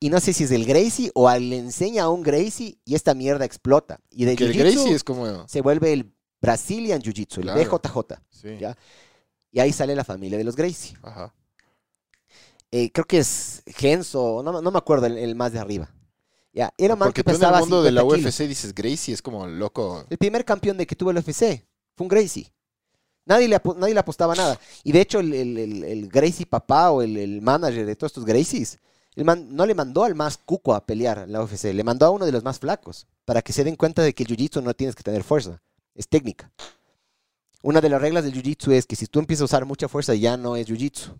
y 0.00 0.10
no 0.10 0.20
sé 0.20 0.32
si 0.32 0.44
es 0.44 0.50
el 0.50 0.64
Gracie 0.66 1.10
o 1.14 1.28
al- 1.28 1.48
le 1.50 1.58
enseña 1.58 2.04
a 2.04 2.08
un 2.10 2.22
Gracie 2.22 2.78
y 2.84 2.94
esta 2.94 3.14
mierda 3.14 3.44
explota. 3.44 4.00
Y 4.10 4.24
de 4.24 4.36
Que 4.36 4.44
el 4.44 4.52
Gracie 4.54 4.92
es 4.94 5.02
como... 5.04 5.48
se 5.48 5.60
vuelve 5.60 5.92
el 5.92 6.12
Brazilian 6.40 7.00
Jiu-Jitsu, 7.00 7.38
el. 7.38 7.64
BJJ. 7.64 8.14
Sí. 8.30 8.56
Ya. 8.58 8.76
Y 9.50 9.60
ahí 9.60 9.72
sale 9.72 9.94
la 9.96 10.04
familia 10.04 10.36
de 10.36 10.44
los 10.44 10.56
Gracie. 10.56 10.96
Ajá. 11.02 11.32
Eh, 12.70 12.90
creo 12.92 13.04
que 13.06 13.18
es 13.18 13.62
Genso, 13.66 14.42
no, 14.44 14.60
no 14.60 14.70
me 14.70 14.78
acuerdo 14.78 15.06
el, 15.06 15.16
el 15.16 15.34
más 15.36 15.52
de 15.52 15.60
arriba. 15.60 15.88
Ya, 16.52 16.72
era 16.76 16.96
Porque 16.96 17.22
que 17.24 17.32
tú 17.32 17.36
en 17.36 17.42
el 17.54 17.60
mundo 17.60 17.82
de 17.82 17.90
la 17.92 18.00
50 18.02 18.18
kilos. 18.18 18.34
UFC 18.40 18.48
dices 18.48 18.74
Gracie, 18.74 19.14
es 19.14 19.22
como 19.22 19.46
loco. 19.46 20.04
El 20.10 20.18
primer 20.18 20.44
campeón 20.44 20.76
de 20.76 20.86
que 20.86 20.94
tuvo 20.96 21.10
el 21.10 21.18
UFC 21.18 21.64
fue 21.96 22.04
un 22.04 22.08
Gracie. 22.08 22.52
Nadie 23.26 23.48
le, 23.48 23.60
nadie 23.76 23.94
le 23.94 24.00
apostaba 24.00 24.34
nada. 24.34 24.58
Y 24.82 24.92
de 24.92 25.00
hecho, 25.00 25.20
el, 25.20 25.32
el- 25.32 25.84
el- 25.84 26.08
Gracie 26.08 26.46
papá 26.46 26.90
o 26.90 27.02
el, 27.02 27.16
el 27.16 27.40
manager 27.40 27.86
de 27.86 27.96
todos 27.96 28.10
estos 28.10 28.24
Gracies, 28.24 28.78
el 29.16 29.24
man 29.24 29.48
no 29.50 29.64
le 29.66 29.74
mandó 29.74 30.04
al 30.04 30.14
más 30.14 30.36
cuco 30.38 30.74
a 30.74 30.84
pelear 30.84 31.18
en 31.18 31.32
la 31.32 31.42
UFC, 31.42 31.72
le 31.72 31.84
mandó 31.84 32.06
a 32.06 32.10
uno 32.10 32.26
de 32.26 32.32
los 32.32 32.42
más 32.44 32.58
flacos, 32.58 33.06
para 33.24 33.42
que 33.42 33.52
se 33.52 33.64
den 33.64 33.76
cuenta 33.76 34.02
de 34.02 34.12
que 34.14 34.24
el 34.24 34.28
jiu-jitsu 34.28 34.62
no 34.62 34.74
tienes 34.74 34.94
que 34.94 35.02
tener 35.02 35.22
fuerza, 35.22 35.62
es 35.94 36.08
técnica. 36.08 36.50
Una 37.62 37.80
de 37.80 37.88
las 37.88 38.00
reglas 38.00 38.24
del 38.24 38.34
jiu-jitsu 38.34 38.72
es 38.72 38.86
que 38.86 38.96
si 38.96 39.06
tú 39.06 39.18
empiezas 39.20 39.42
a 39.42 39.44
usar 39.46 39.64
mucha 39.64 39.88
fuerza, 39.88 40.14
ya 40.14 40.36
no 40.36 40.56
es 40.56 40.68
jiu-jitsu. 40.68 41.14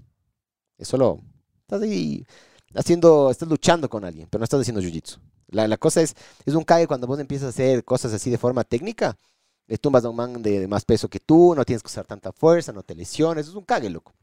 Es 0.76 0.88
solo, 0.88 1.20
estás 1.62 1.82
ahí 1.82 2.26
haciendo, 2.74 3.30
estás 3.30 3.48
luchando 3.48 3.88
con 3.88 4.04
alguien, 4.04 4.28
pero 4.30 4.40
no 4.40 4.44
estás 4.44 4.60
haciendo 4.60 4.82
jiu-jitsu. 4.82 5.18
La, 5.48 5.68
la 5.68 5.76
cosa 5.76 6.02
es, 6.02 6.14
es 6.44 6.54
un 6.54 6.64
cague 6.64 6.86
cuando 6.86 7.06
vos 7.06 7.18
empiezas 7.18 7.46
a 7.46 7.50
hacer 7.50 7.84
cosas 7.84 8.12
así 8.12 8.28
de 8.28 8.38
forma 8.38 8.64
técnica, 8.64 9.16
le 9.66 9.78
tumbas 9.78 10.04
a 10.04 10.10
un 10.10 10.16
man 10.16 10.42
de, 10.42 10.68
más 10.68 10.84
peso 10.84 11.08
que 11.08 11.20
tú, 11.20 11.54
no 11.54 11.64
tienes 11.64 11.82
que 11.82 11.88
usar 11.88 12.06
tanta 12.06 12.32
fuerza, 12.32 12.72
no 12.72 12.82
te 12.82 12.94
lesiones, 12.94 13.48
es 13.48 13.54
un 13.54 13.64
cague, 13.64 13.90
loco. 13.90 14.14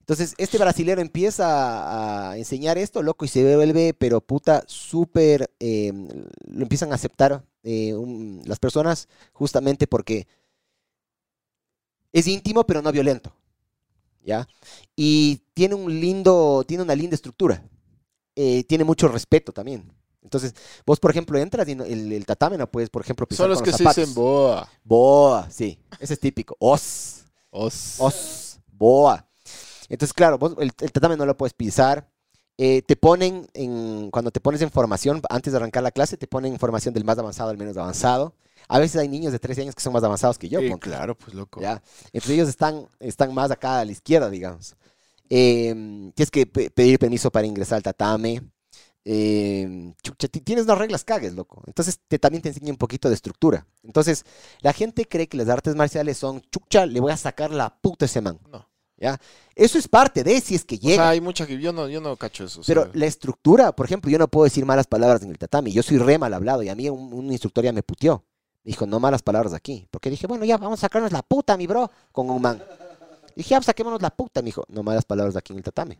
Entonces, 0.00 0.34
este 0.38 0.58
brasilero 0.58 1.00
empieza 1.00 2.30
a 2.30 2.36
enseñar 2.36 2.78
esto, 2.78 3.02
loco, 3.02 3.24
y 3.24 3.28
se 3.28 3.56
vuelve, 3.56 3.94
pero 3.94 4.20
puta, 4.20 4.64
súper, 4.66 5.50
eh, 5.60 5.92
lo 6.46 6.62
empiezan 6.62 6.90
a 6.90 6.96
aceptar 6.96 7.44
eh, 7.62 7.94
las 8.44 8.58
personas 8.58 9.08
justamente 9.32 9.86
porque 9.86 10.26
es 12.12 12.26
íntimo, 12.26 12.64
pero 12.66 12.82
no 12.82 12.90
violento, 12.90 13.32
¿ya? 14.24 14.48
Y 14.96 15.42
tiene 15.54 15.76
un 15.76 16.00
lindo, 16.00 16.64
tiene 16.66 16.82
una 16.82 16.96
linda 16.96 17.14
estructura, 17.14 17.62
eh, 18.34 18.64
tiene 18.64 18.82
mucho 18.84 19.06
respeto 19.06 19.52
también. 19.52 19.92
Entonces, 20.22 20.54
vos, 20.86 21.00
por 21.00 21.10
ejemplo, 21.10 21.38
entras 21.38 21.66
y 21.68 21.74
no- 21.74 21.84
el, 21.84 22.12
el 22.12 22.26
tatame 22.26 22.58
no 22.58 22.70
puedes, 22.70 22.90
por 22.90 23.02
ejemplo, 23.02 23.26
pisar 23.26 23.44
Son 23.44 23.50
los 23.50 23.58
con 23.58 23.64
que 23.64 23.72
se 23.72 23.78
zapatos. 23.78 23.96
dicen 23.96 24.14
boa. 24.14 24.68
Boa, 24.84 25.48
sí, 25.50 25.78
ese 25.98 26.14
es 26.14 26.20
típico. 26.20 26.56
Os. 26.58 27.24
Os. 27.50 27.96
Os, 27.98 28.58
boa. 28.72 29.26
Entonces, 29.88 30.12
claro, 30.12 30.38
vos 30.38 30.54
el, 30.60 30.70
el 30.80 30.92
tatame 30.92 31.16
no 31.16 31.26
lo 31.26 31.36
puedes 31.36 31.54
pisar. 31.54 32.08
Eh, 32.58 32.82
te 32.82 32.94
ponen, 32.94 33.48
en, 33.54 34.10
cuando 34.10 34.30
te 34.30 34.38
pones 34.40 34.60
en 34.60 34.70
formación, 34.70 35.22
antes 35.30 35.52
de 35.52 35.56
arrancar 35.56 35.82
la 35.82 35.90
clase, 35.90 36.18
te 36.18 36.26
ponen 36.26 36.52
en 36.52 36.58
formación 36.58 36.92
del 36.92 37.04
más 37.04 37.18
avanzado 37.18 37.48
al 37.50 37.56
menos 37.56 37.76
avanzado. 37.76 38.34
A 38.68 38.78
veces 38.78 39.00
hay 39.00 39.08
niños 39.08 39.32
de 39.32 39.38
13 39.38 39.62
años 39.62 39.74
que 39.74 39.82
son 39.82 39.94
más 39.94 40.04
avanzados 40.04 40.36
que 40.38 40.48
yo. 40.48 40.60
Sí, 40.60 40.68
ponte, 40.68 40.90
claro, 40.90 41.16
pues 41.16 41.32
loco. 41.34 41.60
¿ya? 41.62 41.82
Entonces 42.12 42.30
ellos 42.32 42.48
están, 42.50 42.86
están 43.00 43.32
más 43.34 43.50
acá 43.50 43.80
a 43.80 43.84
la 43.86 43.90
izquierda, 43.92 44.28
digamos. 44.28 44.76
Eh, 45.30 45.72
tienes 46.14 46.30
que 46.30 46.46
pe- 46.46 46.70
pedir 46.70 46.98
permiso 46.98 47.30
para 47.32 47.46
ingresar 47.46 47.76
al 47.76 47.82
tatame. 47.82 48.42
Eh, 49.12 49.92
chucha, 50.04 50.28
ti- 50.28 50.40
tienes 50.40 50.66
unas 50.66 50.78
reglas 50.78 51.02
cagues, 51.02 51.34
loco. 51.34 51.62
Entonces 51.66 51.98
te, 52.06 52.20
también 52.20 52.42
te 52.42 52.48
enseña 52.50 52.70
un 52.70 52.76
poquito 52.78 53.08
de 53.08 53.16
estructura. 53.16 53.66
Entonces, 53.82 54.24
la 54.60 54.72
gente 54.72 55.04
cree 55.06 55.26
que 55.26 55.36
las 55.36 55.48
artes 55.48 55.74
marciales 55.74 56.16
son 56.16 56.42
chucha, 56.52 56.86
le 56.86 57.00
voy 57.00 57.10
a 57.10 57.16
sacar 57.16 57.50
la 57.50 57.74
puta 57.80 58.04
a 58.04 58.06
ese 58.06 58.20
man. 58.20 58.38
No. 58.52 58.64
¿Ya? 58.96 59.18
Eso 59.56 59.78
es 59.78 59.88
parte 59.88 60.22
de 60.22 60.40
si 60.40 60.54
es 60.54 60.64
que 60.64 60.76
O 60.76 60.78
llega. 60.78 60.96
sea, 61.02 61.08
hay 61.08 61.20
mucha 61.20 61.44
que 61.44 61.58
yo 61.60 61.72
no, 61.72 61.88
yo 61.88 62.00
no 62.00 62.16
cacho 62.16 62.44
eso. 62.44 62.60
o 62.60 62.64
Pero 62.64 62.88
la 62.92 63.06
estructura, 63.06 63.72
por 63.72 63.86
ejemplo, 63.86 64.10
yo 64.12 64.18
no 64.18 64.28
puedo 64.28 64.44
decir 64.44 64.64
malas 64.64 64.86
palabras 64.86 65.22
en 65.22 65.30
el 65.30 65.38
tatami. 65.38 65.72
Yo 65.72 65.82
soy 65.82 65.98
re 65.98 66.16
mal 66.18 66.32
hablado 66.32 66.62
y 66.62 66.68
a 66.68 66.76
mí 66.76 66.88
un, 66.88 67.12
un 67.12 67.32
instructor 67.32 67.64
ya 67.64 67.72
me 67.72 67.82
puteó. 67.82 68.24
Dijo, 68.62 68.86
no 68.86 69.00
malas 69.00 69.22
palabras 69.22 69.54
aquí. 69.54 69.88
Porque 69.90 70.08
dije, 70.10 70.26
bueno, 70.28 70.44
ya 70.44 70.56
vamos 70.58 70.78
a 70.78 70.82
sacarnos 70.82 71.10
la 71.10 71.22
puta, 71.22 71.56
mi 71.56 71.66
bro, 71.66 71.90
con 72.12 72.30
un 72.30 72.40
man. 72.42 72.62
Dije, 73.34 73.50
ya, 73.50 73.56
pues, 73.58 73.66
saquémonos 73.66 74.00
la 74.02 74.10
puta. 74.10 74.40
Me 74.42 74.46
dijo, 74.46 74.64
no 74.68 74.82
malas 74.84 75.04
palabras 75.06 75.34
aquí 75.34 75.52
en 75.54 75.58
el 75.58 75.64
tatami. 75.64 75.98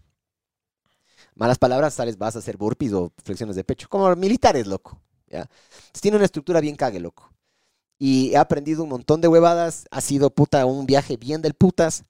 Malas 1.34 1.58
palabras, 1.58 1.94
sales, 1.94 2.18
vas 2.18 2.36
a 2.36 2.40
hacer 2.40 2.56
burpees 2.56 2.92
o 2.92 3.12
flexiones 3.24 3.56
de 3.56 3.64
pecho. 3.64 3.88
Como 3.88 4.14
militares, 4.16 4.66
loco. 4.66 5.00
tiene 6.00 6.16
una 6.16 6.26
estructura 6.26 6.60
bien 6.60 6.76
cague, 6.76 7.00
loco. 7.00 7.30
Y 7.98 8.32
he 8.32 8.36
aprendido 8.36 8.82
un 8.82 8.90
montón 8.90 9.20
de 9.20 9.28
huevadas. 9.28 9.86
Ha 9.90 10.00
sido 10.00 10.30
puta 10.30 10.64
un 10.66 10.86
viaje 10.86 11.16
bien 11.16 11.42
del 11.42 11.54
putas. 11.54 12.04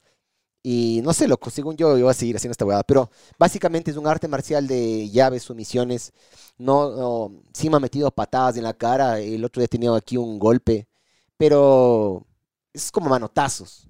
Y 0.63 1.01
no 1.03 1.13
sé, 1.15 1.27
loco, 1.29 1.51
según 1.51 1.77
yo, 1.77 1.97
yo 1.97 2.05
voy 2.05 2.11
a 2.11 2.15
seguir 2.15 2.37
haciendo 2.37 2.53
esta 2.53 2.65
huevada. 2.65 2.85
Pero 2.85 3.11
básicamente 3.39 3.91
es 3.91 3.97
un 3.97 4.07
arte 4.07 4.29
marcial 4.29 4.67
de 4.67 5.11
llaves, 5.11 5.45
sumisiones. 5.45 6.13
No, 6.59 6.91
no, 6.91 7.43
sí 7.55 7.71
me 7.71 7.77
ha 7.77 7.81
metido 7.81 8.11
patadas 8.11 8.57
en 8.57 8.65
la 8.65 8.75
cara. 8.75 9.21
El 9.21 9.45
otro 9.45 9.61
día 9.61 9.67
he 9.67 9.69
tenido 9.69 9.95
aquí 9.97 10.17
un 10.17 10.39
golpe. 10.39 10.89
Pero 11.37 12.27
es 12.73 12.93
como 12.93 13.11
manotazos. 13.11 13.90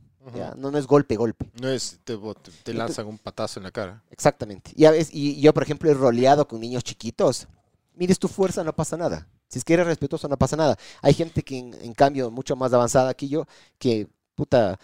No, 0.56 0.70
no 0.70 0.78
es 0.78 0.86
golpe, 0.86 1.16
golpe. 1.16 1.50
No 1.60 1.68
es, 1.68 1.98
te, 2.04 2.16
te, 2.16 2.50
te 2.62 2.74
lanzan 2.74 3.06
un 3.06 3.18
patazo 3.18 3.58
en 3.58 3.64
la 3.64 3.70
cara. 3.70 4.02
Exactamente. 4.10 4.72
Y, 4.76 4.84
a 4.84 4.90
veces, 4.90 5.14
y 5.14 5.40
yo, 5.40 5.54
por 5.54 5.62
ejemplo, 5.62 5.90
he 5.90 5.94
roleado 5.94 6.46
con 6.46 6.60
niños 6.60 6.84
chiquitos. 6.84 7.48
Mires 7.94 8.18
tu 8.18 8.28
fuerza, 8.28 8.62
no 8.62 8.74
pasa 8.74 8.96
nada. 8.96 9.26
Si 9.48 9.58
es 9.58 9.64
que 9.64 9.74
eres 9.74 9.86
respetuoso, 9.86 10.28
no 10.28 10.36
pasa 10.36 10.56
nada. 10.56 10.76
Hay 11.00 11.14
gente 11.14 11.42
que, 11.42 11.58
en, 11.58 11.74
en 11.80 11.94
cambio, 11.94 12.30
mucho 12.30 12.54
más 12.54 12.72
avanzada 12.72 13.14
que 13.14 13.28
yo, 13.28 13.46
que, 13.78 14.08
puta, 14.34 14.78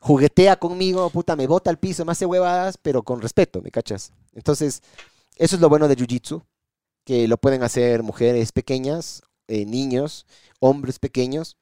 juguetea 0.00 0.56
conmigo, 0.56 1.10
puta, 1.10 1.34
me 1.34 1.46
bota 1.48 1.68
al 1.70 1.78
piso, 1.78 2.04
me 2.04 2.12
hace 2.12 2.26
huevadas, 2.26 2.78
pero 2.78 3.02
con 3.02 3.20
respeto, 3.20 3.60
¿me 3.60 3.70
cachas? 3.70 4.12
Entonces, 4.34 4.82
eso 5.34 5.56
es 5.56 5.60
lo 5.60 5.68
bueno 5.68 5.88
de 5.88 5.96
Jiu-Jitsu, 5.96 6.42
que 7.04 7.26
lo 7.28 7.38
pueden 7.38 7.62
hacer 7.62 8.02
mujeres 8.02 8.52
pequeñas, 8.52 9.22
eh, 9.48 9.66
niños, 9.66 10.26
hombres 10.60 10.98
pequeños, 10.98 11.56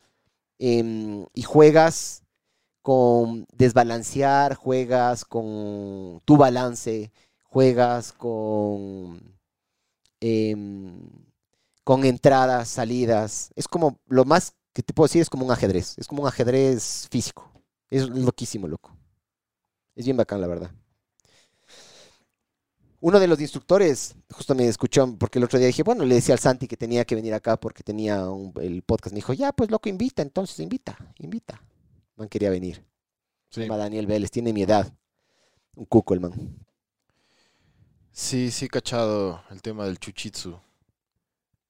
em, 0.58 1.26
y 1.34 1.42
juegas 1.42 2.23
con 2.84 3.46
desbalancear, 3.56 4.54
juegas 4.56 5.24
con 5.24 6.20
tu 6.26 6.36
balance, 6.36 7.10
juegas 7.44 8.12
con, 8.12 9.20
em, 10.20 11.08
con 11.84 12.04
entradas, 12.04 12.68
salidas. 12.68 13.50
Es 13.56 13.68
como, 13.68 13.98
lo 14.06 14.24
más 14.26 14.54
que 14.74 14.82
te 14.82 14.92
puedo 14.94 15.06
decir 15.08 15.22
es 15.22 15.30
como 15.30 15.46
un 15.46 15.52
ajedrez, 15.52 15.94
es 15.98 16.06
como 16.08 16.22
un 16.22 16.28
ajedrez 16.28 17.08
físico. 17.10 17.50
Es 17.90 18.08
loquísimo, 18.08 18.68
loco. 18.68 18.96
Es 19.96 20.04
bien 20.04 20.16
bacán, 20.18 20.40
la 20.42 20.46
verdad. 20.48 20.70
Uno 23.00 23.20
de 23.20 23.26
los 23.28 23.40
instructores, 23.40 24.14
justo 24.32 24.54
me 24.54 24.66
escuchó, 24.66 25.14
porque 25.18 25.38
el 25.38 25.44
otro 25.44 25.58
día 25.58 25.68
dije, 25.68 25.82
bueno, 25.82 26.04
le 26.04 26.14
decía 26.16 26.34
al 26.34 26.38
Santi 26.38 26.66
que 26.66 26.76
tenía 26.76 27.04
que 27.04 27.14
venir 27.14 27.34
acá 27.34 27.58
porque 27.58 27.82
tenía 27.82 28.28
un- 28.30 28.52
el 28.62 28.82
podcast. 28.82 29.12
Me 29.12 29.18
dijo, 29.18 29.32
ya, 29.34 29.52
pues 29.52 29.70
loco, 29.70 29.88
invita, 29.88 30.22
entonces 30.22 30.58
invita, 30.60 30.96
invita. 31.18 31.60
Man 32.16 32.28
quería 32.28 32.50
venir. 32.50 32.84
Se 33.50 33.60
Sí. 33.60 33.66
llama 33.66 33.76
Daniel 33.76 34.06
Vélez, 34.06 34.30
tiene 34.30 34.52
mi 34.52 34.62
edad. 34.62 34.92
Un 35.74 35.84
cuco 35.86 36.14
el 36.14 36.20
man. 36.20 36.32
Sí, 38.12 38.50
sí, 38.50 38.68
cachado 38.68 39.42
el 39.50 39.60
tema 39.62 39.86
del 39.86 39.98
chuchitsu. 39.98 40.58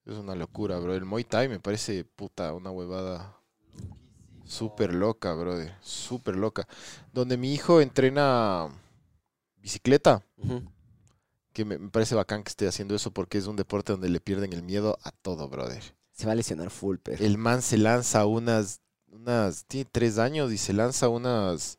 Es 0.05 0.17
una 0.17 0.35
locura, 0.35 0.79
bro. 0.79 0.95
El 0.95 1.07
Muay 1.07 1.25
Thai 1.25 1.49
me 1.49 1.59
parece, 1.61 2.05
puta, 2.05 2.53
una 2.53 2.71
huevada 2.71 3.39
súper 4.45 4.93
loca, 4.93 5.33
brother. 5.35 5.75
Súper 5.81 6.37
loca. 6.37 6.69
Donde 7.13 7.39
mi 7.39 7.55
hijo 7.55 7.81
entrena 7.81 8.69
bicicleta, 9.57 10.23
que 11.55 11.65
me, 11.65 11.79
me 11.79 11.89
parece 11.89 12.15
bacán 12.15 12.43
que 12.43 12.51
esté 12.51 12.69
haciendo 12.69 12.95
eso 12.95 13.11
porque 13.11 13.39
es 13.39 13.47
un 13.47 13.57
deporte 13.57 13.93
donde 13.93 14.11
le 14.11 14.21
pierden 14.21 14.53
el 14.53 14.63
miedo 14.63 14.99
a 15.03 15.11
todo, 15.11 15.49
brother. 15.49 15.83
Se 16.13 16.27
va 16.27 16.33
a 16.33 16.35
lesionar 16.35 16.69
full, 16.69 16.99
pero. 17.03 17.25
El 17.25 17.39
man 17.39 17.63
se 17.63 17.79
lanza 17.79 18.27
unas, 18.27 18.83
unas, 19.15 19.65
tiene 19.67 19.89
tres 19.91 20.19
años 20.19 20.53
y 20.53 20.59
se 20.59 20.73
lanza 20.73 21.09
unas, 21.09 21.79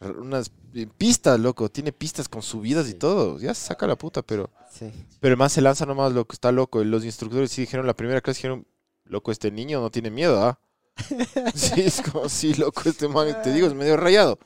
unas 0.00 0.50
eh, 0.74 0.86
pistas, 0.98 1.40
loco. 1.40 1.68
Tiene 1.68 1.92
pistas 1.92 2.28
con 2.28 2.42
subidas 2.42 2.88
y 2.88 2.94
todo. 2.94 3.38
Ya 3.38 3.54
se 3.54 3.66
saca 3.66 3.86
la 3.86 3.96
puta, 3.96 4.22
pero... 4.22 4.50
Sí. 4.70 4.90
Pero 5.20 5.36
man 5.36 5.48
se 5.50 5.62
lanza 5.62 5.86
nomás, 5.86 6.12
loco, 6.12 6.34
está 6.34 6.52
loco. 6.52 6.84
Los 6.84 7.04
instructores 7.04 7.50
sí 7.50 7.62
dijeron, 7.62 7.86
la 7.86 7.94
primera 7.94 8.20
clase 8.20 8.38
dijeron, 8.38 8.66
loco, 9.04 9.32
este 9.32 9.50
niño 9.50 9.80
no 9.80 9.90
tiene 9.90 10.10
miedo, 10.10 10.42
¿ah? 10.44 10.58
sí, 11.54 11.80
es 11.80 12.02
como, 12.02 12.28
sí, 12.28 12.54
loco, 12.54 12.82
este 12.88 13.08
man, 13.08 13.40
te 13.42 13.52
digo, 13.52 13.66
es 13.66 13.74
medio 13.74 13.96
rayado. 13.96 14.38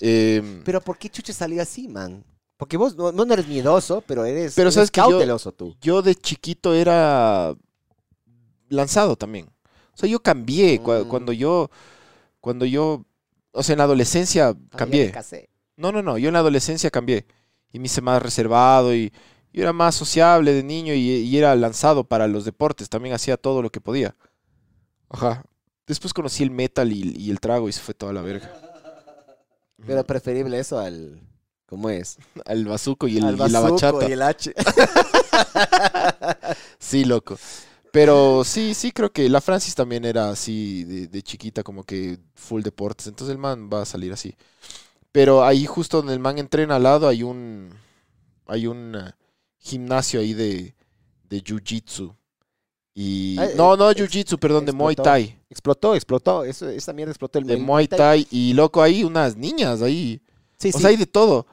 Em, 0.00 0.62
Pero 0.64 0.80
¿por 0.80 0.98
qué 0.98 1.08
chucha 1.08 1.32
salió 1.32 1.62
así, 1.62 1.88
man? 1.88 2.24
Porque 2.56 2.76
vos 2.76 2.96
no, 2.96 3.12
no 3.12 3.32
eres 3.32 3.46
miedoso, 3.46 4.02
pero 4.06 4.24
eres, 4.24 4.54
Pero 4.54 4.66
eres 4.68 4.74
sabes 4.74 4.90
que 4.90 5.00
yo- 5.00 5.08
cauteloso 5.10 5.52
tú. 5.52 5.76
yo 5.80 6.00
de 6.02 6.14
chiquito 6.14 6.74
era 6.74 7.54
lanzado 8.68 9.16
también. 9.16 9.48
O 9.96 9.98
sea, 9.98 10.08
yo 10.08 10.20
cambié 10.22 10.78
Mm. 10.78 11.08
cuando 11.08 11.32
yo, 11.32 11.70
cuando 12.40 12.64
yo, 12.66 13.04
o 13.52 13.62
sea, 13.62 13.72
en 13.72 13.78
la 13.78 13.84
adolescencia 13.84 14.52
me 14.52 14.68
cambié. 14.78 15.10
casé. 15.10 15.48
No, 15.76 15.90
no, 15.90 16.02
no, 16.02 16.18
yo 16.18 16.28
en 16.28 16.34
la 16.34 16.40
adolescencia 16.40 16.90
cambié 16.90 17.26
y 17.72 17.78
me 17.78 17.86
hice 17.86 18.00
más 18.02 18.22
reservado 18.22 18.94
y, 18.94 19.12
y 19.52 19.60
era 19.60 19.72
más 19.72 19.94
sociable 19.94 20.52
de 20.52 20.62
niño 20.62 20.92
y, 20.94 21.00
y 21.10 21.36
era 21.38 21.54
lanzado 21.56 22.04
para 22.04 22.26
los 22.28 22.44
deportes, 22.44 22.88
también 22.88 23.14
hacía 23.14 23.36
todo 23.38 23.62
lo 23.62 23.70
que 23.70 23.80
podía. 23.80 24.14
Ajá. 25.08 25.42
Después 25.86 26.12
conocí 26.12 26.42
el 26.42 26.50
metal 26.50 26.92
y, 26.92 27.14
y 27.16 27.30
el 27.30 27.40
trago 27.40 27.68
y 27.68 27.72
se 27.72 27.80
fue 27.80 27.94
toda 27.94 28.12
la 28.12 28.20
verga. 28.20 28.52
Pero 29.86 30.04
preferible 30.04 30.58
eso 30.58 30.78
al. 30.78 31.20
¿Cómo 31.66 31.90
es? 31.90 32.16
Al 32.44 32.64
bazuco 32.64 33.08
y, 33.08 33.16
el, 33.18 33.24
al 33.24 33.34
y 33.34 33.38
la 33.50 33.60
bazuco 33.60 33.74
bachata. 33.98 34.08
y 34.08 34.12
el 34.12 34.22
H. 34.22 34.54
Sí, 36.78 37.04
loco. 37.04 37.36
Pero 37.96 38.44
sí, 38.44 38.74
sí 38.74 38.92
creo 38.92 39.10
que 39.10 39.26
la 39.30 39.40
Francis 39.40 39.74
también 39.74 40.04
era 40.04 40.28
así 40.28 40.84
de, 40.84 41.06
de 41.06 41.22
chiquita, 41.22 41.62
como 41.62 41.82
que 41.82 42.18
full 42.34 42.60
deportes. 42.60 43.06
Entonces 43.06 43.32
el 43.32 43.38
man 43.38 43.70
va 43.72 43.80
a 43.80 43.86
salir 43.86 44.12
así. 44.12 44.34
Pero 45.12 45.42
ahí 45.42 45.64
justo 45.64 45.96
donde 45.96 46.12
el 46.12 46.20
man 46.20 46.36
entrena 46.36 46.76
al 46.76 46.82
lado 46.82 47.08
hay 47.08 47.22
un 47.22 47.70
hay 48.46 48.66
un 48.66 48.94
eh, 48.96 49.12
gimnasio 49.58 50.20
ahí 50.20 50.34
de, 50.34 50.74
de 51.30 51.42
jiu-jitsu. 51.42 52.14
Y 52.94 53.36
Ah, 53.38 53.48
no, 53.56 53.72
eh, 53.72 53.76
no 53.78 53.90
ex- 53.90 53.98
jiu-jitsu, 54.02 54.38
perdón, 54.38 54.66
de 54.66 54.72
Muay. 54.72 54.94
Thai. 54.94 55.38
explotó, 55.48 55.94
explotó. 55.94 56.44
Eso, 56.44 56.68
esa 56.68 56.92
mierda 56.92 57.12
explotó 57.12 57.38
el 57.38 57.46
De 57.46 57.56
Muay 57.56 57.88
Thai 57.88 58.26
y 58.30 58.52
loco 58.52 58.82
ahí 58.82 59.04
unas 59.04 59.36
niñas 59.36 59.80
ahí. 59.80 60.20
Sí, 60.58 60.68
O 60.68 60.72
sí. 60.72 60.80
sea, 60.80 60.90
hay 60.90 60.96
de 60.98 61.06
todo. 61.06 61.46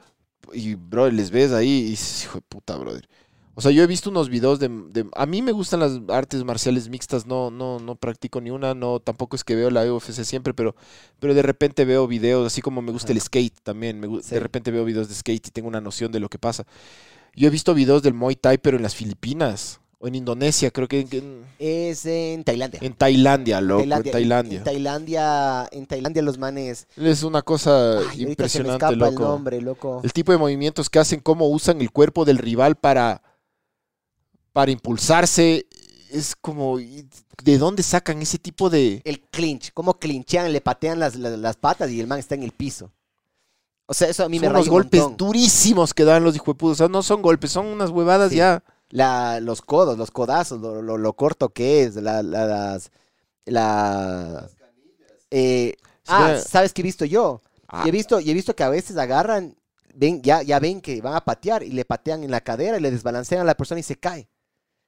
Y, 0.52 0.74
bro, 0.74 1.10
les 1.10 1.30
ves 1.30 1.52
ahí 1.52 1.70
y 1.70 1.90
dices, 1.92 2.24
hijo 2.24 2.34
de 2.36 2.42
puta, 2.42 2.76
brother. 2.76 3.08
O 3.56 3.60
sea, 3.60 3.70
yo 3.70 3.82
he 3.84 3.86
visto 3.86 4.10
unos 4.10 4.28
videos 4.28 4.58
de, 4.58 4.68
de- 4.68 5.06
A 5.14 5.26
mí 5.26 5.40
me 5.40 5.52
gustan 5.52 5.80
las 5.80 6.00
artes 6.08 6.42
marciales 6.44 6.88
mixtas, 6.88 7.24
no, 7.26 7.50
no, 7.50 7.78
no 7.78 7.94
practico 7.94 8.40
ni 8.40 8.50
una, 8.50 8.74
no, 8.74 8.98
tampoco 9.00 9.36
es 9.36 9.44
que 9.44 9.54
veo 9.54 9.70
la 9.70 9.84
UFC 9.92 10.24
siempre, 10.24 10.54
pero, 10.54 10.74
pero 11.20 11.34
de 11.34 11.42
repente 11.42 11.84
veo 11.84 12.06
videos, 12.08 12.46
así 12.46 12.60
como 12.62 12.82
me 12.82 12.90
gusta 12.90 13.12
el 13.12 13.20
skate 13.20 13.54
también, 13.62 14.00
me 14.00 14.08
gu- 14.08 14.22
Sí. 14.22 14.34
de 14.34 14.40
repente 14.40 14.70
veo 14.72 14.84
videos 14.84 15.08
de 15.08 15.14
skate 15.14 15.46
y 15.46 15.50
tengo 15.50 15.68
una 15.68 15.80
noción 15.80 16.10
de 16.10 16.18
lo 16.20 16.28
que 16.28 16.38
pasa. 16.38 16.64
Yo 17.36 17.46
he 17.46 17.50
visto 17.50 17.74
videos 17.74 18.02
del 18.02 18.14
Muay 18.14 18.36
Thai, 18.36 18.58
pero 18.58 18.76
en 18.76 18.82
las 18.82 18.94
Filipinas, 18.96 19.80
o 20.00 20.08
en 20.08 20.16
Indonesia, 20.16 20.70
creo 20.70 20.86
que 20.88 21.00
en, 21.00 21.44
Es 21.58 22.04
en 22.06 22.42
Tailandia. 22.44 22.80
en 22.82 22.92
Tailandia, 22.94 23.60
loco, 23.60 23.82
en 23.84 23.92
En 23.92 24.02
Tailandia. 24.10 24.62
Tailandia, 24.64 25.68
en 25.72 25.86
Tailandia 25.86 26.22
los 26.22 26.38
manes. 26.38 26.86
Es 26.96 27.22
una 27.22 27.42
cosa 27.42 27.98
Ay, 28.00 28.18
se 28.18 28.24
me 28.24 28.30
impresionante, 28.30 28.74
escapa 28.84 28.92
el 28.92 28.98
loco. 28.98 29.22
nombre, 29.22 29.60
loco. 29.60 30.00
El 30.04 30.12
tipo 30.12 30.32
de 30.32 30.38
movimientos 30.38 30.90
que 30.90 30.98
hacen, 30.98 31.20
cómo 31.20 31.48
usan 31.48 31.80
el 31.80 31.90
cuerpo 31.90 32.24
del 32.24 32.38
rival 32.38 32.76
para, 32.76 33.22
para 34.54 34.70
impulsarse, 34.70 35.66
es 36.10 36.34
como, 36.36 36.78
¿y 36.78 37.06
¿de 37.42 37.58
dónde 37.58 37.82
sacan 37.82 38.22
ese 38.22 38.38
tipo 38.38 38.70
de... 38.70 39.02
El 39.04 39.20
clinch, 39.20 39.72
cómo 39.74 39.98
clinchean, 39.98 40.52
le 40.52 40.60
patean 40.60 41.00
las, 41.00 41.16
las, 41.16 41.36
las 41.38 41.56
patas 41.56 41.90
y 41.90 42.00
el 42.00 42.06
man 42.06 42.20
está 42.20 42.36
en 42.36 42.44
el 42.44 42.52
piso. 42.52 42.92
O 43.86 43.92
sea, 43.94 44.08
eso 44.08 44.24
a 44.24 44.28
mí 44.28 44.38
me 44.38 44.46
Son 44.46 44.54
unos 44.54 44.68
un 44.68 44.72
golpes 44.72 45.00
montón. 45.00 45.16
durísimos 45.26 45.92
que 45.92 46.04
dan 46.04 46.22
los 46.24 46.36
hijueputos. 46.36 46.72
O 46.76 46.78
sea, 46.78 46.88
no 46.88 47.02
son 47.02 47.20
golpes, 47.20 47.50
son 47.50 47.66
unas 47.66 47.90
huevadas 47.90 48.30
Sí. 48.30 48.36
ya. 48.36 48.62
La, 48.90 49.40
los 49.40 49.60
codos, 49.60 49.98
los 49.98 50.10
codazos, 50.12 50.60
lo, 50.60 50.80
lo- 50.80 50.98
lo 50.98 51.12
corto 51.14 51.48
que 51.48 51.82
es, 51.82 51.96
la, 51.96 52.22
la- 52.22 52.46
las, 52.46 52.90
la, 53.44 54.48
eh, 55.30 55.74
ah, 56.06 56.26
mira. 56.28 56.40
¿sabes 56.42 56.72
qué 56.72 56.82
he 56.82 56.84
visto 56.84 57.04
yo? 57.04 57.42
Ah, 57.66 57.82
Y 57.84 57.88
he 57.88 57.92
visto, 57.92 58.20
y 58.20 58.30
he 58.30 58.34
visto 58.34 58.54
que 58.54 58.62
a 58.62 58.68
veces 58.68 58.96
agarran, 58.96 59.56
ven, 59.94 60.22
ya, 60.22 60.42
ya 60.42 60.60
ven 60.60 60.80
que 60.80 61.00
van 61.00 61.14
a 61.14 61.24
patear 61.24 61.62
y 61.64 61.70
le 61.70 61.84
patean 61.84 62.22
en 62.24 62.30
la 62.30 62.40
cadera 62.40 62.78
y 62.78 62.80
le 62.80 62.90
desbalancean 62.90 63.40
a 63.40 63.44
la 63.44 63.56
persona 63.56 63.80
y 63.80 63.82
se 63.82 63.96
cae. 63.96 64.28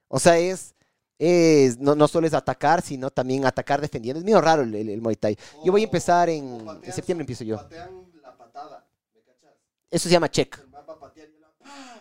O 0.09 0.19
sea, 0.19 0.37
es, 0.37 0.73
es 1.19 1.77
no, 1.79 1.95
no 1.95 2.07
solo 2.07 2.27
es 2.27 2.33
atacar, 2.33 2.81
sino 2.81 3.09
también 3.09 3.45
atacar 3.45 3.81
defendiendo. 3.81 4.19
Es 4.19 4.25
medio 4.25 4.39
raro 4.41 4.61
el, 4.63 4.73
el- 4.75 4.89
el 4.89 5.01
Muay 5.01 5.15
Thai. 5.15 5.37
Yo 5.63 5.71
voy 5.71 5.81
a 5.81 5.85
empezar 5.85 6.29
en, 6.29 6.59
septiembre 6.93 7.23
empiezo 7.23 7.43
yo. 7.43 7.57
Patean 7.57 7.89
la 8.21 8.37
patada, 8.37 8.87
¿me 9.13 9.21
cachas? 9.21 9.53
Eso 9.91 10.03
se 10.09 10.13
llama 10.13 10.29
check. 10.29 10.57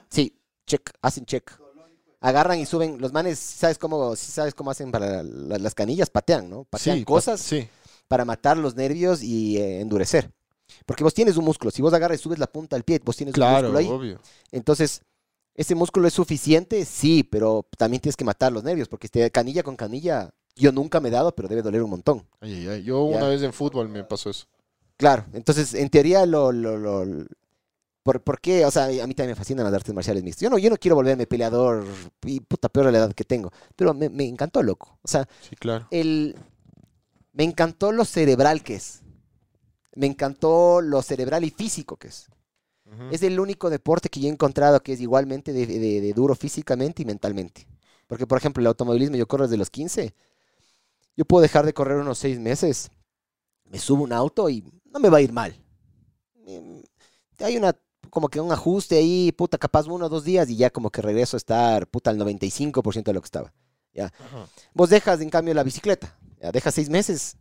Sí, 0.08 0.38
check, 0.66 0.90
hacen 1.02 1.24
check. 1.24 1.50
Agarran 2.20 2.58
y 2.58 2.66
suben, 2.66 2.98
los 3.00 3.12
manes, 3.12 3.38
¿sabes 3.38 3.78
cómo, 3.78 4.16
sabes 4.16 4.54
cómo 4.54 4.70
hacen 4.70 4.90
para 4.90 5.22
la- 5.22 5.58
las 5.58 5.74
canillas? 5.74 6.08
Patean, 6.10 6.48
¿no? 6.48 6.64
Patean 6.64 6.98
sí, 6.98 7.04
pa- 7.04 7.08
cosas 7.12 7.40
Sí, 7.40 7.68
para 8.08 8.24
matar 8.24 8.56
los 8.56 8.74
nervios 8.74 9.22
y 9.22 9.58
eh, 9.58 9.80
endurecer. 9.80 10.32
Porque 10.86 11.04
vos 11.04 11.14
tienes 11.14 11.36
un 11.36 11.44
músculo, 11.44 11.70
si 11.70 11.82
vos 11.82 11.92
agarras 11.92 12.18
y 12.18 12.22
subes 12.22 12.38
la 12.38 12.46
punta 12.46 12.74
del 12.74 12.84
pie, 12.84 13.00
vos 13.04 13.16
tienes 13.16 13.32
un 13.34 13.36
claro, 13.36 13.68
músculo 13.68 13.78
ahí. 13.78 13.86
obvio. 13.88 14.20
Entonces, 14.50 15.02
¿ese 15.56 15.74
músculo 15.74 16.06
es 16.06 16.14
suficiente? 16.14 16.84
Sí, 16.84 17.24
pero 17.24 17.66
también 17.76 18.00
tienes 18.00 18.16
que 18.16 18.24
matar 18.24 18.52
los 18.52 18.62
nervios, 18.62 18.88
porque 18.88 19.06
este, 19.08 19.28
canilla 19.30 19.62
con 19.64 19.74
canilla, 19.76 20.32
yo 20.54 20.70
nunca 20.72 21.00
me 21.00 21.08
he 21.08 21.12
dado, 21.12 21.34
pero 21.34 21.48
debe 21.48 21.62
doler 21.62 21.82
un 21.82 21.90
montón. 21.90 22.26
Ay, 22.40 22.52
ay, 22.54 22.68
ay. 22.68 22.82
Yo 22.84 23.10
Ya. 23.10 23.16
una 23.18 23.28
vez 23.28 23.42
en 23.42 23.52
fútbol 23.52 23.88
me 23.88 24.04
pasó 24.04 24.30
eso. 24.30 24.46
Claro, 24.96 25.26
entonces, 25.32 25.74
en 25.74 25.90
teoría, 25.90 26.24
lo... 26.26 26.52
lo, 26.52 26.76
lo- 26.78 27.26
¿por, 28.02 28.22
por 28.22 28.40
qué? 28.40 28.64
O 28.64 28.70
sea, 28.70 28.84
a 28.84 28.88
mí 28.88 29.14
también 29.14 29.30
me 29.30 29.34
fascinan 29.34 29.64
las 29.64 29.74
artes 29.74 29.92
marciales 29.94 30.22
mixtas. 30.22 30.42
Yo 30.42 30.50
no, 30.50 30.58
yo 30.58 30.70
no 30.70 30.76
quiero 30.76 30.94
volverme 30.94 31.26
peleador 31.26 31.84
y 32.24 32.38
puta 32.40 32.68
peor 32.68 32.86
a 32.86 32.92
la 32.92 32.98
edad 32.98 33.12
que 33.12 33.24
tengo, 33.24 33.50
pero 33.74 33.92
me, 33.94 34.08
me 34.08 34.24
encantó, 34.28 34.62
loco. 34.62 34.98
O 35.02 35.08
sea, 35.08 35.28
Sí, 35.48 35.56
claro. 35.56 35.88
el... 35.90 36.36
Me 37.32 37.44
encantó 37.44 37.92
lo 37.92 38.04
cerebral 38.06 38.62
que 38.62 38.76
es. 38.76 39.02
Me 39.94 40.06
encantó 40.06 40.80
lo 40.80 41.02
cerebral 41.02 41.44
y 41.44 41.50
físico 41.50 41.96
que 41.96 42.08
es. 42.08 42.28
Es 43.10 43.22
el 43.22 43.40
único 43.40 43.68
deporte 43.68 44.08
que 44.08 44.20
yo 44.20 44.28
he 44.28 44.32
encontrado 44.32 44.80
que 44.82 44.92
es 44.92 45.00
igualmente 45.00 45.52
de, 45.52 45.66
de- 45.66 46.00
de 46.00 46.12
duro 46.12 46.34
físicamente 46.34 47.02
y 47.02 47.04
mentalmente. 47.04 47.66
Porque, 48.06 48.26
por 48.26 48.38
ejemplo, 48.38 48.60
el 48.60 48.66
automovilismo, 48.68 49.16
yo 49.16 49.26
corro 49.26 49.44
desde 49.44 49.56
los 49.56 49.70
15. 49.70 50.14
Yo 51.16 51.24
puedo 51.24 51.42
dejar 51.42 51.66
de 51.66 51.74
correr 51.74 51.96
unos 51.98 52.18
seis 52.18 52.38
meses. 52.38 52.90
Me 53.64 53.78
subo 53.78 54.04
un 54.04 54.12
auto 54.12 54.48
y 54.48 54.62
no 54.84 55.00
me 55.00 55.08
va 55.08 55.18
a 55.18 55.22
ir 55.22 55.32
mal. 55.32 55.56
Em, 56.46 56.82
Hay 57.40 57.56
una, 57.56 57.74
como 58.10 58.28
que 58.28 58.40
un 58.40 58.52
ajuste 58.52 58.96
ahí, 58.98 59.32
puta, 59.32 59.58
capaz 59.58 59.86
uno 59.88 60.06
o 60.06 60.08
dos 60.08 60.22
días 60.24 60.48
y 60.48 60.56
ya 60.56 60.70
como 60.70 60.90
que 60.90 61.02
regreso 61.02 61.36
a 61.36 61.38
estar, 61.38 61.88
puta, 61.88 62.10
al 62.10 62.18
95% 62.18 63.10
de 63.10 63.14
lo 63.14 63.20
que 63.20 63.26
estaba. 63.26 63.52
Ajá. 63.96 64.46
Vos 64.74 64.90
dejas, 64.90 65.20
en 65.20 65.30
cambio, 65.30 65.52
la 65.54 65.64
bicicleta. 65.64 66.16
Ya, 66.40 66.52
dejas 66.52 66.74
seis 66.74 66.88
meses. 66.88 67.36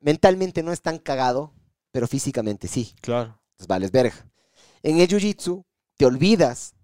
Mentalmente 0.00 0.62
no 0.62 0.72
es 0.72 0.80
tan 0.82 0.98
cagado. 0.98 1.52
pero 1.90 2.06
físicamente 2.08 2.68
sí. 2.68 2.94
Claro. 3.02 3.38
Entonces 3.62 3.68
vales 3.68 3.90
verga. 3.92 4.26
En 4.82 4.98
el 4.98 5.08
jiu-jitsu 5.08 5.64
te 5.96 6.06
olvidas, 6.06 6.74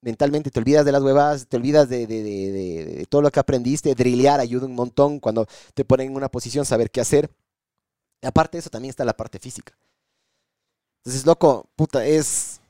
mentalmente 0.00 0.50
te 0.50 0.60
olvidas 0.60 0.84
de 0.84 0.92
las 0.92 1.02
huevadas, 1.02 1.46
te 1.48 1.56
olvidas 1.56 1.88
de, 1.88 2.06
de- 2.06 2.22
de- 2.22 2.52
de- 2.52 2.84
de 2.98 3.06
todo 3.06 3.22
lo 3.22 3.30
que 3.30 3.40
aprendiste. 3.40 3.94
Drillear 3.94 4.38
ayuda 4.40 4.66
un 4.66 4.74
montón 4.74 5.18
cuando 5.18 5.46
te 5.74 5.84
ponen 5.84 6.08
en 6.10 6.16
una 6.16 6.28
posición, 6.30 6.64
saber 6.64 6.90
qué 6.90 7.00
hacer. 7.00 7.30
Y 8.22 8.26
aparte 8.26 8.56
de 8.56 8.60
eso, 8.60 8.70
también 8.70 8.90
está 8.90 9.04
la 9.04 9.16
parte 9.16 9.38
física. 9.38 9.76
Entonces, 10.98 11.26
loco, 11.26 11.68
puta, 11.76 12.06
es 12.06 12.60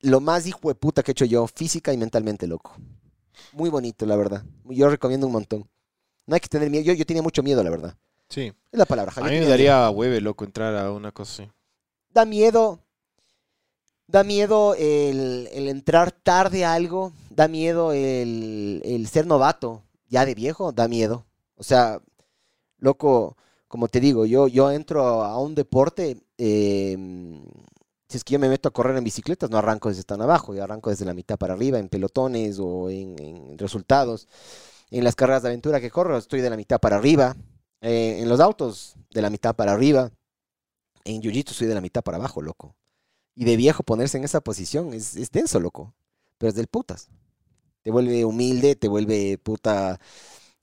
lo 0.00 0.20
más 0.20 0.46
hijo 0.46 0.68
de 0.68 0.74
puta 0.74 1.02
que 1.02 1.10
he 1.10 1.14
hecho 1.14 1.24
yo, 1.24 1.46
física 1.46 1.92
y 1.92 1.96
mentalmente, 1.98 2.46
loco. 2.46 2.74
Muy 3.52 3.70
bonito, 3.70 4.04
la 4.06 4.16
verdad. 4.16 4.44
Yo 4.64 4.88
recomiendo 4.88 5.26
un 5.26 5.32
montón. 5.32 5.68
No 6.26 6.34
hay 6.34 6.40
que 6.40 6.48
tener 6.48 6.70
miedo. 6.70 6.84
Yo, 6.84 6.92
yo 6.94 7.04
tenía 7.06 7.22
mucho 7.22 7.42
miedo, 7.42 7.62
la 7.62 7.70
verdad. 7.70 7.96
Sí. 8.28 8.52
Es 8.70 8.78
la 8.78 8.86
palabra. 8.86 9.12
A 9.16 9.20
mí 9.20 9.30
me 9.40 9.46
daría 9.50 9.90
hueve, 9.90 10.20
loco, 10.20 10.44
entrar 10.44 10.74
a 10.76 10.90
una 10.90 11.12
cosa 11.12 11.44
así. 11.44 11.52
Da 12.12 12.24
miedo. 12.24 12.80
Da 14.06 14.24
miedo 14.24 14.74
el, 14.74 15.48
entrar 15.52 16.12
tarde 16.12 16.64
a 16.64 16.74
algo. 16.74 17.12
Da 17.30 17.48
miedo 17.48 17.92
el, 17.92 19.08
ser 19.10 19.26
novato. 19.26 19.82
Ya 20.08 20.26
de 20.26 20.34
viejo, 20.34 20.72
da 20.72 20.88
miedo. 20.88 21.24
O 21.56 21.62
sea, 21.62 22.00
loco, 22.78 23.36
como 23.68 23.88
te 23.88 24.00
digo, 24.00 24.26
yo, 24.26 24.48
yo 24.48 24.70
entro 24.70 25.24
a 25.24 25.38
un 25.38 25.54
deporte. 25.54 26.18
eh, 26.38 26.96
si 28.08 28.18
es 28.18 28.24
que 28.24 28.34
yo 28.34 28.38
me 28.38 28.50
meto 28.50 28.68
a 28.68 28.72
correr 28.72 28.94
en 28.98 29.04
bicicletas, 29.04 29.48
no 29.48 29.56
arranco 29.56 29.88
desde 29.88 30.02
tan 30.04 30.20
abajo. 30.20 30.54
Yo 30.54 30.62
arranco 30.62 30.90
desde 30.90 31.06
la 31.06 31.14
mitad 31.14 31.38
para 31.38 31.54
arriba, 31.54 31.78
en 31.78 31.88
pelotones 31.88 32.58
o 32.60 32.90
en, 32.90 33.18
en 33.18 33.58
resultados. 33.58 34.28
En 34.90 35.02
las 35.02 35.16
carreras 35.16 35.42
de 35.42 35.48
aventura 35.48 35.80
que 35.80 35.90
corro, 35.90 36.18
estoy 36.18 36.42
de 36.42 36.50
la 36.50 36.58
mitad 36.58 36.78
para 36.78 36.96
arriba. 36.96 37.34
Eh, 37.80 38.18
en 38.20 38.28
los 38.28 38.38
autos, 38.38 38.96
de 39.10 39.22
la 39.22 39.30
mitad 39.30 39.56
para 39.56 39.72
arriba. 39.72 40.10
En 41.04 41.20
Jiu-Jitsu 41.20 41.50
soy 41.52 41.66
de 41.66 41.74
la 41.74 41.80
mitad 41.80 42.02
para 42.02 42.18
abajo, 42.18 42.42
loco. 42.42 42.76
Y 43.34 43.44
de 43.44 43.56
viejo 43.56 43.82
ponerse 43.82 44.18
en 44.18 44.24
esa 44.24 44.40
posición 44.40 44.92
es, 44.94 45.16
es 45.16 45.30
denso, 45.30 45.58
loco. 45.60 45.94
Pero 46.38 46.48
es 46.50 46.54
del 46.54 46.66
putas. 46.66 47.08
Te 47.82 47.90
vuelve 47.90 48.24
humilde, 48.24 48.76
te 48.76 48.88
vuelve 48.88 49.38
puta. 49.38 49.98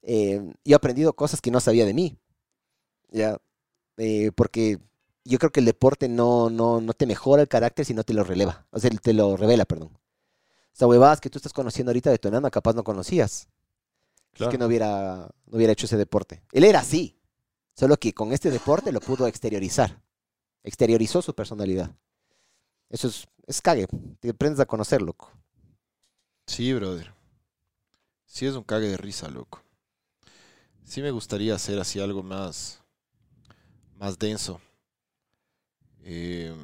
eh, 0.02 0.42
yo 0.64 0.74
he 0.74 0.76
aprendido 0.76 1.14
cosas 1.14 1.42
que 1.42 1.52
no 1.52 1.60
sabía 1.60 1.86
de 1.86 1.94
mí. 1.94 2.18
Ya. 3.12 3.38
Eh, 3.98 4.32
porque 4.36 4.80
yo 5.26 5.40
creo 5.40 5.52
que 5.52 5.60
el 5.60 5.66
deporte 5.66 6.08
no, 6.08 6.50
no, 6.50 6.80
no 6.82 6.94
te 6.94 7.06
mejora 7.06 7.42
el 7.42 7.48
carácter, 7.48 7.86
sino 7.86 8.04
te 8.04 8.14
lo 8.14 8.24
releva. 8.24 8.68
O 8.72 8.80
sea, 8.80 8.90
te 8.92 9.14
lo 9.14 9.36
revela, 9.36 9.66
perdón. 9.66 9.90
O 9.94 10.76
sea, 10.80 10.88
huevadas 10.88 11.20
que 11.20 11.30
tú 11.30 11.40
estás 11.40 11.54
conociendo 11.54 11.90
ahorita 11.90 12.10
de 12.10 12.20
tu 12.20 12.30
enana, 12.30 12.50
capaz 12.50 12.74
no 12.74 12.84
conocías. 12.84 13.50
Es 14.34 14.48
que 14.48 14.58
no 14.58 14.68
hubiera, 14.68 15.30
no 15.48 15.58
hubiera 15.58 15.74
hecho 15.74 15.86
ese 15.86 15.98
deporte. 15.98 16.42
Él 16.54 16.64
era 16.64 16.80
así. 16.80 17.20
Solo 17.74 17.98
que 17.98 18.14
con 18.14 18.32
este 18.32 18.52
deporte 18.52 18.92
lo 18.92 19.02
pudo 19.02 19.28
exteriorizar. 19.28 20.02
Exteriorizó 20.64 21.22
su 21.22 21.34
personalidad. 21.34 21.96
Eso 22.90 23.08
es, 23.08 23.28
es 23.48 23.62
cague. 23.62 23.88
Te 24.20 24.30
aprendes 24.30 24.60
a 24.60 24.66
conocer, 24.66 25.02
loco. 25.02 25.32
Sí, 26.48 26.74
brother. 26.74 27.14
Sí 28.26 28.46
es 28.46 28.56
un 28.56 28.64
cague 28.64 28.88
de 28.88 28.98
risa, 28.98 29.30
loco. 29.30 29.62
Sí 30.84 31.02
me 31.02 31.12
gustaría 31.12 31.54
hacer 31.54 31.80
así 31.80 32.00
algo 32.00 32.24
más, 32.24 32.82
más 33.96 34.18
denso. 34.18 34.60
Eh, 36.02 36.56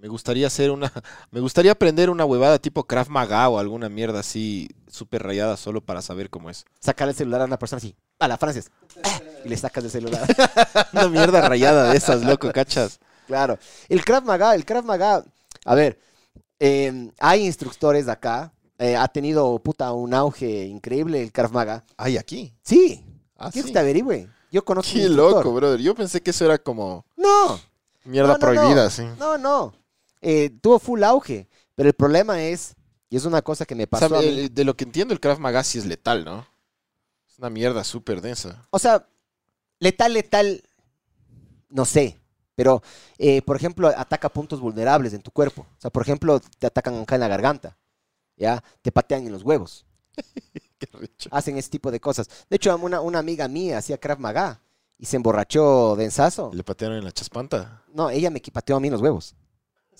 me 0.00 0.08
gustaría 0.08 0.46
hacer 0.46 0.70
una, 0.70 0.90
me 1.30 1.40
gustaría 1.40 1.72
aprender 1.72 2.08
una 2.10 2.24
huevada 2.24 2.58
tipo 2.58 2.84
Krav 2.84 3.08
Maga 3.10 3.48
o 3.48 3.58
alguna 3.58 3.88
mierda 3.88 4.20
así 4.20 4.68
súper 4.88 5.22
rayada 5.22 5.56
solo 5.56 5.80
para 5.80 6.00
saber 6.02 6.30
cómo 6.30 6.48
es. 6.50 6.64
Sacar 6.80 7.08
el 7.08 7.14
celular 7.14 7.42
a 7.42 7.44
una 7.44 7.58
persona 7.58 7.78
así. 7.78 7.94
A 8.18 8.26
la 8.28 8.38
Frances. 8.38 8.70
¡Ah! 9.04 9.20
Y 9.44 9.48
le 9.48 9.56
sacas 9.56 9.84
el 9.84 9.90
celular. 9.90 10.26
Una 10.92 11.08
mierda 11.08 11.40
rayada 11.48 11.90
de 11.90 11.96
esas, 11.96 12.22
loco, 12.24 12.50
cachas. 12.52 12.98
claro. 13.26 13.58
El 13.88 14.04
Krav 14.04 14.24
Maga, 14.24 14.54
el 14.54 14.64
Krav 14.64 14.84
Maga. 14.84 15.24
A 15.64 15.74
ver, 15.74 15.98
eh, 16.58 17.10
hay 17.18 17.46
instructores 17.46 18.08
acá. 18.08 18.52
eh, 18.78 18.96
ha 18.96 19.08
tenido, 19.08 19.58
puta, 19.58 19.92
un 19.92 20.12
auge 20.14 20.64
increíble 20.64 21.22
el 21.22 21.32
Krav 21.32 21.52
Maga. 21.52 21.84
Ay, 21.96 22.16
aquí. 22.16 22.54
Sí. 22.62 23.04
Ah, 23.36 23.50
¿Quieres 23.50 23.68
sí. 23.68 23.68
que 23.68 23.72
te 23.74 23.78
averigüe? 23.78 24.28
Yo 24.52 24.64
conozco 24.64 24.92
Qué 24.94 25.08
loco, 25.08 25.52
brother. 25.54 25.80
Yo 25.80 25.94
pensé 25.94 26.20
que 26.22 26.30
eso 26.30 26.44
era 26.44 26.58
como 26.58 27.04
No. 27.16 27.58
mierda 28.04 28.32
No, 28.32 28.38
no, 28.38 28.38
no. 28.38 28.60
prohibida, 28.60 28.90
sí. 28.90 29.04
No, 29.18 29.38
no. 29.38 29.72
Eh, 30.20 30.50
tuvo 30.60 30.78
full 30.78 31.02
auge. 31.02 31.48
Pero 31.74 31.88
el 31.88 31.94
problema 31.94 32.42
es, 32.42 32.74
y 33.08 33.16
es 33.16 33.24
una 33.24 33.42
cosa 33.42 33.64
que 33.64 33.74
me 33.74 33.84
O 33.84 33.86
pasó 33.86 34.08
sea, 34.08 34.18
a 34.18 34.22
mí. 34.22 34.28
el- 34.28 34.54
de 34.54 34.64
lo 34.64 34.76
que 34.76 34.84
entiendo, 34.84 35.14
el 35.14 35.20
Krav 35.20 35.38
Maga 35.38 35.64
sí 35.64 35.78
es 35.78 35.86
letal, 35.86 36.24
¿no? 36.24 36.46
Es 37.28 37.38
una 37.38 37.50
mierda 37.50 37.84
súper 37.84 38.20
densa. 38.20 38.66
O 38.70 38.78
sea, 38.78 39.06
letal, 39.78 40.12
letal, 40.12 40.62
no 41.70 41.84
sé. 41.84 42.18
Pero, 42.54 42.82
eh, 43.16 43.40
por 43.42 43.56
ejemplo, 43.56 43.88
ataca 43.88 44.28
puntos 44.28 44.60
vulnerables 44.60 45.14
en 45.14 45.22
tu 45.22 45.30
cuerpo. 45.30 45.62
O 45.62 45.80
sea, 45.80 45.90
por 45.90 46.02
ejemplo, 46.02 46.40
te 46.58 46.66
atacan 46.66 46.94
acá 47.00 47.14
en 47.14 47.22
la 47.22 47.28
garganta. 47.28 47.76
¿Ya? 48.36 48.62
Te 48.82 48.92
patean 48.92 49.24
en 49.26 49.32
los 49.32 49.42
huevos. 49.42 49.86
Qué 50.78 50.86
rico. 50.92 51.14
Hacen 51.30 51.56
ese 51.56 51.70
tipo 51.70 51.90
de 51.90 52.00
cosas. 52.00 52.28
De 52.50 52.56
hecho, 52.56 52.74
una, 52.76 53.00
una 53.00 53.18
amiga 53.18 53.48
mía 53.48 53.78
hacía 53.78 53.98
Krav 53.98 54.18
Maga 54.18 54.60
y 54.98 55.06
se 55.06 55.16
emborrachó 55.16 55.94
densazo. 55.96 56.50
Le 56.52 56.64
patearon 56.64 56.98
en 56.98 57.04
la 57.04 57.12
chaspanta. 57.12 57.82
No, 57.94 58.10
ella 58.10 58.30
me 58.30 58.40
pateó 58.40 58.76
a 58.76 58.80
mí 58.80 58.88
en 58.88 58.92
los 58.92 59.02
huevos. 59.02 59.34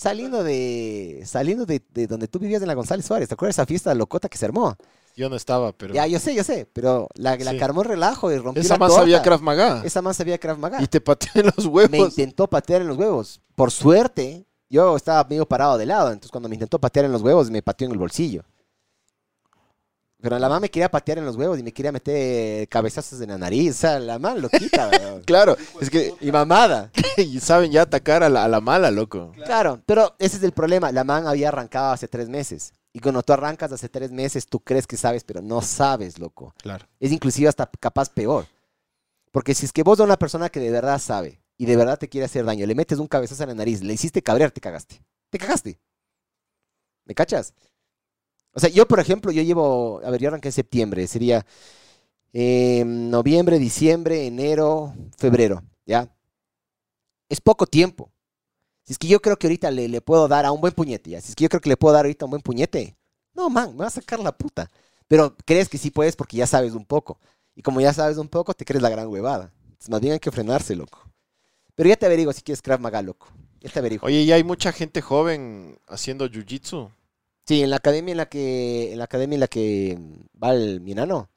Saliendo 0.01 0.43
de 0.43 1.23
saliendo 1.27 1.67
de, 1.67 1.83
de 1.93 2.07
donde 2.07 2.27
tú 2.27 2.39
vivías 2.39 2.63
en 2.63 2.69
la 2.69 2.75
González 2.75 3.05
Suárez. 3.05 3.29
¿Te 3.29 3.35
acuerdas 3.35 3.55
de 3.57 3.63
esa 3.63 3.67
fiesta 3.67 3.95
locota 3.95 4.31
que 4.31 4.39
se 4.39 4.47
armó? 4.47 4.75
Yo 5.15 5.29
no 5.29 5.37
estaba, 5.37 5.73
pero. 5.73 5.93
Ya, 5.93 6.07
yo 6.07 6.19
sé, 6.19 6.35
yo 6.35 6.43
sé. 6.43 6.67
Pero 6.73 7.07
la, 7.17 7.37
la 7.37 7.51
Sí. 7.51 7.59
que 7.59 7.65
armó 7.65 7.83
el 7.83 7.89
relajo 7.89 8.33
y 8.33 8.39
rompió 8.39 8.63
Esa 8.63 8.75
la 8.75 8.79
más 8.79 8.95
sabía 8.95 9.21
Krav 9.21 9.43
Maga. 9.43 9.83
Esa 9.85 10.01
más 10.01 10.17
sabía 10.17 10.39
Krav 10.39 10.57
Maga. 10.57 10.83
Y 10.83 10.87
te 10.87 11.03
pateó 11.03 11.31
en 11.35 11.47
los 11.55 11.67
me 11.67 11.71
huevos. 11.73 12.09
intentó 12.09 12.47
patear 12.49 12.81
en 12.81 12.89
los 12.89 12.97
huevos. 12.97 13.43
Por 13.55 13.71
suerte, 13.71 14.47
yo 14.71 14.97
estaba 14.97 15.23
medio 15.29 15.45
parado 15.47 15.77
de 15.77 15.85
lado. 15.85 16.09
Entonces, 16.09 16.31
cuando 16.31 16.49
me 16.49 16.55
intentó 16.55 16.79
patear 16.79 17.05
en 17.05 17.13
los 17.13 17.21
huevos, 17.21 17.51
me 17.51 17.61
pateó 17.61 17.85
en 17.85 17.93
el 17.93 17.99
bolsillo. 17.99 18.43
Pero 20.21 20.39
la 20.39 20.49
mamá 20.49 20.61
me 20.61 20.71
quería 20.71 20.91
patear 20.91 21.19
en 21.19 21.25
los 21.25 21.37
huevos 21.37 21.59
y 21.59 21.63
me 21.63 21.73
quería 21.73 21.93
meter 21.93 22.69
cabezazos 22.69 23.21
en 23.21 23.31
la 23.31 23.39
nariz. 23.39 23.71
O 23.71 23.79
sea, 23.79 23.99
la 23.99 24.19
mamá 24.19 24.39
loquita, 24.39 24.89
weón. 25.01 25.23
Claro, 25.23 25.57
es 25.81 25.89
que 25.89 26.15
Y 26.21 26.31
mamada. 26.31 26.91
y 27.17 27.41
saben 27.41 27.71
ya 27.73 27.83
atacar 27.83 28.23
a 28.23 28.29
la, 28.29 28.45
a 28.45 28.49
la 28.49 28.61
mala, 28.61 28.91
loco. 28.91 29.33
Claro, 29.45 29.81
pero 29.87 30.15
ese 30.19 30.37
es 30.37 30.43
el 30.43 30.53
problema. 30.53 30.93
La 30.93 31.05
man 31.05 31.27
había 31.27 31.49
arrancado 31.49 31.93
hace 31.93 32.09
tres 32.09 32.29
meses. 32.29 32.73
Y 32.93 33.01
cuando 33.01 33.23
tú 33.23 33.33
arrancas 33.33 33.73
hace 33.73 33.89
tres 33.89 34.11
meses, 34.11 34.47
tú 34.47 34.61
crees 34.61 34.87
que 34.87 34.97
sabes, 34.97 35.25
pero 35.25 35.41
no 35.41 35.63
sabes, 35.63 36.19
loco. 36.19 36.55
Claro. 36.61 36.87
Es 36.99 37.13
inclusive 37.13 37.49
hasta 37.49 37.71
capaz 37.79 38.11
peor. 38.11 38.47
Porque 39.31 39.55
si 39.55 39.65
es 39.65 39.73
que 39.73 39.83
vos 39.85 40.01
a 40.01 40.05
una 40.05 40.19
persona 40.19 40.49
que 40.49 40.61
de 40.61 40.71
verdad 40.71 40.99
sabe 40.99 41.41
y 41.57 41.67
de 41.67 41.77
verdad 41.77 41.99
te 41.99 42.09
quiere 42.09 42.25
hacer 42.25 42.45
daño, 42.45 42.67
le 42.67 42.75
metes 42.75 42.99
un 42.99 43.07
cabezazo 43.07 43.45
en 43.45 43.51
la 43.51 43.55
nariz, 43.55 43.83
le 43.83 43.93
hiciste 43.93 44.23
cabrear, 44.23 44.51
te 44.51 44.61
cagaste. 44.61 45.03
Te 45.31 45.39
cagaste. 45.39 45.79
¿Me 47.05 47.15
cachas? 47.15 47.55
O 48.53 48.61
sea, 48.61 48.69
yo, 48.71 48.87
por 48.87 49.01
ejemplo, 49.01 49.31
yo 49.33 49.43
llevo, 49.43 50.01
a 50.05 50.11
ver, 50.11 50.21
yo 50.21 50.29
arranqué 50.29 50.49
en 50.49 50.53
septiembre, 50.53 51.07
sería 51.07 51.47
eh, 52.33 52.85
noviembre, 52.87 53.59
diciembre, 53.59 54.27
enero, 54.27 54.95
febrero, 55.19 55.63
¿ya? 55.87 56.09
Es 57.29 57.41
poco 57.41 57.67
tiempo. 57.67 58.13
Si 58.85 58.93
es 58.93 58.99
que 58.99 59.09
yo 59.09 59.21
creo 59.23 59.39
que 59.39 59.47
ahorita 59.47 59.71
le, 59.71 59.89
le 59.89 60.01
puedo 60.01 60.27
dar 60.29 60.45
a 60.47 60.53
un 60.53 60.61
buen 60.61 60.73
puñete, 60.75 61.11
¿ya? 61.11 61.21
Si 61.21 61.31
es 61.31 61.37
que 61.37 61.45
yo 61.45 61.49
creo 61.49 61.61
que 61.61 61.69
le 61.69 61.77
puedo 61.77 61.95
dar 61.95 62.05
ahorita 62.05 62.25
a 62.25 62.27
un 62.27 62.31
buen 62.31 62.43
puñete, 62.43 62.97
no, 63.35 63.49
man, 63.51 63.73
me 63.73 63.81
va 63.81 63.87
a 63.87 63.91
sacar 63.91 64.19
la 64.21 64.33
puta. 64.37 64.69
Pero 65.07 65.37
crees 65.45 65.69
que 65.69 65.79
sí 65.79 65.91
puedes 65.91 66.17
porque 66.17 66.37
ya 66.37 66.47
sabes 66.47 66.73
un 66.75 66.85
poco. 66.85 67.19
Y 67.55 67.63
como 67.63 67.81
ya 67.81 67.93
sabes 67.93 68.17
un 68.17 68.29
poco, 68.29 68.55
te 68.55 68.65
crees 68.65 68.83
la 68.83 68.91
gran 68.91 69.09
huevada. 69.09 69.53
Entonces, 69.65 69.91
más 69.91 70.01
bien 70.01 70.15
hay 70.15 70.21
que 70.21 70.31
frenarse, 70.31 70.77
loco. 70.77 71.11
Pero 71.75 71.89
ya 71.89 71.97
te 71.97 72.07
averiguo 72.07 72.33
si 72.33 72.43
quieres 72.43 72.63
Krav 72.63 72.81
Maga, 72.81 73.03
loco. 73.03 73.29
Ya 73.61 73.71
te 73.71 73.79
averiguo. 73.79 74.07
Oye, 74.07 74.23
y 74.23 74.33
hay 74.33 74.45
mucha 74.45 74.73
gente 74.73 75.01
joven 75.03 75.79
haciendo 75.89 76.27
jiu-jitsu. 76.29 76.91
Sí, 77.47 77.63
en 77.63 77.71
la 77.71 77.77
academia 77.77 78.13
en 78.13 78.19
la 78.19 78.27
que, 78.29 78.93
en 78.93 78.99
la 78.99 79.05
academia 79.05 79.35
en 79.37 79.41
la 79.41 79.49
que 79.49 79.99
va 80.43 80.53
el, 80.55 80.81
mi 80.81 80.93
enano, 80.93 81.29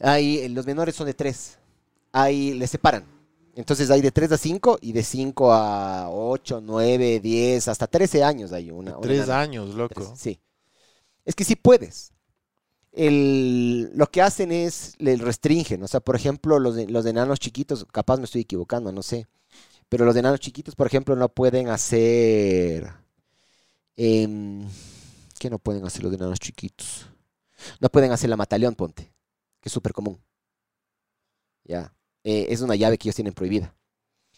hay, 0.00 0.38
eh, 0.40 0.48
los 0.48 0.66
menores 0.66 0.94
son 0.94 1.06
de 1.06 1.14
tres. 1.14 1.58
Ahí 2.12 2.54
les 2.54 2.70
separan. 2.70 3.04
Entonces 3.56 3.90
hay 3.90 4.00
de 4.00 4.12
3 4.12 4.32
a 4.32 4.38
5 4.38 4.78
y 4.80 4.92
de 4.92 5.02
5 5.02 5.52
a 5.52 6.10
8, 6.10 6.60
9, 6.62 7.20
10, 7.20 7.68
hasta 7.68 7.86
13 7.88 8.22
años 8.24 8.52
hay 8.52 8.70
una. 8.70 8.92
una 8.98 9.00
Tres 9.00 9.24
enana. 9.24 9.40
años, 9.42 9.74
loco. 9.74 10.14
Sí. 10.16 10.40
Es 11.24 11.34
que 11.34 11.44
sí 11.44 11.56
puedes. 11.56 12.12
El- 12.92 13.90
lo 13.94 14.08
que 14.10 14.22
hacen 14.22 14.52
es, 14.52 14.94
le 14.98 15.16
restringen. 15.16 15.82
O 15.82 15.88
sea, 15.88 16.00
por 16.00 16.16
ejemplo, 16.16 16.58
los, 16.58 16.76
los 16.90 17.06
enanos 17.06 17.40
chiquitos, 17.40 17.86
capaz 17.92 18.18
me 18.18 18.24
estoy 18.24 18.42
equivocando, 18.42 18.92
no 18.92 19.02
sé. 19.02 19.26
Pero 19.88 20.04
los 20.06 20.16
enanos 20.16 20.40
chiquitos, 20.40 20.76
por 20.76 20.86
ejemplo, 20.88 21.16
no 21.16 21.28
pueden 21.30 21.68
hacer... 21.70 22.92
em, 23.96 24.64
¿Qué 25.38 25.50
no 25.50 25.58
pueden 25.58 25.84
hacer 25.84 26.02
los 26.02 26.12
enanos 26.12 26.38
chiquitos? 26.38 27.06
No 27.80 27.88
pueden 27.88 28.12
hacer 28.12 28.30
la 28.30 28.36
mataleón, 28.36 28.74
ponte. 28.74 29.12
Que 29.60 29.68
es 29.68 29.72
súper 29.72 29.92
común. 29.92 30.20
Ya. 31.64 31.94
Eh, 32.24 32.46
es 32.50 32.60
una 32.60 32.76
llave 32.76 32.98
que 32.98 33.08
ellos 33.08 33.16
tienen 33.16 33.34
prohibida. 33.34 33.74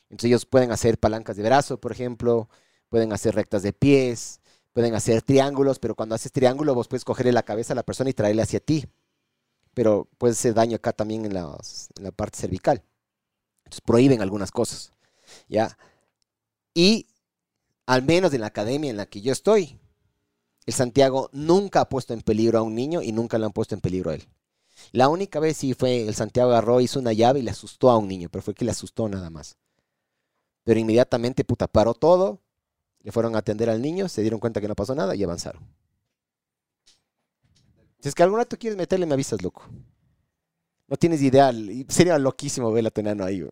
Entonces 0.04 0.28
ellos 0.28 0.46
pueden 0.46 0.72
hacer 0.72 0.98
palancas 0.98 1.36
de 1.36 1.42
brazo, 1.42 1.80
por 1.80 1.92
ejemplo. 1.92 2.48
Pueden 2.88 3.12
hacer 3.12 3.34
rectas 3.34 3.62
de 3.62 3.72
pies 3.72 4.40
pueden 4.72 4.94
hacer 4.94 5.22
triángulos, 5.22 5.78
pero 5.78 5.94
cuando 5.94 6.14
haces 6.14 6.32
triángulo 6.32 6.74
vos 6.74 6.88
puedes 6.88 7.04
cogerle 7.04 7.32
la 7.32 7.42
cabeza 7.42 7.72
a 7.72 7.76
la 7.76 7.82
persona 7.82 8.10
y 8.10 8.14
traerle 8.14 8.42
hacia 8.42 8.60
ti. 8.60 8.86
Pero 9.74 10.08
puede 10.18 10.32
hacer 10.32 10.54
daño 10.54 10.76
acá 10.76 10.92
también 10.92 11.24
en, 11.24 11.36
en 11.36 12.04
la 12.04 12.12
parte 12.12 12.38
cervical. 12.38 12.82
Entonces 13.64 13.80
prohíben 13.82 14.20
algunas 14.20 14.50
cosas. 14.50 14.92
¿Ya? 15.48 15.76
Y 16.74 17.06
al 17.86 18.02
menos 18.02 18.32
en 18.32 18.40
la 18.40 18.48
academia 18.48 18.90
en 18.90 18.96
la 18.96 19.06
que 19.06 19.20
yo 19.20 19.32
estoy, 19.32 19.79
el 20.70 20.74
Santiago 20.74 21.30
nunca 21.32 21.80
ha 21.80 21.88
puesto 21.88 22.14
en 22.14 22.20
peligro 22.20 22.60
a 22.60 22.62
un 22.62 22.76
niño 22.76 23.02
y 23.02 23.10
nunca 23.10 23.38
le 23.38 23.44
han 23.44 23.52
puesto 23.52 23.74
en 23.74 23.80
peligro 23.80 24.10
a 24.10 24.14
él. 24.14 24.28
La 24.92 25.08
única 25.08 25.40
vez 25.40 25.56
sí 25.56 25.74
fue 25.74 26.06
el 26.06 26.14
Santiago 26.14 26.50
agarró, 26.50 26.80
hizo 26.80 27.00
una 27.00 27.12
llave 27.12 27.40
y 27.40 27.42
le 27.42 27.50
asustó 27.50 27.90
a 27.90 27.98
un 27.98 28.06
niño, 28.06 28.28
pero 28.30 28.40
fue 28.40 28.54
que 28.54 28.64
le 28.64 28.70
asustó 28.70 29.08
nada 29.08 29.30
más. 29.30 29.56
Pero 30.62 30.78
inmediatamente, 30.78 31.42
puta, 31.42 31.66
paró 31.66 31.92
todo, 31.92 32.40
le 33.02 33.10
fueron 33.10 33.34
a 33.34 33.38
atender 33.38 33.68
al 33.68 33.82
niño, 33.82 34.08
se 34.08 34.20
dieron 34.20 34.38
cuenta 34.38 34.60
que 34.60 34.68
no 34.68 34.76
pasó 34.76 34.94
nada 34.94 35.16
y 35.16 35.24
avanzaron. 35.24 35.66
Si 37.98 38.08
es 38.08 38.14
que 38.14 38.22
algún 38.22 38.38
rato 38.38 38.56
quieres 38.56 38.76
meterle, 38.76 39.06
me 39.06 39.14
avisas, 39.14 39.42
loco. 39.42 39.64
No 40.86 40.96
tienes 40.96 41.20
idea, 41.20 41.52
sería 41.88 42.16
loquísimo 42.16 42.70
ver 42.70 42.86
a 42.86 42.90
tu 42.90 43.00
enano 43.00 43.24
ahí. 43.24 43.44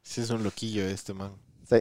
Sí, 0.00 0.22
es 0.22 0.30
un 0.30 0.42
loquillo 0.42 0.88
este 0.88 1.12
man. 1.12 1.36
Sí. 1.68 1.76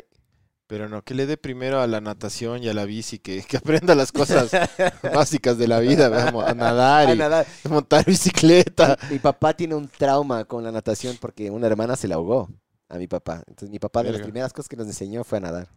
Pero 0.67 0.89
no, 0.89 1.01
que 1.01 1.13
le 1.13 1.25
dé 1.25 1.37
primero 1.37 1.79
a 1.79 1.87
la 1.87 2.01
natación 2.01 2.61
y 2.61 2.67
a 2.67 2.73
la 2.73 2.83
bici, 2.83 3.19
que, 3.19 3.41
que 3.43 3.55
aprenda 3.57 3.95
las 3.95 4.11
cosas 4.11 4.51
básicas 5.13 5.57
de 5.57 5.67
la 5.67 5.79
vida, 5.79 6.09
veamos, 6.09 6.45
a 6.45 6.53
nadar 6.53 7.07
A 7.07 7.13
y 7.13 7.17
nadar. 7.17 7.47
a 7.63 7.69
montar 7.69 8.03
bicicleta. 8.05 8.97
Mi 9.09 9.19
papá 9.19 9.53
tiene 9.53 9.75
un 9.75 9.87
trauma 9.87 10.43
con 10.43 10.63
la 10.65 10.71
natación 10.73 11.17
porque 11.21 11.49
una 11.49 11.67
hermana 11.67 11.95
se 11.95 12.09
la 12.09 12.15
ahogó 12.15 12.49
a 12.89 12.97
mi 12.97 13.07
papá. 13.07 13.43
Entonces 13.47 13.69
mi 13.69 13.79
papá 13.79 14.03
de 14.03 14.11
las 14.11 14.21
primeras 14.21 14.51
cosas 14.51 14.67
que 14.67 14.75
nos 14.75 14.87
enseñó 14.87 15.23
fue 15.23 15.37
a 15.37 15.41
nadar. 15.41 15.69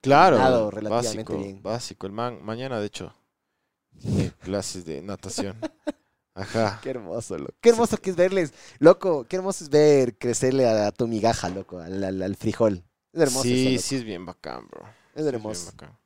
Claro, 0.00 0.38
Nado 0.38 0.70
relativamente 0.72 1.32
básico, 1.32 1.38
bien. 1.38 1.62
básico. 1.62 2.06
El 2.06 2.12
man, 2.12 2.38
mañana 2.42 2.80
de 2.80 2.86
hecho, 2.86 3.12
tiene 4.00 4.30
clases 4.42 4.84
de 4.84 5.02
natación. 5.02 5.56
Ajá. 6.34 6.80
Qué 6.82 6.90
hermoso, 6.90 7.38
loco. 7.38 7.54
Qué 7.60 7.68
hermoso 7.70 7.96
que 7.96 8.10
es 8.10 8.16
verles, 8.16 8.52
loco. 8.80 9.24
Qué 9.28 9.36
hermoso 9.36 9.62
es 9.62 9.70
ver 9.70 10.18
crecerle 10.18 10.68
a, 10.68 10.88
a 10.88 10.92
tu 10.92 11.06
migaja, 11.06 11.48
loco, 11.48 11.78
al, 11.78 12.02
al- 12.02 12.22
al 12.22 12.34
frijol. 12.36 12.82
Es 13.16 13.22
hermoso. 13.22 13.42
sí, 13.42 13.74
eso, 13.76 13.86
sí 13.88 13.96
es 13.96 14.04
bien 14.04 14.24
bacán, 14.26 14.66
bro. 14.68 14.82
Sí 14.84 14.90
Es 15.14 15.20
es 15.20 15.24
bien 15.24 15.34
hermoso. 15.36 15.66
bacán. 15.72 15.98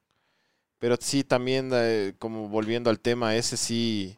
Pero 0.79 0.97
sí, 1.01 1.25
también, 1.25 1.71
eh, 1.75 2.15
como 2.19 2.49
volviendo 2.49 2.91
al 2.91 3.01
tema 3.01 3.37
ese, 3.37 3.57
sí. 3.57 4.17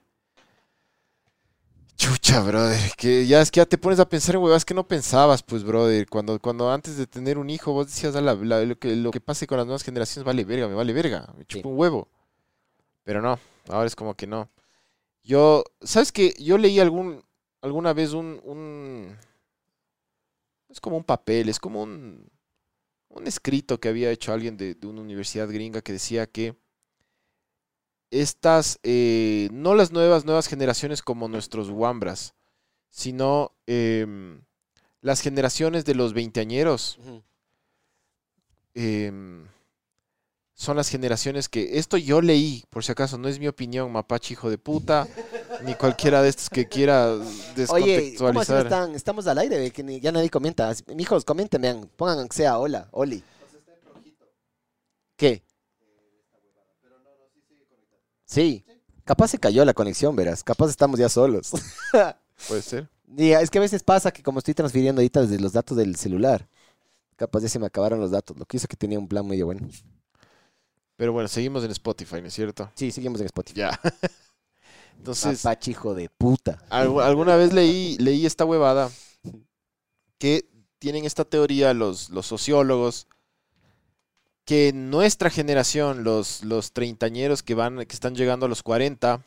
Chucha, 1.96 2.40
brother. 2.42 2.92
Que 2.96 3.26
ya 3.26 3.40
es 3.40 3.50
que 3.50 3.58
ya 3.58 3.66
te 3.66 3.78
pones 3.78 4.00
a 4.00 4.08
pensar 4.08 4.34
en 4.34 4.42
huevas 4.42 4.64
que 4.64 4.74
no 4.74 4.86
pensabas, 4.86 5.42
pues, 5.42 5.62
brother. 5.62 6.08
Cuando, 6.08 6.38
cuando 6.40 6.70
antes 6.72 6.96
de 6.96 7.06
tener 7.06 7.38
un 7.38 7.50
hijo, 7.50 7.72
vos 7.72 7.86
decías, 7.86 8.16
"A 8.16 8.20
la- 8.20 8.34
la- 8.34 8.64
lo, 8.64 8.78
que, 8.78 8.96
lo 8.96 9.10
que 9.10 9.20
pase 9.20 9.46
con 9.46 9.58
las 9.58 9.66
nuevas 9.66 9.82
generaciones 9.84 10.24
vale 10.24 10.44
verga, 10.44 10.68
me 10.68 10.74
vale 10.74 10.92
verga. 10.92 11.32
Me 11.36 11.44
chupa 11.44 11.62
Sí. 11.62 11.68
un 11.68 11.78
huevo. 11.78 12.08
Pero 13.04 13.22
no, 13.22 13.38
ahora 13.68 13.86
es 13.86 13.96
como 13.96 14.14
que 14.14 14.26
no. 14.26 14.48
Yo, 15.24 15.64
¿sabes 15.82 16.12
qué? 16.12 16.34
Yo 16.40 16.58
leí 16.58 16.80
algún, 16.80 17.24
alguna 17.62 17.92
vez 17.94 18.12
un, 18.12 18.40
un. 18.44 19.16
Es 20.68 20.80
como 20.80 20.96
un 20.96 21.04
papel, 21.04 21.48
es 21.48 21.60
como 21.60 21.82
un 21.82 22.26
un 23.12 23.26
escrito 23.26 23.78
que 23.78 23.88
había 23.88 24.10
hecho 24.10 24.32
alguien 24.32 24.56
de, 24.56 24.74
de 24.74 24.86
una 24.86 25.02
universidad 25.02 25.48
gringa 25.48 25.82
que 25.82 25.92
decía 25.92 26.26
que 26.26 26.56
estas, 28.12 28.78
eh, 28.82 29.48
no 29.52 29.74
las 29.74 29.90
nuevas, 29.90 30.24
nuevas 30.24 30.46
generaciones 30.46 31.02
como 31.02 31.28
nuestros 31.28 31.70
Wambras, 31.70 32.34
sino 32.90 33.52
em, 33.66 34.42
las 35.00 35.20
generaciones 35.22 35.84
de 35.86 35.94
los 35.94 36.12
veinteañeros 36.12 36.98
em, 38.74 39.46
son 40.54 40.76
las 40.76 40.88
generaciones 40.90 41.48
que, 41.48 41.78
esto 41.78 41.96
yo 41.96 42.20
leí, 42.20 42.64
por 42.68 42.84
si 42.84 42.92
acaso, 42.92 43.16
no 43.16 43.28
es 43.28 43.38
mi 43.38 43.48
opinión, 43.48 43.90
mapache 43.90 44.34
hijo 44.34 44.50
de 44.50 44.58
puta, 44.58 45.08
ni 45.64 45.74
cualquiera 45.74 46.22
de 46.22 46.28
estos 46.28 46.48
que 46.50 46.68
quiera 46.68 47.12
Oye, 47.12 47.22
¿cómo 48.18 48.32
descontextualizar. 48.32 48.66
están? 48.66 48.94
Estamos 48.94 49.26
al 49.26 49.38
aire, 49.38 49.70
que 49.70 49.82
ni- 49.82 50.00
ya 50.00 50.12
nadie 50.12 50.30
comenta. 50.30 50.72
Mijos, 50.94 51.24
comenten, 51.24 51.60
vean. 51.62 51.88
Pongan 51.96 52.18
aunque 52.18 52.36
sea 52.36 52.58
hola, 52.58 52.88
Oli. 52.92 53.22
¿Qué? 55.16 55.42
Sí. 58.24 58.64
Capaz 59.04 59.28
se 59.28 59.38
cayó 59.38 59.64
la 59.64 59.74
conexión, 59.74 60.14
verás. 60.16 60.42
Capaz 60.42 60.70
estamos 60.70 60.98
ya 60.98 61.08
solos. 61.08 61.50
Puede 62.48 62.62
ser. 62.62 62.88
Y 63.16 63.32
es 63.32 63.50
que 63.50 63.58
a 63.58 63.60
veces 63.60 63.82
pasa 63.82 64.10
que 64.10 64.22
como 64.22 64.38
estoy 64.38 64.54
transfiriendo 64.54 65.00
ahorita 65.00 65.22
desde 65.22 65.38
los 65.38 65.52
datos 65.52 65.76
del 65.76 65.96
celular, 65.96 66.48
capaz 67.16 67.40
ya 67.42 67.48
se 67.48 67.58
me 67.58 67.66
acabaron 67.66 68.00
los 68.00 68.10
datos. 68.10 68.36
Lo 68.38 68.46
que 68.46 68.56
hizo 68.56 68.66
que 68.68 68.76
tenía 68.76 68.98
un 68.98 69.06
plan 69.08 69.26
medio 69.26 69.46
bueno. 69.46 69.68
Pero 70.96 71.12
bueno, 71.12 71.28
seguimos 71.28 71.64
en 71.64 71.72
Spotify, 71.72 72.20
¿no 72.22 72.28
es 72.28 72.34
cierto? 72.34 72.70
Sí, 72.74 72.90
seguimos 72.90 73.20
en 73.20 73.26
Spotify. 73.26 73.58
Ya. 73.60 73.80
Entonces, 75.02 75.44
Mapache, 75.44 75.72
hijo 75.72 75.94
de 75.94 76.08
puta. 76.08 76.62
Algu- 76.70 77.02
alguna 77.02 77.34
vez 77.36 77.52
leí, 77.52 77.96
leí 77.98 78.24
esta 78.24 78.44
huevada 78.44 78.88
que 80.18 80.44
tienen 80.78 81.04
esta 81.04 81.24
teoría 81.24 81.74
los, 81.74 82.10
los 82.10 82.26
sociólogos 82.26 83.08
que 84.44 84.72
nuestra 84.72 85.28
generación, 85.30 86.04
los, 86.04 86.44
los 86.44 86.72
treintañeros 86.72 87.42
que 87.42 87.54
van, 87.54 87.78
que 87.78 87.94
están 87.94 88.14
llegando 88.14 88.46
a 88.46 88.48
los 88.48 88.62
40, 88.62 89.24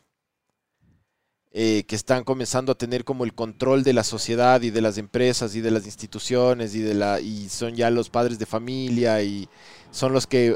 eh, 1.52 1.84
que 1.86 1.96
están 1.96 2.24
comenzando 2.24 2.72
a 2.72 2.74
tener 2.78 3.04
como 3.04 3.24
el 3.24 3.34
control 3.34 3.82
de 3.82 3.92
la 3.94 4.04
sociedad 4.04 4.60
y 4.62 4.70
de 4.70 4.80
las 4.82 4.98
empresas 4.98 5.54
y 5.54 5.60
de 5.62 5.70
las 5.70 5.84
instituciones 5.86 6.74
y 6.74 6.80
de 6.80 6.94
la 6.94 7.20
y 7.20 7.48
son 7.48 7.74
ya 7.74 7.88
los 7.90 8.10
padres 8.10 8.38
de 8.38 8.44
familia 8.46 9.22
y 9.22 9.48
son 9.90 10.12
los 10.12 10.26
que 10.26 10.54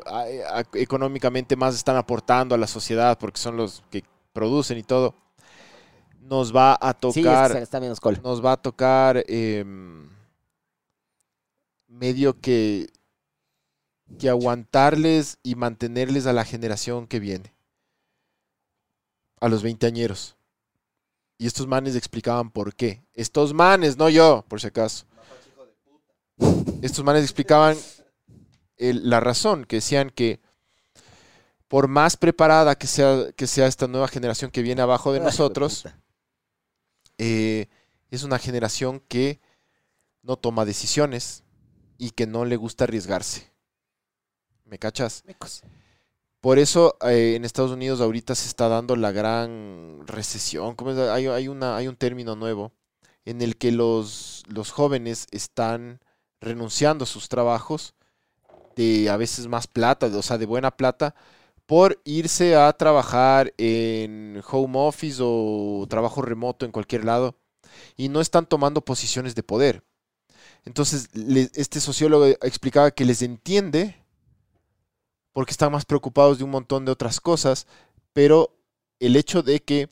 económicamente 0.74 1.56
más 1.56 1.74
están 1.74 1.96
aportando 1.96 2.54
a 2.54 2.58
la 2.58 2.66
sociedad 2.66 3.18
porque 3.18 3.40
son 3.40 3.56
los 3.56 3.82
que 3.90 4.02
producen 4.32 4.78
y 4.78 4.82
todo. 4.82 5.14
Nos 6.20 6.54
va 6.54 6.74
a 6.80 6.92
Sí, 6.92 7.22
tocar 7.22 7.50
es 7.50 7.56
que 7.56 7.62
está 7.62 7.80
menos 7.80 8.00
col. 8.00 8.20
nos 8.22 8.44
va 8.44 8.52
a 8.52 8.56
tocar 8.56 9.24
em, 9.26 10.08
medio 11.88 12.38
que, 12.40 12.88
que 14.18 14.28
aguantarles 14.28 15.38
y 15.42 15.54
mantenerles 15.54 16.26
a 16.26 16.32
la 16.32 16.44
generación 16.44 17.06
que 17.06 17.18
viene. 17.20 17.52
A 19.40 19.48
los 19.48 19.62
veinteañeros. 19.62 20.36
Y 21.38 21.46
estos 21.46 21.66
manes 21.66 21.96
explicaban 21.96 22.50
por 22.50 22.74
qué. 22.74 23.02
Estos 23.14 23.54
manes, 23.54 23.96
no 23.96 24.08
yo, 24.10 24.44
por 24.46 24.60
si 24.60 24.66
acaso. 24.66 25.06
Estos 26.82 27.02
manes 27.04 27.22
explicaban 27.22 27.76
el- 28.76 29.08
la 29.08 29.20
razón, 29.20 29.64
que 29.64 29.76
decían 29.76 30.10
que 30.10 30.40
por 31.70 31.86
más 31.86 32.16
preparada 32.16 32.74
que 32.76 32.88
sea, 32.88 33.30
que 33.36 33.46
sea 33.46 33.68
esta 33.68 33.86
nueva 33.86 34.08
generación 34.08 34.50
que 34.50 34.60
viene 34.60 34.82
abajo 34.82 35.12
de 35.12 35.20
Ay, 35.20 35.22
hijo 35.22 35.30
nosotros, 35.30 35.84
eh, 37.16 37.68
es 38.10 38.24
una 38.24 38.40
generación 38.40 39.00
que 39.06 39.40
no 40.22 40.36
toma 40.36 40.64
decisiones 40.64 41.44
y 41.96 42.10
que 42.10 42.26
no 42.26 42.44
le 42.44 42.56
gusta 42.56 42.84
arriesgarse. 42.84 43.52
¿Me 44.64 44.80
cachas? 44.80 45.22
Mecos. 45.24 45.62
Por 46.40 46.58
eso 46.58 46.96
eh, 47.02 47.34
en 47.36 47.44
Estados 47.44 47.70
Unidos 47.70 48.00
ahorita 48.00 48.34
se 48.34 48.48
está 48.48 48.66
dando 48.68 48.96
la 48.96 49.12
gran 49.12 50.00
recesión. 50.08 50.74
¿Cómo 50.74 50.90
es? 50.90 50.98
Hay, 50.98 51.28
hay 51.28 51.46
una, 51.46 51.76
hay 51.76 51.86
un 51.86 51.94
término 51.94 52.34
nuevo 52.34 52.72
en 53.24 53.42
el 53.42 53.56
que 53.58 53.70
los, 53.70 54.42
los 54.48 54.72
jóvenes 54.72 55.28
están 55.30 56.00
renunciando 56.40 57.04
a 57.04 57.06
sus 57.06 57.28
trabajos 57.28 57.94
de 58.74 59.08
a 59.08 59.16
veces 59.16 59.46
más 59.46 59.68
plata, 59.68 60.08
de- 60.08 60.16
o 60.18 60.22
sea, 60.22 60.36
de 60.36 60.46
buena 60.46 60.72
plata, 60.72 61.14
por 61.70 62.02
irse 62.02 62.56
a 62.56 62.72
trabajar 62.72 63.54
en 63.56 64.42
home 64.50 64.76
office 64.76 65.22
o 65.22 65.86
trabajo 65.88 66.20
remoto 66.20 66.66
en 66.66 66.72
cualquier 66.72 67.04
lado 67.04 67.36
y 67.96 68.08
no 68.08 68.20
están 68.20 68.46
tomando 68.46 68.84
posiciones 68.84 69.36
de 69.36 69.44
poder. 69.44 69.84
Entonces, 70.64 71.08
este 71.54 71.78
sociólogo 71.78 72.26
explicaba 72.26 72.90
que 72.90 73.04
les 73.04 73.22
entiende 73.22 74.04
porque 75.32 75.52
están 75.52 75.70
más 75.70 75.84
preocupados 75.84 76.38
de 76.38 76.44
un 76.44 76.50
montón 76.50 76.84
de 76.84 76.90
otras 76.90 77.20
cosas, 77.20 77.68
pero 78.12 78.58
el 78.98 79.14
hecho 79.14 79.44
de 79.44 79.60
que 79.60 79.90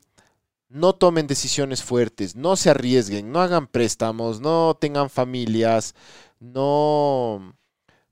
no 0.67 0.95
tomen 0.95 1.27
decisiones 1.27 1.81
fuertes, 1.81 2.35
no 2.35 2.57
se 2.57 2.71
arriesguen, 2.71 3.31
no 3.31 3.39
hagan 3.39 3.67
préstamos, 3.67 4.41
no 4.41 4.75
tengan 4.81 5.09
familias, 5.09 5.95
no, 6.41 7.55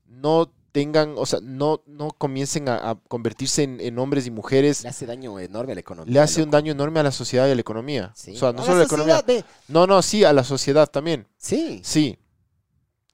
no 0.06 0.50
tengan, 0.80 1.14
o 1.16 1.26
sea, 1.26 1.40
no, 1.42 1.82
no 1.86 2.10
comiencen 2.12 2.68
a, 2.68 2.90
a 2.90 2.94
convertirse 3.08 3.64
en, 3.64 3.80
en 3.80 3.98
hombres 3.98 4.26
y 4.26 4.30
mujeres, 4.30 4.82
Le 4.84 4.90
hace 4.90 5.06
daño 5.06 5.38
enorme 5.40 5.72
a 5.72 5.74
la 5.74 5.80
economía. 5.80 6.12
le 6.12 6.20
hace 6.20 6.42
un 6.42 6.50
daño 6.52 6.70
enorme 6.70 7.00
a 7.00 7.02
la 7.02 7.10
sociedad 7.10 7.48
y 7.48 7.50
a 7.50 7.54
la 7.56 7.60
economía. 7.60 8.12
Sí. 8.14 8.36
O 8.36 8.38
sea, 8.38 8.52
no 8.52 8.62
A 8.62 8.64
solo 8.64 8.78
la 8.78 8.84
economía. 8.84 9.16
sociedad, 9.18 9.42
ve. 9.44 9.50
No, 9.66 9.86
no, 9.88 10.00
sí, 10.02 10.22
a 10.22 10.32
la 10.32 10.44
sociedad 10.44 10.86
también. 10.88 11.26
Sí. 11.36 11.80
Sí. 11.82 12.16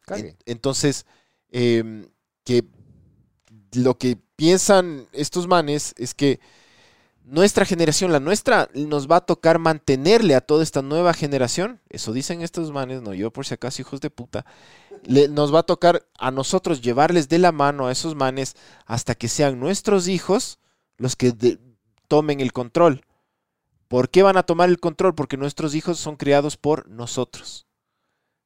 En- 0.08 0.36
entonces, 0.44 1.06
em, 1.50 2.06
que 2.44 2.64
lo 3.72 3.96
que 3.96 4.18
piensan 4.36 5.06
estos 5.12 5.46
manes 5.46 5.94
es 5.96 6.12
que 6.14 6.40
nuestra 7.24 7.64
generación, 7.64 8.12
la 8.12 8.20
nuestra, 8.20 8.68
nos 8.74 9.10
va 9.10 9.16
a 9.16 9.20
tocar 9.26 9.59
mantenerle 9.59 10.34
a 10.34 10.40
toda 10.40 10.62
esta 10.62 10.82
nueva 10.82 11.14
generación. 11.14 11.80
Eso 11.88 12.12
dicen 12.12 12.42
estos 12.42 12.70
manes, 12.70 13.02
no 13.02 13.14
yo 13.14 13.30
por 13.32 13.46
si 13.46 13.55
acaso, 13.55 13.82
hijos 13.82 14.01
de 14.01 14.10
puta. 14.10 14.44
Le- 15.05 15.28
nos 15.28 15.52
va 15.55 15.60
a 15.60 15.62
tocar 15.64 16.06
a 16.18 16.30
nosotros 16.30 16.80
llevarles 16.82 17.28
de 17.28 17.38
la 17.38 17.52
mano 17.52 17.86
a 17.86 17.92
esos 17.92 18.14
manes 18.14 18.56
hasta 18.86 19.14
que 19.14 19.28
sean 19.28 19.59
nuestros 19.59 20.09
hijos 20.09 20.59
los 20.96 21.16
que 21.16 21.32
de- 21.32 21.59
tomen 22.09 22.40
el 22.40 22.52
control. 22.52 23.02
¿Por 23.88 24.09
qué 24.10 24.22
van 24.22 24.36
a 24.36 24.42
tomar 24.44 24.68
el 24.68 24.80
control? 24.80 25.14
Porque 25.14 25.36
nuestros 25.36 25.74
hijos 25.74 25.98
son 25.98 26.16
criados 26.16 26.56
por 26.56 26.88
nosotros. 26.88 27.66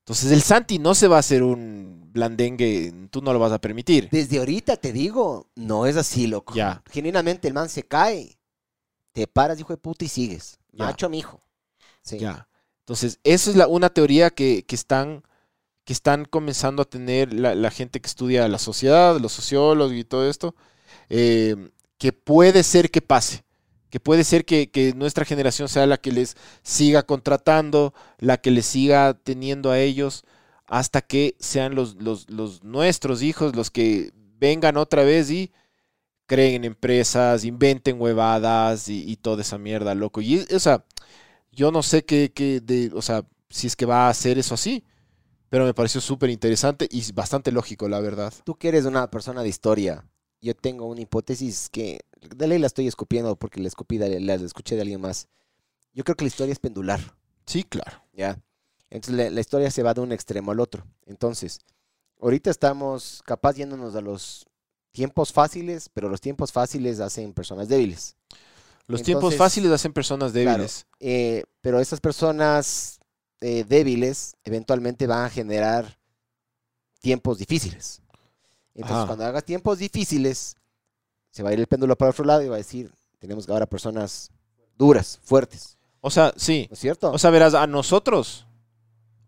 Entonces 0.04 0.30
el 0.32 0.42
Santi 0.42 0.78
no 0.78 0.94
se 0.94 1.06
va 1.06 1.16
a 1.16 1.20
hacer 1.20 1.42
un 1.42 2.08
blandengue, 2.12 2.94
tú 3.10 3.20
no 3.20 3.32
lo 3.32 3.38
vas 3.38 3.52
a 3.52 3.60
permitir. 3.60 4.08
Desde 4.10 4.38
ahorita 4.38 4.76
te 4.78 4.92
digo, 4.92 5.48
no 5.54 5.84
es 5.86 5.96
así, 5.96 6.26
loco. 6.26 6.54
Ya. 6.54 6.82
Genuinamente 6.90 7.46
el 7.46 7.54
man 7.54 7.68
se 7.68 7.82
cae, 7.82 8.37
te 9.12 9.26
paras, 9.26 9.58
hijo 9.58 9.72
de 9.72 9.78
puta, 9.78 10.04
y 10.04 10.08
sigues. 10.08 10.58
Ya. 10.72 10.86
Macho, 10.86 11.08
mijo. 11.08 11.42
Sí. 12.02 12.18
Ya. 12.18 12.48
Entonces, 12.80 13.20
esa 13.24 13.50
es 13.50 13.56
la, 13.56 13.66
una 13.66 13.90
teoría 13.90 14.30
que, 14.30 14.64
que 14.66 14.74
están, 14.74 15.22
que 15.84 15.92
están 15.92 16.24
comenzando 16.24 16.82
a 16.82 16.86
tener 16.86 17.32
la, 17.32 17.54
la 17.54 17.70
gente 17.70 18.00
que 18.00 18.06
estudia 18.06 18.48
la 18.48 18.58
sociedad, 18.58 19.18
los 19.20 19.32
sociólogos 19.32 19.92
y 19.92 20.04
todo 20.04 20.28
esto, 20.28 20.54
eh, 21.08 21.70
que 21.98 22.12
puede 22.12 22.62
ser 22.62 22.90
que 22.90 23.02
pase. 23.02 23.44
Que 23.90 24.00
puede 24.00 24.24
ser 24.24 24.44
que, 24.44 24.70
que 24.70 24.92
nuestra 24.94 25.24
generación 25.24 25.68
sea 25.68 25.86
la 25.86 25.96
que 25.96 26.12
les 26.12 26.36
siga 26.62 27.04
contratando, 27.04 27.94
la 28.18 28.36
que 28.38 28.50
les 28.50 28.66
siga 28.66 29.14
teniendo 29.14 29.70
a 29.70 29.78
ellos, 29.78 30.24
hasta 30.66 31.00
que 31.00 31.36
sean 31.40 31.74
los, 31.74 31.96
los, 31.96 32.28
los 32.28 32.62
nuestros 32.62 33.22
hijos 33.22 33.56
los 33.56 33.70
que 33.70 34.12
vengan 34.38 34.76
otra 34.76 35.02
vez 35.02 35.30
y 35.30 35.52
creen 36.28 36.56
en 36.56 36.66
empresas, 36.66 37.44
inventen 37.46 38.00
huevadas 38.00 38.88
y, 38.90 39.10
y 39.10 39.16
toda 39.16 39.42
esa 39.42 39.58
mierda, 39.58 39.96
loco. 39.96 40.22
Y, 40.22 40.46
o 40.54 40.60
sea, 40.60 40.84
yo 41.52 41.72
no 41.72 41.82
sé 41.82 42.04
qué, 42.04 42.32
qué 42.34 42.60
de, 42.60 42.90
o 42.94 43.02
sea, 43.02 43.26
si 43.50 43.66
es 43.68 43.76
que 43.76 43.86
va 43.86 44.06
a 44.06 44.10
hacer 44.10 44.38
eso 44.38 44.54
así, 44.54 44.84
pero 45.50 45.64
me 45.64 45.74
pareció 45.74 46.00
súper 46.00 46.30
interesante 46.30 46.88
y 46.90 47.10
bastante 47.12 47.52
lógico, 47.52 47.88
la 47.88 48.00
verdad. 48.00 48.32
Tú 48.44 48.56
que 48.56 48.68
eres 48.68 48.84
una 48.86 49.10
persona 49.10 49.42
de 49.42 49.48
historia, 49.48 50.04
yo 50.42 50.54
tengo 50.54 50.86
una 50.86 51.00
hipótesis 51.00 51.70
que 51.70 52.00
de 52.20 52.48
ley 52.48 52.58
la 52.58 52.66
estoy 52.68 52.86
escupiendo 52.88 53.36
porque 53.36 53.60
la 53.60 53.68
escupí, 53.68 53.98
de- 53.98 54.20
la 54.20 54.34
escuché 54.34 54.76
de 54.76 54.82
alguien 54.82 55.00
más. 55.00 55.28
Yo 55.94 56.04
creo 56.04 56.16
que 56.16 56.24
la 56.24 56.28
historia 56.28 56.52
es 56.52 56.58
pendular, 56.60 57.00
Sí, 57.46 57.64
claro. 57.64 58.02
¿ya? 58.12 58.38
Entonces 58.90 59.14
la, 59.16 59.30
la 59.30 59.40
historia 59.40 59.70
se 59.70 59.82
va 59.82 59.94
de 59.94 60.02
un 60.02 60.12
extremo 60.12 60.52
al 60.52 60.60
otro. 60.60 60.86
Entonces, 61.06 61.60
ahorita 62.20 62.50
estamos 62.50 63.22
capaz 63.24 63.56
yéndonos 63.56 63.94
a 63.96 64.02
los 64.02 64.47
tiempos 64.90 65.32
fáciles, 65.32 65.88
pero 65.92 66.08
los 66.08 66.20
tiempos 66.20 66.52
fáciles 66.52 67.00
hacen 67.00 67.32
personas 67.32 67.68
débiles. 67.68 68.16
Los 68.86 69.02
tiempos 69.02 69.36
fáciles 69.36 69.70
hacen 69.70 69.92
personas 69.92 70.32
débiles. 70.32 70.86
Eh, 70.98 71.44
pero 71.60 71.78
esas 71.78 72.00
personas 72.00 72.98
eh, 73.40 73.64
débiles 73.68 74.34
eventualmente 74.44 75.06
van 75.06 75.26
a 75.26 75.30
generar 75.30 75.98
tiempos 77.00 77.38
difíciles. 77.38 78.02
Entonces, 78.74 78.96
Ajá. 78.96 79.06
cuando 79.06 79.24
hagas 79.26 79.44
tiempos 79.44 79.78
difíciles, 79.78 80.56
se 81.30 81.42
va 81.42 81.50
a 81.50 81.52
ir 81.52 81.60
el 81.60 81.66
péndulo 81.66 81.96
para 81.96 82.10
otro 82.10 82.24
lado 82.24 82.42
y 82.42 82.48
va 82.48 82.54
a 82.54 82.58
decir, 82.58 82.90
tenemos 83.18 83.44
que 83.44 83.52
ahora 83.52 83.66
personas 83.66 84.30
duras, 84.76 85.18
fuertes, 85.22 85.76
O 86.00 86.10
sea, 86.10 86.32
sí. 86.36 86.66
¿no 86.70 86.74
es 86.74 86.80
cierto? 86.80 87.10
O 87.10 87.18
sea, 87.18 87.30
verás, 87.30 87.54
a 87.54 87.66
nosotros, 87.66 88.46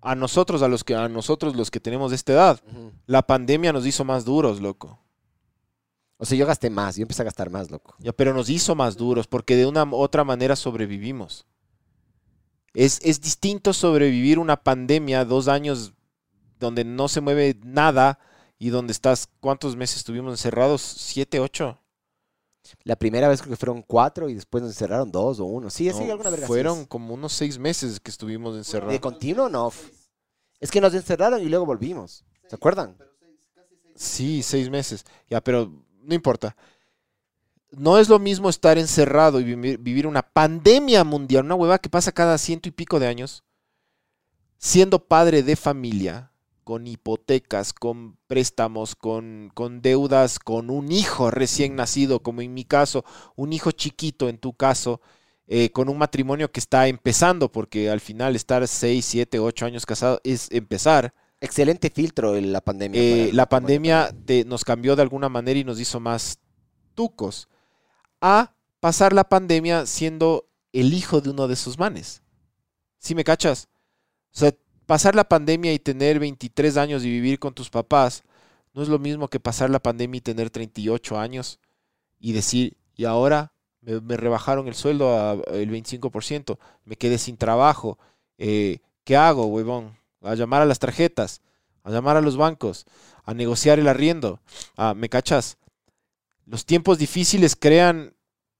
a 0.01 0.15
nosotros, 0.15 0.62
a 0.62 0.69
los 0.69 0.85
que, 0.85 0.95
a 0.95 1.09
nosotros 1.09 1.57
los 1.57 1.70
que 1.70 1.81
tenemos 1.81 2.11
de 2.11 2.16
esta 2.16 2.32
edad, 2.32 2.61
la 3.07 3.23
pandemia 3.23 3.73
nos 3.73 3.85
hizo 3.87 4.05
más 4.05 4.24
duros, 4.24 4.61
loco. 4.61 4.99
O 6.22 6.26
sea, 6.26 6.36
yo 6.36 6.47
gasté 6.47 6.68
más, 6.68 6.97
yo 6.97 7.02
empecé 7.02 7.22
a 7.22 7.24
gastar 7.24 7.48
más, 7.48 7.70
loco. 7.70 7.94
Ya, 7.98 8.12
pero 8.12 8.34
nos 8.34 8.51
hizo 8.51 8.74
más 8.74 8.98
duros 8.98 9.26
porque 9.26 9.56
de 9.56 9.64
una 9.64 9.84
u 9.84 9.94
otra 9.94 10.22
manera 10.22 10.55
sobrevivimos. 10.55 11.47
Es, 12.74 13.01
es 13.02 13.22
distinto 13.22 13.72
sobrevivir 13.72 14.38
una 14.38 14.62
pandemia, 14.62 15.24
dos 15.24 15.48
años 15.48 15.94
donde 16.59 16.84
no 16.84 17.09
se 17.09 17.22
mueve 17.22 17.59
nada 17.64 18.18
y 18.59 18.68
donde 18.68 18.92
estás, 18.92 19.30
¿cuántos 19.40 19.76
meses 19.76 19.97
estuvimos 19.97 20.34
encerrados? 20.34 20.82
¿Siete, 20.82 21.40
ocho? 21.40 21.78
La 22.84 22.97
primera 22.97 23.26
vez 23.26 23.40
creo 23.40 23.52
que 23.52 23.56
fueron 23.56 23.80
cuatro 23.80 24.28
y 24.28 24.34
después 24.34 24.62
nos 24.62 24.72
encerraron 24.72 25.10
dos 25.10 25.40
o 25.40 25.47
uno. 25.47 25.70
Sí, 25.70 25.90
sí, 25.90 26.05
No, 26.05 26.12
alguna 26.12 26.28
verga 26.28 26.47
fueron 26.47 26.84
como 26.84 27.14
unos 27.14 27.32
seis 27.32 27.59
meses 27.59 27.98
que 27.98 28.10
estuvimos 28.10 28.55
encerrados. 28.59 28.92
¿De 28.92 29.01
continuo 29.01 29.48
no? 29.48 29.72
Es 30.60 30.70
que 30.70 30.82
nos 30.82 30.92
encerraron 30.92 31.40
y 31.40 31.47
luego 31.47 31.64
volvimos. 31.64 32.26
¿Se 32.47 32.56
acuerdan? 32.56 32.94
Sí, 33.94 34.42
seis 34.42 34.68
meses. 34.68 35.06
Ya, 35.30 35.40
pero 35.40 35.72
no 36.02 36.14
importa. 36.14 36.56
No 37.70 37.98
es 37.98 38.09
lo 38.09 38.18
mismo 38.18 38.48
estar 38.51 38.78
encerrado 38.78 39.40
y 39.40 39.44
vivir, 39.44 39.78
vivir 39.78 40.06
una 40.06 40.22
pandemia 40.22 41.05
mundial, 41.05 41.44
una 41.44 41.55
hueva 41.55 41.78
que 41.78 41.89
pasa 41.89 42.12
cada 42.12 42.36
ciento 42.39 42.68
y 42.68 42.72
pico 42.72 42.98
de 42.98 43.06
años, 43.06 43.44
siendo 44.59 45.06
padre 45.06 45.43
de 45.43 45.56
familia, 45.56 46.31
con 46.64 46.86
hipotecas, 46.86 47.72
con 47.72 48.16
préstamos, 48.27 48.94
con, 48.94 49.51
con 49.55 49.82
deudas, 49.82 50.39
con 50.39 50.70
un 50.70 50.93
hijo 50.93 51.31
recién 51.31 51.74
nacido, 51.74 52.22
como 52.22 52.43
en 52.43 52.55
mi 52.55 52.64
caso, 52.64 53.05
un 53.35 53.52
hijo 53.52 53.72
chiquito 53.72 54.28
en 54.28 54.39
tu 54.39 54.52
caso, 54.52 55.01
eh, 55.48 55.70
con 55.72 55.89
un 55.89 55.98
matrimonio 55.98 56.52
que 56.52 56.60
está 56.60 56.86
empezando, 56.86 57.51
porque 57.51 57.90
al 57.90 58.01
final 58.01 58.36
estar 58.36 58.66
seis, 58.68 59.05
siete, 59.05 59.40
ocho 59.40 59.66
años 59.66 59.85
casado 59.85 60.20
es 60.22 60.48
empezar. 60.52 61.12
Excelente 61.40 61.90
filtro 61.90 62.36
en 62.36 62.52
la 62.52 62.60
pandemia. 62.60 63.00
Eh, 63.00 63.30
la 63.32 63.48
pandemia 63.48 64.14
te- 64.26 64.44
nos 64.44 64.64
cambió 64.64 64.94
de 64.96 65.02
alguna 65.02 65.28
manera 65.28 65.58
y 65.58 65.64
nos 65.64 65.80
hizo 65.80 65.98
más 66.00 66.38
tucos. 66.94 67.48
A 68.20 68.52
pasar 68.80 69.12
la 69.12 69.24
pandemia 69.24 69.86
siendo 69.86 70.46
el 70.72 70.92
hijo 70.92 71.20
de 71.20 71.30
uno 71.30 71.48
de 71.48 71.54
esos 71.54 71.78
manes. 71.78 72.22
¿Sí 72.98 73.14
me 73.14 73.24
cachas? 73.24 73.68
O 74.34 74.38
sea, 74.38 74.52
pasar 74.86 75.14
la 75.14 75.24
pandemia 75.24 75.72
y 75.72 75.78
tener 75.78 76.18
23 76.18 76.76
años 76.76 77.04
y 77.04 77.10
vivir 77.10 77.38
con 77.38 77.54
tus 77.54 77.70
papás 77.70 78.22
no 78.74 78.82
es 78.82 78.88
lo 78.88 78.98
mismo 78.98 79.28
que 79.28 79.40
pasar 79.40 79.70
la 79.70 79.80
pandemia 79.80 80.18
y 80.18 80.22
tener 80.22 80.50
38 80.50 81.18
años 81.18 81.58
y 82.18 82.32
decir, 82.32 82.76
y 82.96 83.04
ahora 83.06 83.52
me, 83.80 84.00
me 84.00 84.16
rebajaron 84.16 84.68
el 84.68 84.74
sueldo 84.74 85.18
al 85.18 85.42
25%, 85.70 86.58
me 86.84 86.96
quedé 86.96 87.16
sin 87.18 87.36
trabajo, 87.38 87.98
eh, 88.38 88.78
¿qué 89.04 89.16
hago, 89.16 89.46
huevón? 89.46 89.96
A 90.22 90.34
llamar 90.34 90.62
a 90.62 90.66
las 90.66 90.78
tarjetas, 90.78 91.40
a 91.82 91.90
llamar 91.90 92.16
a 92.16 92.20
los 92.20 92.36
bancos, 92.36 92.84
a 93.24 93.34
negociar 93.34 93.78
el 93.78 93.88
arriendo. 93.88 94.40
Ah, 94.76 94.94
¿Me 94.94 95.09
cachas? 95.09 95.56
Los 96.47 96.64
tiempos 96.66 96.98
difíciles 96.98 97.56
crean 97.56 98.14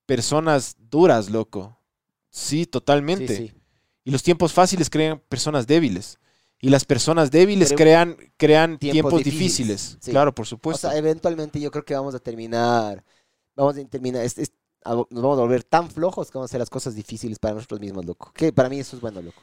personas 0.07 0.77
duras, 0.91 1.31
loco. 1.31 1.79
Sí, 2.31 2.67
totalmente. 2.67 3.37
Sí, 3.37 3.49
sí. 3.49 3.55
Y 4.05 4.11
los 4.11 4.23
tiempos 4.23 4.53
fáciles 4.53 4.89
crean 4.89 5.21
personas 5.29 5.67
débiles. 5.67 6.19
Y 6.63 6.69
las 6.69 6.85
personas 6.85 7.31
débiles 7.31 7.73
crean, 7.75 8.17
crean 8.37 8.79
Tiempos 8.79 8.93
tiempos, 8.93 9.25
difíciles, 9.25 9.67
difíciles. 9.83 9.99
sí. 10.01 10.11
Claro, 10.11 10.35
por 10.35 10.43
O 10.45 10.47
supuesto. 10.47 10.89
sea, 10.89 10.97
eventualmente 10.99 11.59
yo 11.59 11.71
creo 11.71 11.85
que 11.85 11.95
vamos 11.95 12.15
a 12.15 12.19
terminar, 12.19 13.03
vamos 13.57 13.77
a 13.79 13.85
terminar, 13.87 14.25
es- 14.25 14.37
es- 14.39 14.53
a- 14.85 14.95
nos 14.95 15.07
vamos 15.11 15.39
a 15.39 15.43
volver 15.43 15.65
tan 15.65 15.91
flojos 15.91 16.31
que 16.31 16.37
vamos 16.37 16.51
a 16.51 16.53
hacer 16.53 16.61
las 16.61 16.69
cosas 16.71 16.95
difíciles 16.95 17.39
para 17.39 17.55
nosotros 17.55 17.81
mismos, 17.81 18.05
loco. 18.05 18.31
Que 18.35 18.53
para 18.53 18.69
mí 18.69 18.79
eso 18.79 18.95
es 18.97 19.01
bueno, 19.03 19.23
loco. 19.23 19.41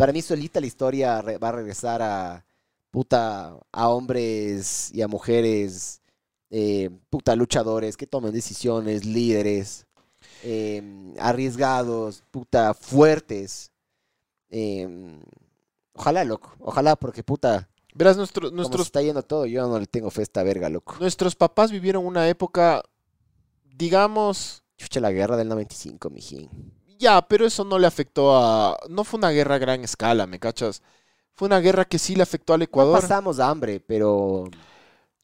Para 0.00 0.14
mí 0.14 0.22
solita 0.22 0.60
la 0.60 0.66
historia 0.66 1.20
va 1.20 1.48
a 1.50 1.52
regresar 1.52 2.00
a, 2.00 2.42
puta, 2.90 3.54
a 3.70 3.88
hombres 3.90 4.90
y 4.94 5.02
a 5.02 5.08
mujeres, 5.08 6.00
eh, 6.48 6.88
puta, 7.10 7.36
luchadores 7.36 7.98
que 7.98 8.06
tomen 8.06 8.32
decisiones, 8.32 9.04
líderes, 9.04 9.84
eh, 10.42 11.12
arriesgados, 11.18 12.24
puta, 12.30 12.72
fuertes. 12.72 13.72
eh, 14.48 14.88
ojalá, 15.92 16.24
loco. 16.24 16.54
Ojalá, 16.60 16.96
porque 16.96 17.22
puta, 17.22 17.68
Verás, 17.94 18.16
nuestro- 18.16 18.48
se 18.48 18.54
nuestros, 18.54 18.86
está 18.86 19.02
yendo 19.02 19.22
todo, 19.22 19.44
yo 19.44 19.68
no 19.68 19.78
le 19.78 19.86
tengo 19.86 20.10
fe 20.10 20.22
a 20.22 20.24
esta 20.24 20.42
verga, 20.42 20.70
loco. 20.70 20.96
nuestros 20.98 21.36
papás 21.36 21.70
vivieron 21.70 22.06
una 22.06 22.26
época, 22.26 22.82
digamos, 23.76 24.62
Chucha, 24.78 24.98
la 24.98 25.12
guerra 25.12 25.36
del 25.36 25.48
95, 25.48 26.08
mijín. 26.08 26.48
Ya, 27.00 27.22
pero 27.22 27.46
eso 27.46 27.64
no 27.64 27.78
le 27.78 27.86
afectó 27.86 28.36
a... 28.36 28.76
No 28.88 29.04
fue 29.04 29.18
una 29.18 29.30
guerra 29.30 29.56
a 29.56 29.58
gran 29.58 29.82
escala, 29.84 30.26
¿me 30.26 30.38
cachas? 30.38 30.82
Fue 31.34 31.46
una 31.46 31.60
guerra 31.60 31.84
que 31.86 31.98
sí 31.98 32.16
le 32.16 32.22
afectó 32.22 32.54
al 32.54 32.60
No 32.60 32.64
Ecuador. 32.64 33.00
pasamos 33.00 33.40
hambre, 33.40 33.80
pero... 33.80 34.44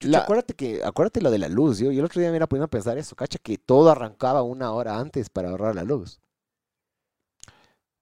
Chucha, 0.01 0.19
La- 0.19 0.19
acuérdate 0.21 0.55
que, 0.55 0.83
acuérdate 0.85 1.21
lo 1.23 1.31
de 1.31 1.39
la 1.39 1.49
luz. 1.49 1.79
Yo, 1.79 1.93
yo 1.93 2.01
el 2.01 2.05
otro 2.07 2.21
día 2.21 2.31
me 2.31 2.37
era 2.37 2.47
poniendo 2.49 2.67
a 2.67 2.71
pensar 2.71 2.99
eso, 2.99 3.17
cacha, 3.17 3.39
que 3.43 3.59
todo 3.59 3.91
arrancaba 3.91 4.43
una 4.43 4.73
hora 4.73 4.99
antes 4.99 5.31
para 5.31 5.51
ahorrar 5.51 5.75
la 5.75 5.85
luz. 5.85 6.21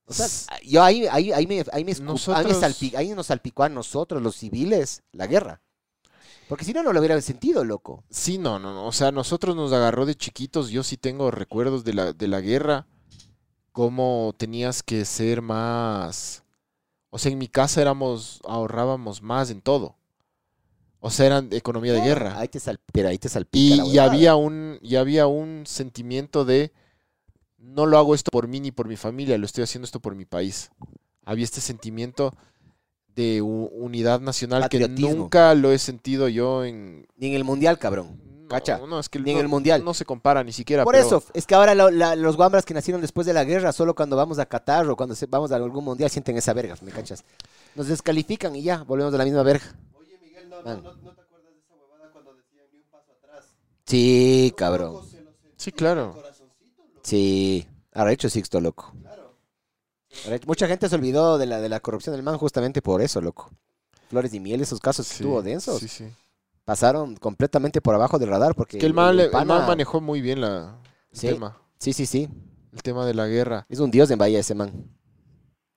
O 0.06 0.12
sea, 0.12 0.26
yo 0.62 0.82
ahí, 0.82 1.06
ahí, 1.10 1.32
ahí 1.32 1.46
me, 1.46 1.64
ahí 1.72 1.84
me, 1.84 1.94
me 1.94 2.96
ahí 2.96 3.14
nos 3.14 3.26
salpicó 3.26 3.62
a 3.62 3.68
nosotros, 3.70 4.22
los 4.22 4.36
civiles, 4.36 5.02
la 5.12 5.26
guerra. 5.26 5.62
Porque 6.48 6.64
si 6.64 6.74
no, 6.74 6.82
no 6.82 6.92
lo 6.92 7.01
hubiera 7.01 7.18
sentido, 7.22 7.64
loco. 7.64 8.05
Sí, 8.10 8.36
no, 8.38 8.59
no, 8.59 8.74
no. 8.74 8.86
O 8.86 8.92
sea, 8.92 9.12
nosotros 9.12 9.56
nos 9.56 9.72
agarró 9.72 10.05
de 10.05 10.14
chiquitos. 10.14 10.68
Yo 10.70 10.82
sí 10.82 10.96
tengo 10.98 11.30
recuerdos 11.30 11.84
de 11.84 11.94
la, 11.94 12.12
de 12.12 12.28
la 12.28 12.40
guerra. 12.40 12.86
Cómo 13.74 14.32
tenías 14.38 14.84
que 14.84 15.05
ser 15.05 15.42
más. 15.42 16.44
O 17.10 17.18
sea, 17.18 17.32
en 17.32 17.38
mi 17.38 17.48
casa 17.48 17.82
éramos, 17.82 18.40
ahorrábamos 18.44 19.20
más 19.20 19.51
en 19.51 19.60
todo. 19.60 19.96
O 21.01 21.10
sea, 21.10 21.26
eran 21.26 21.48
economía 21.51 21.92
de 21.92 22.01
guerra. 22.01 22.38
Ahí 22.38 22.46
te, 22.46 22.60
sal- 22.60 22.78
pero 22.92 23.09
ahí 23.09 23.18
te 23.18 23.28
salpica 23.28 23.74
Y, 23.74 23.76
la 23.78 23.84
y 23.86 23.98
había 23.98 24.36
un, 24.36 24.78
y 24.80 24.94
había 24.94 25.26
un 25.26 25.64
sentimiento 25.66 26.44
de 26.44 26.70
no 27.59 27.86
lo 27.86 27.98
hago 27.98 28.14
esto 28.14 28.30
por 28.30 28.46
mí 28.46 28.60
ni 28.60 28.70
por 28.70 28.86
mi 28.86 28.96
familia, 28.96 29.36
lo 29.38 29.44
estoy 29.44 29.64
haciendo 29.64 29.86
esto 29.86 29.98
por 29.98 30.14
mi 30.14 30.24
país. 30.24 30.70
Había 31.24 31.42
este 31.44 31.60
sentimiento 31.60 32.32
de 33.09 33.42
unidad 33.42 34.20
nacional 34.20 34.62
que 34.68 34.78
nunca 35.16 35.52
lo 35.56 35.72
he 35.72 35.78
sentido 35.80 36.28
yo 36.28 36.64
en. 36.64 37.09
Ni 37.16 37.26
en 37.26 37.34
el 37.34 37.42
mundial, 37.42 37.76
cabrón. 37.80 38.20
No, 38.44 38.48
Cacha, 38.48 38.78
no, 38.78 38.98
es 39.00 39.08
que 39.08 39.18
ni 39.18 39.32
en 39.32 39.38
el 39.38 39.48
Mundial. 39.48 39.84
No 39.84 39.94
se 39.94 40.04
compara 40.04 40.44
ni 40.44 40.52
siquiera. 40.52 40.84
Por 40.84 40.94
pero- 40.94 41.06
eso, 41.06 41.22
es 41.32 41.46
que 41.46 41.54
ahora 41.54 41.74
la- 41.74 42.14
los 42.16 42.36
guambras 42.36 42.64
que 42.64 42.74
nacieron 42.74 43.00
después 43.00 43.26
de 43.26 43.32
la 43.32 43.44
guerra, 43.44 43.72
solo 43.72 43.94
cuando 43.94 44.16
vamos 44.16 44.38
a 44.38 44.46
Qatar 44.46 44.88
o 44.88 44.96
cuando 44.96 45.14
se- 45.14 45.26
vamos 45.26 45.50
a 45.52 45.56
algún 45.56 45.84
mundial 45.84 46.10
sienten 46.10 46.36
esa 46.36 46.52
verga, 46.52 46.76
¿me 46.82 46.90
cachas? 46.92 47.24
Nos 47.74 47.88
descalifican 47.88 48.54
y 48.54 48.62
ya, 48.62 48.82
volvemos 48.84 49.12
de 49.12 49.18
la 49.18 49.24
misma 49.24 49.42
verga. 49.42 49.64
Oye, 49.94 50.18
Miguel, 50.22 50.48
no, 50.50 50.56
no, 50.58 50.62
Man. 50.62 50.82
no, 50.82 50.92
no 50.94 51.14
te 51.14 51.20
acuerdas 51.22 51.52
de 51.54 51.60
esa 51.60 51.74
huevada 51.74 52.10
cuando 52.12 52.34
decían 52.34 52.66
ni 52.72 52.78
un 52.78 52.84
paso 52.90 53.12
atrás. 53.18 53.44
Sí, 53.86 54.52
cabrón. 54.56 55.00
Sí, 55.56 55.72
claro. 55.72 56.14
Sí. 57.02 57.66
Arrecho 57.92 58.28
Sixto, 58.28 58.60
loco. 58.60 58.92
Claro. 59.00 59.34
Arrecho. 60.26 60.46
Mucha 60.46 60.66
gente 60.66 60.88
se 60.88 60.94
olvidó 60.94 61.38
de 61.38 61.46
la, 61.46 61.60
de 61.60 61.68
la 61.68 61.80
corrupción 61.80 62.14
del 62.14 62.22
man 62.22 62.36
justamente 62.38 62.82
por 62.82 63.00
eso, 63.00 63.20
loco. 63.20 63.50
Flores 64.10 64.34
y 64.34 64.40
miel, 64.40 64.60
esos 64.60 64.80
casos 64.80 65.08
que 65.08 65.14
Sí, 65.14 65.22
tuvo 65.22 65.42
densos, 65.42 65.78
Sí, 65.80 65.88
sí. 65.88 66.04
Pasaron 66.65 67.16
completamente 67.16 67.81
por 67.81 67.95
abajo 67.95 68.19
del 68.19 68.28
radar 68.31 68.55
porque... 68.55 68.78
Que 68.78 68.86
el 68.86 68.95
mal, 68.95 69.19
el 69.20 69.31
pana- 69.31 69.59
mal 69.59 69.66
manejó 69.69 70.01
muy 70.01 70.20
bien 70.20 70.41
la, 70.41 70.81
el 71.12 71.19
Sí. 71.19 71.28
tema. 71.28 71.61
Sí, 71.78 71.93
sí, 71.93 72.07
sí. 72.07 72.28
El 72.73 72.82
tema 72.82 73.05
de 73.07 73.15
la 73.15 73.27
guerra. 73.27 73.66
Es 73.69 73.78
un 73.78 73.91
dios 73.91 74.11
en 74.11 74.19
Bahía 74.19 74.41
ese 74.41 74.55
man. 74.55 74.89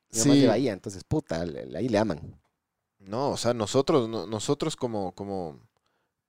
Es 0.10 0.22
Sí. 0.24 0.42
de 0.42 0.48
Bahía, 0.48 0.74
entonces, 0.74 1.04
puta, 1.04 1.42
ahí 1.42 1.90
le 1.90 1.98
aman. 1.98 2.40
No, 3.00 3.30
o 3.32 3.38
sea, 3.38 3.54
nosotros, 3.54 4.08
no- 4.10 4.26
nosotros 4.28 4.76
como, 4.76 5.12
como 5.14 5.60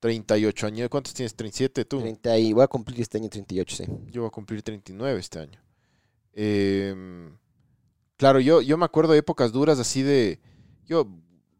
38 0.00 0.66
años. 0.66 0.88
¿Cuántos 0.88 1.14
tienes? 1.14 1.34
37 1.34 1.84
tú. 1.84 2.00
30 2.00 2.36
y 2.38 2.52
voy 2.52 2.62
a 2.64 2.68
cumplir 2.68 3.00
este 3.00 3.18
año 3.18 3.28
38, 3.28 3.76
sí. 3.76 3.84
Yo 4.10 4.22
voy 4.22 4.28
a 4.28 4.30
cumplir 4.32 4.62
39 4.62 5.18
este 5.20 5.38
año. 5.40 5.60
Em, 6.34 7.36
claro, 8.16 8.38
yo, 8.40 8.60
yo 8.62 8.76
me 8.78 8.84
acuerdo 8.84 9.12
de 9.12 9.18
épocas 9.18 9.52
duras 9.52 9.78
así 9.78 10.02
de... 10.02 10.40
Yo, 10.86 11.06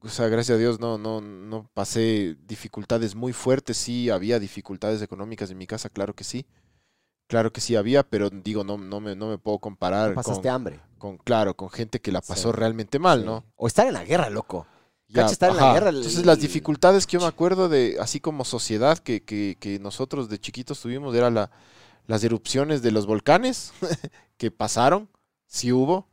o 0.01 0.09
sea, 0.09 0.29
gracias 0.29 0.57
a 0.57 0.59
Dios 0.59 0.81
no, 0.81 0.99
no, 0.99 1.21
no 1.21 1.69
pasé 1.75 2.37
dificultades 2.47 3.15
muy 3.15 3.33
fuertes. 3.33 3.77
Sí, 3.77 4.11
había 4.11 4.39
dificultades 4.39 5.03
económicas 5.03 5.51
en 5.51 5.59
mi 5.59 5.67
casa, 5.67 5.89
claro 5.89 6.15
que 6.15 6.25
sí. 6.25 6.47
Claro 7.27 7.53
que 7.53 7.61
sí 7.61 7.77
había, 7.77 8.03
pero 8.09 8.31
digo, 8.31 8.65
no, 8.65 8.79
no, 8.79 9.01
me, 9.01 9.15
no 9.15 9.29
me 9.29 9.37
puedo 9.39 9.59
comparar 9.59 10.11
No 10.11 10.15
pasaste 10.15 10.43
con, 10.49 10.51
hambre. 10.51 10.81
con, 10.97 11.19
claro, 11.19 11.55
con 11.55 11.69
gente 11.69 12.01
que 12.01 12.11
la 12.13 12.23
Sí. 12.23 12.29
pasó 12.29 12.53
realmente 12.53 12.99
mal, 12.99 13.21
Sí. 13.21 13.27
¿no? 13.27 13.45
O 13.57 13.67
estar 13.67 13.87
en 13.87 13.93
la 13.93 14.05
guerra, 14.05 14.31
loco. 14.31 14.67
Ya, 15.09 15.27
estar 15.27 15.51
en 15.51 15.57
la 15.57 15.73
guerra, 15.75 15.89
el- 15.91 15.97
Entonces 15.97 16.25
las 16.27 16.41
dificultades 16.41 17.07
que 17.07 17.13
yo 17.15 17.21
me 17.21 17.27
acuerdo 17.27 17.69
de, 17.69 17.97
así 18.01 18.21
como 18.21 18.45
sociedad, 18.45 18.99
que, 18.99 19.23
que, 19.23 19.57
que 19.61 19.79
nosotros 19.79 20.29
de 20.29 20.39
chiquitos 20.39 20.81
tuvimos, 20.81 21.15
era 21.15 21.31
la, 21.31 21.51
las 22.07 22.25
erupciones 22.25 22.81
de 22.83 22.93
los 22.93 23.07
volcanes 23.07 23.73
que 24.39 24.51
pasaron, 24.51 25.09
sí 25.47 25.73
hubo, 25.73 26.07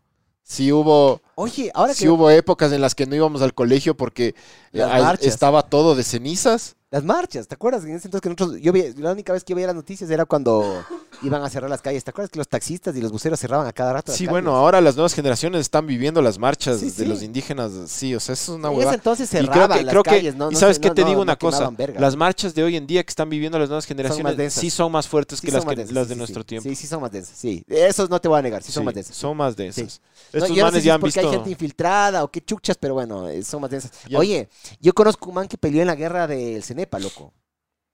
sí 0.46 0.72
hubo, 0.72 1.22
Oye, 1.36 1.72
ahora 1.74 1.94
sí 1.94 2.04
que 2.04 2.10
hubo 2.10 2.30
épocas 2.30 2.72
en 2.72 2.80
las 2.80 2.96
que 2.96 3.06
no 3.06 3.16
íbamos 3.16 3.42
al 3.42 3.54
colegio 3.54 3.98
porque 3.98 4.36
eh, 4.72 4.84
estaba 5.22 5.64
todo 5.64 5.96
de 5.96 6.04
cenizas. 6.04 6.78
Las 6.92 7.04
marchas, 7.04 7.48
¿te 7.48 7.56
acuerdas? 7.56 7.84
En 7.84 7.90
ese 7.96 8.08
entonces 8.08 8.22
que 8.22 8.30
nosotros, 8.30 8.62
yo 8.62 8.72
vi- 8.72 8.94
la 8.98 9.12
única 9.12 9.34
vez 9.34 9.44
que 9.44 9.52
yo 9.52 9.56
veía 9.56 9.68
las 9.68 9.76
noticias 9.76 10.10
era 10.10 10.26
cuando 10.26 10.86
iban 11.24 11.42
a 11.44 11.50
cerrar 11.50 11.70
las 11.70 11.82
calles. 11.82 12.04
¿Te 12.04 12.12
acuerdas 12.12 12.30
que 12.30 12.38
los 12.38 12.48
taxistas 12.48 12.96
y 12.96 13.02
los 13.02 13.12
buceros 13.12 13.40
cerraban 13.40 13.68
a 13.68 13.74
cada 13.74 13.94
rato? 13.94 14.12
las 14.12 14.18
Sí, 14.18 14.26
calles? 14.26 14.32
bueno, 14.32 14.56
ahora 14.56 14.80
las 14.80 14.96
nuevas 14.96 15.14
generaciones 15.14 15.62
están 15.62 15.88
viviendo 15.88 16.22
las 16.22 16.38
marchas 16.38 16.80
Sí, 16.80 16.92
de 16.92 17.06
los 17.08 17.22
indígenas, 17.24 17.72
sí, 17.88 18.16
o 18.16 18.20
sea, 18.20 18.34
eso 18.34 18.54
es 18.54 18.60
una 18.60 18.70
En 18.70 18.76
hueva. 18.78 18.92
ese 18.92 18.96
entonces 18.96 19.28
Y 19.28 19.32
creo 19.38 19.46
cerraban 19.54 19.78
que, 19.80 19.84
las 19.84 19.92
creo 19.92 20.04
que- 20.04 20.10
calles, 20.12 20.36
¿no? 20.36 20.52
y 20.52 20.54
no 20.54 20.60
sabes 20.60 20.76
se- 20.78 20.82
qué 20.82 20.88
no- 20.90 20.94
te 20.94 21.02
no- 21.02 21.08
digo 21.08 21.18
no 21.20 21.24
una 21.24 21.36
cosa, 21.38 21.74
las 21.98 22.16
marchas 22.16 22.54
de 22.56 22.64
hoy 22.64 22.78
en 22.78 22.88
día 22.88 23.04
que 23.04 23.10
están 23.10 23.30
viviendo 23.30 23.60
las 23.60 23.68
nuevas 23.68 23.86
generaciones 23.86 24.54
sí 24.54 24.70
son 24.70 24.92
más 24.92 25.08
fuertes 25.08 25.42
que 25.42 25.52
las, 25.52 25.66
que, 25.66 25.76
densas, 25.76 25.94
las 25.94 26.08
de 26.08 26.16
nuestro 26.16 26.46
tiempo. 26.46 26.70
Sí, 26.70 26.76
sí 26.76 26.88
son 26.88 27.02
más 27.02 27.12
densas, 27.12 27.36
sí. 27.38 27.66
Esos 27.68 28.10
no 28.10 28.22
te 28.22 28.28
voy 28.30 28.40
a 28.40 28.42
negar, 28.44 28.62
sí, 28.64 28.72
son 28.72 28.86
más 28.86 28.94
densas. 28.94 29.16
son 29.18 29.36
más 29.36 29.56
densas. 29.56 30.00
No, 30.32 30.38
Estos 30.40 30.56
no 30.58 30.64
manes 30.64 30.84
ya 30.84 30.94
han 30.96 31.02
porque 31.02 31.20
visto. 31.20 31.30
hay 31.30 31.36
gente 31.36 31.50
infiltrada 31.50 32.24
o 32.24 32.30
qué 32.32 32.42
chuchas, 32.42 32.78
pero 32.80 32.94
bueno, 32.94 33.28
eh, 33.28 33.44
son 33.44 33.60
más 33.62 33.72
densas. 33.72 33.92
Oye, 34.16 34.48
yo 34.80 34.94
conozco 34.94 35.30
un 35.30 35.36
man 35.36 35.48
que 35.48 35.58
peleó 35.58 35.82
en 35.82 35.88
la 35.88 35.96
guerra 35.96 36.28
del 36.28 36.62
Cenepa, 36.76 37.00
loco. 37.00 37.34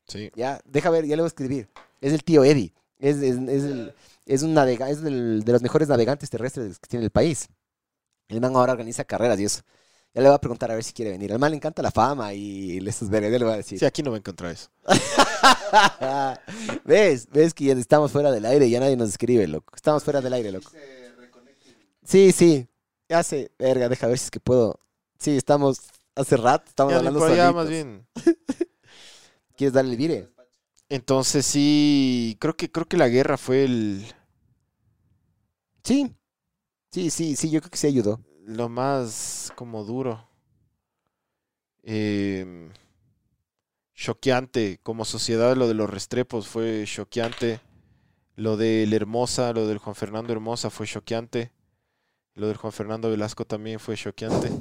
Sí. 0.07 0.31
Ya, 0.35 0.59
deja 0.65 0.89
ver, 0.89 1.05
ya 1.05 1.15
le 1.15 1.21
voy 1.21 1.27
a 1.27 1.33
escribir. 1.33 1.69
Es 2.01 2.13
el 2.13 2.23
tío 2.23 2.43
Eddie. 2.43 2.73
Es, 2.97 3.17
es, 3.17 3.37
es, 3.37 3.63
el- 3.63 3.93
es 4.25 4.41
un 4.43 4.53
navega, 4.55 4.89
es 4.89 5.01
del- 5.01 5.43
de 5.43 5.51
los 5.51 5.61
mejores 5.61 5.87
navegantes 5.87 6.29
terrestres 6.31 6.79
que 6.79 6.87
tiene 6.87 7.05
el 7.05 7.11
país. 7.11 7.47
El 8.27 8.41
man 8.41 8.55
ahora 8.55 8.71
organiza 8.73 9.03
carreras 9.03 9.39
y 9.39 9.45
eso. 9.45 9.61
Ya 10.13 10.21
le 10.21 10.27
voy 10.27 10.35
a 10.35 10.39
preguntar 10.39 10.71
a 10.71 10.75
ver 10.75 10.83
si 10.83 10.93
quiere 10.93 11.11
venir. 11.11 11.31
Al 11.31 11.39
man 11.39 11.51
le 11.51 11.57
encanta 11.57 11.81
la 11.81 11.91
fama 11.91 12.33
y 12.33 12.79
vergas, 12.79 13.31
ya 13.31 13.37
le 13.39 13.45
voy 13.45 13.53
a 13.53 13.57
decir. 13.57 13.77
Sí, 13.79 13.85
aquí 13.85 14.01
no 14.03 14.09
va 14.11 14.17
a 14.17 14.19
encontrar 14.19 14.51
eso. 14.51 14.69
¿Ves? 16.85 17.27
¿Ves 17.31 17.53
que 17.53 17.65
ya 17.65 17.73
estamos 17.73 18.11
fuera 18.11 18.31
del 18.31 18.45
aire 18.45 18.65
y 18.65 18.71
ya 18.71 18.79
nadie 18.79 18.97
nos 18.97 19.09
escribe, 19.09 19.47
loco? 19.47 19.73
Estamos 19.75 20.03
fuera 20.03 20.19
del 20.21 20.33
aire, 20.33 20.51
loco. 20.51 20.71
Sí, 22.03 22.31
sí. 22.31 22.67
Ya 23.07 23.23
sé, 23.23 23.51
verga, 23.59 23.87
deja 23.89 24.07
ver 24.07 24.17
si 24.17 24.25
es 24.25 24.31
que 24.31 24.39
puedo. 24.39 24.79
Sí, 25.19 25.37
estamos 25.37 25.79
hace 26.15 26.35
rato, 26.37 26.65
estamos 26.67 26.91
Ya, 26.93 26.97
hablando 26.97 27.19
por 27.19 27.31
allá, 27.31 27.51
solitos. 27.51 27.55
más 27.63 27.69
bien. 27.69 28.07
¿Quieres 29.55 29.73
darle 29.73 29.91
el 29.91 29.97
vire? 29.97 30.29
Entonces 30.89 31.45
sí, 31.45 32.37
creo 32.39 32.55
que 32.55 32.71
creo 32.71 32.85
que 32.87 32.97
la 32.97 33.07
guerra 33.07 33.37
fue 33.37 33.63
el 33.63 34.05
Sí. 35.83 36.15
Sí, 36.91 37.09
sí, 37.09 37.35
sí, 37.35 37.49
yo 37.49 37.61
creo 37.61 37.71
que 37.71 37.77
sí 37.77 37.87
ayudó. 37.87 38.19
lo 38.45 38.69
más 38.69 39.51
como 39.55 39.83
duro. 39.83 40.27
Eh, 41.83 42.69
choqueante. 43.93 44.79
Como 44.83 45.05
sociedad 45.05 45.55
lo 45.55 45.67
de 45.67 45.73
los 45.73 45.89
Restrepos 45.89 46.47
fue 46.47 46.83
choqueante. 46.85 47.59
Lo 48.35 48.57
del 48.57 48.93
Hermosa, 48.93 49.53
lo 49.53 49.67
del 49.67 49.77
Juan 49.77 49.95
Fernando 49.95 50.33
Hermosa 50.33 50.69
fue 50.69 50.87
choqueante. 50.87 51.51
Lo 52.35 52.47
del 52.47 52.57
Juan 52.57 52.71
Fernando 52.71 53.09
Velasco 53.09 53.45
también 53.45 53.79
fue 53.79 53.95
choqueante. 53.95 54.49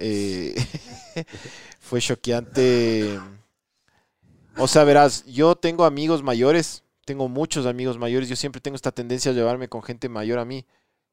Eh, 0.00 0.54
fue 1.80 2.00
choqueante. 2.00 3.18
O 4.56 4.68
sea, 4.68 4.84
verás, 4.84 5.24
yo 5.26 5.56
tengo 5.56 5.84
amigos 5.84 6.22
mayores, 6.22 6.84
tengo 7.04 7.28
muchos 7.28 7.66
amigos 7.66 7.98
mayores, 7.98 8.28
yo 8.28 8.36
siempre 8.36 8.60
tengo 8.60 8.76
esta 8.76 8.92
tendencia 8.92 9.32
a 9.32 9.34
llevarme 9.34 9.68
con 9.68 9.82
gente 9.82 10.08
mayor 10.08 10.38
a 10.38 10.44
mí. 10.44 10.66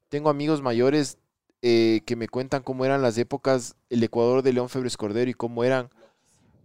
Tengo 0.08 0.30
amigos 0.30 0.62
mayores 0.62 1.18
eh, 1.62 2.02
que 2.06 2.14
me 2.14 2.28
cuentan 2.28 2.62
cómo 2.62 2.84
eran 2.84 3.02
las 3.02 3.18
épocas, 3.18 3.74
el 3.90 4.04
Ecuador 4.04 4.42
de 4.42 4.52
León 4.52 4.68
Febres 4.68 4.96
Cordero 4.96 5.28
y 5.28 5.34
cómo 5.34 5.64
eran, 5.64 5.90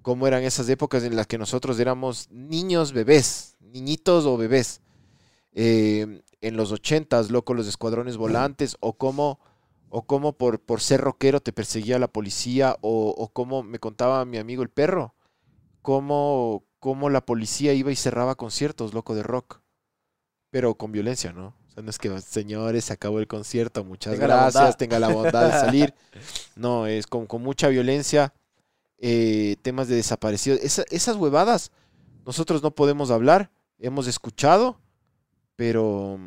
cómo 0.04 0.28
eran 0.28 0.44
esas 0.44 0.70
épocas 0.70 1.04
en 1.04 1.16
las 1.16 1.26
que 1.26 1.40
nosotros 1.40 1.80
éramos 1.80 2.30
niños, 2.30 2.94
bebés, 2.94 3.56
niñitos 3.60 4.26
o 4.26 4.38
bebés. 4.38 4.82
Eh, 5.54 6.22
en 6.42 6.58
los 6.58 6.72
ochentas, 6.72 7.30
loco, 7.32 7.54
los 7.54 7.68
escuadrones 7.68 8.18
volantes, 8.18 8.76
o 8.80 8.94
cómo, 8.94 9.40
o 9.90 10.04
cómo 10.04 10.34
por, 10.34 10.60
por 10.60 10.82
ser 10.82 11.02
rockero 11.02 11.40
te 11.40 11.54
perseguía 11.54 12.00
la 12.00 12.08
policía, 12.08 12.78
o, 12.82 13.10
o 13.16 13.30
cómo 13.30 13.64
me 13.64 13.80
contaba 13.80 14.26
mi 14.26 14.38
amigo 14.38 14.64
el 14.64 14.70
perro, 14.70 15.14
cómo, 15.82 16.64
cómo 16.80 17.10
la 17.10 17.26
policía 17.26 17.74
iba 17.74 17.92
y 17.92 17.96
cerraba 17.96 18.36
conciertos, 18.36 18.94
loco, 18.94 19.16
de 19.16 19.24
rock, 19.24 19.62
pero 20.50 20.76
con 20.76 20.92
violencia, 20.92 21.32
¿no? 21.34 21.48
O 21.68 21.74
sea, 21.74 21.84
no 21.84 21.90
es 21.90 21.98
que, 21.98 22.20
señores, 22.22 22.86
se 22.86 22.94
acabó 22.94 23.20
el 23.20 23.28
concierto, 23.28 23.84
muchas 23.86 24.14
Tenga 24.14 24.28
gracias, 24.28 24.78
tenga 24.78 25.00
la 25.00 25.08
bondad 25.10 25.46
de 25.46 25.52
salir. 25.52 25.94
No, 26.56 26.86
es 26.86 27.08
con, 27.08 27.26
con 27.28 27.42
mucha 27.42 27.70
violencia, 27.70 28.34
eh, 28.98 29.56
temas 29.62 29.88
de 29.88 29.96
desaparecidos. 29.96 30.60
Esa- 30.62 30.84
esas 30.92 31.16
huevadas, 31.16 31.72
nosotros 32.26 32.62
no 32.62 32.72
podemos 32.76 33.10
hablar, 33.10 33.52
hemos 33.80 34.06
escuchado, 34.08 34.80
pero, 35.62 36.18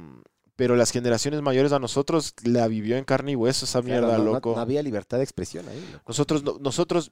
pero 0.54 0.76
las 0.76 0.92
generaciones 0.92 1.42
mayores 1.42 1.72
a 1.72 1.80
nosotros 1.80 2.34
la 2.44 2.68
vivió 2.68 2.96
en 2.96 3.02
carne 3.04 3.32
y 3.32 3.34
hueso 3.34 3.64
esa 3.64 3.82
Claro, 3.82 4.06
mierda, 4.06 4.18
no- 4.18 4.24
no- 4.26 4.32
loco. 4.34 4.54
No, 4.54 4.60
había 4.60 4.80
libertad 4.80 5.16
de 5.18 5.24
expresión 5.24 5.68
ahí, 5.68 5.84
loco. 5.92 6.04
Nosotros, 6.06 6.44
no- 6.44 6.58
nosotros 6.60 7.10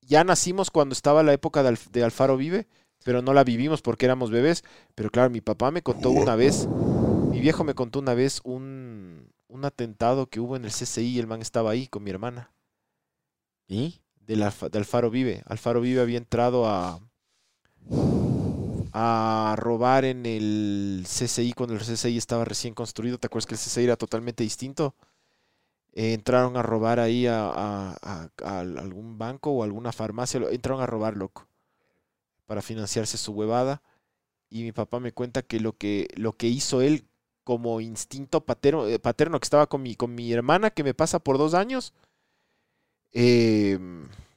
ya 0.00 0.24
nacimos 0.24 0.70
cuando 0.70 0.94
estaba 0.94 1.22
la 1.22 1.34
época 1.34 1.62
de, 1.62 1.68
Alf- 1.68 1.90
de 1.90 2.02
Alfaro 2.02 2.38
Vive, 2.38 2.66
pero 3.04 3.20
no 3.20 3.34
la 3.34 3.44
vivimos 3.44 3.82
porque 3.82 4.06
éramos 4.06 4.30
bebés. 4.30 4.64
Pero 4.94 5.10
claro, 5.10 5.28
mi 5.28 5.42
papá 5.42 5.70
me 5.70 5.82
contó 5.82 6.08
una 6.10 6.34
vez, 6.34 6.66
mi 7.30 7.40
viejo 7.40 7.62
me 7.62 7.74
contó 7.74 7.98
una 7.98 8.14
vez 8.14 8.40
un, 8.42 9.30
un 9.48 9.64
atentado 9.66 10.28
que 10.28 10.40
hubo 10.40 10.56
en 10.56 10.64
el 10.64 10.70
CCI 10.72 11.08
y 11.08 11.18
el 11.18 11.26
man 11.26 11.42
estaba 11.42 11.72
ahí 11.72 11.88
con 11.88 12.02
mi 12.02 12.10
hermana. 12.10 12.50
¿Y? 13.68 14.00
Del 14.18 14.42
Alfa- 14.44 14.70
de 14.70 14.78
Alfaro 14.78 15.10
Vive. 15.10 15.42
Alfaro 15.44 15.82
Vive 15.82 16.00
había 16.00 16.16
entrado 16.16 16.66
a, 16.66 17.00
a 18.92 19.54
robar 19.58 20.04
en 20.04 20.26
el 20.26 21.04
CCI 21.06 21.52
cuando 21.52 21.74
el 21.74 21.80
CCI 21.82 22.18
estaba 22.18 22.44
recién 22.44 22.74
construido. 22.74 23.18
¿Te 23.18 23.26
acuerdas 23.28 23.46
que 23.46 23.54
el 23.54 23.60
CCI 23.60 23.84
era 23.84 23.96
totalmente 23.96 24.42
distinto? 24.44 24.94
Eh, 25.92 26.12
entraron 26.14 26.56
a 26.56 26.62
robar 26.62 27.00
ahí 27.00 27.26
a, 27.26 27.48
a- 27.50 28.30
a- 28.44 28.60
algún 28.60 29.18
banco 29.18 29.50
o 29.50 29.62
alguna 29.64 29.92
farmacia. 29.92 30.40
Entraron 30.50 30.82
a 30.82 30.86
robar, 30.86 31.16
loco, 31.16 31.46
para 32.46 32.62
financiarse 32.62 33.18
su 33.18 33.32
huevada. 33.32 33.82
Y 34.50 34.64
mi 34.64 34.72
papá 34.72 35.00
me 35.00 35.12
cuenta 35.12 35.42
que 35.42 35.60
lo 35.60 35.74
que, 35.76 36.08
lo 36.16 36.34
que 36.34 36.48
hizo 36.48 36.82
él 36.82 37.04
como 37.44 37.80
instinto 37.82 38.42
paterno, 38.44 38.86
eh, 38.88 38.98
paterno 38.98 39.40
que 39.40 39.46
estaba 39.46 39.68
con 39.68 39.82
mi, 39.82 39.96
con 39.96 40.14
mi 40.14 40.32
hermana, 40.32 40.70
que 40.70 40.84
me 40.84 40.94
pasa 40.94 41.18
por 41.20 41.38
dos 41.38 41.54
años, 41.54 41.94
eh, 43.12 43.78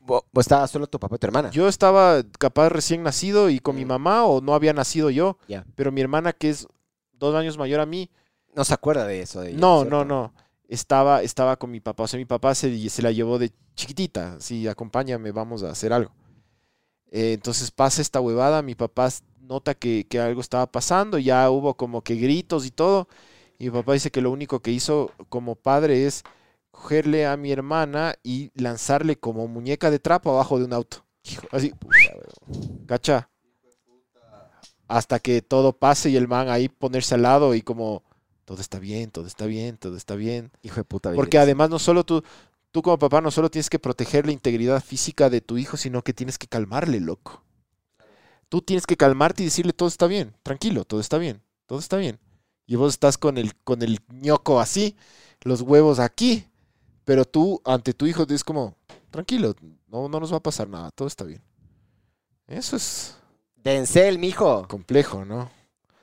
¿Vos 0.06 0.24
estabas 0.38 0.70
solo 0.70 0.88
tu 0.88 1.00
papá 1.00 1.16
y 1.16 1.20
tu 1.20 1.28
hermana? 1.28 1.50
yo 1.52 1.68
estaba 1.68 2.22
capaz 2.38 2.70
recién 2.70 3.04
nacido 3.04 3.50
y 3.50 3.60
con 3.60 3.76
mi 3.76 3.86
Mm. 3.86 3.88
mamá 3.88 4.26
o 4.26 4.42
no 4.42 4.54
había 4.54 4.74
nacido 4.74 5.10
yo, 5.10 5.38
Ya. 5.48 5.66
pero 5.76 5.92
mi 5.92 6.02
hermana 6.02 6.34
que 6.34 6.50
es 6.50 6.68
dos 7.14 7.36
años 7.36 7.58
mayor 7.58 7.80
a 7.80 7.86
mí, 7.86 8.10
No 8.56 8.64
se 8.64 8.74
acuerda 8.76 9.08
de 9.08 9.22
eso. 9.22 9.42
De 9.42 9.50
ella, 9.50 9.60
no, 9.60 9.80
¿cierto? 9.82 9.90
no, 9.90 10.06
no, 10.06 10.34
estaba, 10.68 11.24
estaba 11.24 11.56
con 11.58 11.72
mi 11.72 11.80
papá, 11.80 12.04
o 12.04 12.08
sea, 12.08 12.18
mi 12.20 12.26
papá 12.26 12.54
se, 12.54 12.90
se 12.90 13.02
la 13.02 13.12
llevó 13.12 13.40
de 13.40 13.52
chiquitita, 13.76 14.40
sí, 14.40 14.68
acompáñame, 14.68 15.32
vamos 15.32 15.64
a 15.64 15.72
hacer 15.72 15.92
algo. 15.94 16.12
Eh, 17.12 17.34
entonces 17.34 17.72
pasa 17.72 18.02
esta 18.02 18.20
huevada, 18.20 18.62
mi 18.62 18.76
papá 18.76 19.10
nota 19.40 19.74
que, 19.74 20.06
que 20.08 20.20
algo 20.20 20.42
estaba 20.42 20.68
pasando, 20.68 21.18
ya 21.18 21.50
hubo 21.50 21.76
como 21.76 22.02
que 22.04 22.16
gritos 22.16 22.66
y 22.66 22.72
todo, 22.72 23.08
y 23.58 23.66
mi 23.66 23.72
papá 23.72 23.94
dice 23.94 24.12
que 24.12 24.22
lo 24.22 24.32
único 24.32 24.60
que 24.62 24.72
hizo 24.72 25.12
como 25.30 25.56
padre 25.56 26.06
es 26.06 26.24
cogerle 26.74 27.28
a 27.28 27.38
mi 27.38 27.52
hermana 27.52 28.16
y 28.24 28.52
lanzarle 28.56 29.16
como 29.16 29.48
muñeca 29.48 29.92
de 29.92 30.00
trapo 30.00 30.32
abajo 30.32 30.58
de 30.58 30.66
un 30.66 30.74
auto. 30.74 31.06
Así, 31.52 31.72
cacha. 32.88 33.30
Hasta 34.88 35.20
que 35.20 35.42
todo 35.42 35.72
pase 35.72 36.10
y 36.10 36.18
el 36.18 36.28
man 36.28 36.50
ahí 36.50 36.68
ponerse 36.68 37.16
al 37.16 37.22
lado 37.22 37.54
y 37.54 37.62
como, 37.62 38.04
todo 38.44 38.60
está 38.60 38.80
bien, 38.80 39.12
todo 39.12 39.28
está 39.28 39.46
bien, 39.46 39.78
todo 39.78 39.96
está 39.96 40.16
bien. 40.16 40.52
Hijo 40.64 40.78
de 40.78 40.84
puta. 40.84 41.14
Porque 41.14 41.38
además 41.38 41.70
no 41.70 41.78
solo 41.78 42.04
tú, 42.04 42.24
tú 42.72 42.82
como 42.82 42.98
papá 42.98 43.22
no 43.22 43.30
solo 43.30 43.50
tienes 43.52 43.70
que 43.70 43.80
proteger 43.80 44.26
la 44.26 44.32
integridad 44.32 44.84
física 44.84 45.30
de 45.30 45.42
tu 45.42 45.58
hijo, 45.58 45.78
sino 45.78 46.04
que 46.04 46.14
tienes 46.14 46.40
que 46.40 46.48
calmarle, 46.48 47.00
loco. 47.00 47.44
Tú 48.50 48.62
tienes 48.62 48.88
que 48.88 48.98
calmarte 48.98 49.44
y 49.44 49.46
decirle 49.46 49.74
todo 49.74 49.90
está 49.90 50.08
bien, 50.08 50.36
tranquilo, 50.42 50.86
todo 50.86 51.00
está 51.00 51.20
bien, 51.20 51.42
todo 51.68 51.80
está 51.80 51.98
bien. 51.98 52.20
Y 52.66 52.76
vos 52.78 52.94
estás 52.94 53.18
con 53.20 53.38
el, 53.38 53.56
con 53.58 53.84
el 53.84 54.00
ñoco 54.10 54.60
así, 54.60 54.96
los 55.44 55.62
huevos 55.62 56.00
aquí, 56.00 56.48
pero 57.06 57.26
tú 57.26 57.62
ante 57.66 57.94
tu 57.94 58.06
hijo 58.06 58.26
es 58.30 58.44
como, 58.44 58.76
tranquilo, 59.12 59.56
no, 59.88 60.08
no 60.10 60.20
nos 60.20 60.32
va 60.34 60.38
a 60.38 60.44
pasar 60.44 60.68
nada, 60.68 60.92
todo 60.92 61.08
está 61.08 61.24
bien. 61.24 61.42
Eso 62.48 62.76
es 62.76 63.16
Denzel, 63.56 64.20
mijo. 64.20 64.68
complejo, 64.68 65.24
¿no? 65.26 65.50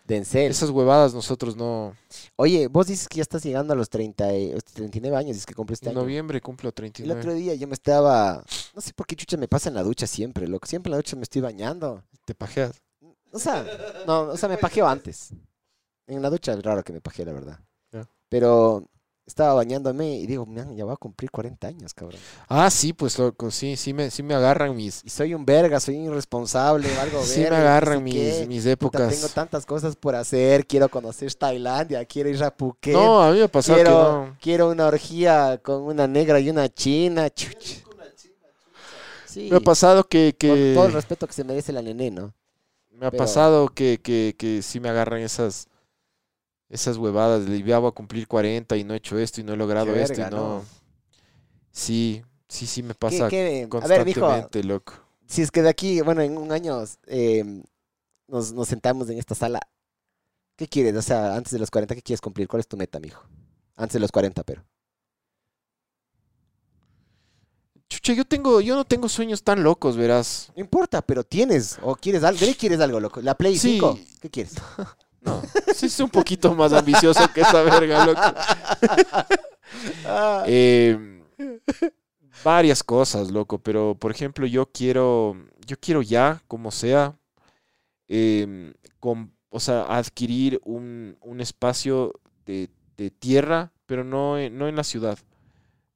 Denzel. 0.07 0.51
Esas 0.51 0.71
huevadas 0.71 1.15
nosotros 1.15 1.55
no... 1.57 1.95
Oye, 2.35 2.67
vos 2.67 2.89
dices 2.89 3.07
que 3.07 3.17
ya 3.19 3.23
estás 3.23 3.45
llegando 3.45 3.75
a 3.75 3.77
los 3.77 3.89
30, 3.91 4.35
y- 4.37 4.55
39 4.75 5.17
años, 5.17 5.29
dices 5.35 5.47
que 5.47 5.55
compré 5.55 5.75
este 5.75 5.87
En 5.87 5.93
año. 5.97 6.01
noviembre 6.03 6.41
cumplo 6.41 6.71
El 6.71 6.75
39. 6.75 7.21
otro 7.21 7.35
día 7.35 7.55
yo 7.55 7.69
me 7.69 7.75
estaba... 7.75 8.43
No 8.75 8.81
sé 8.81 8.93
por 8.93 9.07
qué 9.07 9.15
chucha 9.15 9.37
me 9.37 9.47
pasa 9.47 9.69
en 9.69 9.77
la 9.77 9.83
ducha 9.85 10.07
siempre, 10.09 10.49
loco. 10.49 10.67
Siempre 10.67 10.89
en 10.89 10.93
la 10.93 10.97
ducha 10.97 11.15
me 11.17 11.23
estoy 11.23 11.43
bañando. 11.43 12.03
Te 12.25 12.35
pajeas. 12.35 12.73
O 13.33 13.39
sea, 13.39 13.65
no, 14.07 14.23
o 14.23 14.37
sea, 14.37 14.49
me 14.49 14.59
pajeo 14.59 14.89
antes. 14.89 15.31
En 16.09 16.21
la 16.23 16.31
ducha 16.31 16.55
es 16.55 16.63
raro 16.65 16.83
que 16.83 16.93
me 16.93 17.01
pajee, 17.01 17.25
la 17.25 17.33
verdad. 17.33 17.61
Pero 18.29 18.89
estaba 19.31 19.55
bañándome 19.55 20.17
y 20.17 20.27
digo, 20.27 20.45
man, 20.45 20.77
ya 20.77 20.85
voy 20.85 20.93
a 20.93 20.97
cumplir 20.97 21.31
40 21.31 21.67
años, 21.69 21.95
cabrón. 21.95 22.21
Ah, 22.49 22.69
sí, 22.71 22.93
pues 22.93 23.19
loco, 23.19 23.51
sí, 23.51 23.77
sí 23.77 23.95
me, 23.95 24.11
sí 24.11 24.23
me 24.23 24.35
agarran 24.35 24.75
mis, 24.77 25.03
Y 25.05 25.11
soy 25.11 25.33
un 25.35 25.47
verga, 25.47 25.81
soy 25.81 25.97
un 25.97 26.07
irresponsable, 26.13 26.89
algo 26.99 27.23
sí 27.23 27.39
me 27.41 27.45
verga, 27.51 27.59
agarran 27.59 28.03
mis, 28.05 28.15
qué. 28.15 28.47
mis 28.49 28.63
Puta, 28.63 28.71
épocas. 28.73 29.09
tengo 29.15 29.29
tantas 29.29 29.65
cosas 29.65 29.97
por 29.97 30.15
hacer, 30.17 30.67
quiero 30.67 30.89
conocer 30.89 31.33
Tailandia, 31.35 32.05
quiero 32.05 32.29
ir 32.29 32.43
a 32.43 32.51
Phuket. 32.51 32.93
No, 32.95 33.23
a 33.23 33.31
mí 33.31 33.39
me 33.39 33.45
ha 33.45 33.49
pasado 33.49 33.79
que 33.79 33.85
quiero, 33.85 34.03
no. 34.27 34.37
quiero 34.41 34.71
una 34.71 34.87
orgía 34.87 35.59
con 35.63 35.83
una 35.83 36.07
negra 36.07 36.41
y 36.41 36.51
una 36.51 36.69
china. 36.69 37.31
chuch. 37.31 37.85
Sí, 39.27 39.49
Me 39.51 39.59
ha 39.59 39.61
pasado 39.61 40.03
que, 40.09 40.35
con 40.41 40.75
todo 40.75 40.87
el 40.87 40.93
respeto 40.93 41.27
que 41.27 41.33
se 41.33 41.45
merece 41.45 41.73
la 41.73 41.83
nené, 41.83 42.11
¿no? 42.11 42.35
me 42.91 43.07
ha 43.07 43.11
pero- 43.13 43.23
pasado 43.23 43.69
que, 43.69 43.99
que, 44.03 44.35
que 44.37 44.61
sí 44.61 44.81
me 44.81 44.89
agarran 44.91 45.21
esas 45.21 45.69
esas 46.71 46.97
huevadas. 46.97 47.45
de 47.47 47.63
ya 47.63 47.79
voy 47.79 47.89
a 47.89 47.93
cumplir 47.93 48.27
40 48.27 48.77
y 48.79 48.85
no 48.85 48.95
he 48.95 48.97
hecho 48.97 49.19
esto 49.19 49.41
y 49.41 49.45
no 49.45 49.53
he 49.53 49.57
logrado 49.57 49.95
esto 49.95 50.21
y 50.21 50.25
no. 50.25 50.31
¿no? 50.31 50.65
Sí, 51.73 52.23
sí, 52.49 52.67
sí 52.67 52.83
me 52.83 52.95
¿Qué- 52.95 52.99
pasa 52.99 53.29
qué- 53.29 53.69
A 53.71 53.87
ver, 53.87 54.05
mijo, 54.07 54.21
constantemente, 54.21 54.65
loco. 54.65 54.95
si 55.27 55.43
es 55.43 55.51
que 55.51 55.63
de 55.63 55.69
aquí, 55.69 56.01
bueno, 56.01 56.23
en 56.23 56.39
un 56.39 56.51
año 56.53 56.83
eh, 57.07 57.63
nos, 58.29 58.53
nos 58.53 58.67
sentamos 58.69 59.09
en 59.11 59.19
esta 59.19 59.35
sala, 59.35 59.61
¿qué 60.57 60.67
quieres? 60.69 60.95
O 60.97 61.03
sea, 61.03 61.35
antes 61.37 61.53
de 61.53 61.59
los 61.59 61.71
40, 61.71 61.95
¿qué 61.95 62.03
quieres 62.03 62.21
cumplir? 62.21 62.49
¿Cuál 62.49 62.61
es 62.61 62.69
tu 62.69 62.77
meta, 62.77 62.99
mijo? 62.99 63.23
Antes 63.77 63.95
de 63.95 64.01
los 64.01 64.11
40, 64.13 64.43
pero. 64.45 64.65
Chucha, 67.89 68.13
yo 68.13 68.25
tengo, 68.25 68.61
yo 68.61 68.77
no 68.77 68.85
tengo 68.85 69.09
sueños 69.09 69.43
tan 69.43 69.63
locos, 69.65 69.97
verás. 69.97 70.53
No 70.55 70.61
importa, 70.61 71.03
pero 71.03 71.25
tienes, 71.25 71.77
o 71.83 71.97
quieres 71.97 72.23
algo, 72.23 72.39
¿de 72.41 72.47
qué 72.47 72.55
quieres 72.57 72.81
algo, 72.81 73.01
loco? 73.01 73.21
¿La 73.21 73.35
Play 73.37 73.57
Sí. 73.59 73.73
5? 73.81 73.99
¿Qué 74.21 74.31
quieres? 74.31 74.55
No, 75.23 75.43
sí 75.75 75.87
es 75.87 76.01
un 76.01 76.09
poquito 76.11 76.55
más 76.55 76.73
ambicioso 76.73 77.21
que 77.33 77.43
esa 77.43 77.63
verga, 77.63 78.07
loco. 78.07 78.21
Ah, 80.05 80.45
Eh, 80.47 80.99
varias 82.45 82.83
cosas, 82.83 83.31
loco, 83.31 83.59
pero 83.59 83.95
por 83.99 84.11
ejemplo, 84.11 84.47
yo 84.47 84.67
quiero, 84.67 85.37
yo 85.67 85.77
quiero 85.79 86.03
ya, 86.03 86.43
como 86.49 86.71
sea, 86.71 87.17
em, 88.09 88.75
o 89.51 89.61
sea, 89.61 89.83
adquirir 89.85 90.61
un, 90.65 91.17
un 91.23 91.41
espacio 91.41 92.15
de, 92.47 92.71
de 92.97 93.11
tierra, 93.11 93.73
pero 93.87 94.05
no, 94.05 94.37
no 94.51 94.69
en 94.69 94.77
la 94.77 94.85
ciudad. 94.85 95.19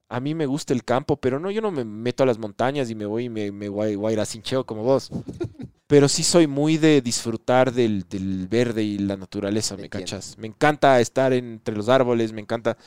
A 0.08 0.20
mí 0.20 0.34
me 0.34 0.46
gusta 0.46 0.72
el 0.74 0.84
campo, 0.84 1.16
pero 1.16 1.40
no, 1.40 1.50
yo 1.50 1.60
no 1.60 1.70
me 1.72 1.84
meto 1.84 2.22
a 2.22 2.26
las 2.26 2.38
montañas 2.38 2.90
y 2.90 2.94
me 2.94 3.06
voy 3.06 3.24
y 3.24 3.28
me, 3.30 3.50
me 3.50 3.68
voy, 3.68 3.94
a- 3.94 3.96
voy 3.98 4.10
a 4.10 4.12
ir 4.14 4.20
a 4.20 4.26
cincheo 4.26 4.64
como 4.64 4.82
vos. 4.82 5.10
Pero 5.86 6.08
sí 6.08 6.24
soy 6.24 6.46
muy 6.46 6.78
de 6.78 7.02
disfrutar 7.02 7.70
del, 7.72 8.08
del 8.08 8.48
verde 8.48 8.82
y 8.82 8.98
la 8.98 9.16
naturaleza, 9.18 9.76
¿me 9.76 9.90
cachas? 9.90 10.36
Me 10.38 10.46
encanta 10.46 10.98
estar 11.00 11.32
entre 11.34 11.76
los 11.76 11.90
árboles, 11.90 12.32
me 12.32 12.40
encanta 12.40 12.78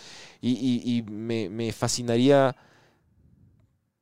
y, 0.42 0.52
y- 0.54 0.98
y 0.98 1.04
me, 1.04 1.48
me 1.50 1.72
fascinaría 1.74 2.56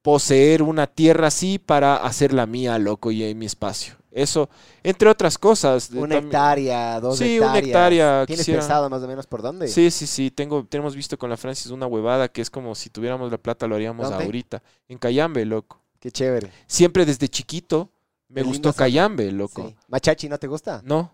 poseer 0.06 0.62
una 0.62 0.86
tierra 0.86 1.28
así 1.30 1.58
para 1.58 1.96
hacerla 1.96 2.46
mía, 2.46 2.78
loco, 2.78 3.10
y 3.10 3.24
en 3.24 3.40
mi 3.40 3.48
espacio. 3.48 3.96
Eso, 4.12 4.50
entre 4.84 5.10
otras 5.10 5.40
cosas. 5.40 5.90
una 5.90 6.02
también- 6.02 6.26
hectárea, 6.26 7.00
dos 7.02 7.18
Sí, 7.18 7.40
una 7.40 7.48
hectáreas. 7.58 7.66
hectárea, 7.68 8.26
¿Tienes 8.28 8.42
quisiera- 8.46 8.60
pensado 8.62 8.88
más 8.88 9.02
o 9.02 9.08
menos 9.08 9.26
por 9.26 9.42
dónde? 9.42 9.68
Sí, 9.68 9.90
sí, 9.90 10.06
sí. 10.06 10.30
Tengo, 10.30 10.64
tenemos 10.64 10.96
visto 10.96 11.18
con 11.18 11.32
la 11.32 11.38
Francis 11.38 11.72
una 11.72 11.88
huevada 11.88 12.28
que 12.28 12.42
es 12.44 12.52
como 12.52 12.76
si 12.76 12.92
tuviéramos 12.92 13.32
la 13.32 13.40
plata, 13.40 13.66
lo 13.66 13.74
haríamos 13.74 14.08
¿Dónde? 14.08 14.24
ahorita. 14.26 14.62
En 14.88 15.00
Cayambe, 15.00 15.44
loco. 15.44 15.82
Qué 16.00 16.12
chévere. 16.12 16.52
Siempre 16.68 17.04
desde 17.04 17.28
chiquito 17.28 17.90
me 18.30 18.42
Qué 18.44 18.48
gustó. 18.48 18.74
Cayambe, 18.74 19.32
loco. 19.32 19.68
Sí. 19.70 19.76
¿Machachi 19.88 20.30
no 20.30 20.38
te 20.38 20.46
gusta? 20.46 20.82
No, 20.86 21.12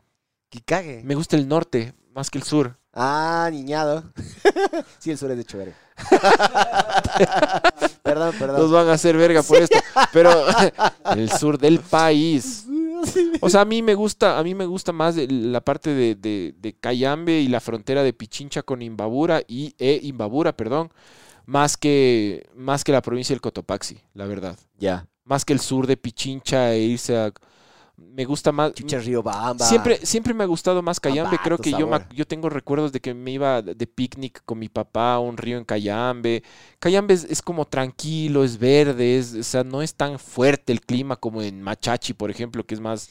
Que 0.50 0.60
cague. 0.60 1.02
me 1.06 1.16
gusta 1.16 1.38
el 1.38 1.48
norte 1.48 1.94
más 2.14 2.30
que 2.30 2.38
el 2.40 2.44
sur. 2.44 2.78
Ah, 2.94 3.50
niñado. 3.52 4.04
sí, 5.00 5.12
el 5.12 5.18
sur 5.18 5.32
es 5.32 5.38
de 5.38 5.46
chévere. 5.46 5.74
perdón, 8.04 8.36
perdón. 8.38 8.62
Nos 8.62 8.72
van 8.72 8.90
a 8.90 8.94
hacer 8.94 9.16
verga 9.16 9.44
por 9.44 9.58
esto. 9.58 9.80
Pero 10.12 10.32
el 11.16 11.32
sur 11.32 11.58
del 11.58 11.80
país. 11.80 12.66
O 13.40 13.50
sea, 13.50 13.62
a 13.62 13.66
mí 13.66 13.82
me 13.82 13.96
gusta, 13.96 14.38
a 14.38 14.44
mí 14.44 14.54
me 14.54 14.66
gusta 14.66 14.92
más 14.92 15.16
la 15.16 15.62
parte 15.62 15.94
de, 15.94 16.16
de, 16.16 16.54
de 16.58 16.74
Cayambe 16.74 17.40
y 17.40 17.48
la 17.48 17.60
frontera 17.60 18.04
de 18.04 18.14
Pichincha 18.14 18.62
con 18.62 18.82
Imbabura 18.82 19.42
y 19.48 19.74
e 19.80 20.00
Imbabura, 20.04 20.56
perdón, 20.56 20.92
más 21.46 21.78
que 21.78 22.48
más 22.54 22.84
que 22.84 22.92
la 22.92 23.02
provincia 23.02 23.34
del 23.34 23.42
Cotopaxi, 23.42 24.00
la 24.14 24.26
verdad. 24.26 24.58
Ya. 24.78 25.08
Más 25.24 25.46
que 25.46 25.54
el 25.54 25.60
sur 25.60 25.88
de 25.88 25.98
Pichincha 25.98 26.74
e 26.74 26.82
irse 26.82 27.18
a 27.18 27.32
me 28.14 28.26
gusta 28.26 28.52
más 28.52 28.74
Chucha 28.74 29.00
Río 29.00 29.22
Bamba. 29.24 29.66
Siempre, 29.66 30.06
siempre 30.06 30.34
me 30.34 30.44
ha 30.44 30.48
gustado 30.48 30.82
más 30.82 31.00
Cayambe. 31.00 31.38
Creo 31.44 31.58
que 31.58 31.72
yo, 31.72 31.88
me 31.88 32.00
yo 32.14 32.26
tengo 32.26 32.50
recuerdos 32.50 32.92
de 32.92 33.00
que 33.00 33.14
me 33.14 33.32
iba 33.32 33.62
de 33.62 33.88
picnic 33.88 34.42
con 34.46 34.60
mi 34.60 34.70
papá 34.70 35.14
a 35.16 35.20
un 35.20 35.38
río 35.38 35.58
en 35.58 35.66
Cayambe. 35.66 36.44
Cayambe 36.80 37.14
es, 37.14 37.24
es 37.26 37.42
como 37.42 37.66
tranquilo, 37.66 38.44
es 38.44 38.58
verde, 38.58 39.18
es, 39.18 39.34
o 39.36 39.44
sea, 39.44 39.64
no 39.64 39.82
es 39.82 39.94
tan 39.96 40.20
fuerte 40.20 40.74
el 40.74 40.82
clima 40.82 41.16
como 41.16 41.42
en 41.42 41.62
Machachi, 41.62 42.14
por 42.14 42.30
ejemplo, 42.32 42.66
que 42.66 42.76
es 42.76 42.82
más, 42.82 43.10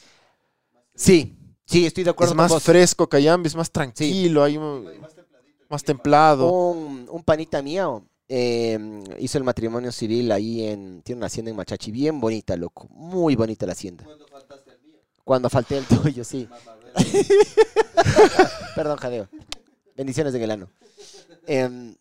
Sí, 0.93 1.35
sí, 1.65 1.85
estoy 1.85 2.03
de 2.03 2.09
acuerdo 2.11 2.33
es 2.33 2.37
con 2.37 2.43
más 2.43 2.51
vos. 2.51 2.63
fresco. 2.63 3.07
Cayambe 3.07 3.47
es 3.47 3.55
más 3.55 3.71
tranquilo, 3.71 4.43
hay 4.43 4.57
un- 4.57 4.87
más 5.69 5.83
templado. 5.83 6.51
Un, 6.51 7.07
un 7.09 7.23
panita 7.23 7.61
mío 7.61 8.03
eh, 8.27 8.77
hizo 9.19 9.37
el 9.37 9.43
matrimonio 9.43 9.91
civil 9.91 10.31
ahí 10.31 10.65
en. 10.67 11.01
Tiene 11.01 11.19
una 11.19 11.27
hacienda 11.27 11.49
en 11.51 11.57
Machachi, 11.57 11.91
bien 11.91 12.19
bonita, 12.21 12.55
loco. 12.55 12.87
Muy 12.91 13.35
bonita 13.35 13.65
la 13.65 13.71
hacienda. 13.73 14.03
Cuando 14.03 14.25
falté 15.49 15.77
el 15.77 15.85
tuyo, 15.85 16.23
sí. 16.23 16.47
Perdón, 18.75 18.97
jadeo. 18.97 19.27
Bendiciones 19.95 20.33
en 20.33 20.41
el 20.41 20.51
ano. 20.51 20.69
Em, 21.47 21.95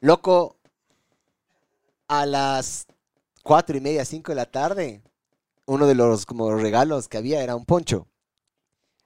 loco, 0.00 0.56
a 2.08 2.26
las 2.26 2.86
cuatro 3.42 3.76
y 3.76 3.80
media, 3.80 4.04
cinco 4.04 4.32
de 4.32 4.36
la 4.36 4.46
tarde, 4.46 5.02
uno 5.66 5.86
de 5.86 5.94
los 5.94 6.26
como 6.26 6.54
regalos 6.54 7.08
que 7.08 7.18
había 7.18 7.42
era 7.42 7.56
un 7.56 7.64
poncho. 7.64 8.06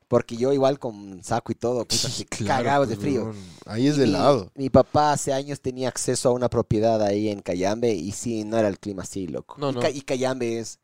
Porque 0.09 0.37
yo 0.37 0.53
igual 0.53 0.81
con 0.81 1.23
saco 1.23 1.53
y 1.53 1.55
todo, 1.55 1.85
puta, 1.85 2.09
Sí, 2.09 2.25
que 2.25 2.39
claro, 2.45 2.65
cagados 2.65 2.89
de 2.89 2.97
frío. 2.97 3.33
Ahí 3.65 3.87
es 3.87 3.97
Y 3.97 4.01
de 4.01 4.07
mi- 4.07 4.13
lado. 4.13 4.51
Mi 4.57 4.69
papá 4.69 5.13
hace 5.13 5.33
años 5.33 5.61
tenía 5.61 5.89
acceso 5.89 6.29
a 6.31 6.33
una 6.33 6.49
propiedad 6.49 7.01
ahí 7.01 7.29
en 7.29 7.41
Cayambe 7.41 7.93
y 7.95 8.11
sí, 8.11 8.43
no 8.43 8.59
era 8.59 8.67
el 8.67 8.81
clima 8.81 9.05
así, 9.05 9.29
loco. 9.29 9.55
No, 9.59 9.71
y, 9.71 9.75
no. 9.75 9.81
Ca- 9.81 9.91
y 9.91 10.01
Cayambe 10.01 10.59
es 10.59 10.81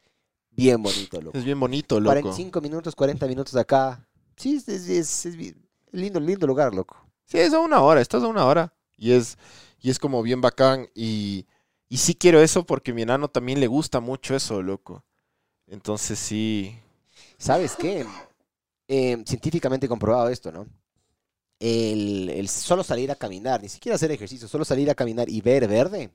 bien 0.56 0.82
bonito, 0.82 1.20
loco. 1.20 1.36
Es 1.38 1.44
bien 1.44 1.58
bonito, 1.60 2.00
loco. 2.00 2.12
45 2.20 2.60
minutos, 2.60 2.94
40 2.94 3.26
minutos 3.26 3.54
acá. 3.56 4.06
Sí, 4.36 4.56
es, 4.56 4.68
es, 4.68 4.88
es- 4.88 5.26
es 5.26 5.36
bien- 5.36 5.56
lindo, 5.92 6.18
lindo 6.20 6.46
lugar, 6.46 6.74
loco. 6.74 6.96
Sí, 7.24 7.38
es 7.38 7.52
a 7.52 7.60
una 7.60 7.80
hora, 7.82 8.00
estás 8.00 8.22
a 8.22 8.26
una 8.28 8.44
hora. 8.46 8.72
Y 8.96 9.12
es, 9.12 9.36
y 9.80 9.90
es 9.90 9.98
como 9.98 10.22
bien 10.22 10.40
bacán. 10.40 10.88
Y, 10.94 11.46
y 11.88 11.96
sí 11.98 12.14
quiero 12.14 12.40
eso 12.40 12.64
porque 12.64 12.92
mi 12.92 13.02
enano 13.02 13.28
también 13.28 13.60
le 13.60 13.66
gusta 13.66 14.00
mucho 14.00 14.34
eso, 14.34 14.62
loco. 14.62 15.04
Entonces 15.66 16.18
sí. 16.18 16.78
¿Sabes 17.38 17.76
qué? 17.76 18.06
Eh, 18.88 19.22
científicamente 19.26 19.88
comprobado 19.88 20.28
esto, 20.28 20.52
¿no? 20.52 20.66
El, 21.58 22.28
el 22.30 22.48
solo 22.48 22.84
salir 22.84 23.10
a 23.10 23.16
caminar, 23.16 23.62
ni 23.62 23.68
siquiera 23.68 23.96
hacer 23.96 24.10
ejercicio, 24.12 24.46
solo 24.46 24.64
salir 24.64 24.90
a 24.90 24.94
caminar 24.94 25.28
y 25.28 25.40
ver 25.40 25.66
verde, 25.66 26.10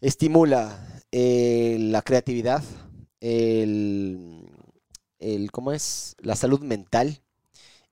estimula 0.00 0.78
eh, 1.12 1.76
la 1.80 2.02
creatividad, 2.02 2.62
el, 3.20 4.48
el, 5.18 5.50
¿cómo 5.52 5.72
es? 5.72 6.16
La 6.20 6.36
salud 6.36 6.60
mental, 6.60 7.22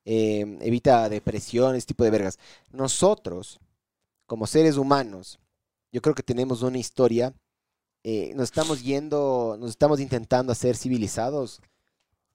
eh, 0.05 0.59
evita 0.61 1.09
depresión, 1.09 1.77
ese 1.77 1.87
tipo 1.89 2.05
de 2.05 2.11
vergas. 2.11 2.39
Nosotros, 2.71 3.61
como 4.27 4.47
seres 4.47 4.77
humanos, 4.77 5.39
yo 5.93 6.03
creo 6.03 6.15
que 6.15 6.23
tenemos 6.23 6.63
una 6.63 6.79
historia, 6.79 7.35
eh, 8.03 8.33
nos 8.35 8.45
estamos 8.45 8.83
yendo, 8.83 9.57
nos 9.59 9.71
estamos 9.71 10.01
intentando 10.01 10.53
hacer 10.53 10.77
civilizados, 10.77 11.63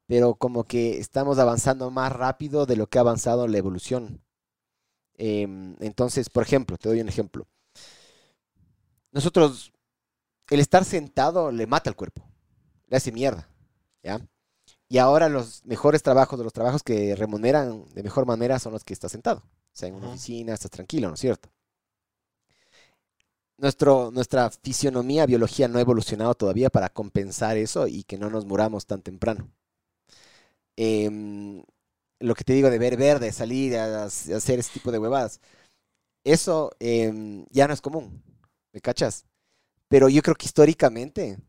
pero 0.07 0.36
como 0.36 0.64
que 0.64 0.98
estamos 0.98 1.38
avanzando 1.40 1.91
más 1.91 2.11
rápido 2.11 2.66
de 2.66 2.76
lo 2.76 2.88
que 2.88 2.98
ha 2.98 3.02
avanzado 3.02 3.48
la 3.48 3.57
evolución. 3.57 4.22
Em, 5.18 5.76
entonces, 5.82 6.30
por 6.30 6.44
ejemplo, 6.44 6.78
te 6.78 6.90
doy 6.90 7.02
un 7.02 7.10
ejemplo. 7.10 7.45
Nosotros, 9.11 9.72
el 10.49 10.60
estar 10.60 10.86
sentado 10.86 11.52
le 11.52 11.68
mata 11.68 11.90
al 11.90 11.95
cuerpo, 11.95 12.24
le 12.90 12.98
hace 12.98 13.11
mierda, 13.11 13.49
¿ya? 14.03 14.22
Y 14.90 14.99
ahora 14.99 15.30
los 15.30 15.66
mejores 15.66 16.03
trabajos, 16.03 16.40
de 16.40 16.45
los 16.45 16.53
trabajos 16.53 16.84
que 16.84 17.16
remuneran 17.16 17.86
de 17.94 18.03
mejor 18.03 18.26
manera 18.28 18.60
son 18.60 18.74
los 18.74 18.84
que 18.86 18.94
estás 18.94 19.11
sentado. 19.14 19.40
O 19.41 19.78
sea, 19.80 19.90
en 19.90 19.95
una 19.95 20.07
Ujú. 20.07 20.07
oficina 20.07 20.53
estás 20.56 20.72
tranquilo, 20.72 21.10
¿no 21.10 21.16
es 21.16 21.22
cierto? 21.22 21.49
Nuestro, 23.57 24.10
nuestra 24.10 24.49
fisionomía, 24.49 25.28
biología 25.28 25.68
no 25.68 25.78
ha 25.78 25.82
evolucionado 25.82 26.34
todavía 26.34 26.72
para 26.72 26.90
compensar 26.90 27.57
eso 27.57 27.86
y 27.86 28.02
que 28.03 28.18
no 28.18 28.32
nos 28.32 28.45
muramos 28.45 28.88
tan 28.88 29.03
temprano. 29.03 29.52
Em, 30.76 31.61
lo 32.20 32.36
que 32.36 32.44
te 32.44 32.53
digo 32.53 32.70
de 32.70 32.80
ver 32.80 32.98
verde, 32.98 33.32
salir 33.34 33.78
a, 33.78 34.03
a 34.03 34.06
hacer 34.06 34.60
ese 34.60 34.72
tipo 34.74 34.91
de 34.91 34.99
huevadas, 34.99 35.41
eso 36.26 36.72
em, 36.80 37.45
ya 37.52 37.68
no 37.68 37.74
es 37.74 37.82
común, 37.82 38.24
¿me 38.74 38.82
cachas? 38.82 39.26
Pero 39.90 40.10
yo 40.10 40.22
creo 40.24 40.36
que 40.36 40.48
históricamente 40.48 41.40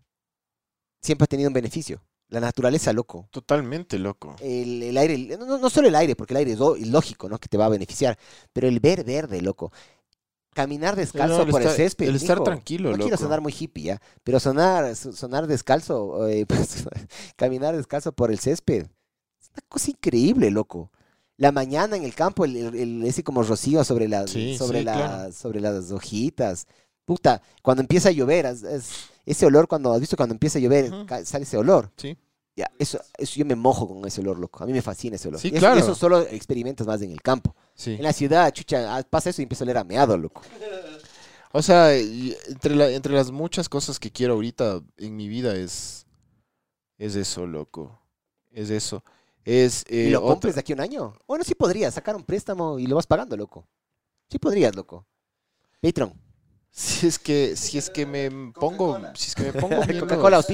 siempre 1.01 1.25
ha 1.25 1.29
tenido 1.29 1.49
un 1.49 1.55
beneficio. 1.55 2.03
La 2.29 2.39
naturaleza, 2.41 2.93
loco. 2.93 3.27
Totalmente 3.33 3.99
loco. 3.99 4.37
El, 4.41 4.83
el 4.85 4.97
aire, 4.99 5.37
no, 5.37 5.59
no- 5.59 5.71
solo 5.71 5.89
el 5.89 5.97
aire, 5.97 6.15
porque 6.15 6.33
el 6.33 6.39
aire 6.39 6.53
es 6.53 6.59
lógico, 6.89 7.29
¿no? 7.29 7.39
Que 7.39 7.49
te 7.49 7.57
va 7.59 7.67
a 7.67 7.71
beneficiar, 7.71 8.17
pero 8.53 8.69
el 8.69 8.79
ver 8.79 9.03
verde, 9.05 9.41
loco. 9.43 9.73
Caminar 10.53 10.97
descalzo 10.97 11.45
No, 11.45 11.51
por 11.51 11.61
estar- 11.63 11.73
el 11.73 11.77
césped. 11.77 12.09
el 12.09 12.17
estar 12.17 12.43
tranquilo, 12.43 12.91
No 12.91 12.97
quiero 12.97 13.11
loco. 13.11 13.23
sonar 13.23 13.41
muy 13.41 13.55
hippie, 13.59 13.85
¿ya? 13.85 14.03
Pero 14.25 14.39
sonar, 14.41 14.95
so- 14.97 15.13
sonar 15.13 15.47
descalzo, 15.47 16.29
eh, 16.29 16.45
pues, 16.49 16.85
caminar 17.37 17.77
descalzo 17.77 18.13
por 18.13 18.31
el 18.31 18.39
césped. 18.39 18.87
Es 19.41 19.49
una 19.49 19.63
cosa 19.69 19.91
increíble, 19.91 20.51
loco. 20.51 20.91
La 21.37 21.53
mañana 21.53 21.97
en 21.97 22.05
el 22.05 22.15
campo, 22.15 22.45
el, 22.45 22.57
el- 22.57 23.05
ese 23.05 23.25
como 23.25 23.43
rocío 23.43 23.83
sobre, 23.85 24.07
Sí, 24.29 24.57
sobre, 24.59 24.81
sí, 24.81 24.85
las 24.85 24.97
claro. 24.97 25.33
sobre 25.33 25.61
las 25.61 25.91
hojitas. 25.93 26.67
Puta, 27.11 27.43
cuando 27.61 27.81
empieza 27.81 28.11
a 28.11 28.13
llover, 28.13 28.47
es- 28.47 28.63
es- 28.63 28.93
ese 29.27 29.45
olor, 29.45 29.67
cuando 29.67 29.93
has 29.93 29.99
visto 29.99 30.17
cuando 30.17 30.33
empieza 30.33 30.61
a 30.61 30.63
llover, 30.63 30.93
sale 31.25 31.43
ese 31.43 31.57
olor. 31.57 31.91
Sí. 31.97 32.17
Ya, 32.55 32.71
eso, 32.79 33.01
eso 33.19 33.35
yo 33.37 33.45
me 33.45 33.57
mojo 33.57 33.89
con 33.89 34.07
ese 34.07 34.21
olor, 34.21 34.39
loco. 34.39 34.63
A 34.63 34.67
mí 34.69 34.73
me 34.73 34.81
fascina 34.81 35.17
ese 35.17 35.27
olor. 35.27 35.41
Sí, 35.41 35.49
Y 35.49 35.51
eso, 35.51 35.57
y 35.57 35.59
claro. 35.59 35.81
eso 35.81 35.95
solo 35.97 36.21
experimentas 36.21 36.87
más 36.87 37.03
en 37.03 37.11
el 37.11 37.21
campo. 37.21 37.57
Sí. 37.75 37.95
En 37.95 38.05
la 38.05 38.13
ciudad, 38.13 38.53
chucha, 38.53 38.97
ah, 38.97 39.03
pasa 39.03 39.31
eso 39.31 39.43
y 39.43 39.45
empieza 39.45 39.65
a 39.65 39.67
oler 39.67 39.79
a 39.79 39.83
meado, 39.85 40.17
loco. 40.17 40.43
O 41.53 41.63
sea, 41.63 41.99
y 41.99 42.37
entre, 42.47 42.77
la- 42.77 42.91
entre 42.91 43.13
las 43.13 43.33
muchas 43.33 43.69
cosas 43.69 43.99
que 43.99 44.13
quiero 44.13 44.35
ahorita 44.35 44.81
en 44.99 45.17
mi 45.17 45.27
vida 45.27 45.57
es, 45.57 46.07
es 46.97 47.17
eso, 47.17 47.45
loco. 47.45 47.99
Es 48.53 48.71
eso. 48.71 49.03
Es, 49.45 49.85
¿Y 49.91 50.07
eh, 50.07 50.11
lo 50.13 50.21
otra- 50.21 50.31
compres 50.35 50.55
de 50.55 50.61
aquí 50.61 50.71
a 50.73 50.77
un 50.77 50.81
año? 50.81 51.13
Bueno, 51.27 51.43
sí 51.43 51.57
podrías 51.57 51.93
sacar 51.95 52.15
un 52.15 52.23
préstamo 52.23 52.79
y 52.79 52.87
lo 52.87 52.95
vas 52.95 53.09
pagando, 53.09 53.37
loco. 53.37 53.67
Sí 54.29 54.39
podrías, 54.39 54.77
loco. 54.77 55.05
Patreon. 55.81 56.13
Si 56.71 57.07
es 57.07 57.19
que, 57.19 57.57
si 57.57 57.79
es 57.79 57.91
que 57.91 58.07
me 58.07 58.31
pongo, 58.53 58.99
si 59.15 59.29
es 59.29 59.35
que 59.35 59.43
me 59.43 59.53
pongo 59.53 59.81
bien 59.87 60.01
Coca-Cola, 60.01 60.37
los, 60.39 60.47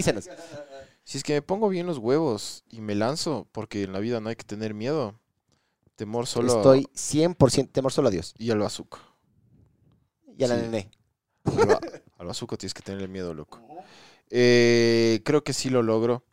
si 1.04 1.18
es 1.18 1.22
que 1.22 1.34
me 1.34 1.42
pongo 1.42 1.68
bien 1.68 1.86
los 1.86 1.98
huevos 1.98 2.64
y 2.70 2.80
me 2.80 2.94
lanzo, 2.94 3.46
porque 3.52 3.82
en 3.84 3.92
la 3.92 4.00
vida 4.00 4.20
no 4.20 4.28
hay 4.28 4.36
que 4.36 4.44
tener 4.44 4.74
miedo. 4.74 5.14
Temor 5.94 6.26
solo 6.26 6.56
Estoy 6.56 6.88
100% 6.94 7.70
temor 7.72 7.92
solo 7.92 8.08
a 8.08 8.10
Dios. 8.10 8.34
y 8.38 8.50
al 8.50 8.58
bazuco. 8.58 8.98
Y 10.36 10.44
a 10.44 10.48
la 10.48 10.56
Sí. 10.56 10.62
nené. 10.62 10.90
Al, 12.18 12.26
bazuco 12.26 12.58
tienes 12.58 12.74
que 12.74 12.82
tener 12.82 13.08
miedo, 13.08 13.32
loco. 13.32 13.60
Eh, 14.28 15.22
creo 15.24 15.44
que 15.44 15.52
sí 15.52 15.70
lo 15.70 15.82
logro. 15.82 16.24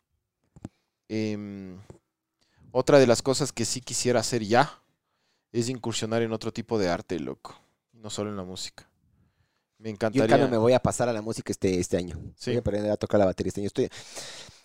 Em, 1.08 1.78
otra 2.72 2.98
de 2.98 3.06
las 3.06 3.22
cosas 3.22 3.52
que 3.52 3.64
sí 3.64 3.80
quisiera 3.80 4.20
hacer 4.20 4.42
ya 4.44 4.82
es 5.52 5.68
incursionar 5.68 6.22
en 6.22 6.32
otro 6.32 6.52
tipo 6.52 6.78
de 6.78 6.88
arte, 6.88 7.20
loco. 7.20 7.54
No 7.92 8.10
solo 8.10 8.30
en 8.30 8.36
la 8.36 8.44
música. 8.44 8.90
Me 9.78 9.86
Yo 9.86 9.90
en 9.90 9.94
encantaría. 9.94 10.26
cambio 10.28 10.48
me 10.48 10.56
voy 10.58 10.72
a 10.72 10.80
pasar 10.80 11.08
a 11.08 11.12
la 11.12 11.22
música 11.22 11.50
este, 11.52 11.78
este 11.78 11.96
año. 11.96 12.18
Sí. 12.36 12.50
Voy 12.50 12.56
a 12.56 12.60
aprender 12.60 12.90
a 12.90 12.96
tocar 12.96 13.18
la 13.20 13.26
batería 13.26 13.48
este 13.48 13.60
año. 13.60 13.66
Estoy... 13.68 13.88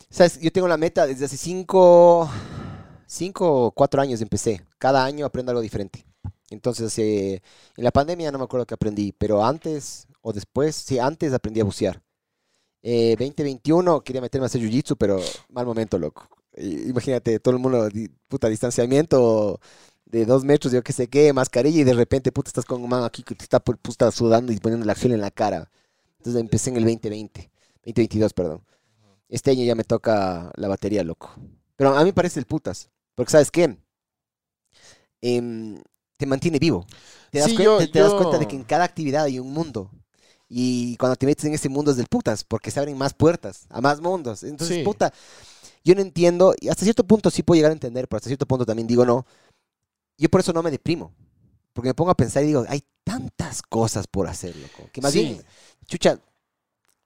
¿Sabes? 0.09 0.39
Yo 0.39 0.51
tengo 0.51 0.67
la 0.67 0.77
meta 0.77 1.05
desde 1.05 1.25
hace 1.25 1.37
cinco, 1.37 2.29
cinco 3.05 3.65
o 3.65 3.71
cuatro 3.71 4.01
años 4.01 4.21
empecé. 4.21 4.61
Cada 4.77 5.05
año 5.05 5.25
aprendo 5.25 5.51
algo 5.51 5.61
diferente. 5.61 6.05
Entonces, 6.49 6.97
en 6.97 7.41
la 7.77 7.91
pandemia 7.91 8.31
no 8.31 8.39
me 8.39 8.43
acuerdo 8.45 8.65
que 8.65 8.73
aprendí, 8.73 9.11
pero 9.11 9.43
antes 9.45 10.07
o 10.21 10.33
después, 10.33 10.75
sí, 10.75 10.97
antes 10.97 11.31
aprendí 11.33 11.59
a 11.59 11.63
bucear. 11.63 12.01
Eh, 12.81 13.15
2021 13.19 14.01
quería 14.01 14.21
meterme 14.21 14.45
a 14.45 14.47
hacer 14.47 14.61
jiu-jitsu, 14.61 14.95
pero 14.97 15.19
mal 15.49 15.65
momento, 15.65 15.99
loco. 15.99 16.27
Imagínate, 16.57 17.39
todo 17.39 17.53
el 17.53 17.59
mundo, 17.61 17.87
puta, 18.27 18.49
distanciamiento 18.49 19.59
de 20.09 20.25
dos 20.25 20.43
metros, 20.43 20.73
yo 20.73 20.83
qué 20.83 20.91
sé 20.93 21.07
qué, 21.07 21.31
mascarilla, 21.33 21.79
y 21.81 21.83
de 21.83 21.93
repente, 21.93 22.31
puta, 22.31 22.49
estás 22.49 22.65
con 22.65 22.81
un 22.83 22.89
man 22.89 23.03
aquí 23.03 23.23
que 23.23 23.35
te 23.35 23.43
está 23.43 23.63
pu- 23.63 23.77
puta, 23.77 24.11
sudando 24.11 24.51
y 24.51 24.57
poniendo 24.57 24.85
la 24.85 24.95
gel 24.95 25.11
en 25.13 25.21
la 25.21 25.31
cara. 25.31 25.71
Entonces 26.17 26.41
empecé 26.41 26.71
en 26.71 26.77
el 26.77 26.83
2020, 26.83 27.49
2022, 27.85 28.33
perdón. 28.33 28.61
Este 29.29 29.51
año 29.51 29.63
ya 29.63 29.75
me 29.75 29.83
toca 29.83 30.51
la 30.55 30.67
batería, 30.67 31.03
loco. 31.03 31.31
Pero 31.75 31.95
a 31.95 31.99
mí 31.99 32.05
me 32.05 32.13
parece 32.13 32.39
el 32.39 32.45
putas, 32.45 32.89
porque 33.15 33.31
¿sabes 33.31 33.51
qué? 33.51 33.77
Em, 35.21 35.81
te 36.17 36.25
mantiene 36.25 36.59
vivo. 36.59 36.85
Te, 37.31 37.39
das, 37.39 37.49
Sí, 37.49 37.55
cuen- 37.57 37.63
yo- 37.65 37.77
te- 37.77 37.87
te 37.87 37.99
das 37.99 38.13
cuenta 38.13 38.37
de 38.37 38.47
que 38.47 38.55
en 38.55 38.63
cada 38.63 38.83
actividad 38.85 39.23
hay 39.23 39.39
un 39.39 39.51
mundo. 39.53 39.91
Y 40.47 40.97
cuando 40.97 41.15
te 41.15 41.25
metes 41.27 41.45
en 41.45 41.53
ese 41.53 41.69
mundo 41.69 41.91
es 41.91 41.97
del 41.97 42.07
putas, 42.07 42.43
porque 42.43 42.71
se 42.71 42.79
abren 42.79 42.97
más 42.97 43.13
puertas 43.13 43.67
a 43.69 43.81
más 43.81 44.01
mundos. 44.01 44.43
Entonces, 44.43 44.77
Sí. 44.77 44.83
puta, 44.83 45.13
yo 45.83 45.93
no 45.95 46.01
entiendo, 46.01 46.55
y 46.59 46.69
hasta 46.69 46.83
cierto 46.83 47.03
punto 47.05 47.29
sí 47.29 47.43
puedo 47.43 47.57
llegar 47.57 47.71
a 47.71 47.73
entender, 47.73 48.07
pero 48.07 48.17
hasta 48.17 48.29
cierto 48.29 48.47
punto 48.47 48.65
también 48.65 48.87
digo 48.87 49.05
no. 49.05 49.25
Yo 50.19 50.29
por 50.29 50.41
eso 50.41 50.53
no 50.53 50.61
me 50.61 50.71
deprimo, 50.71 51.13
porque 51.73 51.89
me 51.89 51.93
pongo 51.93 52.11
a 52.11 52.15
pensar 52.17 52.43
y 52.43 52.47
digo, 52.47 52.65
hay 52.67 52.83
tantas 53.03 53.61
cosas 53.61 54.05
por 54.07 54.27
hacer, 54.27 54.55
loco, 54.55 54.89
que 54.91 55.01
más 55.01 55.13
Sí. 55.13 55.19
bien, 55.23 55.43
chucha, 55.87 56.19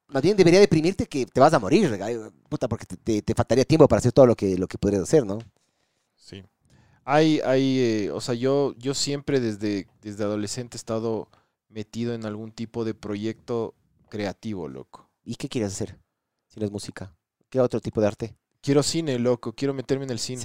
más 0.08 0.22
bien 0.24 0.36
debería 0.38 0.60
deprimirte 0.60 1.08
que 1.08 1.26
te 1.26 1.40
vas 1.40 1.54
a 1.54 1.60
morir, 1.60 1.98
puta, 2.50 2.68
porque 2.68 2.86
te, 2.86 2.98
te- 2.98 3.22
te 3.22 3.34
faltaría 3.36 3.66
tiempo 3.66 3.88
para 3.88 4.00
hacer 4.00 4.12
todo 4.12 4.26
lo 4.26 4.36
que, 4.36 4.58
lo 4.58 4.68
que 4.68 4.78
podrías 4.78 5.04
hacer, 5.04 5.26
¿no? 5.26 5.40
Sí. 6.16 6.44
Hay, 7.06 7.40
hay, 7.42 7.80
eh, 7.80 8.12
o 8.12 8.22
sea, 8.22 8.34
yo, 8.36 8.74
yo 8.78 8.94
siempre 8.94 9.40
desde, 9.40 9.88
desde 10.02 10.24
adolescente 10.24 10.78
he 10.78 10.80
estado 10.80 11.30
metido 11.68 12.14
en 12.14 12.26
algún 12.26 12.52
tipo 12.52 12.86
de 12.86 12.94
proyecto 12.94 13.76
creativo, 14.10 14.68
loco. 14.70 15.10
¿Y 15.26 15.36
qué 15.36 15.50
quieres 15.50 15.74
hacer 15.74 16.00
si 16.48 16.60
no 16.60 16.66
es 16.66 16.72
música? 16.72 17.14
¿Qué 17.50 17.60
otro 17.60 17.80
tipo 17.82 18.00
de 18.02 18.08
arte? 18.08 18.36
Quiero 18.62 18.84
cine, 18.84 19.20
loco. 19.20 19.54
Quiero 19.54 19.74
meterme 19.74 20.06
en 20.06 20.12
el 20.12 20.20
cine. 20.20 20.42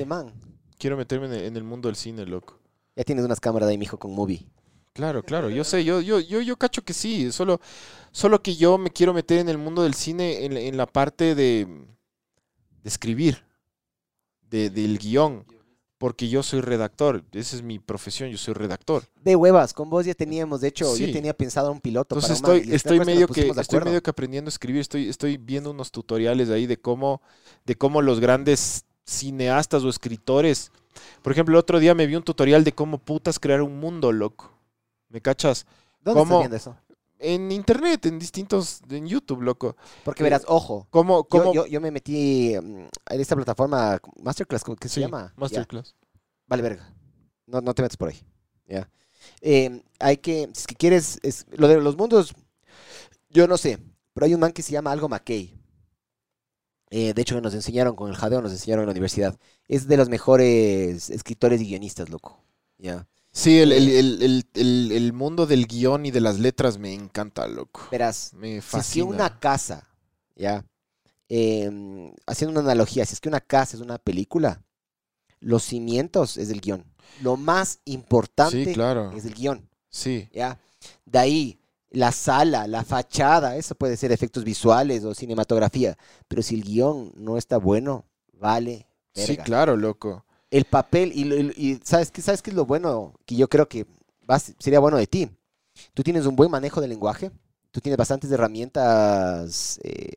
Quiero 0.78 0.96
meterme 0.96 1.26
en 1.26 1.32
el, 1.32 1.42
en 1.44 1.56
el 1.56 1.64
mundo 1.64 1.88
del 1.88 1.96
cine, 1.96 2.26
loco. 2.26 2.57
Ya 2.98 3.04
tienes 3.04 3.24
unas 3.24 3.38
cámaras 3.38 3.68
de 3.68 3.72
ahí, 3.72 3.78
mijo, 3.78 3.96
con 3.96 4.10
movie. 4.12 4.44
Claro, 4.92 5.22
claro, 5.22 5.48
yo 5.48 5.62
sé, 5.62 5.84
yo, 5.84 6.00
yo, 6.00 6.18
yo, 6.18 6.40
yo 6.40 6.56
cacho 6.56 6.82
que 6.82 6.92
sí, 6.92 7.30
solo, 7.30 7.60
solo 8.10 8.42
que 8.42 8.56
yo 8.56 8.76
me 8.76 8.90
quiero 8.90 9.14
meter 9.14 9.38
en 9.38 9.48
el 9.48 9.56
mundo 9.56 9.84
del 9.84 9.94
cine 9.94 10.44
en, 10.44 10.54
la- 10.54 10.60
en 10.60 10.76
la 10.76 10.86
parte 10.86 11.36
de, 11.36 11.66
de 11.66 12.88
escribir, 12.88 13.44
de, 14.50 14.70
del 14.70 14.98
guion, 14.98 15.44
porque 15.98 16.28
yo 16.28 16.42
soy 16.42 16.60
redactor, 16.62 17.22
esa 17.32 17.54
es 17.54 17.62
mi 17.62 17.78
profesión, 17.78 18.30
yo 18.30 18.38
soy 18.38 18.54
redactor. 18.54 19.04
De 19.22 19.36
huevas, 19.36 19.72
con 19.72 19.88
vos 19.88 20.04
ya 20.04 20.14
teníamos, 20.14 20.60
de 20.60 20.68
hecho, 20.68 20.92
Sí. 20.96 21.06
yo 21.06 21.12
tenía 21.12 21.32
pensado 21.32 21.70
un 21.70 21.80
piloto 21.80 22.16
Entonces 22.16 22.40
para 22.42 22.54
estoy, 22.56 22.66
y 22.66 22.70
¿te 22.70 22.76
estoy 22.76 22.98
medio 22.98 23.28
que, 23.28 23.44
de 23.52 23.60
estoy 23.60 23.80
medio 23.80 24.02
que 24.02 24.10
aprendiendo 24.10 24.48
a 24.48 24.50
escribir, 24.50 24.80
estoy, 24.80 25.08
estoy 25.08 25.36
viendo 25.36 25.70
unos 25.70 25.92
tutoriales 25.92 26.50
ahí 26.50 26.66
de 26.66 26.76
cómo, 26.76 27.22
de 27.64 27.76
cómo 27.76 28.02
los 28.02 28.18
grandes 28.18 28.84
cineastas 29.04 29.84
o 29.84 29.88
escritores, 29.88 30.72
por 31.22 31.32
ejemplo, 31.32 31.54
el 31.54 31.58
otro 31.60 31.78
día 31.78 31.94
me 31.94 32.06
vi 32.06 32.16
un 32.16 32.22
tutorial 32.22 32.64
de 32.64 32.72
cómo 32.72 32.98
putas 32.98 33.38
crear 33.38 33.62
un 33.62 33.78
mundo, 33.80 34.12
loco. 34.12 34.52
¿Me 35.08 35.20
cachas? 35.20 35.66
¿Dónde 36.00 36.20
cómo- 36.20 36.34
estás 36.34 36.38
viendo 36.40 36.56
eso? 36.56 36.76
En 37.20 37.50
internet, 37.50 38.06
en 38.06 38.18
distintos, 38.18 38.80
en 38.88 39.08
YouTube, 39.08 39.42
loco. 39.42 39.76
Porque 40.04 40.22
verás, 40.22 40.44
ojo, 40.46 40.86
¿Cómo, 40.90 41.22
yo, 41.22 41.28
cómo? 41.28 41.52
yo, 41.52 41.66
yo 41.66 41.80
me 41.80 41.90
metí 41.90 42.54
mm, 42.56 42.86
en 43.10 43.20
esta 43.20 43.34
plataforma 43.34 43.98
Masterclass, 44.22 44.62
¿cómo 44.62 44.76
que 44.76 44.88
se 44.88 44.96
Sí, 44.96 45.00
llama? 45.00 45.26
Ya, 45.28 45.40
Masterclass. 45.40 45.96
Vale, 46.46 46.62
verga. 46.62 46.94
No, 47.46 47.60
no 47.60 47.74
te 47.74 47.82
metas 47.82 47.96
por 47.96 48.10
ahí. 48.10 48.22
Ya. 48.68 48.88
Eh, 49.40 49.82
hay 49.98 50.18
que, 50.18 50.48
si 50.54 50.60
es 50.60 50.66
que 50.68 50.76
quieres, 50.76 51.18
es- 51.24 51.44
lo 51.50 51.66
de 51.66 51.80
los 51.80 51.96
mundos, 51.96 52.34
yo 53.30 53.48
no 53.48 53.56
sé, 53.56 53.78
pero 54.14 54.26
hay 54.26 54.34
un 54.34 54.40
man 54.40 54.52
que 54.52 54.62
se 54.62 54.70
llama 54.72 54.92
algo 54.92 55.08
McKay. 55.08 55.57
Eh, 56.90 57.12
de 57.14 57.22
hecho, 57.22 57.40
nos 57.40 57.54
enseñaron 57.54 57.94
con 57.96 58.10
el 58.10 58.16
jadeo, 58.16 58.40
nos 58.42 58.52
enseñaron 58.52 58.82
en 58.84 58.86
la 58.88 58.92
universidad. 58.92 59.38
Es 59.68 59.86
de 59.88 59.96
los 59.96 60.08
mejores 60.08 61.10
escritores 61.10 61.60
y 61.60 61.66
guionistas, 61.66 62.08
loco. 62.08 62.42
Ya. 62.78 63.06
Sí, 63.32 63.58
el, 63.60 63.72
el, 63.72 63.88
el, 64.22 64.46
el, 64.54 64.92
el- 64.92 65.12
mundo 65.12 65.46
del 65.46 65.66
guion 65.66 66.06
y 66.06 66.10
de 66.10 66.20
las 66.20 66.38
letras 66.40 66.78
me 66.78 66.94
encanta, 66.94 67.46
loco. 67.46 67.82
Verás, 67.90 68.32
Me 68.34 68.60
si 68.62 68.78
es 68.80 68.90
que 68.90 69.02
fascina. 69.02 69.04
una 69.04 69.38
casa, 69.38 69.86
ya, 70.34 70.64
em, 71.28 72.12
haciendo 72.26 72.60
una 72.60 72.70
analogía, 72.70 73.04
si 73.06 73.14
es 73.14 73.20
que 73.20 73.28
una 73.28 73.40
casa 73.40 73.76
es 73.76 73.82
una 73.82 73.98
película, 73.98 74.62
los 75.40 75.64
cimientos 75.64 76.36
es 76.36 76.50
el 76.50 76.60
guion. 76.60 76.84
Lo 77.22 77.36
más 77.36 77.80
importante 77.84 78.64
Sí, 78.64 78.72
claro. 78.74 79.12
es 79.12 79.24
el 79.24 79.34
guion, 79.34 79.68
Sí. 79.90 80.28
¿ya? 80.32 80.58
De 81.06 81.18
ahí, 81.18 81.57
la 81.90 82.12
sala, 82.12 82.66
la 82.66 82.84
fachada, 82.84 83.56
eso 83.56 83.74
puede 83.74 83.96
ser 83.96 84.12
efectos 84.12 84.44
visuales 84.44 85.04
o 85.04 85.14
cinematografía. 85.14 85.96
Pero 86.28 86.42
si 86.42 86.54
el 86.56 86.62
guion 86.64 87.12
no 87.16 87.36
está 87.38 87.56
bueno, 87.58 88.04
vale. 88.34 88.86
Sí, 89.14 89.36
claro, 89.44 89.76
loco. 89.76 90.24
El 90.50 90.64
papel, 90.64 91.12
y, 91.14 91.24
lo- 91.24 91.36
y- 91.36 91.52
y 91.56 91.80
¿sabes, 91.84 92.10
qué, 92.10 92.22
¿sabes 92.22 92.40
qué 92.42 92.50
es 92.50 92.56
lo 92.56 92.66
bueno? 92.66 93.14
Que 93.26 93.36
yo 93.36 93.48
creo 93.48 93.68
que 93.68 93.86
vas- 94.26 94.54
sería 94.58 94.80
bueno 94.80 94.96
de 94.96 95.06
ti. 95.06 95.28
Tú 95.94 96.02
tienes 96.02 96.26
un 96.26 96.36
buen 96.36 96.50
manejo 96.50 96.80
del 96.80 96.90
lenguaje, 96.90 97.30
tú 97.70 97.80
tienes 97.80 97.96
bastantes 97.98 98.30
herramientas 98.30 99.78
eh, 99.82 100.14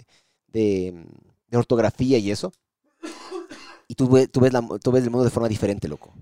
de, 0.47 1.05
de 1.47 1.57
ortografía 1.57 2.17
y 2.17 2.31
eso. 2.31 2.51
Y 3.87 3.95
tú, 3.95 4.09
ve- 4.09 4.27
tú, 4.27 4.39
ves 4.39 4.53
la- 4.53 4.65
tú 4.81 4.91
ves 4.91 5.03
el 5.03 5.09
mundo 5.09 5.25
de 5.25 5.29
forma 5.31 5.49
diferente, 5.49 5.87
loco. 5.87 6.13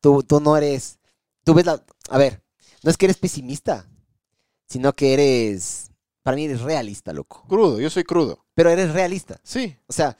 Tú, 0.00 0.22
tú 0.22 0.40
no 0.40 0.56
eres. 0.56 0.98
Tú 1.44 1.54
ves 1.54 1.66
la. 1.66 1.82
A 2.10 2.18
ver, 2.18 2.42
no 2.82 2.90
es 2.90 2.96
que 2.96 3.06
eres 3.06 3.18
pesimista, 3.18 3.86
sino 4.66 4.92
que 4.92 5.14
eres. 5.14 5.90
Para 6.22 6.36
mí 6.36 6.44
eres 6.46 6.62
realista, 6.62 7.12
loco. 7.12 7.44
Crudo, 7.48 7.80
yo 7.80 7.90
soy 7.90 8.04
crudo. 8.04 8.44
Pero 8.54 8.70
eres 8.70 8.92
realista. 8.92 9.38
Sí. 9.42 9.76
O 9.86 9.92
sea, 9.92 10.16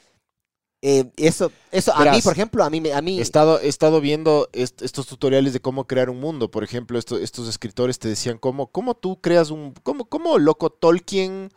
eh, 0.83 1.11
eso, 1.17 1.51
eso 1.73 1.95
a 1.95 2.05
mí, 2.13 2.21
por 2.21 2.35
ejemplo, 2.35 2.63
a 2.63 2.69
mí, 2.69 2.79
me- 2.83 2.93
a 2.93 3.01
mí 3.01 3.19
He 3.19 3.23
estado, 3.23 3.59
he 3.59 3.69
estado 3.69 4.03
viendo 4.03 4.51
est- 4.53 4.83
estos 4.83 5.07
tutoriales 5.07 5.55
de 5.55 5.61
cómo 5.61 5.87
crear 5.87 6.11
un 6.11 6.21
mundo. 6.21 6.51
Por 6.51 6.63
ejemplo, 6.63 6.99
esto- 6.99 7.17
estos 7.17 7.49
escritores 7.49 7.99
te 7.99 8.09
decían 8.09 8.37
cómo, 8.37 8.67
cómo 8.71 8.95
tú 8.95 9.19
creas 9.23 9.51
un... 9.51 9.73
Cómo, 9.83 10.05
cómo 10.05 10.39
loco 10.39 10.69
Tolkien, 10.69 11.49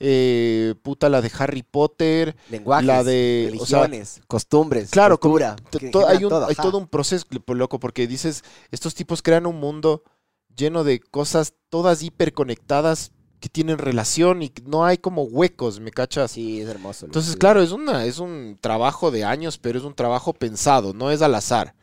eh, 0.00 0.74
puta 0.82 1.08
la 1.08 1.20
de 1.20 1.30
Harry 1.38 1.62
Potter. 1.62 2.34
lenguajes, 2.50 2.86
la 2.88 3.04
de- 3.04 3.56
o 3.60 3.64
sea, 3.64 3.82
religiones, 3.82 4.20
costumbres, 4.26 4.90
claro, 4.90 5.20
cultura. 5.20 5.54
Que 5.70 5.92
hay 6.08 6.24
un- 6.24 6.30
todo, 6.30 6.46
hay 6.48 6.56
todo 6.56 6.78
un 6.78 6.88
proceso, 6.88 7.24
loco, 7.46 7.78
porque 7.78 8.08
dices, 8.08 8.42
estos 8.72 8.96
tipos 8.96 9.22
crean 9.22 9.46
un 9.46 9.60
mundo 9.60 10.02
lleno 10.56 10.84
de 10.84 11.00
cosas 11.00 11.54
todas 11.68 12.02
hiperconectadas 12.02 13.12
que 13.40 13.48
tienen 13.48 13.78
relación 13.78 14.42
y 14.42 14.52
no 14.64 14.84
hay 14.84 14.98
como 14.98 15.24
huecos, 15.24 15.80
¿me 15.80 15.90
cachas? 15.90 16.30
Sí, 16.30 16.60
es 16.60 16.68
hermoso. 16.68 17.06
Entonces, 17.06 17.34
claro, 17.36 17.60
es 17.60 17.72
una, 17.72 18.04
es 18.06 18.18
un 18.18 18.56
trabajo 18.60 19.10
de 19.10 19.24
años, 19.24 19.58
pero 19.58 19.78
es 19.78 19.84
un 19.84 19.94
trabajo 19.94 20.32
pensado, 20.32 20.94
no 20.94 21.10
es 21.10 21.22
al 21.22 21.34
azar. 21.34 21.74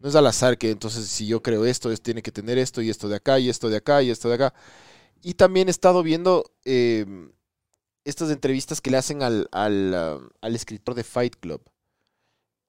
No 0.00 0.08
es 0.08 0.14
al 0.14 0.26
azar 0.26 0.58
que 0.58 0.70
entonces 0.70 1.06
si 1.06 1.26
yo 1.26 1.42
creo 1.42 1.64
esto, 1.64 1.90
es, 1.90 2.00
tiene 2.00 2.22
que 2.22 2.32
tener 2.32 2.58
esto 2.58 2.82
y 2.82 2.90
esto 2.90 3.08
de 3.08 3.16
acá 3.16 3.38
y 3.38 3.48
esto 3.48 3.68
de 3.68 3.76
acá 3.76 4.02
y 4.02 4.10
esto 4.10 4.28
de 4.28 4.34
acá. 4.36 4.54
Y 5.22 5.34
también 5.34 5.68
he 5.68 5.70
estado 5.70 6.02
viendo 6.02 6.44
eh, 6.64 7.04
estas 8.04 8.30
entrevistas 8.30 8.80
que 8.80 8.90
le 8.90 8.96
hacen 8.96 9.22
al, 9.22 9.48
al, 9.52 9.94
ah, 9.94 10.18
al 10.40 10.54
escritor 10.54 10.94
de 10.94 11.04
Fight 11.04 11.36
Club, 11.36 11.62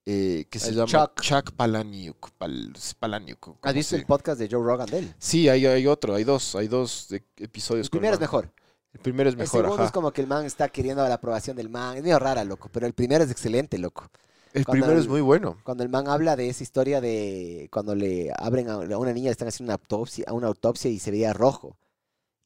eh, 0.05 0.45
que 0.49 0.59
se 0.59 0.69
El 0.69 0.75
llama 0.75 0.87
Chuck. 0.87 1.21
Chuck, 1.21 1.51
Palahniuk. 1.53 2.31
Pal- 2.37 2.73
Palahniuk, 2.99 3.39
¿cómo 3.39 3.57
¿Has 3.61 3.73
visto 3.73 3.91
se- 3.91 4.01
el 4.01 4.05
podcast 4.05 4.39
de 4.39 4.49
Joe 4.49 4.63
Rogan 4.63 4.87
de 4.89 4.99
él? 4.99 5.15
Sí, 5.17 5.47
hay, 5.49 5.65
hay 5.65 5.87
otro, 5.87 6.15
hay 6.15 6.23
dos, 6.23 6.55
hay 6.55 6.67
dos 6.67 7.07
de- 7.09 7.23
episodios. 7.37 7.87
El 7.87 7.91
primero 7.91 8.13
es 8.15 8.19
mejor. 8.19 8.51
El 8.93 8.99
primero 8.99 9.29
es 9.29 9.33
El 9.33 9.39
mejor, 9.39 9.61
segundo 9.61 9.75
ajá. 9.75 9.85
es 9.85 9.91
como 9.91 10.11
que 10.11 10.21
el 10.21 10.27
man 10.27 10.45
está 10.45 10.69
queriendo 10.69 11.07
la 11.07 11.15
aprobación 11.15 11.55
del 11.57 11.69
man. 11.69 11.97
Es 11.97 12.03
medio 12.03 12.19
rara, 12.19 12.43
loco, 12.43 12.69
pero 12.71 12.85
el 12.85 12.93
primero 12.93 13.23
es 13.23 13.31
excelente, 13.31 13.77
loco. 13.79 14.09
El 14.53 14.65
cuando 14.65 14.83
primero 14.83 14.99
es 14.99 15.05
el- 15.05 15.11
muy 15.11 15.21
bueno. 15.21 15.57
Cuando 15.63 15.83
el 15.83 15.89
man 15.89 16.07
habla 16.07 16.35
de 16.35 16.47
esa 16.47 16.61
historia 16.61 17.01
de 17.01 17.69
cuando 17.71 17.95
le 17.95 18.31
abren 18.37 18.69
a 18.69 18.77
una 18.77 19.11
niña, 19.13 19.25
le 19.27 19.31
están 19.31 19.47
haciendo 19.47 19.71
una 19.71 19.81
autopsia, 19.81 20.25
una 20.31 20.45
autopsia 20.47 20.91
y 20.91 20.99
se 20.99 21.09
veía 21.09 21.33
rojo. 21.33 21.75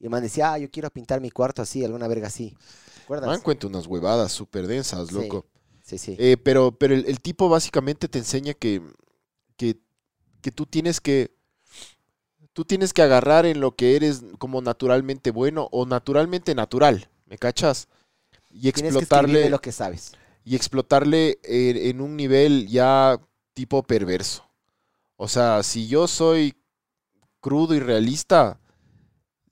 Y 0.00 0.04
el 0.04 0.10
man 0.10 0.22
decía, 0.22 0.52
ah, 0.54 0.58
yo 0.58 0.70
quiero 0.70 0.88
pintar 0.90 1.20
mi 1.20 1.30
cuarto 1.30 1.60
así, 1.60 1.84
alguna 1.84 2.08
verga 2.08 2.28
así. 2.28 2.56
¿Te 2.96 3.02
acuerdas? 3.02 3.26
Man 3.28 3.40
cuenta 3.42 3.66
unas 3.66 3.86
huevadas 3.86 4.32
súper 4.32 4.66
densas, 4.66 5.12
loco. 5.12 5.44
Sí, 5.52 5.57
sí. 5.96 6.16
Eh, 6.18 6.36
pero 6.36 6.72
pero 6.72 6.94
el, 6.94 7.06
el 7.06 7.20
tipo 7.20 7.48
básicamente 7.48 8.08
te 8.08 8.18
enseña 8.18 8.52
que, 8.52 8.82
que, 9.56 9.78
que 10.42 10.52
tú 10.52 10.66
tienes 10.66 11.00
que 11.00 11.32
tú 12.52 12.64
tienes 12.64 12.92
que 12.92 13.02
agarrar 13.02 13.46
en 13.46 13.60
lo 13.60 13.76
que 13.76 13.96
eres 13.96 14.22
como 14.38 14.60
naturalmente 14.60 15.30
bueno 15.30 15.68
o 15.70 15.86
naturalmente 15.86 16.54
natural, 16.54 17.08
¿me 17.26 17.38
cachas? 17.38 17.88
Y 18.50 18.72
Tienes 18.72 18.94
explotarle 18.94 19.48
lo 19.48 19.60
que 19.60 19.72
sabes. 19.72 20.12
y 20.44 20.56
explotarle 20.56 21.38
en, 21.44 21.76
en 21.76 22.00
un 22.00 22.16
nivel 22.16 22.66
ya 22.68 23.20
tipo 23.54 23.82
perverso. 23.82 24.44
O 25.16 25.28
sea, 25.28 25.62
si 25.62 25.88
yo 25.88 26.08
soy 26.08 26.54
crudo 27.40 27.74
y 27.74 27.80
realista, 27.80 28.60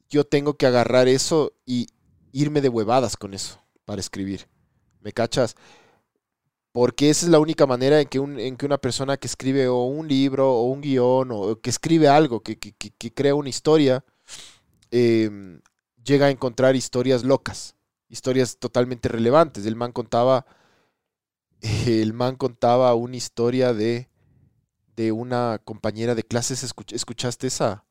yo 0.09 0.25
tengo 0.25 0.55
que 0.55 0.67
agarrar 0.67 1.09
eso 1.09 1.53
y 1.65 1.89
irme 2.33 2.61
de 2.61 2.69
huevadas 2.69 3.17
con 3.17 3.35
eso 3.35 3.61
para 3.85 4.01
escribir. 4.01 4.49
¿Me 5.01 5.13
cachas? 5.13 5.57
Porque 6.77 7.09
esa 7.09 7.25
es 7.25 7.33
la 7.33 7.39
única 7.39 7.65
manera 7.67 8.03
en 8.03 8.07
que, 8.07 8.19
un- 8.19 8.39
en 8.39 8.55
que 8.59 8.67
una 8.67 8.77
persona 8.77 9.17
que 9.17 9.27
escribe 9.27 9.67
o 9.67 9.85
un 9.85 10.07
libro 10.09 10.53
o 10.53 10.65
un 10.65 10.83
guion 10.83 11.31
o 11.33 11.59
que 11.59 11.71
escribe 11.71 12.07
algo, 12.07 12.43
que, 12.43 12.59
que- 12.59 12.75
que- 12.75 13.15
crea 13.15 13.35
una 13.35 13.49
historia, 13.49 14.05
em, 14.91 15.61
llega 16.05 16.27
a 16.27 16.31
encontrar 16.31 16.77
historias 16.77 17.25
locas, 17.25 17.77
historias 18.11 18.59
totalmente 18.59 19.09
relevantes. 19.09 19.65
El 19.65 19.77
man 19.77 19.93
contaba, 19.93 20.45
el 21.87 22.13
man 22.13 22.37
contaba 22.37 22.95
una 22.95 23.17
historia 23.17 23.73
de, 23.73 24.11
de 24.97 25.13
una 25.13 25.61
compañera 25.65 26.15
de 26.15 26.25
clases. 26.25 26.63
¿Escuch- 26.65 26.93
¿Escuchaste 26.95 27.47
esa? 27.47 27.85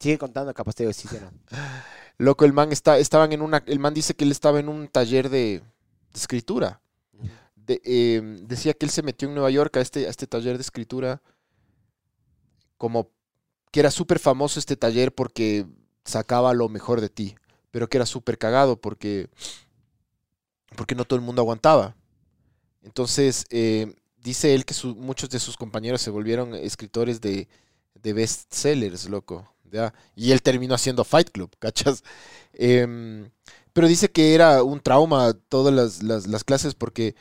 Sigue 0.00 0.18
contando, 0.18 0.54
capaz 0.54 0.74
te 0.74 0.84
digo 0.84 0.92
sí, 0.92 1.08
sí, 1.08 1.16
no. 1.20 1.32
Loco, 2.18 2.44
el 2.44 2.52
man 2.52 2.72
está, 2.72 2.98
estaban 2.98 3.32
en 3.32 3.42
una, 3.42 3.64
el 3.66 3.80
man 3.80 3.94
dice 3.94 4.14
que 4.14 4.24
él 4.24 4.30
estaba 4.32 4.60
en 4.60 4.68
un 4.68 4.88
taller 4.88 5.30
de, 5.30 5.60
de 5.60 5.64
escritura. 6.14 6.80
Eh, 7.84 8.20
decía 8.42 8.74
que 8.74 8.86
él 8.86 8.90
se 8.90 9.02
metió 9.02 9.28
en 9.28 9.34
Nueva 9.34 9.50
York 9.50 9.76
a 9.76 9.80
este, 9.80 10.06
a 10.06 10.10
este 10.10 10.26
taller 10.26 10.56
de 10.56 10.62
escritura, 10.62 11.22
como 12.76 13.10
que 13.72 13.80
era 13.80 13.90
súper 13.90 14.18
famoso 14.18 14.58
este 14.60 14.76
taller 14.76 15.14
porque 15.14 15.66
sacaba 16.04 16.54
lo 16.54 16.68
mejor 16.68 17.00
de 17.00 17.10
ti, 17.10 17.36
pero 17.70 17.88
que 17.88 17.98
era 17.98 18.06
súper 18.06 18.38
cagado 18.38 18.80
porque, 18.80 19.28
porque 20.76 20.94
no 20.94 21.04
todo 21.04 21.18
el 21.18 21.24
mundo 21.24 21.42
aguantaba. 21.42 21.96
Entonces, 22.82 23.46
eh, 23.50 23.94
dice 24.18 24.54
él 24.54 24.66
que 24.66 24.74
muchos 24.96 25.30
de 25.30 25.40
sus 25.40 25.56
compañeros 25.56 26.02
se 26.02 26.10
volvieron 26.10 26.54
escritores 26.54 27.20
de, 27.20 27.48
de 27.94 28.14
bestsellers, 28.14 29.08
loco. 29.08 29.52
¿ya? 29.70 29.94
Y 30.16 30.32
él 30.32 30.42
terminó 30.42 30.74
haciendo 30.74 31.04
Fight 31.04 31.30
Club, 31.30 31.50
¿cachas? 31.60 32.04
Em, 32.54 33.30
pero 33.72 33.88
dice 33.88 34.10
que 34.10 34.34
era 34.34 34.62
un 34.64 34.80
trauma 34.80 35.34
todas 35.50 35.74
las- 35.74 36.02
las 36.28 36.44
clases 36.44 36.74
porque 36.74 37.14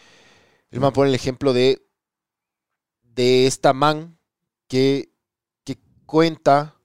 el 0.72 0.80
man 0.80 0.94
pone 0.94 1.10
el 1.10 1.16
ejemplo 1.16 1.54
de, 1.54 1.82
de 3.04 3.48
esta 3.48 3.74
man 3.74 4.18
que, 4.68 5.12
que 5.64 5.78
cuenta 6.06 6.76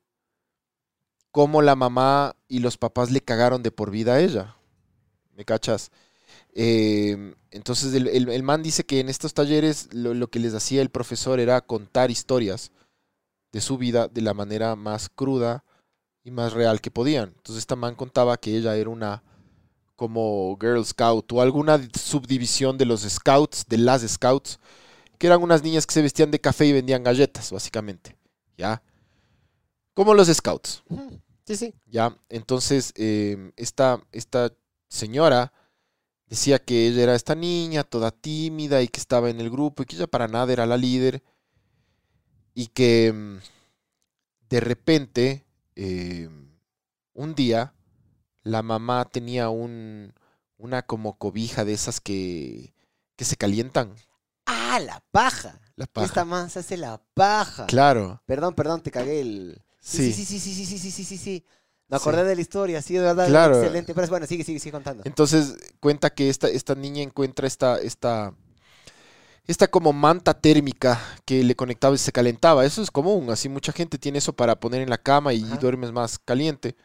cómo 1.31 1.63
la 1.63 1.77
mamá 1.77 2.37
y 2.49 2.59
los 2.61 2.77
papás 2.77 3.11
le 3.11 3.23
cagaron 3.23 3.63
de 3.63 3.71
por 3.71 3.91
vida 3.91 4.15
a 4.15 4.21
ella. 4.21 4.57
¿Me 5.35 5.45
cachas? 5.45 5.91
Em, 6.55 7.35
entonces 7.51 7.95
el, 7.95 8.09
el- 8.09 8.29
el 8.29 8.43
man 8.43 8.63
dice 8.63 8.85
que 8.85 9.01
en 9.01 9.09
estos 9.09 9.35
talleres 9.35 9.93
lo, 9.95 10.15
lo 10.15 10.29
que 10.31 10.41
les 10.41 10.55
hacía 10.55 10.83
el 10.83 10.91
profesor 10.91 11.41
era 11.41 11.61
contar 11.63 12.11
historias 12.11 12.73
de 13.53 13.61
su 13.61 13.79
vida 13.79 14.09
de 14.09 14.23
la 14.23 14.35
manera 14.35 14.77
más 14.77 15.09
cruda 15.11 15.65
y 16.25 16.31
más 16.33 16.53
real 16.55 16.81
que 16.81 16.91
podían. 16.91 17.31
Entonces 17.37 17.59
esta 17.59 17.77
man 17.77 17.95
contaba 17.97 18.37
que 18.39 18.57
ella 18.57 18.77
era 18.77 18.91
una 18.91 19.23
como 20.03 20.59
Girl 20.61 20.85
Scout 20.85 21.31
o 21.31 21.41
alguna 21.41 21.81
subdivisión 21.95 22.77
de 22.77 22.85
los 22.85 23.03
Scouts, 23.03 23.67
de 23.69 23.79
las 23.79 24.03
Scouts, 24.03 24.59
que 25.17 25.29
eran 25.29 25.41
unas 25.41 25.63
niñas 25.63 25.87
que 25.87 25.95
se 25.95 26.03
vestían 26.03 26.33
de 26.33 26.41
café 26.41 26.67
y 26.67 26.73
vendían 26.73 27.05
galletas, 27.05 27.53
básicamente. 27.53 28.17
¿Ya? 28.59 28.83
Como 29.95 30.13
los 30.15 30.27
Scouts. 30.27 30.83
Sí, 31.47 31.55
sí. 31.55 31.75
¿ya? 31.87 32.19
Entonces, 32.29 32.93
eh, 32.97 33.53
esta, 33.55 34.03
esta 34.11 34.53
señora 34.89 35.53
decía 36.27 36.59
que 36.59 36.89
ella 36.89 37.05
era 37.05 37.15
esta 37.15 37.37
niña 37.37 37.85
toda 37.85 38.11
tímida 38.11 38.83
y 38.83 38.89
que 38.89 38.99
estaba 38.99 39.31
en 39.31 39.41
el 39.41 39.51
grupo 39.51 39.85
y 39.85 39.87
que 39.87 39.95
ella 39.95 40.09
para 40.09 40.27
nada 40.27 40.53
era 40.53 40.67
la 40.67 40.79
líder 40.79 41.23
y 42.55 42.67
que 42.67 43.13
mm, 43.13 43.37
de 44.51 44.59
repente, 44.59 45.47
eh, 45.77 46.29
un 47.15 47.37
día, 47.37 47.73
la 48.43 48.63
mamá 48.63 49.05
tenía 49.05 49.49
un, 49.49 50.13
una 50.59 50.83
como 50.83 51.17
cobija 51.19 51.65
de 51.65 51.73
esas 51.75 52.01
que, 52.01 52.75
que 53.17 53.25
se 53.25 53.37
calientan. 53.37 53.95
Ah, 54.47 54.81
la 54.81 55.03
paja. 55.11 55.61
La 55.77 55.85
Esta 55.85 55.93
paja. 55.93 56.25
man 56.25 56.51
se 56.51 56.59
hace 56.61 56.77
la 56.77 57.01
paja. 57.15 57.67
Claro, 57.67 58.21
Perdón, 58.27 58.55
perdón, 58.55 58.83
te 58.83 58.91
cagué 58.91 59.21
el. 59.21 59.63
sí. 59.81 60.13
Sí, 60.13 60.25
sí, 60.25 60.39
sí, 60.39 60.55
sí, 60.55 60.67
sí, 60.67 60.79
sí, 60.79 60.91
sí, 60.91 61.05
sí, 61.05 61.17
sí. 61.19 61.45
Me 61.89 61.99
Sí. 61.99 62.03
acordé 62.03 62.25
de 62.25 62.35
la 62.35 62.41
historia, 62.41 62.81
sí, 62.83 62.95
de 62.95 63.01
verdad. 63.01 63.29
Claro. 63.29 63.59
Excelente. 63.61 63.95
Pero 63.95 64.07
bueno, 64.09 64.27
sigue, 64.27 64.45
sigue, 64.45 64.59
sigue 64.59 64.73
contando. 64.73 65.03
Entonces 65.05 65.57
cuenta 65.81 66.11
que 66.11 66.31
esta, 66.31 66.49
esta 66.49 66.75
niña 66.75 67.03
encuentra 67.03 67.47
esta, 67.47 67.79
esta, 67.81 68.35
esta 69.47 69.69
como 69.69 69.93
manta 69.93 70.35
térmica 70.35 71.01
que 71.25 71.43
le 71.43 71.55
conectaba 71.57 71.95
y 71.95 71.99
se 71.99 72.13
calentaba. 72.13 72.65
Eso 72.65 72.83
es 72.83 72.91
común, 72.91 73.31
así 73.31 73.49
mucha 73.49 73.73
gente 73.73 73.99
tiene 73.99 74.19
eso 74.19 74.33
para 74.33 74.59
poner 74.59 74.81
en 74.83 74.91
la 74.91 74.99
cama 74.99 75.33
y 75.35 75.43
Ajá. 75.43 75.57
duermes 75.57 75.93
más 75.93 76.19
caliente. 76.19 76.77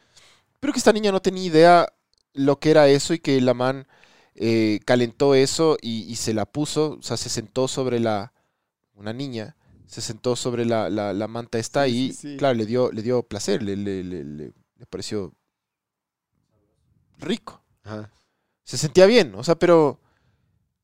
Pero 0.59 0.73
que 0.73 0.79
esta 0.79 0.93
niña 0.93 1.11
no 1.11 1.21
tenía 1.21 1.45
idea 1.45 1.93
lo 2.33 2.59
que 2.59 2.71
era 2.71 2.87
eso 2.87 3.13
y 3.13 3.19
que 3.19 3.39
la 3.41 3.53
man 3.53 3.87
eh, 4.35 4.79
calentó 4.85 5.35
eso 5.35 5.77
y, 5.81 6.03
y 6.11 6.15
se 6.15 6.33
la 6.33 6.45
puso, 6.45 6.97
o 6.99 7.01
sea, 7.01 7.17
se 7.17 7.29
sentó 7.29 7.67
sobre 7.67 7.99
la, 7.99 8.33
una 8.93 9.13
niña, 9.13 9.57
se 9.87 10.01
sentó 10.01 10.35
sobre 10.35 10.65
la, 10.65 10.89
la- 10.89 11.13
la 11.13 11.27
manta 11.27 11.59
esta 11.59 11.87
y, 11.87 12.13
sí, 12.13 12.31
sí. 12.31 12.37
claro, 12.37 12.55
le 12.55 12.65
dio, 12.65 12.91
le 12.91 13.01
dio 13.03 13.23
placer, 13.23 13.63
le, 13.63 13.75
le- 13.77 14.03
le- 14.03 14.23
le- 14.23 14.53
le 14.77 14.85
pareció 14.87 15.33
rico. 17.19 17.61
Ajá. 17.83 18.11
Se 18.63 18.77
sentía 18.77 19.05
bien, 19.05 19.33
o 19.35 19.43
sea, 19.43 19.55
pero 19.55 19.99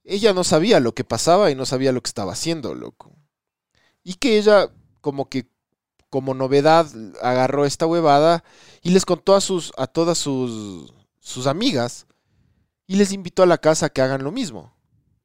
ella 0.04 0.34
no 0.34 0.44
sabía 0.44 0.80
lo 0.80 0.94
que 0.96 1.04
pasaba 1.04 1.52
y 1.52 1.56
no 1.56 1.66
sabía 1.66 1.92
lo 1.92 2.02
que 2.02 2.10
estaba 2.10 2.34
haciendo, 2.34 2.76
loco. 2.76 3.16
Y 4.04 4.16
que 4.16 4.38
ella, 4.38 4.72
como 5.02 5.30
que, 5.30 5.48
como 6.14 6.36
novedad, 6.36 6.86
agarró 7.24 7.66
esta 7.66 7.88
huevada 7.88 8.44
y 8.84 8.92
les 8.92 9.04
contó 9.04 9.34
a 9.34 9.42
sus, 9.42 9.74
a 9.78 9.88
todas 9.88 10.20
sus, 10.20 10.94
sus 11.20 11.48
amigas 11.48 12.06
y 12.86 12.98
les 12.98 13.12
invitó 13.12 13.42
a 13.42 13.48
la 13.48 13.58
casa 13.58 13.88
a 13.88 13.90
que 13.90 14.04
hagan 14.04 14.24
lo 14.24 14.32
mismo. 14.32 14.72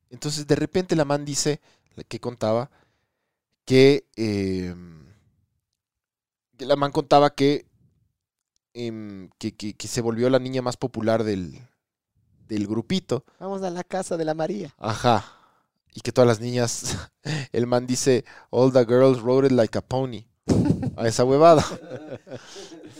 Entonces, 0.08 0.46
de 0.46 0.56
repente, 0.56 0.96
la 0.96 1.04
man 1.04 1.26
dice, 1.26 1.60
que 2.08 2.20
contaba, 2.20 2.70
que, 3.66 4.06
eh, 4.16 4.74
que 6.56 6.64
la 6.64 6.76
man 6.76 6.90
contaba 6.90 7.34
que, 7.34 7.66
em, 8.72 9.28
que, 9.38 9.54
que- 9.54 9.74
que 9.74 9.88
se 9.88 10.00
volvió 10.00 10.30
la 10.30 10.38
niña 10.38 10.62
más 10.62 10.78
popular 10.78 11.22
del, 11.22 11.60
del 12.48 12.66
grupito. 12.66 13.26
Vamos 13.38 13.62
a 13.62 13.68
la 13.68 13.84
casa 13.84 14.16
de 14.16 14.24
la 14.24 14.32
María. 14.32 14.74
Ajá. 14.78 15.34
Y 15.92 16.00
que 16.00 16.12
todas 16.12 16.28
las 16.28 16.40
niñas, 16.40 16.96
el 17.52 17.66
man 17.66 17.86
dice, 17.86 18.24
all 18.48 18.72
the 18.72 18.86
girls 18.86 19.20
rode 19.20 19.48
it 19.48 19.52
like 19.52 19.76
a 19.76 19.82
pony. 19.82 20.24
A 20.96 21.06
esa 21.06 21.24
huevada. 21.24 21.64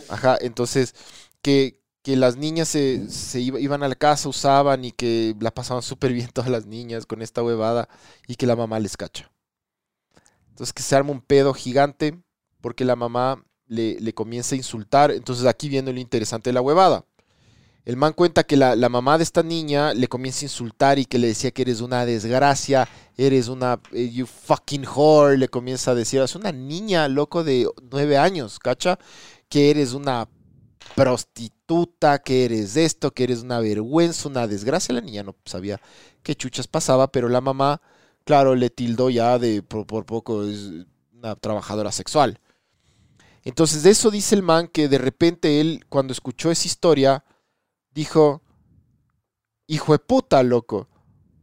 Ajá, 0.09 0.39
entonces, 0.41 0.95
que, 1.43 1.81
que 2.03 2.17
las 2.17 2.37
niñas 2.37 2.69
se, 2.69 3.09
se 3.11 3.41
iba- 3.41 3.61
iban 3.61 3.83
a 3.83 3.89
la 3.89 3.95
casa, 3.95 4.29
usaban 4.29 4.85
y 4.85 4.93
que 4.93 5.35
la 5.41 5.51
pasaban 5.53 5.83
súper 5.83 6.13
bien 6.13 6.31
todas 6.33 6.51
las 6.51 6.67
niñas 6.67 7.07
con 7.07 7.23
esta 7.23 7.43
huevada 7.43 7.89
y 8.27 8.37
que 8.37 8.47
la 8.47 8.57
mamá 8.57 8.81
les 8.81 8.97
cacha. 8.97 9.31
Entonces 10.51 10.73
que 10.73 10.83
se 10.83 10.97
arma 10.97 11.13
un 11.13 11.21
pedo 11.21 11.55
gigante 11.55 12.19
porque 12.61 12.85
la 12.85 12.97
mamá 12.97 13.45
le, 13.67 13.99
le 14.01 14.15
comienza 14.15 14.55
a 14.55 14.59
insultar. 14.59 15.11
Entonces 15.11 15.47
aquí 15.47 15.69
viene 15.69 15.93
lo 15.93 16.01
interesante 16.01 16.51
de 16.51 16.55
la 16.55 16.61
huevada. 16.61 17.05
El 17.89 17.97
man 17.97 18.13
cuenta 18.13 18.45
que 18.45 18.59
la, 18.59 18.77
mamá 18.91 19.17
de 19.17 19.25
esta 19.25 19.43
niña 19.43 19.95
le 19.95 20.09
comienza 20.09 20.41
a 20.41 20.45
insultar 20.45 20.99
y 20.99 21.07
que 21.07 21.17
le 21.17 21.29
decía 21.29 21.53
que 21.53 21.63
eres 21.63 21.81
una 21.81 22.05
desgracia, 22.05 22.87
eres 23.17 23.49
una, 23.49 23.81
eh, 23.93 24.11
you 24.11 24.27
fucking 24.27 24.87
whore, 24.87 25.39
le 25.39 25.49
comienza 25.49 25.93
a 25.93 25.95
decir, 25.95 26.21
es 26.21 26.35
una 26.35 26.53
niña, 26.53 27.09
loco, 27.09 27.45
de 27.45 27.67
nueve 27.91 28.19
años, 28.19 28.59
¿cacha? 28.59 28.99
Que 29.49 29.71
eres 29.71 29.95
una 29.95 30.29
prostituta, 30.97 32.19
que 32.19 32.45
eres 32.45 32.77
esto, 32.77 33.11
que 33.11 33.25
eres 33.25 33.41
una 33.41 33.59
vergüenza, 33.59 34.29
una 34.29 34.47
desgracia. 34.47 34.95
La 34.95 35.01
niña 35.01 35.23
no 35.23 35.35
sabía 35.47 35.81
qué 36.23 36.35
chuchas 36.35 36.69
pasaba, 36.69 37.11
pero 37.11 37.31
la 37.31 37.41
mamá, 37.41 37.81
claro, 38.25 38.55
le 38.55 38.69
tildó 38.69 39.09
ya 39.09 39.39
de 39.39 39.63
por, 39.63 39.87
por 39.87 40.05
poco, 40.05 40.45
es 40.45 40.85
una 41.15 41.37
trabajadora 41.37 41.91
sexual. 41.91 42.39
Entonces 43.45 43.83
de 43.83 43.89
eso 43.89 44.11
dice 44.11 44.35
el 44.35 44.43
man 44.43 44.69
que 44.69 44.89
de 44.89 44.99
repente 44.99 45.63
él, 45.63 45.87
cuando 45.89 46.13
escuchó 46.13 46.51
esa 46.51 46.67
historia, 46.67 47.25
dijo, 47.91 48.43
hijo 49.67 49.93
de 49.93 49.99
puta, 49.99 50.43
loco. 50.43 50.89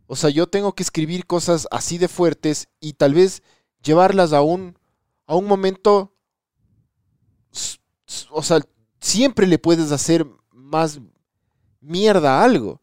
O 0.07 0.15
sea, 0.15 0.29
yo 0.29 0.47
tengo 0.47 0.73
que 0.73 0.83
escribir 0.83 1.25
cosas 1.25 1.67
así 1.71 1.97
de 1.97 2.07
fuertes 2.07 2.67
y 2.79 2.93
tal 2.93 3.13
vez 3.13 3.41
llevarlas 3.81 4.33
a 4.33 4.41
un, 4.41 4.77
a 5.25 5.35
un 5.35 5.45
momento, 5.45 6.13
o 8.29 8.43
sea, 8.43 8.59
siempre 8.99 9.47
le 9.47 9.57
puedes 9.57 9.91
hacer 9.91 10.27
más 10.51 10.99
mierda 11.81 12.39
a 12.39 12.43
algo. 12.43 12.81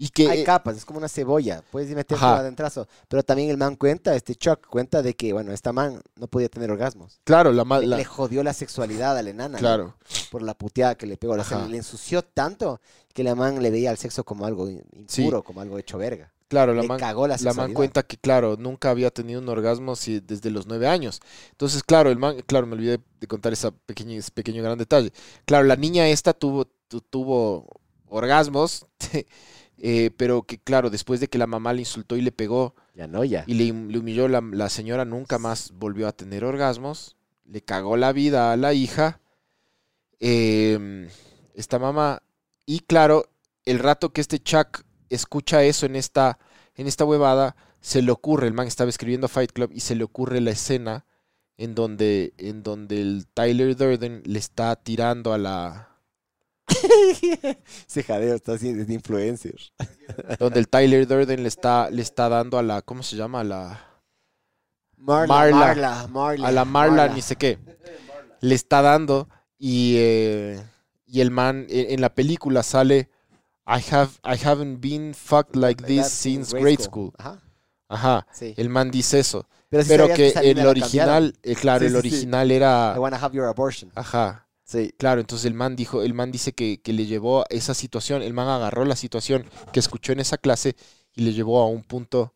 Y 0.00 0.10
que, 0.10 0.30
Hay 0.30 0.40
eh, 0.42 0.44
capas, 0.44 0.76
es 0.76 0.84
como 0.84 0.98
una 1.00 1.08
cebolla. 1.08 1.62
Puedes 1.72 1.92
meter 1.92 2.16
Ajá. 2.16 2.36
adentrazo. 2.38 2.86
Pero 3.08 3.24
también 3.24 3.50
el 3.50 3.56
man 3.56 3.74
cuenta, 3.74 4.14
este 4.14 4.36
Chuck 4.36 4.64
cuenta 4.68 5.02
de 5.02 5.14
que, 5.14 5.32
bueno, 5.32 5.50
esta 5.52 5.72
man 5.72 6.00
no 6.14 6.28
podía 6.28 6.48
tener 6.48 6.70
orgasmos. 6.70 7.20
claro, 7.24 7.52
la, 7.52 7.64
ma- 7.64 7.80
Le, 7.80 7.86
la- 7.88 7.96
le 7.96 8.04
jodió 8.04 8.44
la 8.44 8.52
sexualidad 8.52 9.18
a 9.18 9.22
la 9.22 9.30
enana. 9.30 9.54
¿no? 9.54 9.58
claro, 9.58 9.94
Por 10.30 10.42
la 10.42 10.54
puteada 10.54 10.94
que 10.94 11.06
le 11.06 11.16
pegó. 11.16 11.32
O 11.34 11.42
sea, 11.42 11.66
le 11.66 11.76
ensució 11.76 12.22
tanto 12.22 12.80
que 13.12 13.24
la 13.24 13.34
man 13.34 13.60
le 13.60 13.70
veía 13.72 13.90
al 13.90 13.98
sexo 13.98 14.22
como 14.22 14.46
algo 14.46 14.68
Sí. 15.08 15.22
impuro, 15.22 15.42
como 15.42 15.60
algo 15.62 15.76
hecho 15.78 15.98
verga. 15.98 16.32
claro, 16.46 16.72
la 16.74 16.82
le 16.82 16.88
man, 16.88 16.98
cagó 17.00 17.26
la 17.26 17.36
la 17.40 17.52
man 17.52 17.74
cuenta 17.74 18.02
que, 18.04 18.16
claro, 18.16 18.56
nunca 18.56 18.90
había 18.90 19.10
tenido 19.10 19.40
un 19.40 19.48
orgasmo 19.48 19.96
si- 19.96 20.20
desde 20.20 20.50
los 20.52 20.66
nueve 20.68 20.86
años. 20.86 21.20
Entonces, 21.50 21.82
claro, 21.82 22.08
el 22.10 22.18
man, 22.18 22.36
claro, 22.46 22.66
me 22.68 22.74
olvidé 22.74 23.00
de 23.20 23.26
contar 23.26 23.52
esa 23.52 23.72
pequeña, 23.72 24.14
ese 24.16 24.30
pequeño 24.30 24.62
gran 24.62 24.78
detalle. 24.78 25.12
Claro, 25.44 25.64
la 25.66 25.74
niña 25.76 26.08
esta 26.08 26.32
tuvo, 26.32 26.66
tu- 26.86 27.00
tuvo 27.02 27.66
orgasmos, 28.06 28.86
eh, 29.78 30.10
pero 30.16 30.42
que, 30.42 30.58
claro, 30.58 30.90
después 30.90 31.20
de 31.20 31.28
que 31.28 31.38
la 31.38 31.46
mamá 31.46 31.72
le 31.72 31.80
insultó 31.80 32.16
y 32.16 32.22
le 32.22 32.32
pegó 32.32 32.74
Ya 32.94 33.06
no, 33.06 33.24
ya. 33.24 33.44
y 33.46 33.54
le, 33.54 33.64
le 33.66 33.98
humilló, 33.98 34.28
la, 34.28 34.40
la 34.40 34.68
señora 34.68 35.04
nunca 35.04 35.38
más 35.38 35.72
volvió 35.72 36.08
a 36.08 36.12
tener 36.12 36.44
orgasmos, 36.44 37.16
le 37.44 37.62
cagó 37.62 37.96
la 37.96 38.12
vida 38.12 38.52
a 38.52 38.56
la 38.56 38.74
hija, 38.74 39.20
eh, 40.20 41.08
esta 41.54 41.78
mamá, 41.78 42.22
y 42.66 42.80
claro, 42.80 43.30
el 43.64 43.78
rato 43.78 44.12
que 44.12 44.20
este 44.20 44.38
Chuck 44.38 44.82
escucha 45.10 45.62
eso 45.62 45.86
en 45.86 45.96
esta, 45.96 46.38
en 46.74 46.86
esta 46.86 47.04
huevada, 47.04 47.56
se 47.80 48.02
le 48.02 48.10
ocurre, 48.10 48.46
el 48.46 48.54
man 48.54 48.66
estaba 48.66 48.90
escribiendo 48.90 49.28
Fight 49.28 49.52
Club 49.52 49.70
y 49.72 49.80
se 49.80 49.94
le 49.94 50.04
ocurre 50.04 50.40
la 50.40 50.50
escena 50.50 51.04
en 51.56 51.74
donde, 51.74 52.34
en 52.38 52.62
donde 52.62 53.00
el 53.00 53.26
Tyler 53.32 53.76
Durden 53.76 54.22
le 54.24 54.38
está 54.38 54.76
tirando 54.76 55.32
a 55.32 55.38
la... 55.38 55.87
Ese 57.88 58.02
jadeo 58.02 58.34
está 58.34 58.52
así 58.52 58.72
de 58.72 58.92
influencer. 58.94 59.56
donde 60.38 60.60
el 60.60 60.68
Tyler 60.68 61.06
Durden 61.06 61.42
le 61.42 61.48
está, 61.48 61.90
le 61.90 62.02
está 62.02 62.28
dando 62.28 62.58
a 62.58 62.62
la, 62.62 62.82
¿cómo 62.82 63.02
se 63.02 63.16
llama? 63.16 63.40
A 63.40 63.44
la... 63.44 63.84
Marla, 64.96 65.26
Marla. 65.34 65.56
Marla, 65.58 66.06
Marla. 66.08 66.48
a 66.48 66.52
la 66.52 66.64
Marla, 66.64 67.08
ni 67.08 67.22
sé 67.22 67.36
qué. 67.36 67.58
Le 68.40 68.54
está 68.54 68.82
dando 68.82 69.28
y, 69.58 69.94
eh, 69.98 70.62
y 71.06 71.20
el 71.20 71.30
man 71.30 71.66
e- 71.68 71.94
en 71.94 72.00
la 72.00 72.14
película 72.14 72.62
sale 72.62 73.08
I 73.66 73.80
have 73.92 74.10
I 74.24 74.36
haven't 74.44 74.80
been 74.80 75.14
fucked 75.14 75.54
like 75.56 75.84
this 75.84 76.06
since 76.08 76.56
grade 76.56 76.80
school. 76.82 77.12
Ajá, 77.18 77.40
Ajá. 77.88 78.26
sí. 78.32 78.54
El 78.56 78.70
man 78.70 78.90
dice 78.90 79.20
eso. 79.20 79.46
Pero, 79.70 79.84
sabías 79.84 80.16
que 80.16 80.32
línea 80.42 80.62
el 80.64 80.68
original, 80.68 81.34
eh, 81.42 81.54
claro, 81.54 81.80
Sí, 81.80 81.86
el 81.86 81.92
sí, 81.92 81.98
original 81.98 82.50
era 82.50 82.94
I 82.96 82.98
wanna 82.98 83.18
have 83.18 83.36
your 83.36 83.46
abortion. 83.46 83.92
ajá. 83.94 84.47
Sí. 84.68 84.92
Claro, 84.98 85.20
entonces 85.22 85.46
el 85.46 85.54
man 85.54 85.76
dijo, 85.76 86.02
el 86.02 86.12
man 86.12 86.30
dice 86.30 86.52
que, 86.52 86.80
que 86.82 86.92
le 86.92 87.06
llevó 87.06 87.40
a 87.40 87.46
esa 87.48 87.72
situación, 87.72 88.20
el 88.22 88.34
man 88.34 88.48
agarró 88.48 88.84
la 88.84 88.96
situación 88.96 89.46
que 89.72 89.80
escuchó 89.80 90.12
en 90.12 90.20
esa 90.20 90.36
clase 90.36 90.76
y 91.16 91.22
le 91.22 91.32
llevó 91.32 91.60
a 91.62 91.66
un 91.66 91.82
punto 91.82 92.34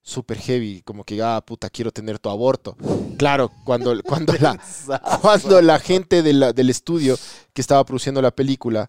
súper 0.00 0.38
heavy, 0.38 0.80
como 0.82 1.04
que, 1.04 1.20
ah, 1.22 1.42
puta, 1.44 1.68
quiero 1.68 1.92
tener 1.92 2.18
tu 2.18 2.30
aborto. 2.30 2.74
Claro, 3.18 3.50
cuando, 3.64 4.00
cuando, 4.04 4.32
la, 4.40 4.58
cuando 5.20 5.60
la 5.60 5.78
gente 5.78 6.22
de 6.22 6.32
la- 6.32 6.52
del 6.54 6.70
estudio 6.70 7.18
que 7.52 7.60
estaba 7.60 7.84
produciendo 7.84 8.22
la 8.22 8.30
película 8.30 8.88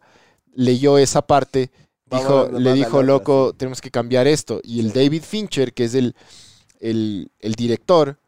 leyó 0.53 0.97
esa 0.97 1.21
parte, 1.21 1.71
dijo, 2.09 2.47
le 2.59 2.73
dijo, 2.73 3.03
loco, 3.03 3.53
tenemos 3.57 3.81
que 3.81 3.91
cambiar 3.91 4.25
esto. 4.25 4.61
Y 4.63 4.79
el 4.79 4.93
David 4.93 5.23
Fincher, 5.23 5.73
que 5.73 5.83
es 5.83 5.95
el, 5.95 6.15
el, 6.79 7.29
el 7.39 7.55
director, 7.55 8.19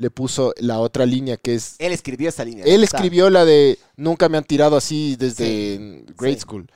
le 0.00 0.10
puso 0.10 0.54
la 0.56 0.78
otra 0.80 1.04
línea 1.04 1.36
que 1.36 1.54
es 1.54 1.76
Él 1.78 1.92
escribió 1.92 2.30
esa 2.30 2.42
línea. 2.42 2.64
él 2.64 2.82
escribió 2.82 3.28
la 3.28 3.44
de 3.44 3.78
nunca 3.96 4.30
me 4.30 4.38
han 4.38 4.44
tirado 4.44 4.74
así 4.76 5.14
desde 5.16 5.76
Sí, 5.76 6.04
grade 6.16 6.34
sí. 6.36 6.40
school. 6.40 6.70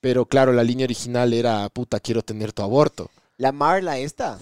Pero 0.00 0.24
claro, 0.26 0.52
la 0.52 0.62
línea 0.62 0.84
original 0.84 1.32
era 1.32 1.68
puta, 1.70 1.98
quiero 1.98 2.22
tener 2.22 2.52
tu 2.52 2.62
aborto. 2.62 3.10
La 3.38 3.50
Marla 3.50 3.98
esta. 3.98 4.38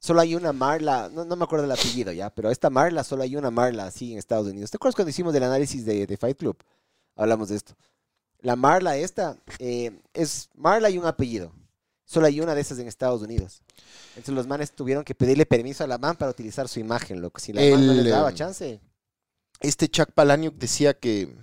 Solo 0.00 0.20
hay 0.20 0.34
una 0.34 0.52
Marla, 0.52 1.08
no, 1.12 1.24
no 1.24 1.36
me 1.36 1.44
acuerdo 1.44 1.62
del 1.62 1.72
apellido 1.78 2.10
ya, 2.12 2.28
pero 2.28 2.50
esta 2.50 2.70
Marla, 2.70 3.04
solo 3.04 3.22
hay 3.22 3.36
una 3.36 3.50
Marla 3.52 3.86
así 3.86 4.12
en 4.12 4.18
Estados 4.18 4.48
Unidos. 4.48 4.70
¿Te 4.72 4.76
acuerdas 4.76 4.96
cuando 4.96 5.10
hicimos 5.10 5.32
el 5.34 5.42
análisis 5.44 5.84
de, 5.84 6.06
de 6.08 6.16
Fight 6.16 6.36
Club? 6.38 6.56
Hablamos 7.16 7.50
de 7.50 7.56
esto. 7.56 7.74
La 8.40 8.56
Marla 8.56 8.96
esta 8.96 9.36
eh, 9.60 9.92
es 10.12 10.48
Marla 10.54 10.90
y 10.90 10.98
un 10.98 11.06
apellido. 11.06 11.52
Solo 12.04 12.26
hay 12.26 12.40
una 12.40 12.54
de 12.54 12.60
esas 12.60 12.78
en 12.78 12.86
Estados 12.88 13.22
Unidos. 13.22 13.62
Entonces 14.10 14.34
los 14.34 14.46
manes 14.46 14.72
tuvieron 14.72 15.04
que 15.04 15.14
pedirle 15.14 15.46
permiso 15.46 15.84
a 15.84 15.86
la 15.86 15.98
man 15.98 16.16
para 16.16 16.30
utilizar 16.30 16.68
su 16.68 16.78
imagen, 16.80 17.20
loco. 17.20 17.40
Si 17.40 17.52
la 17.52 17.62
man 17.62 17.86
no 17.86 17.92
les 17.94 18.04
daba 18.10 18.30
eh, 18.30 18.34
chance. 18.34 18.80
Este 19.60 19.88
Chuck 19.88 20.10
Palahniuk 20.12 20.54
decía 20.56 20.94
que 20.98 21.34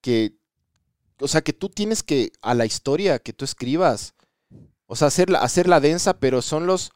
que 0.00 0.38
o 1.20 1.28
sea, 1.28 1.42
que 1.42 1.52
tú 1.52 1.68
tienes 1.68 2.02
que 2.02 2.32
a 2.42 2.54
la 2.54 2.66
historia 2.66 3.18
que 3.20 3.32
tú 3.32 3.44
escribas, 3.44 4.14
o 4.86 4.96
sea, 4.96 5.08
hacerla 5.08 5.38
hacerla 5.40 5.80
densa, 5.80 6.18
pero 6.18 6.42
son 6.42 6.66
los 6.66 6.92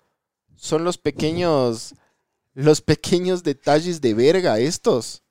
son 0.56 0.84
los 0.84 0.98
pequeños 0.98 1.94
los 2.54 2.80
pequeños 2.82 3.42
detalles 3.44 4.00
de 4.00 4.14
verga 4.14 4.58
estos. 4.58 5.22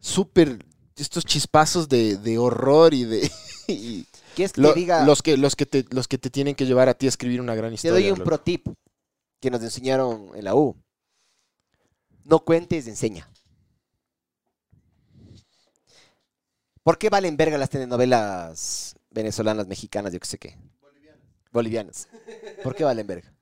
Súper 0.00 0.64
estos 0.96 1.24
chispazos 1.24 1.88
de, 1.88 2.16
de 2.16 2.38
horror 2.38 2.94
y 2.94 3.04
de 3.04 3.30
y- 3.68 4.06
¿Quieres 4.34 4.52
que 4.52 4.60
Lo- 4.60 4.74
diga? 4.74 5.04
los, 5.04 5.22
que, 5.22 5.36
los, 5.36 5.56
que 5.56 5.66
te, 5.66 5.84
los 5.90 6.08
que 6.08 6.18
te 6.18 6.30
tienen 6.30 6.54
que 6.54 6.66
llevar 6.66 6.88
a 6.88 6.94
ti 6.94 7.06
a 7.06 7.08
escribir 7.08 7.40
una 7.40 7.54
gran 7.54 7.70
Te 7.70 7.74
historia. 7.76 7.94
doy 7.94 8.10
un 8.10 8.18
loco. 8.18 8.24
pro 8.24 8.40
tip 8.40 8.66
que 9.40 9.50
nos 9.50 9.62
enseñaron 9.62 10.30
en 10.34 10.44
la 10.44 10.54
U. 10.54 10.76
No 12.24 12.40
cuentes, 12.44 12.86
enseña. 12.86 13.28
¿Por 16.82 16.98
qué 16.98 17.08
valen 17.08 17.36
verga 17.36 17.56
las 17.58 17.70
telenovelas 17.70 18.94
venezolanas, 19.10 19.66
mexicanas, 19.66 20.12
yo 20.12 20.20
qué 20.20 20.26
sé 20.26 20.38
qué? 20.38 20.58
Bolivianas. 21.52 22.08
¿Por 22.62 22.74
qué 22.74 22.84
valen 22.84 23.06
verga? 23.06 23.32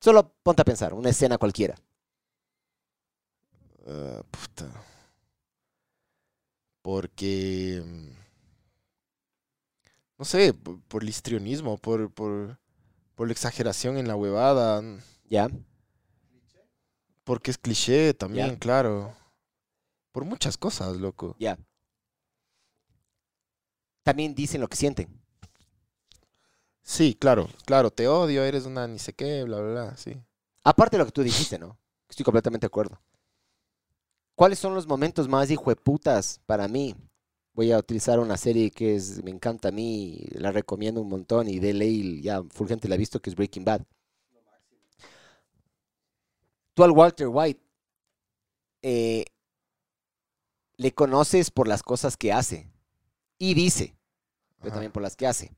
Solo 0.00 0.34
ponte 0.42 0.62
a 0.62 0.64
pensar, 0.64 0.94
una 0.94 1.10
escena 1.10 1.36
cualquiera. 1.38 1.74
Ah, 3.86 4.22
puta. 4.30 4.70
porque, 6.82 7.82
mm, 7.84 8.23
no 10.18 10.24
sé, 10.24 10.54
por, 10.54 10.80
por 10.82 11.02
el 11.02 11.08
histrionismo, 11.08 11.78
por, 11.78 12.10
por, 12.12 12.58
por 13.14 13.26
la 13.26 13.32
exageración 13.32 13.98
en 13.98 14.08
la 14.08 14.16
huevada, 14.16 14.82
¿Ya? 15.28 15.48
porque 17.24 17.50
es 17.50 17.58
cliché 17.58 18.14
también, 18.14 18.56
claro. 18.56 19.14
Por 20.12 20.24
muchas 20.24 20.56
cosas, 20.56 20.96
loco. 20.98 21.34
Ya. 21.38 21.58
También 24.02 24.34
dicen 24.34 24.60
lo 24.60 24.68
que 24.68 24.76
sienten. 24.76 25.08
Sí, 26.82 27.16
claro, 27.18 27.48
claro, 27.64 27.90
te 27.90 28.06
odio, 28.06 28.44
eres 28.44 28.66
una 28.66 28.86
ni 28.86 28.98
sé 28.98 29.14
qué, 29.14 29.42
bla, 29.44 29.58
bla, 29.58 29.72
bla, 29.72 29.96
sí. 29.96 30.14
Aparte 30.62 30.96
de 30.96 30.98
lo 30.98 31.06
que 31.06 31.12
tú 31.12 31.22
dijiste, 31.22 31.58
¿no? 31.58 31.78
Estoy 32.08 32.24
completamente 32.24 32.64
de 32.64 32.68
acuerdo. 32.68 33.00
¿Cuáles 34.34 34.58
son 34.58 34.74
los 34.74 34.86
momentos 34.86 35.26
más 35.26 35.50
hijueputas 35.50 36.40
para 36.44 36.68
mí? 36.68 36.94
Voy 37.54 37.70
a 37.70 37.78
utilizar 37.78 38.18
una 38.18 38.36
serie 38.36 38.70
que 38.70 38.96
es, 38.96 39.22
me 39.22 39.30
encanta 39.30 39.68
a 39.68 39.72
mí, 39.72 40.26
la 40.32 40.50
recomiendo 40.50 41.00
un 41.00 41.08
montón 41.08 41.48
y 41.48 41.60
de 41.60 41.72
ley 41.72 42.20
ya 42.20 42.42
full 42.50 42.66
gente 42.66 42.88
la 42.88 42.96
ha 42.96 42.98
visto, 42.98 43.20
que 43.20 43.30
es 43.30 43.36
Breaking 43.36 43.64
Bad. 43.64 43.82
Tú 46.74 46.82
al 46.82 46.90
Walter 46.90 47.28
White 47.28 47.60
eh, 48.82 49.24
le 50.76 50.92
conoces 50.92 51.52
por 51.52 51.68
las 51.68 51.84
cosas 51.84 52.16
que 52.16 52.32
hace 52.32 52.68
y 53.38 53.54
dice, 53.54 53.96
pero 54.58 54.70
Ajá. 54.70 54.74
también 54.74 54.92
por 54.92 55.02
las 55.02 55.14
que 55.14 55.28
hace. 55.28 55.52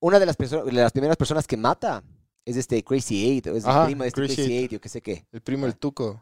Una 0.00 0.18
de 0.18 0.26
las, 0.26 0.36
de 0.36 0.72
las 0.72 0.90
primeras 0.90 1.16
personas 1.16 1.46
que 1.46 1.56
mata 1.56 2.02
es 2.44 2.56
este 2.56 2.82
Crazy 2.82 3.24
Eight, 3.24 3.46
o 3.46 3.56
es 3.56 3.64
el 3.64 3.84
primo 3.84 4.02
de 4.02 4.08
este 4.08 4.20
Crazy 4.20 4.34
Crazy 4.34 4.56
Eight. 4.56 4.72
Yo 4.72 4.80
qué 4.80 4.88
sé 4.88 5.00
qué. 5.00 5.24
El 5.30 5.40
primo 5.40 5.66
del 5.66 5.76
tuco. 5.76 6.20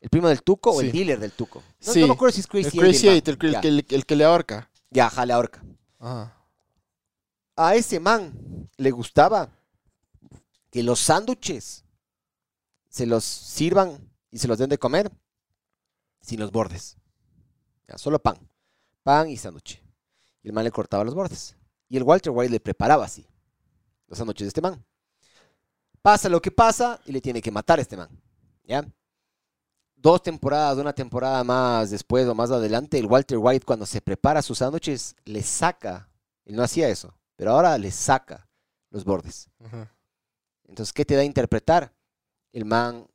¿El 0.00 0.10
primo 0.10 0.28
del 0.28 0.42
Tuco 0.42 0.70
o 0.70 0.80
el 0.80 0.92
dealer 0.92 1.18
del 1.18 1.32
Tuco? 1.32 1.62
No, 1.86 1.92
Sí, 1.92 2.00
no 2.00 2.06
me 2.08 2.12
acuerdo 2.14 2.32
si 2.34 2.40
es 2.40 2.46
Crazy 2.46 2.78
El 2.78 3.16
el, 3.16 3.22
que- 3.38 3.46
el 3.46 3.52
Ya, 3.52 3.60
que, 3.60 3.68
el, 3.68 3.86
el 3.88 4.06
que 4.06 4.16
le 4.16 4.24
ahorca. 4.24 4.70
ya, 4.90 5.10
jale 5.10 5.32
ahorca. 5.32 5.62
Ajá. 5.98 6.34
A 7.56 7.74
ese 7.74 7.98
man 7.98 8.32
le 8.76 8.90
gustaba 8.92 9.50
que 10.70 10.82
los 10.84 11.00
sándwiches 11.00 11.84
se 12.88 13.06
los 13.06 13.24
sirvan 13.24 13.98
y 14.30 14.38
se 14.38 14.46
los 14.46 14.58
den 14.58 14.70
de 14.70 14.78
comer 14.78 15.10
sin 16.20 16.38
los 16.38 16.52
bordes. 16.52 16.96
Ya, 17.88 17.98
solo 17.98 18.20
pan. 18.20 18.36
Pan 19.02 19.28
y 19.28 19.36
sándwich. 19.36 19.82
Y 20.42 20.48
el 20.48 20.52
man 20.54 20.62
le 20.64 20.70
cortaba 20.70 21.02
los 21.02 21.14
bordes. 21.14 21.56
Y 21.88 21.96
el 21.96 22.02
Walter 22.04 22.30
White 22.32 22.52
le 22.52 22.60
preparaba 22.60 23.04
así 23.06 23.26
los 24.06 24.18
sándwiches 24.18 24.44
de 24.44 24.48
este 24.48 24.60
man. 24.60 24.84
Pasa 26.00 26.28
lo 26.28 26.40
que 26.40 26.52
pasa 26.52 27.00
y 27.06 27.12
le 27.12 27.20
tiene 27.20 27.42
que 27.42 27.50
matar 27.50 27.78
a 27.80 27.82
este 27.82 27.96
man. 27.96 28.08
¿Ya? 28.64 28.86
Dos 30.00 30.22
temporadas, 30.22 30.78
una 30.78 30.92
temporada 30.92 31.42
más 31.42 31.90
después 31.90 32.26
o 32.28 32.34
más 32.34 32.50
adelante, 32.52 32.98
el 32.98 33.06
Walter 33.06 33.38
White 33.38 33.66
cuando 33.66 33.84
se 33.84 34.00
prepara 34.00 34.42
sus 34.42 34.58
sándwiches 34.58 35.16
le 35.24 35.42
saca, 35.42 36.08
él 36.44 36.54
no 36.54 36.62
hacía 36.62 36.88
eso, 36.88 37.12
pero 37.36 37.50
ahora 37.50 37.76
le 37.78 37.90
saca 37.90 38.48
los 38.90 39.04
bordes. 39.04 39.50
Entonces, 40.68 40.92
¿qué 40.92 41.04
te 41.04 41.14
da 41.16 41.22
a 41.22 41.24
interpretar? 41.24 41.92
El 42.52 42.64
man 42.64 43.06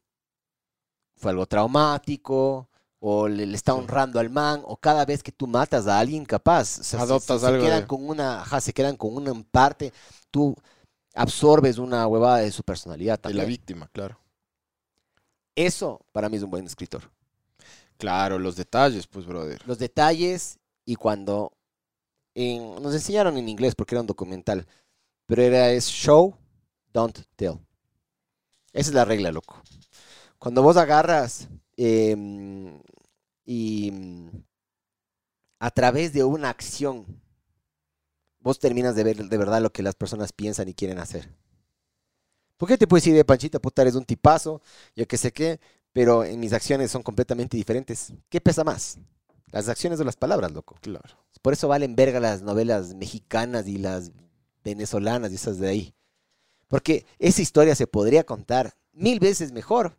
fue 1.15 1.31
algo 1.31 1.45
traumático, 1.45 2.67
o 2.99 3.27
le, 3.27 3.45
le 3.45 3.55
está 3.55 3.71
Sí. 3.73 3.79
honrando 3.79 4.19
al 4.19 4.29
man, 4.29 4.61
o 4.65 4.75
cada 4.77 5.05
vez 5.05 5.23
que 5.23 5.31
tú 5.31 5.47
matas 5.47 5.87
a 5.87 5.99
alguien 5.99 6.25
capaz, 6.25 6.79
o 6.79 6.83
sea, 6.83 6.99
se- 6.99 7.03
Adoptas 7.05 7.39
se, 7.41 7.47
se 7.47 7.53
algo 7.53 7.63
quedan 7.65 7.81
de- 7.81 7.87
con 7.87 8.07
una, 8.09 8.41
ajá, 8.41 8.59
se 8.61 8.73
quedan 8.73 8.95
con 8.97 9.15
una 9.15 9.33
parte, 9.51 9.93
tú 10.31 10.55
absorbes 11.13 11.77
una 11.77 12.07
huevada 12.07 12.37
de 12.39 12.51
su 12.51 12.63
personalidad 12.63 13.19
De 13.21 13.29
la 13.29 13.41
también. 13.41 13.47
víctima, 13.47 13.89
claro. 13.93 14.17
Eso 15.55 16.01
para 16.11 16.29
mí 16.29 16.37
es 16.37 16.43
un 16.43 16.51
buen 16.51 16.65
escritor. 16.65 17.11
Claro, 17.97 18.39
los 18.39 18.55
detalles, 18.55 19.07
pues, 19.07 19.25
brother. 19.25 19.61
Los 19.67 19.79
detalles 19.79 20.59
y 20.85 20.95
cuando 20.95 21.53
en- 22.35 22.81
nos 22.81 22.93
enseñaron 22.95 23.37
en 23.37 23.49
inglés 23.49 23.75
porque 23.75 23.95
era 23.95 24.01
un 24.01 24.07
documental, 24.07 24.67
pero 25.27 25.43
era 25.43 25.71
es 25.71 25.87
show, 25.87 26.35
don't 26.93 27.19
tell. 27.35 27.59
Esa 28.73 28.89
es 28.89 28.95
la 28.95 29.05
regla, 29.05 29.31
loco. 29.31 29.61
Cuando 30.39 30.63
vos 30.63 30.77
agarras 30.77 31.49
em, 31.77 32.81
y 33.45 33.91
a 35.59 35.71
través 35.71 36.13
de 36.13 36.23
una 36.23 36.49
acción, 36.49 37.07
vos 38.39 38.59
terminas 38.59 38.95
de 38.95 39.03
ver 39.03 39.17
de 39.27 39.37
verdad 39.39 39.59
lo 39.59 39.71
que 39.71 39.81
las 39.81 39.95
personas 39.95 40.33
piensan 40.33 40.69
y 40.69 40.75
quieren 40.75 40.99
hacer. 40.99 41.33
¿Por 42.57 42.69
qué 42.69 42.77
te 42.77 42.87
puedes 42.87 43.03
decir 43.03 43.15
de 43.15 43.25
Panchita, 43.25 43.59
puta, 43.59 43.81
eres 43.81 43.95
un 43.95 44.05
tipazo, 44.05 44.61
yo 44.95 45.07
qué 45.07 45.17
sé 45.17 45.31
qué, 45.31 45.59
pero 45.91 46.23
en 46.23 46.39
mis 46.39 46.53
acciones 46.53 46.91
son 46.91 47.03
completamente 47.03 47.57
diferentes? 47.57 48.13
¿Qué 48.29 48.39
pesa 48.41 48.63
más? 48.63 48.97
¿Las 49.51 49.69
acciones 49.69 49.99
o 49.99 50.03
las 50.03 50.15
palabras, 50.15 50.51
loco? 50.51 50.75
Claro. 50.81 51.15
Por 51.41 51.53
eso 51.53 51.67
valen 51.67 51.95
verga 51.95 52.19
las 52.19 52.41
novelas 52.41 52.95
mexicanas 52.95 53.67
y 53.67 53.77
las 53.77 54.11
venezolanas 54.63 55.31
y 55.31 55.35
esas 55.35 55.59
de 55.59 55.67
ahí. 55.67 55.95
Porque 56.67 57.05
esa 57.19 57.41
historia 57.41 57.75
se 57.75 57.85
podría 57.85 58.23
contar 58.23 58.73
mil 58.93 59.19
veces 59.19 59.51
mejor 59.51 59.97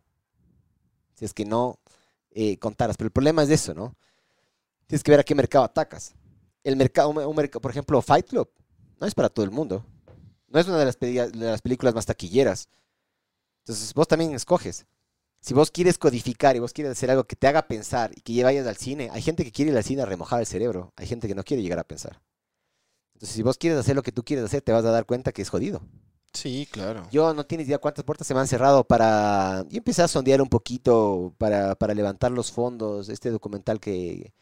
si 1.14 1.24
es 1.24 1.32
que 1.32 1.44
no 1.44 1.78
eh, 2.31 2.59
contaras. 2.59 2.97
Pero 2.97 3.06
el 3.06 3.12
problema 3.12 3.43
es 3.43 3.51
eso, 3.51 3.74
¿no? 3.74 3.94
Tienes 4.86 5.02
que 5.02 5.10
ver 5.10 5.20
a 5.20 5.24
qué 5.24 5.35
mercado 5.35 5.64
atacas. 5.64 6.14
El 6.62 6.76
mercado, 6.76 7.10
un, 7.10 7.18
un 7.18 7.36
mercado, 7.36 7.60
por 7.60 7.70
ejemplo, 7.70 8.01
Fight 8.02 8.26
Club, 8.26 8.51
no 9.01 9.06
es 9.06 9.14
para 9.14 9.28
todo 9.28 9.44
el 9.44 9.51
mundo. 9.51 9.85
No 10.55 10.60
es 10.60 10.68
una 10.68 10.78
de 10.78 10.85
las, 10.85 10.97
peli- 10.97 11.16
de 11.16 11.51
las 11.51 11.60
películas 11.60 11.94
más 11.94 12.06
taquilleras. 12.06 12.68
Entonces 13.64 13.93
vos 13.93 14.06
también 14.06 14.32
escoges. 14.35 14.86
Si 15.40 15.52
vos 15.52 15.70
quieres 15.70 15.98
codificar 15.98 16.55
y 16.55 16.60
vos 16.60 16.72
quieres 16.72 16.93
hacer 16.93 17.10
algo 17.10 17.24
que 17.24 17.35
te 17.35 17.48
haga 17.48 17.66
pensar 17.66 18.12
y 18.14 18.20
que 18.20 18.44
vayas 18.44 18.66
al 18.66 18.76
cine, 18.76 19.10
hay 19.12 19.20
gente 19.20 19.44
que 19.44 19.51
quiere 19.51 19.72
ir 19.72 19.76
al 19.76 19.82
cine 19.82 20.02
a 20.02 20.06
remojar 20.06 20.39
el 20.40 20.47
cerebro, 20.47 20.93
hay 20.97 21.06
gente 21.06 21.26
que 21.26 21.35
no 21.35 21.43
quiere 21.43 21.62
llegar 21.62 21.81
a 21.81 21.85
pensar. 21.85 22.22
Entonces, 23.14 23.35
si 23.35 23.43
vos 23.43 23.59
quieres 23.59 23.78
hacer 23.78 23.97
lo 23.97 24.02
que 24.02 24.12
tú 24.12 24.24
quieres 24.24 24.44
hacer, 24.44 24.62
te 24.62 24.72
vas 24.72 24.85
a 24.85 24.90
dar 24.90 25.06
cuenta 25.06 25.32
que 25.32 25.43
es 25.43 25.51
jodido. 25.51 25.82
Sí, 26.32 26.68
claro. 26.70 27.06
Yo 27.10 27.35
no 27.35 27.44
tienes 27.44 27.66
idea 27.66 27.78
cuántas 27.78 28.05
puertas 28.05 28.26
se 28.26 28.35
me 28.35 28.40
han 28.40 28.48
cerrado 28.48 28.85
para... 28.85 29.64
Yo 29.68 29.78
empecé 29.78 30.02
a 30.02 30.09
sondear 30.09 30.40
un 30.40 30.48
poquito 30.48 31.35
para, 31.36 31.74
para 31.74 31.94
levantar 31.94 32.31
los 32.31 32.52
fondos, 32.52 33.09
este 33.09 33.31
documental 33.31 33.81
que, 33.81 34.32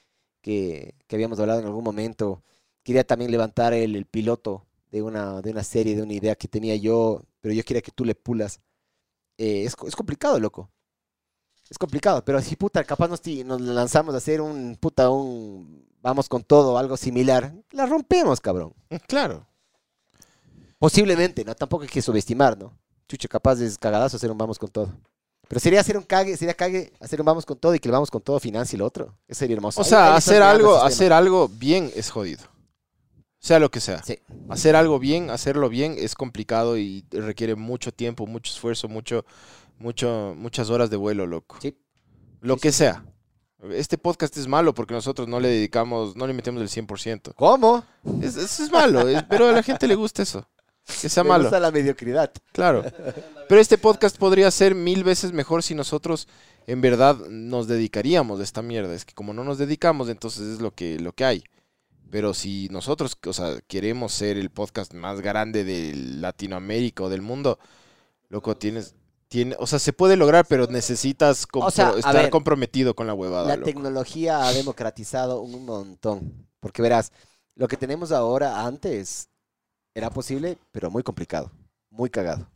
que, 0.43 0.95
que 1.07 1.17
habíamos 1.17 1.41
hablado 1.41 1.61
en 1.61 1.67
algún 1.67 1.85
momento. 1.85 2.43
Quería 2.83 3.05
también 3.05 3.31
levantar 3.31 3.73
el, 3.73 3.97
el 3.97 4.07
piloto 4.07 4.67
de 4.93 5.03
una, 5.03 5.41
de 5.41 5.51
una 5.51 5.65
serie, 5.65 5.97
de 5.97 6.03
una 6.03 6.13
idea 6.13 6.37
que 6.37 6.47
tenía 6.47 6.77
yo, 6.77 7.23
pero 7.41 7.55
yo 7.55 7.65
quería 7.65 7.83
que 7.83 7.91
tú 7.91 8.05
le 8.05 8.15
pulas. 8.15 8.61
Eh, 9.39 9.65
es, 9.65 9.75
es 9.87 9.97
complicado, 9.97 10.39
loco. 10.39 10.71
Es 11.69 11.79
complicado, 11.79 12.23
pero 12.23 12.41
si 12.43 12.55
puta, 12.55 12.85
capaz 12.85 13.09
nos, 13.09 13.27
nos 13.27 13.61
lanzamos 13.63 14.15
a 14.15 14.19
hacer 14.19 14.43
un 14.43 14.77
puta, 14.79 15.09
un 15.09 15.89
vamos 16.03 16.29
con 16.29 16.45
todo, 16.45 16.77
algo 16.77 16.99
similar, 16.99 17.55
la 17.71 17.87
rompemos, 17.87 18.41
cabrón. 18.41 18.75
Claro. 19.09 19.47
Posiblemente, 20.79 21.45
¿no? 21.45 21.55
Tampoco 21.55 21.85
hay 21.85 21.89
que 21.89 22.03
subestimar, 22.03 22.59
¿no? 22.59 22.77
Chucha, 23.09 23.29
capaz 23.29 23.61
es 23.61 23.79
cagadazo 23.79 24.19
hacer 24.19 24.31
un 24.31 24.37
vamos 24.37 24.59
con 24.59 24.69
todo. 24.69 24.93
Pero 25.49 25.61
sería 25.61 25.81
hacer 25.81 25.97
un 25.97 26.03
cague, 26.03 26.37
sería 26.37 26.55
cague 26.55 26.93
hacer 27.01 27.21
un 27.21 27.27
vamos 27.27 27.47
con 27.47 27.57
todo 27.57 27.75
y 27.75 27.79
que 27.79 27.89
el 27.89 27.93
vamos 27.93 28.11
con 28.11 28.21
todo 28.21 28.39
financie 28.41 28.77
el 28.77 28.83
otro. 28.83 29.15
Eso 29.27 29.39
sería 29.39 29.57
hermoso. 29.57 29.81
O 29.81 29.85
sea, 29.85 30.11
ahí 30.11 30.19
hacer 30.19 30.43
algo, 30.43 30.77
hacer 30.77 31.13
algo 31.13 31.49
bien 31.49 31.91
es 31.95 32.11
jodido. 32.11 32.43
Sea 33.43 33.59
lo 33.59 33.73
que 33.73 33.81
sea. 33.81 34.01
Sí. 34.05 34.19
Hacer 34.49 34.77
algo 34.77 35.01
bien, 35.01 35.29
hacerlo 35.29 35.69
bien 35.69 35.97
es 35.99 36.15
complicado 36.15 36.79
y 36.79 37.05
requiere 37.11 37.57
mucho 37.57 37.91
tiempo, 37.93 38.25
mucho 38.27 38.53
esfuerzo, 38.53 38.87
mucho, 38.89 39.25
mucho, 39.81 40.35
muchas 40.37 40.71
horas 40.71 40.91
de 40.91 40.97
vuelo, 40.97 41.27
loco. 41.27 41.57
Sí. 41.61 41.77
Lo 42.41 42.55
Sí, 42.55 42.61
que 42.61 42.71
sí, 42.73 42.79
sea. 42.79 43.05
Este 43.73 43.99
podcast 43.99 44.37
es 44.37 44.47
malo 44.47 44.73
porque 44.75 44.95
nosotros 44.95 45.27
no 45.27 45.41
le 45.41 45.49
dedicamos, 45.49 46.15
no 46.17 46.27
le 46.29 46.33
metemos 46.35 46.63
el 46.63 46.69
100%. 46.69 47.35
¿Cómo? 47.35 47.85
Es, 48.23 48.37
eso 48.37 48.63
es 48.63 48.71
malo, 48.71 49.09
es- 49.09 49.23
pero 49.25 49.49
a 49.49 49.53
la 49.53 49.63
gente 49.65 49.89
le 49.89 49.97
gusta 49.97 50.23
eso. 50.23 50.49
Que 51.01 51.09
sea 51.09 51.23
Me 51.25 51.31
malo. 51.31 51.45
gusta 51.45 51.59
la 51.61 51.71
mediocridad. 51.73 52.33
Claro. 52.53 52.85
Pero 53.49 53.61
este 53.61 53.77
podcast 53.79 54.19
podría 54.19 54.51
ser 54.53 54.75
mil 54.77 55.03
veces 55.05 55.33
mejor 55.33 55.63
si 55.65 55.75
nosotros 55.75 56.27
en 56.69 56.81
verdad 56.81 57.17
nos 57.29 57.67
dedicaríamos 57.69 58.39
a 58.41 58.43
esta 58.45 58.63
mierda. 58.63 58.95
Es 58.95 59.05
que 59.05 59.15
como 59.15 59.33
no 59.33 59.43
nos 59.45 59.59
dedicamos, 59.59 60.09
entonces 60.09 60.43
es 60.55 60.61
lo 60.61 60.73
que, 60.73 60.99
lo 61.01 61.13
que 61.13 61.25
hay. 61.25 61.45
Pero 62.13 62.35
si 62.35 62.69
nosotros, 62.71 63.17
o 63.27 63.33
sea, 63.33 63.59
queremos 63.67 64.13
ser 64.13 64.37
el 64.37 64.51
podcast 64.51 64.93
más 64.93 65.23
grande 65.23 65.65
de 65.65 65.95
Latinoamérica 65.95 67.05
o 67.05 67.09
del 67.09 67.23
mundo, 67.23 67.59
loco, 68.29 68.55
tienes, 68.55 68.95
tiene, 69.29 69.57
o 69.59 69.67
sea, 69.67 69.79
se 69.79 69.95
puede 69.95 70.17
lograr, 70.19 70.45
pero 70.47 70.67
necesitas 70.67 71.49
compro- 71.49 71.69
O 71.69 71.71
sea, 71.71 71.89
a 71.89 71.97
estar 71.97 72.15
ver, 72.15 72.29
comprometido 72.29 72.95
con 72.95 73.07
la 73.07 73.15
huevada. 73.15 73.49
La 73.49 73.57
loco. 73.57 73.65
tecnología 73.65 74.47
ha 74.47 74.53
democratizado 74.53 75.41
un 75.41 75.65
montón. 75.65 76.47
Porque 76.61 76.83
verás, 76.83 77.13
lo 77.55 77.67
que 77.67 77.79
tenemos 77.79 78.13
ahora 78.13 78.67
antes 78.67 79.31
era 79.95 80.11
posible, 80.11 80.59
pero 80.71 80.91
muy 80.91 81.03
complicado. 81.03 81.51
Muy 81.89 82.11
cagado. 82.11 82.47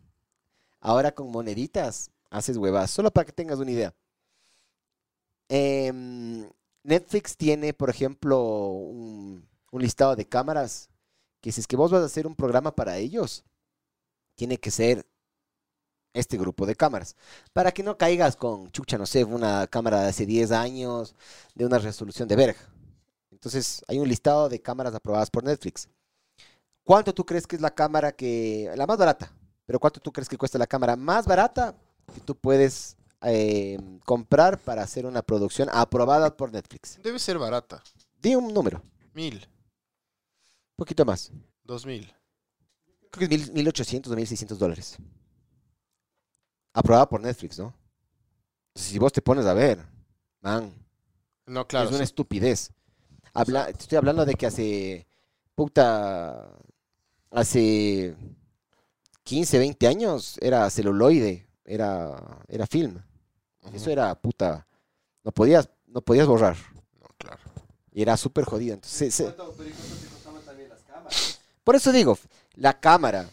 Ahora 0.80 1.12
con 1.12 1.30
moneditas 1.30 2.10
haces 2.28 2.58
huevas. 2.58 2.90
Solo 2.90 3.10
para 3.10 3.24
que 3.24 3.32
tengas 3.32 3.58
una 3.58 3.70
idea. 3.70 3.94
Em, 5.48 6.46
Netflix 6.86 7.36
tiene, 7.36 7.74
por 7.74 7.90
ejemplo, 7.90 8.40
un, 8.40 9.44
listado 9.72 10.16
de 10.16 10.26
cámaras 10.26 10.88
que 11.42 11.52
si 11.52 11.60
es 11.60 11.66
que 11.66 11.76
vos 11.76 11.90
vas 11.90 12.02
a 12.02 12.06
hacer 12.06 12.26
un 12.26 12.34
programa 12.34 12.74
para 12.74 12.96
ellos, 12.96 13.44
tiene 14.36 14.56
que 14.56 14.70
ser 14.70 15.04
este 16.14 16.38
grupo 16.38 16.64
de 16.64 16.74
cámaras. 16.74 17.14
Para 17.52 17.72
que 17.72 17.82
no 17.82 17.98
caigas 17.98 18.36
con, 18.36 18.70
chucha, 18.70 18.96
no 18.96 19.04
sé, 19.04 19.24
una 19.24 19.66
cámara 19.66 20.02
de 20.02 20.08
hace 20.08 20.24
10 20.24 20.52
años, 20.52 21.14
de 21.54 21.66
una 21.66 21.78
resolución 21.78 22.26
de 22.28 22.36
verga. 22.36 22.60
Entonces, 23.30 23.84
hay 23.88 23.98
un 23.98 24.08
listado 24.08 24.48
de 24.48 24.62
cámaras 24.62 24.94
aprobadas 24.94 25.30
por 25.30 25.44
Netflix. 25.44 25.88
¿Cuánto 26.84 27.12
tú 27.12 27.26
crees 27.26 27.46
que 27.46 27.56
es 27.56 27.62
la 27.62 27.74
cámara 27.74 28.12
que, 28.12 28.72
la 28.76 28.86
más 28.86 28.96
barata? 28.96 29.32
Pero 29.66 29.80
¿cuánto 29.80 30.00
tú 30.00 30.12
crees 30.12 30.28
que 30.28 30.38
cuesta 30.38 30.56
la 30.56 30.66
cámara 30.66 30.96
más 30.96 31.26
barata 31.26 31.74
que 32.14 32.20
tú 32.20 32.34
puedes 32.36 32.96
eh, 33.26 33.78
comprar 34.04 34.58
para 34.58 34.82
hacer 34.82 35.04
una 35.06 35.22
producción 35.22 35.68
aprobada 35.72 36.36
por 36.36 36.52
Netflix? 36.52 36.98
Debe 37.02 37.18
ser 37.18 37.38
barata. 37.38 37.82
Di 38.20 38.34
un 38.34 38.52
número, 38.54 38.82
Mil, 39.14 39.34
un 39.36 40.76
poquito 40.76 41.04
más. 41.04 41.30
dos 41.64 41.84
mil. 41.86 42.12
Creo 43.10 43.28
que 43.28 43.34
es 43.34 43.40
mil- 43.48 43.52
1800 43.54 44.12
o 44.12 44.16
1600 44.16 44.58
dólares. 44.58 44.96
Aprobada 46.72 47.08
por 47.08 47.20
Netflix, 47.20 47.58
¿no? 47.58 47.74
Si 48.74 48.98
vos 48.98 49.12
te 49.12 49.22
pones 49.22 49.46
a 49.46 49.54
ver, 49.54 49.78
man, 50.42 50.70
No, 51.46 51.66
claro. 51.66 51.86
es 51.86 51.90
una 51.90 51.98
sí. 51.98 52.04
estupidez. 52.04 52.70
Habla, 53.32 53.70
estoy 53.70 53.96
hablando 53.96 54.24
de 54.26 54.34
que 54.34 54.46
hace, 54.46 55.06
puta, 55.54 56.50
hace 57.30 58.14
15, 59.24 59.58
20 59.58 59.86
años 59.86 60.36
era 60.42 60.68
celuloide, 60.70 61.46
era, 61.64 62.40
era 62.48 62.66
film. 62.66 63.02
Eso 63.72 63.90
era, 63.90 64.14
puta, 64.14 64.66
no 65.24 65.32
podías, 65.32 65.68
no 65.86 66.00
podías 66.00 66.26
borrar. 66.26 66.56
No, 67.00 67.06
claro. 67.18 67.40
Y 67.92 68.02
era 68.02 68.16
súper 68.16 68.44
jodido. 68.44 68.74
Entonces, 68.74 69.14
se- 69.14 69.24
¿Cuánto, 69.24 69.54
pero 69.56 69.68
¿y 69.68 69.72
cuánto 69.72 69.96
te 69.96 70.06
costaban 70.08 70.42
también 70.42 70.68
las 70.70 70.80
cámaras? 70.82 71.40
por 71.64 71.76
eso 71.76 71.92
digo, 71.92 72.18
la 72.54 72.78
cámara, 72.78 73.28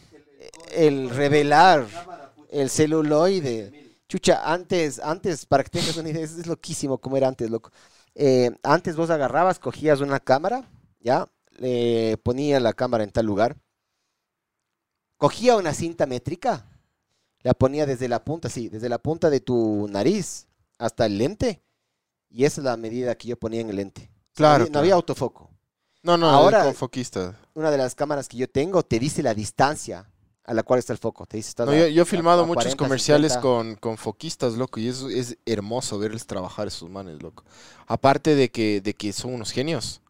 el 0.72 1.10
revelar, 1.10 1.86
Cámara, 1.88 2.32
puta, 2.34 2.48
el 2.52 2.70
celuloide. 2.70 3.72
Chucha, 4.08 4.52
antes, 4.52 4.98
antes, 5.00 5.46
para 5.46 5.64
que 5.64 5.70
tengas 5.70 5.96
una 5.96 6.10
idea, 6.10 6.22
es, 6.24 6.32
es 6.32 6.46
loquísimo 6.46 6.98
como 6.98 7.16
era 7.16 7.28
antes, 7.28 7.48
loco. 7.50 7.70
Eh, 8.14 8.50
antes 8.62 8.96
vos 8.96 9.10
agarrabas, 9.10 9.58
cogías 9.58 10.00
una 10.00 10.20
cámara, 10.20 10.68
¿ya? 11.00 11.28
Le 11.58 12.16
ponía 12.22 12.60
la 12.60 12.72
cámara 12.74 13.02
en 13.04 13.10
tal 13.10 13.26
lugar. 13.26 13.56
Cogía 15.16 15.56
una 15.56 15.72
cinta 15.72 16.06
métrica, 16.06 16.66
la 17.44 17.54
ponía 17.54 17.86
desde 17.86 18.08
la 18.08 18.24
punta, 18.24 18.48
sí, 18.48 18.68
desde 18.68 18.88
la 18.88 18.98
punta 18.98 19.30
de 19.30 19.38
tu 19.38 19.86
nariz 19.88 20.48
hasta 20.78 21.06
el 21.06 21.18
lente. 21.18 21.62
Y 22.28 22.44
esa 22.44 22.60
es 22.60 22.64
la 22.64 22.76
medida 22.76 23.14
que 23.14 23.28
yo 23.28 23.38
ponía 23.38 23.60
en 23.60 23.70
el 23.70 23.76
lente. 23.76 24.10
Claro, 24.34 24.50
No 24.50 24.54
había, 24.54 24.64
no 24.64 24.70
claro. 24.72 24.80
había 24.80 24.94
autofoco. 24.94 25.50
No, 26.02 26.16
no, 26.16 26.28
Ahora- 26.28 26.64
con 26.64 26.74
foquista. 26.74 27.38
Una 27.54 27.70
de 27.70 27.78
las 27.78 27.94
cámaras 27.94 28.28
que 28.28 28.36
yo 28.36 28.48
tengo 28.50 28.82
te 28.82 28.98
dice 28.98 29.22
la 29.22 29.32
distancia 29.34 30.10
a 30.42 30.52
la 30.52 30.62
cual 30.62 30.78
está 30.80 30.92
el 30.92 30.98
foco. 30.98 31.24
Te 31.26 31.36
dice, 31.36 31.50
estás 31.50 31.66
No, 31.66 31.74
yo, 31.74 31.86
yo 31.86 32.02
he 32.02 32.04
filmado 32.04 32.42
a 32.42 32.46
muchos 32.46 32.64
40, 32.64 32.84
comerciales 32.84 33.32
50. 33.34 33.40
con, 33.40 33.74
con 33.76 33.96
foquistas, 33.96 34.54
loco, 34.54 34.80
y 34.80 34.88
es, 34.88 35.00
es 35.02 35.38
hermoso 35.46 35.98
verles 35.98 36.26
trabajar 36.26 36.66
esos 36.66 36.90
manes, 36.90 37.22
loco. 37.22 37.44
Aparte 37.86 38.34
de 38.34 38.50
que, 38.50 38.80
de 38.82 38.94
que 38.94 39.12
son 39.12 39.32
unos 39.34 39.52
genios, 39.52 40.02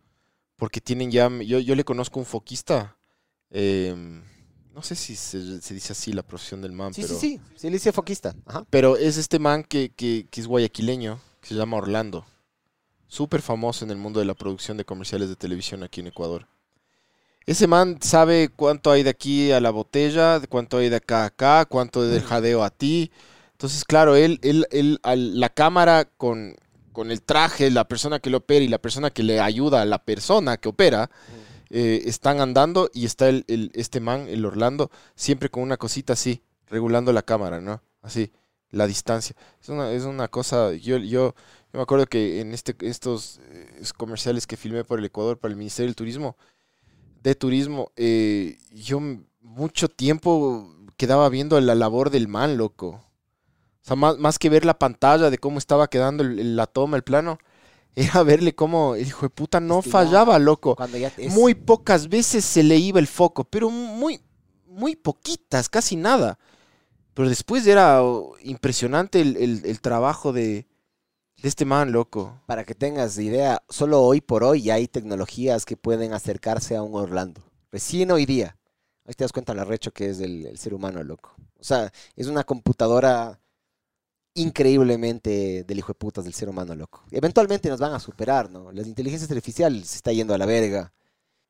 porque 0.56 0.80
tienen 0.80 1.10
ya, 1.10 1.28
yo, 1.28 1.58
yo 1.60 1.74
le 1.76 1.84
conozco 1.84 2.18
un 2.18 2.26
foquista, 2.26 2.96
em, 3.50 4.22
no 4.74 4.82
sé 4.82 4.96
si 4.96 5.14
se, 5.14 5.60
se 5.62 5.74
dice 5.74 5.92
así 5.92 6.12
la 6.12 6.22
profesión 6.22 6.60
del 6.60 6.72
man, 6.72 6.92
Sí, 6.92 7.02
pero, 7.02 7.14
sí, 7.14 7.20
sí. 7.20 7.40
Sí, 7.56 7.66
le 7.68 7.74
dice 7.74 7.92
foquista. 7.92 8.34
Ajá. 8.46 8.64
pero 8.70 8.96
es 8.96 9.16
este 9.16 9.38
man 9.38 9.62
que, 9.62 9.90
que, 9.94 10.26
que 10.30 10.40
es 10.40 10.46
guayaquileño, 10.46 11.20
que 11.40 11.48
se 11.48 11.54
llama 11.54 11.76
Orlando, 11.76 12.26
súper 13.06 13.40
famoso 13.40 13.84
en 13.84 13.92
el 13.92 13.96
mundo 13.96 14.18
de 14.20 14.26
la 14.26 14.34
producción 14.34 14.76
de 14.76 14.84
comerciales 14.84 15.28
de 15.28 15.36
televisión 15.36 15.82
aquí 15.82 16.00
en 16.00 16.08
Ecuador. 16.08 16.48
Ese 17.46 17.66
man 17.66 17.98
sabe 18.00 18.48
cuánto 18.48 18.90
hay 18.90 19.02
de 19.02 19.10
aquí 19.10 19.52
a 19.52 19.60
la 19.60 19.70
botella, 19.70 20.40
cuánto 20.48 20.78
hay 20.78 20.88
de 20.88 20.96
acá 20.96 21.22
a 21.22 21.26
acá, 21.26 21.64
cuánto 21.66 22.02
del 22.02 22.22
jadeo 22.22 22.64
a 22.64 22.70
ti. 22.70 23.12
Entonces, 23.52 23.84
claro, 23.84 24.16
él, 24.16 24.40
él, 24.42 24.66
él 24.70 24.98
la 25.04 25.50
cámara 25.50 26.06
con, 26.16 26.56
con 26.92 27.10
el 27.10 27.20
traje, 27.20 27.70
la 27.70 27.86
persona 27.86 28.18
que 28.18 28.30
lo 28.30 28.38
opera 28.38 28.64
y 28.64 28.68
la 28.68 28.78
persona 28.78 29.10
que 29.10 29.22
le 29.22 29.40
ayuda 29.40 29.82
a 29.82 29.84
la 29.84 29.98
persona 30.02 30.56
que 30.56 30.70
opera, 30.70 31.10
eh, 31.74 32.02
están 32.06 32.40
andando 32.40 32.88
y 32.94 33.04
está 33.04 33.28
el, 33.28 33.44
este 33.74 33.98
man, 34.00 34.28
el 34.28 34.44
Orlando, 34.46 34.90
siempre 35.16 35.48
con 35.50 35.64
una 35.64 35.76
cosita 35.76 36.12
así, 36.12 36.42
regulando 36.68 37.12
la 37.12 37.22
cámara, 37.22 37.60
¿no? 37.60 37.82
Así, 38.00 38.32
la 38.70 38.86
distancia. 38.86 39.34
Es 39.60 39.68
una, 39.68 39.90
es 39.92 40.04
una 40.04 40.28
cosa, 40.28 40.72
yo, 40.74 40.98
yo, 40.98 41.34
me 41.72 41.82
acuerdo 41.82 42.06
que 42.06 42.40
en 42.40 42.54
este, 42.54 42.76
estos 42.82 43.40
eh, 43.50 43.82
comerciales 43.96 44.46
que 44.46 44.56
filmé 44.56 44.84
por 44.84 45.00
el 45.00 45.04
Ecuador, 45.06 45.38
para 45.38 45.50
el 45.52 45.58
Ministerio 45.58 45.88
del 45.88 45.96
Turismo, 45.96 46.36
de 47.22 47.34
Turismo, 47.34 47.90
eh, 47.96 48.58
yo 48.72 49.00
mucho 49.40 49.88
tiempo 49.88 50.70
quedaba 50.96 51.28
viendo 51.28 51.60
la 51.60 51.74
labor 51.74 52.10
del 52.10 52.28
man, 52.28 52.56
loco. 52.56 52.88
O 53.82 53.86
sea, 53.86 53.96
más, 53.96 54.18
más 54.18 54.38
que 54.38 54.50
ver 54.50 54.64
la 54.64 54.78
pantalla 54.78 55.30
de 55.30 55.38
cómo 55.38 55.58
estaba 55.58 55.88
quedando 55.88 56.22
el- 56.24 56.56
la 56.56 56.66
toma, 56.66 56.96
el 56.96 57.02
plano, 57.04 57.38
era 58.12 58.22
verle 58.22 58.54
cómo 58.54 58.94
el 58.94 59.06
hijo 59.06 59.26
de 59.26 59.30
puta 59.30 59.60
no 59.60 59.78
Es 59.78 59.84
que 59.84 59.90
ya- 59.90 59.92
fallaba, 59.92 60.38
loco. 60.38 60.76
Cuando 60.76 60.98
ya 60.98 61.12
es- 61.16 61.32
Muy 61.32 61.54
pocas 61.54 62.08
veces 62.08 62.44
se 62.44 62.62
le 62.62 62.76
iba 62.76 62.98
el 62.98 63.06
foco, 63.06 63.44
pero 63.44 63.70
muy, 63.70 64.20
muy 64.66 64.96
poquitas, 64.96 65.68
casi 65.68 65.96
nada. 65.96 66.38
Pero 67.14 67.28
después 67.28 67.66
era 67.66 68.02
oh, 68.02 68.34
impresionante 68.42 69.20
el, 69.20 69.36
el- 69.36 69.62
el 69.64 69.80
trabajo 69.80 70.32
de, 70.32 70.66
de 71.42 71.48
este 71.48 71.64
man, 71.64 71.92
loco. 71.92 72.40
Para 72.46 72.64
que 72.64 72.74
tengas 72.74 73.16
idea, 73.18 73.62
solo 73.68 74.02
hoy 74.02 74.20
por 74.20 74.42
hoy 74.42 74.62
ya 74.62 74.74
hay 74.74 74.88
tecnologías 74.88 75.64
que 75.64 75.76
pueden 75.76 76.12
acercarse 76.12 76.74
a 76.74 76.82
un 76.82 76.94
Orlando. 76.94 77.42
Recién 77.70 78.10
hoy 78.10 78.26
día. 78.26 78.56
Ahí 79.06 79.14
te 79.14 79.22
das 79.24 79.32
cuenta 79.32 79.54
la 79.54 79.64
recho 79.64 79.92
que 79.92 80.08
es 80.10 80.18
el, 80.20 80.46
el 80.46 80.58
ser 80.58 80.74
humano, 80.74 81.02
loco. 81.04 81.34
O 81.60 81.62
sea, 81.64 81.92
es 82.16 82.26
una 82.26 82.42
computadora 82.44 83.38
increíblemente 84.34 85.64
del 85.64 85.78
hijo 85.78 85.88
de 85.88 85.98
putas 85.98 86.24
del 86.24 86.34
ser 86.34 86.48
humano, 86.48 86.74
loco. 86.74 87.04
Eventualmente 87.10 87.68
nos 87.68 87.80
van 87.80 87.92
a 87.92 88.00
superar, 88.00 88.50
¿no? 88.50 88.72
Las 88.72 88.86
inteligencias 88.86 89.30
artificiales 89.30 89.88
se 89.88 89.96
está 89.96 90.12
yendo 90.12 90.34
a 90.34 90.38
la 90.38 90.46
verga. 90.46 90.92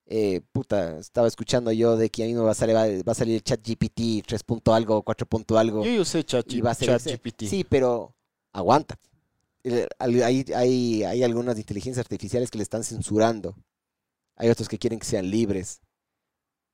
Eh, 0.06 0.42
puta, 0.52 0.98
estaba 0.98 1.26
escuchando 1.26 1.72
yo 1.72 1.96
de 1.96 2.10
que 2.10 2.24
a 2.24 2.26
mí 2.26 2.34
me 2.34 2.40
va 2.40 2.50
a 2.50 2.54
salir, 2.54 2.76
va, 2.76 3.12
a 3.12 3.14
salir 3.14 3.36
el 3.36 3.42
chat 3.42 3.60
GPT 3.66 4.26
3 4.26 4.42
punto 4.42 4.74
algo, 4.74 5.02
4 5.02 5.26
punto 5.26 5.56
algo. 5.58 5.84
Yo 5.84 6.02
usé 6.02 6.22
Chat, 6.24 6.52
y 6.52 6.60
va 6.60 6.72
a 6.72 6.74
ser 6.74 6.90
ese. 6.90 7.10
ChatGPT. 7.10 7.44
Sí, 7.44 7.64
pero 7.64 8.14
aguanta. 8.52 8.98
Eh, 9.62 9.88
Hay, 9.98 10.44
hay, 10.54 11.04
hay 11.04 11.22
algunas 11.22 11.56
inteligencias 11.56 12.04
artificiales 12.04 12.50
que 12.50 12.58
le 12.58 12.64
están 12.64 12.84
censurando. 12.84 13.56
Hay 14.36 14.50
otros 14.50 14.68
que 14.68 14.78
quieren 14.78 14.98
que 14.98 15.06
sean 15.06 15.30
libres. 15.30 15.80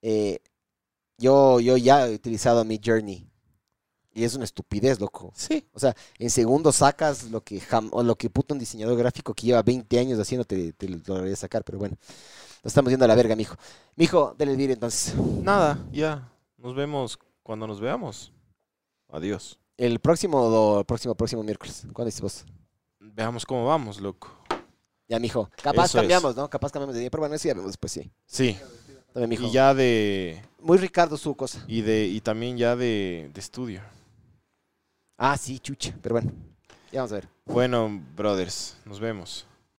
Eh, 0.02 0.40
yo, 1.18 1.60
yo 1.60 1.76
ya 1.76 2.08
he 2.08 2.14
utilizado 2.14 2.64
mi 2.64 2.80
Journey. 2.84 3.29
Y 4.12 4.24
es 4.24 4.34
una 4.34 4.44
estupidez, 4.44 4.98
loco. 5.00 5.32
Sí. 5.36 5.64
O 5.72 5.78
sea, 5.78 5.94
en 6.18 6.30
segundos 6.30 6.76
sacas 6.76 7.24
lo 7.30 7.42
que 7.42 7.60
jam- 7.60 7.88
o 7.92 8.02
lo 8.02 8.16
que 8.16 8.28
puto 8.28 8.54
un 8.54 8.58
diseñador 8.60 8.96
gráfico 8.98 9.32
que 9.34 9.46
lleva 9.46 9.62
20 9.62 9.98
años 9.98 10.18
haciendo 10.18 10.44
te, 10.44 10.72
te 10.72 10.88
lo 10.88 10.98
lograría 11.06 11.36
sacar, 11.36 11.62
pero 11.64 11.78
bueno. 11.78 11.96
Nos 12.62 12.72
estamos 12.72 12.90
yendo 12.90 13.04
a 13.04 13.08
la 13.08 13.14
verga, 13.14 13.36
mijo. 13.36 13.54
Mijo, 13.96 14.34
dale 14.36 14.50
el 14.52 14.56
vídeo 14.58 14.74
entonces. 14.74 15.14
Nada, 15.42 15.78
ya. 15.92 16.28
Nos 16.58 16.74
vemos 16.74 17.18
cuando 17.42 17.66
nos 17.66 17.80
veamos. 17.80 18.32
Adiós. 19.08 19.58
El 19.76 19.98
próximo, 20.00 20.38
o 20.78 20.84
próximo, 20.84 21.14
próximo 21.14 21.42
miércoles. 21.42 21.82
¿Cuándo 21.92 22.06
dices 22.06 22.20
vos? 22.20 22.44
Veamos 22.98 23.46
cómo 23.46 23.64
vamos, 23.66 24.00
loco. 24.00 24.28
Ya, 25.08 25.18
mijo. 25.18 25.48
Capaz 25.62 25.86
Eso 25.86 25.98
es. 25.98 26.02
cambiamos, 26.02 26.36
¿no? 26.36 26.50
Capaz 26.50 26.70
cambiamos 26.70 26.94
de 26.94 27.00
día, 27.00 27.10
pero 27.10 27.22
bueno, 27.22 27.34
eso 27.34 27.48
ya 27.48 27.54
vemos 27.54 27.70
después, 27.70 27.90
sí. 27.92 28.10
Sí. 28.26 28.58
También, 29.12 29.30
mijo. 29.30 29.44
Y 29.46 29.50
ya 29.52 29.72
de. 29.72 30.42
Muy 30.60 30.76
Ricardo 30.78 31.16
su 31.16 31.34
cosa. 31.34 31.64
Y 31.66 31.80
de. 31.80 32.04
Y 32.06 32.20
también 32.20 32.58
ya 32.58 32.76
de, 32.76 33.30
de 33.32 33.40
estudio. 33.40 33.80
Ah, 35.22 35.36
sí, 35.36 35.58
chucha. 35.58 35.92
Pero 36.00 36.14
bueno, 36.14 36.32
ya 36.90 37.00
vamos 37.00 37.12
a 37.12 37.16
ver. 37.16 37.28
Bueno, 37.44 38.00
brothers, 38.16 38.78
nos 38.86 38.98
vemos. 39.00 39.46